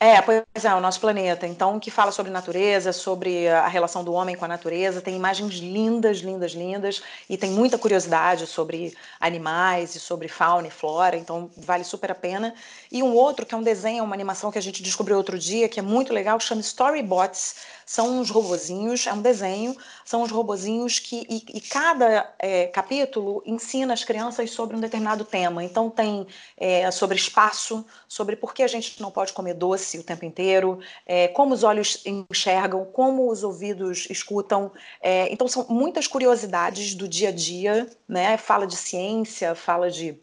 É, 0.00 0.22
pois 0.22 0.44
é, 0.64 0.72
o 0.74 0.80
nosso 0.80 1.00
planeta. 1.00 1.44
Então, 1.44 1.80
que 1.80 1.90
fala 1.90 2.12
sobre 2.12 2.30
natureza, 2.30 2.92
sobre 2.92 3.48
a 3.48 3.66
relação 3.66 4.04
do 4.04 4.12
homem 4.12 4.36
com 4.36 4.44
a 4.44 4.48
natureza. 4.48 5.00
Tem 5.00 5.16
imagens 5.16 5.54
lindas, 5.54 6.18
lindas, 6.18 6.52
lindas. 6.52 7.02
E 7.28 7.36
tem 7.36 7.50
muita 7.50 7.76
curiosidade 7.76 8.46
sobre 8.46 8.96
animais 9.18 9.96
e 9.96 10.00
sobre 10.00 10.28
fauna 10.28 10.68
e 10.68 10.70
flora. 10.70 11.16
Então, 11.16 11.50
vale 11.56 11.82
super 11.82 12.12
a 12.12 12.14
pena. 12.14 12.54
E 12.92 13.02
um 13.02 13.12
outro, 13.12 13.44
que 13.44 13.54
é 13.54 13.58
um 13.58 13.62
desenho, 13.62 14.04
uma 14.04 14.14
animação 14.14 14.52
que 14.52 14.58
a 14.58 14.62
gente 14.62 14.82
descobriu 14.84 15.16
outro 15.16 15.36
dia, 15.36 15.68
que 15.68 15.80
é 15.80 15.82
muito 15.82 16.12
legal, 16.12 16.38
chama 16.38 16.60
Storybots 16.60 17.56
são 17.88 18.20
uns 18.20 18.28
robozinhos, 18.28 19.06
é 19.06 19.14
um 19.14 19.22
desenho, 19.22 19.74
são 20.04 20.22
uns 20.22 20.30
robozinhos 20.30 20.98
que 20.98 21.26
e, 21.26 21.56
e 21.56 21.58
cada 21.58 22.30
é, 22.38 22.66
capítulo 22.66 23.42
ensina 23.46 23.94
as 23.94 24.04
crianças 24.04 24.50
sobre 24.50 24.76
um 24.76 24.80
determinado 24.80 25.24
tema. 25.24 25.64
Então 25.64 25.88
tem 25.88 26.26
é, 26.58 26.90
sobre 26.90 27.16
espaço, 27.16 27.82
sobre 28.06 28.36
por 28.36 28.52
que 28.52 28.62
a 28.62 28.68
gente 28.68 29.00
não 29.00 29.10
pode 29.10 29.32
comer 29.32 29.54
doce 29.54 29.77
o 29.98 30.02
tempo 30.02 30.24
inteiro, 30.24 30.80
é, 31.06 31.28
como 31.28 31.54
os 31.54 31.62
olhos 31.62 32.02
enxergam, 32.04 32.84
como 32.86 33.30
os 33.30 33.44
ouvidos 33.44 34.06
escutam. 34.10 34.72
É, 35.00 35.32
então 35.32 35.46
são 35.46 35.66
muitas 35.68 36.06
curiosidades 36.06 36.94
do 36.94 37.06
dia 37.06 37.28
a 37.28 37.32
dia, 37.32 37.88
né? 38.08 38.36
Fala 38.36 38.66
de 38.66 38.76
ciência, 38.76 39.54
fala 39.54 39.90
de 39.90 40.18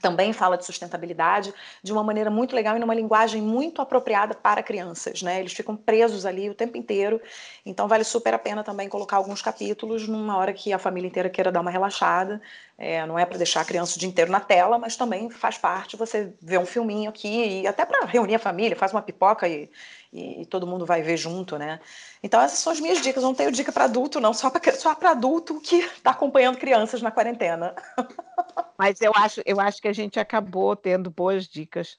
também 0.00 0.32
fala 0.32 0.56
de 0.56 0.64
sustentabilidade 0.64 1.52
de 1.82 1.92
uma 1.92 2.02
maneira 2.02 2.30
muito 2.30 2.54
legal 2.54 2.76
e 2.76 2.78
numa 2.78 2.94
linguagem 2.94 3.42
muito 3.42 3.82
apropriada 3.82 4.34
para 4.34 4.62
crianças, 4.62 5.20
né? 5.22 5.40
Eles 5.40 5.52
ficam 5.52 5.74
presos 5.74 6.24
ali 6.24 6.48
o 6.48 6.54
tempo 6.54 6.76
inteiro, 6.76 7.20
então 7.66 7.88
vale 7.88 8.04
super 8.04 8.32
a 8.34 8.38
pena 8.38 8.62
também 8.62 8.88
colocar 8.88 9.16
alguns 9.16 9.42
capítulos 9.42 10.06
numa 10.06 10.36
hora 10.36 10.52
que 10.52 10.72
a 10.72 10.78
família 10.78 11.08
inteira 11.08 11.28
queira 11.28 11.50
dar 11.50 11.60
uma 11.60 11.70
relaxada. 11.70 12.40
É, 12.82 13.04
não 13.04 13.18
é 13.18 13.26
para 13.26 13.36
deixar 13.36 13.60
a 13.60 13.64
criança 13.66 13.94
o 13.94 13.98
dia 13.98 14.08
inteiro 14.08 14.32
na 14.32 14.40
tela, 14.40 14.78
mas 14.78 14.96
também 14.96 15.28
faz 15.28 15.58
parte 15.58 15.98
você 15.98 16.32
ver 16.40 16.58
um 16.58 16.64
filminho 16.64 17.10
aqui 17.10 17.60
e 17.60 17.66
até 17.66 17.84
para 17.84 18.06
reunir 18.06 18.36
a 18.36 18.38
família, 18.38 18.74
faz 18.74 18.90
uma 18.90 19.02
pipoca 19.02 19.46
e, 19.46 19.70
e, 20.10 20.40
e, 20.40 20.46
todo 20.46 20.66
mundo 20.66 20.86
vai 20.86 21.02
ver 21.02 21.18
junto, 21.18 21.58
né? 21.58 21.78
Então 22.22 22.40
essas 22.40 22.58
são 22.58 22.72
as 22.72 22.80
minhas 22.80 23.02
dicas. 23.02 23.22
Eu 23.22 23.28
não 23.28 23.34
tenho 23.34 23.52
dica 23.52 23.70
para 23.70 23.84
adulto, 23.84 24.18
não, 24.18 24.32
só 24.32 24.48
para 24.48 24.72
só 24.72 24.96
adulto 25.02 25.60
que 25.60 25.76
está 25.76 26.12
acompanhando 26.12 26.56
crianças 26.56 27.02
na 27.02 27.10
quarentena. 27.10 27.74
Mas 28.78 29.02
eu 29.02 29.12
acho, 29.14 29.42
eu 29.44 29.60
acho 29.60 29.82
que 29.82 29.88
a 29.88 29.92
gente 29.92 30.18
acabou 30.18 30.74
tendo 30.74 31.10
boas 31.10 31.46
dicas 31.46 31.98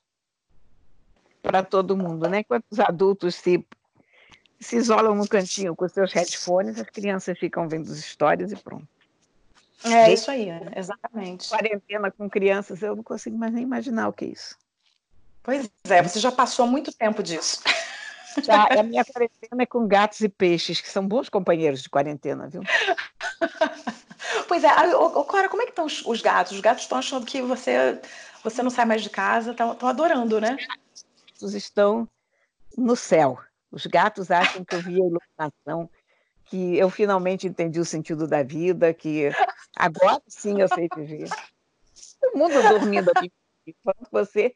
para 1.44 1.62
todo 1.62 1.96
mundo, 1.96 2.28
né? 2.28 2.40
Enquanto 2.40 2.66
os 2.72 2.80
adultos 2.80 3.36
se, 3.36 3.64
se 4.60 4.78
isolam 4.78 5.14
no 5.14 5.28
cantinho 5.28 5.76
com 5.76 5.88
seus 5.88 6.12
headphones, 6.12 6.80
as 6.80 6.90
crianças 6.90 7.38
ficam 7.38 7.70
vendo 7.70 7.92
as 7.92 8.00
histórias 8.00 8.52
e 8.52 8.56
pronto. 8.56 9.01
É 9.84 10.14
isso 10.14 10.30
aí, 10.30 10.48
exatamente. 10.76 11.50
Quarentena 11.50 12.12
com 12.12 12.30
crianças, 12.30 12.82
eu 12.82 12.96
não 12.96 13.04
consigo 13.04 13.38
mais 13.38 13.54
nem 13.54 13.64
imaginar 13.64 14.08
o 14.10 14.14
que 14.14 14.26
é 14.26 14.28
isso. 14.30 14.56
Pois 15.44 15.70
é, 15.90 16.04
você 16.04 16.20
já 16.20 16.32
passou 16.32 16.68
muito 16.68 16.94
tempo 16.94 17.24
disso. 17.24 17.62
Já, 18.44 18.68
a 18.80 18.84
minha 18.84 19.04
quarentena 19.04 19.64
é 19.64 19.66
com 19.66 19.88
gatos 19.88 20.22
e 20.22 20.30
peixes, 20.30 20.80
que 20.80 20.88
são 20.88 21.06
bons 21.06 21.28
companheiros 21.28 21.82
de 21.82 21.90
quarentena, 21.90 22.48
viu? 22.48 22.62
Pois 24.48 24.64
é, 24.64 24.96
ô, 24.96 25.24
Cora, 25.26 25.50
como 25.50 25.62
é 25.62 25.66
que 25.66 25.72
estão 25.72 25.86
os, 25.86 26.06
os, 26.06 26.22
gatos? 26.22 26.54
Os 26.54 26.62
gatos 26.62 26.84
estão 26.84 26.98
achando 26.98 27.26
que 27.26 27.42
você, 27.42 28.00
você 28.44 28.62
não 28.62 28.70
sai 28.70 28.86
mais 28.86 29.02
de 29.02 29.10
casa, 29.10 29.52
estão 29.52 29.90
adorando, 29.90 30.40
né? 30.40 30.58
Os 30.60 30.68
gatos 30.68 31.54
estão 31.56 32.08
no 32.78 32.96
céu. 32.96 33.40
Os 33.72 33.86
gatos 33.86 34.30
acham 34.30 34.64
que 34.64 34.76
eu 34.76 34.82
vi 34.82 34.94
a 34.94 35.06
iluminação, 35.06 35.90
que 36.46 36.78
eu 36.78 36.90
finalmente 36.90 37.48
entendi 37.48 37.80
o 37.80 37.86
sentido 37.86 38.28
da 38.28 38.44
vida, 38.44 38.94
que 38.94 39.32
agora 39.76 40.22
sim 40.28 40.62
eu 40.62 40.68
sei 40.68 40.88
viver. 40.96 41.30
O 42.34 42.38
mundo 42.38 42.54
dormindo 42.70 43.12
aqui. 43.16 43.32
Enquanto 43.68 44.08
você 44.12 44.56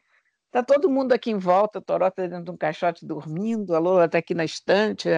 Está 0.55 0.63
todo 0.63 0.89
mundo 0.89 1.11
aqui 1.11 1.31
em 1.31 1.37
volta, 1.37 1.79
o 1.79 1.81
Toró 1.81 2.07
está 2.07 2.25
dentro 2.25 2.45
de 2.45 2.51
um 2.51 2.55
caixote 2.55 3.05
dormindo, 3.05 3.75
a 3.75 3.77
Lola 3.77 4.05
está 4.05 4.19
aqui 4.19 4.33
na 4.33 4.45
estante, 4.45 5.09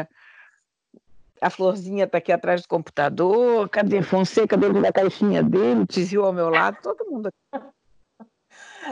a 1.40 1.50
Florzinha 1.52 2.06
está 2.06 2.18
aqui 2.18 2.32
atrás 2.32 2.64
do 2.64 2.68
computador, 2.68 3.70
cadê 3.70 4.02
Fonseca 4.02 4.58
dentro 4.58 4.82
da 4.82 4.92
caixinha 4.92 5.44
dele, 5.44 5.82
o 5.82 5.86
Tizio 5.86 6.26
ao 6.26 6.34
meu 6.34 6.50
lado, 6.50 6.80
todo 6.82 7.06
mundo 7.06 7.28
aqui. 7.28 7.68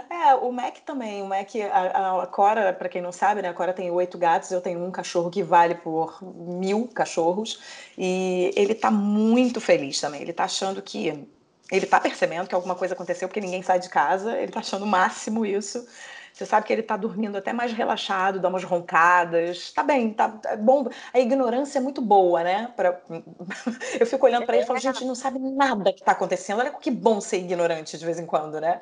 É, 0.10 0.36
o 0.36 0.52
Mac 0.52 0.78
também. 0.86 1.22
O 1.22 1.28
Mac, 1.28 1.50
a, 1.72 2.24
a 2.24 2.28
Cora, 2.28 2.74
para 2.74 2.90
quem 2.90 3.02
não 3.02 3.12
sabe, 3.12 3.42
né? 3.42 3.50
A 3.50 3.54
Cora 3.54 3.74
tem 3.74 3.90
oito 3.92 4.18
gatos, 4.18 4.52
eu 4.52 4.62
tenho 4.62 4.84
um 4.84 4.92
cachorro 4.92 5.30
que 5.30 5.44
vale 5.44 5.76
por 5.76 6.20
mil 6.22 6.88
cachorros. 6.88 7.60
E 7.98 8.52
ele 8.56 8.74
está 8.74 8.92
muito 8.92 9.62
feliz 9.62 10.00
também. 10.00 10.22
Ele 10.22 10.32
está 10.32 10.46
achando 10.46 10.82
que. 10.82 11.28
Ele 11.72 11.86
está 11.86 12.00
percebendo 12.00 12.48
que 12.48 12.54
alguma 12.54 12.76
coisa 12.76 12.94
aconteceu 12.94 13.28
porque 13.28 13.42
ninguém 13.42 13.62
sai 13.62 13.80
de 13.80 13.90
casa. 13.90 14.36
Ele 14.38 14.46
está 14.48 14.60
achando 14.60 14.84
o 14.84 14.88
máximo 14.88 15.46
isso. 15.46 15.88
Você 16.36 16.46
sabe 16.46 16.68
que 16.68 16.74
ele 16.74 16.82
está 16.82 16.98
dormindo 16.98 17.38
até 17.38 17.54
mais 17.54 17.72
relaxado, 17.72 18.42
dá 18.42 18.50
umas 18.50 18.66
roncadas. 18.66 19.72
Tá 19.72 19.82
bem, 19.82 20.14
tá 20.14 20.38
é 20.44 20.58
bom. 20.58 20.90
A 21.14 21.20
ignorância 21.22 21.80
é 21.80 21.82
muito 21.82 22.02
boa, 22.02 22.44
né? 22.44 22.74
Pra... 22.76 23.00
Eu 23.98 24.06
fico 24.06 24.26
olhando 24.26 24.46
para 24.46 24.58
ele 24.58 24.66
e 24.66 24.68
falo, 24.68 24.78
gente, 24.78 25.06
não 25.06 25.16
sabe 25.16 25.40
nada 25.40 25.94
que 25.94 26.02
está 26.02 26.12
acontecendo. 26.12 26.60
Olha 26.60 26.72
que 26.72 26.92
bom 26.92 27.22
ser 27.22 27.38
ignorante 27.38 27.98
de 27.98 28.06
vez 28.06 28.20
em 28.20 28.26
quando, 28.26 28.60
né? 28.60 28.82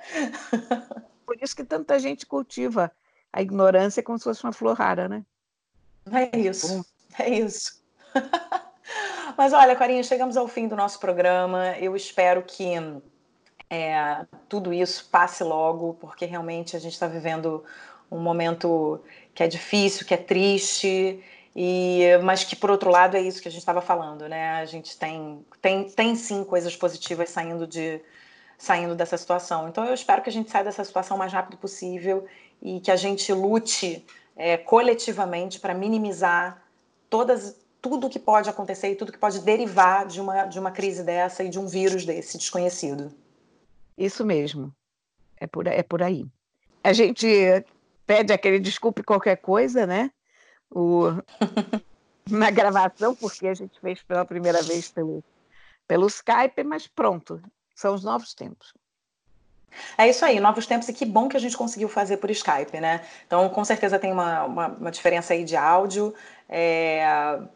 Por 1.27 1.37
isso 1.43 1.55
que 1.55 1.63
tanta 1.63 1.99
gente 1.99 2.25
cultiva 2.25 2.91
a 3.31 3.39
ignorância 3.39 4.01
como 4.01 4.17
se 4.17 4.23
fosse 4.23 4.43
uma 4.43 4.51
flor 4.51 4.75
rara, 4.75 5.07
né? 5.07 5.23
É 6.11 6.35
isso, 6.35 6.83
é 7.19 7.29
isso. 7.29 7.83
Mas 9.37 9.53
olha, 9.53 9.75
Corinha, 9.75 10.01
chegamos 10.01 10.37
ao 10.37 10.47
fim 10.47 10.67
do 10.67 10.75
nosso 10.75 10.99
programa. 10.99 11.77
Eu 11.77 11.95
espero 11.95 12.41
que 12.41 12.73
é, 13.73 14.27
tudo 14.47 14.71
isso 14.71 15.09
passe 15.11 15.43
logo, 15.43 15.95
porque 15.95 16.25
realmente 16.25 16.75
a 16.75 16.79
gente 16.79 16.93
está 16.93 17.07
vivendo 17.07 17.63
um 18.11 18.19
momento 18.19 19.01
que 19.33 19.41
é 19.41 19.47
difícil, 19.47 20.05
que 20.05 20.13
é 20.13 20.17
triste, 20.17 21.23
e, 21.55 22.03
mas 22.23 22.43
que 22.43 22.55
por 22.55 22.69
outro 22.69 22.91
lado 22.91 23.17
é 23.17 23.21
isso 23.21 23.41
que 23.41 23.47
a 23.47 23.51
gente 23.51 23.61
estava 23.61 23.81
falando, 23.81 24.29
né? 24.29 24.51
A 24.61 24.65
gente 24.65 24.95
tem, 24.95 25.43
tem, 25.59 25.89
tem 25.89 26.15
sim 26.15 26.43
coisas 26.43 26.75
positivas 26.75 27.31
saindo 27.31 27.65
de 27.65 27.99
saindo 28.59 28.93
dessa 28.93 29.17
situação. 29.17 29.67
Então 29.67 29.83
eu 29.85 29.93
espero 29.95 30.21
que 30.21 30.29
a 30.29 30.31
gente 30.31 30.51
saia 30.51 30.63
dessa 30.63 30.83
situação 30.83 31.17
o 31.17 31.19
mais 31.19 31.33
rápido 31.33 31.57
possível 31.57 32.25
e 32.61 32.79
que 32.79 32.91
a 32.91 32.95
gente 32.95 33.33
lute 33.33 34.05
é, 34.35 34.55
coletivamente 34.55 35.59
para 35.59 35.73
minimizar 35.73 36.61
todas 37.09 37.59
tudo 37.81 38.09
que 38.09 38.19
pode 38.19 38.49
acontecer 38.49 38.91
e 38.91 38.95
tudo 38.95 39.11
que 39.11 39.17
pode 39.17 39.39
derivar 39.39 40.05
de 40.05 40.21
uma, 40.21 40.45
de 40.45 40.59
uma 40.59 40.71
crise 40.71 41.03
dessa 41.03 41.43
e 41.43 41.49
de 41.49 41.59
um 41.59 41.67
vírus 41.67 42.05
desse 42.05 42.37
desconhecido. 42.37 43.22
Isso 43.97 44.25
mesmo. 44.25 44.73
É 45.37 45.47
por, 45.47 45.67
é 45.67 45.83
por 45.83 46.01
aí. 46.01 46.25
A 46.83 46.93
gente 46.93 47.27
pede 48.05 48.33
aquele 48.33 48.59
desculpe 48.59 49.03
qualquer 49.03 49.37
coisa, 49.37 49.85
né? 49.85 50.11
O, 50.69 51.03
na 52.29 52.49
gravação, 52.49 53.15
porque 53.15 53.47
a 53.47 53.53
gente 53.53 53.79
fez 53.79 54.01
pela 54.03 54.25
primeira 54.25 54.61
vez 54.61 54.89
pelo, 54.89 55.23
pelo 55.87 56.07
Skype, 56.07 56.63
mas 56.63 56.87
pronto, 56.87 57.41
são 57.75 57.93
os 57.93 58.03
novos 58.03 58.33
tempos. 58.33 58.73
É 59.97 60.07
isso 60.07 60.23
aí, 60.23 60.39
novos 60.39 60.67
tempos, 60.67 60.87
e 60.87 60.93
que 60.93 61.05
bom 61.05 61.27
que 61.27 61.35
a 61.35 61.39
gente 61.39 61.57
conseguiu 61.57 61.89
fazer 61.89 62.17
por 62.17 62.29
Skype, 62.29 62.79
né? 62.79 63.03
Então, 63.25 63.49
com 63.49 63.65
certeza 63.65 63.97
tem 63.97 64.11
uma, 64.11 64.43
uma, 64.43 64.67
uma 64.67 64.91
diferença 64.91 65.33
aí 65.33 65.43
de 65.43 65.55
áudio, 65.55 66.13
é, 66.47 67.03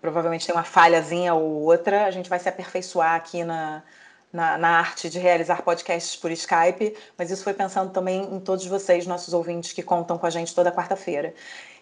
provavelmente 0.01 0.45
tem 0.45 0.55
uma 0.55 0.64
falhazinha 0.64 1.34
ou 1.35 1.64
outra, 1.64 2.05
a 2.05 2.11
gente 2.11 2.30
vai 2.30 2.39
se 2.39 2.49
aperfeiçoar 2.49 3.14
aqui 3.14 3.43
na, 3.43 3.84
na, 4.31 4.57
na, 4.57 4.79
arte 4.79 5.09
de 5.09 5.19
realizar 5.19 5.61
podcasts 5.61 6.15
por 6.15 6.31
Skype, 6.31 6.95
mas 7.17 7.31
isso 7.31 7.43
foi 7.43 7.53
pensando 7.53 7.91
também 7.91 8.23
em 8.23 8.39
todos 8.39 8.65
vocês, 8.65 9.07
nossos 9.07 9.33
ouvintes, 9.33 9.73
que 9.73 9.81
contam 9.81 10.17
com 10.17 10.25
a 10.25 10.29
gente 10.29 10.53
toda 10.53 10.71
quarta-feira. 10.71 11.33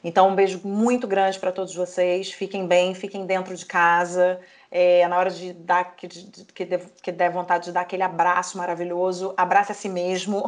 Então, 0.04 0.30
um 0.30 0.36
beijo 0.36 0.62
muito 0.64 1.08
grande 1.08 1.40
para 1.40 1.52
todos 1.52 1.74
vocês. 1.74 2.32
Fiquem 2.32 2.68
bem, 2.68 2.94
fiquem 2.94 3.26
dentro 3.26 3.56
de 3.56 3.66
casa. 3.66 4.40
É, 4.70 5.08
na 5.08 5.18
hora 5.18 5.32
de 5.32 5.54
dar 5.54 5.96
que, 5.96 6.08
que, 6.08 6.66
que 7.02 7.12
der 7.12 7.32
vontade 7.32 7.66
de 7.66 7.72
dar 7.72 7.82
aquele 7.82 8.04
abraço 8.04 8.58
maravilhoso, 8.58 9.34
abrace 9.38 9.72
a 9.72 9.76
si 9.76 9.90
mesmo, 9.90 10.44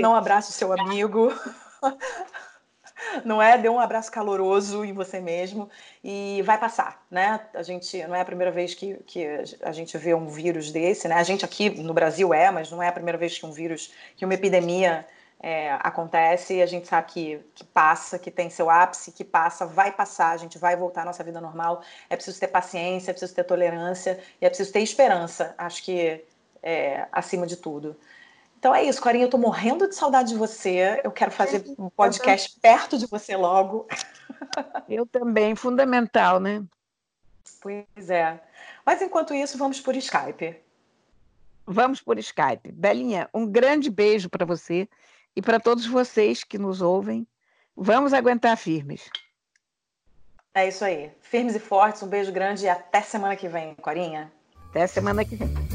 não 0.00 0.14
abrace 0.14 0.50
o 0.50 0.52
seu 0.52 0.72
amigo 0.72 1.32
não 3.24 3.40
é? 3.40 3.58
Dê 3.58 3.68
um 3.68 3.80
abraço 3.80 4.10
caloroso 4.10 4.84
em 4.84 4.92
você 4.92 5.20
mesmo 5.20 5.68
e 6.02 6.42
vai 6.42 6.58
passar, 6.58 7.04
né? 7.10 7.40
A 7.54 7.62
gente 7.62 8.02
não 8.06 8.14
é 8.14 8.20
a 8.20 8.24
primeira 8.24 8.50
vez 8.50 8.74
que, 8.74 8.94
que 9.06 9.26
a 9.62 9.72
gente 9.72 9.96
vê 9.98 10.14
um 10.14 10.26
vírus 10.26 10.70
desse, 10.70 11.08
né? 11.08 11.14
A 11.16 11.22
gente 11.22 11.44
aqui 11.44 11.70
no 11.70 11.94
Brasil 11.94 12.32
é, 12.32 12.50
mas 12.50 12.70
não 12.70 12.82
é 12.82 12.88
a 12.88 12.92
primeira 12.92 13.18
vez 13.18 13.38
que 13.38 13.46
um 13.46 13.52
vírus, 13.52 13.92
que 14.16 14.24
uma 14.24 14.34
epidemia 14.34 15.06
é, 15.42 15.72
acontece 15.80 16.56
e 16.56 16.62
a 16.62 16.66
gente 16.66 16.86
sabe 16.86 17.10
que, 17.10 17.40
que 17.54 17.64
passa, 17.64 18.18
que 18.18 18.30
tem 18.30 18.50
seu 18.50 18.68
ápice, 18.68 19.10
que 19.12 19.24
passa, 19.24 19.66
vai 19.66 19.90
passar, 19.90 20.30
a 20.32 20.36
gente 20.36 20.58
vai 20.58 20.76
voltar 20.76 21.02
à 21.02 21.04
nossa 21.06 21.24
vida 21.24 21.40
normal. 21.40 21.82
É 22.10 22.16
preciso 22.16 22.38
ter 22.38 22.48
paciência, 22.48 23.10
é 23.10 23.14
preciso 23.14 23.34
ter 23.34 23.44
tolerância 23.44 24.20
e 24.40 24.44
é 24.44 24.48
preciso 24.48 24.72
ter 24.72 24.80
esperança, 24.80 25.54
acho 25.56 25.82
que 25.82 26.22
é, 26.62 27.06
acima 27.10 27.46
de 27.46 27.56
tudo. 27.56 27.96
Então 28.60 28.74
é 28.74 28.84
isso, 28.84 29.00
Corinha, 29.00 29.24
eu 29.24 29.30
tô 29.30 29.38
morrendo 29.38 29.88
de 29.88 29.94
saudade 29.94 30.28
de 30.28 30.36
você. 30.36 31.00
Eu 31.02 31.10
quero 31.10 31.30
fazer 31.30 31.64
um 31.78 31.88
podcast 31.88 32.60
perto 32.60 32.98
de 32.98 33.06
você 33.06 33.34
logo. 33.34 33.88
Eu 34.86 35.06
também, 35.06 35.56
fundamental, 35.56 36.38
né? 36.38 36.62
Pois 37.62 38.10
é. 38.10 38.38
Mas 38.84 39.00
enquanto 39.00 39.32
isso, 39.32 39.56
vamos 39.56 39.80
por 39.80 39.96
Skype. 39.96 40.56
Vamos 41.66 42.02
por 42.02 42.18
Skype. 42.18 42.70
Belinha, 42.70 43.30
um 43.32 43.46
grande 43.46 43.90
beijo 43.90 44.28
para 44.28 44.44
você 44.44 44.86
e 45.34 45.40
para 45.40 45.58
todos 45.58 45.86
vocês 45.86 46.44
que 46.44 46.58
nos 46.58 46.82
ouvem. 46.82 47.26
Vamos 47.74 48.12
aguentar 48.12 48.58
firmes. 48.58 49.08
É 50.52 50.68
isso 50.68 50.84
aí. 50.84 51.10
Firmes 51.22 51.54
e 51.54 51.60
fortes, 51.60 52.02
um 52.02 52.08
beijo 52.08 52.30
grande 52.30 52.66
e 52.66 52.68
até 52.68 53.00
semana 53.00 53.36
que 53.36 53.48
vem, 53.48 53.74
Corinha. 53.76 54.30
Até 54.68 54.86
semana 54.86 55.24
que 55.24 55.36
vem. 55.36 55.69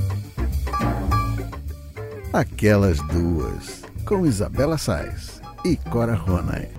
Aquelas 2.35 2.97
duas, 3.07 3.81
com 4.03 4.25
Isabela 4.25 4.77
Sais 4.77 5.39
e 5.63 5.77
Cora 5.77 6.15
Ronay. 6.15 6.69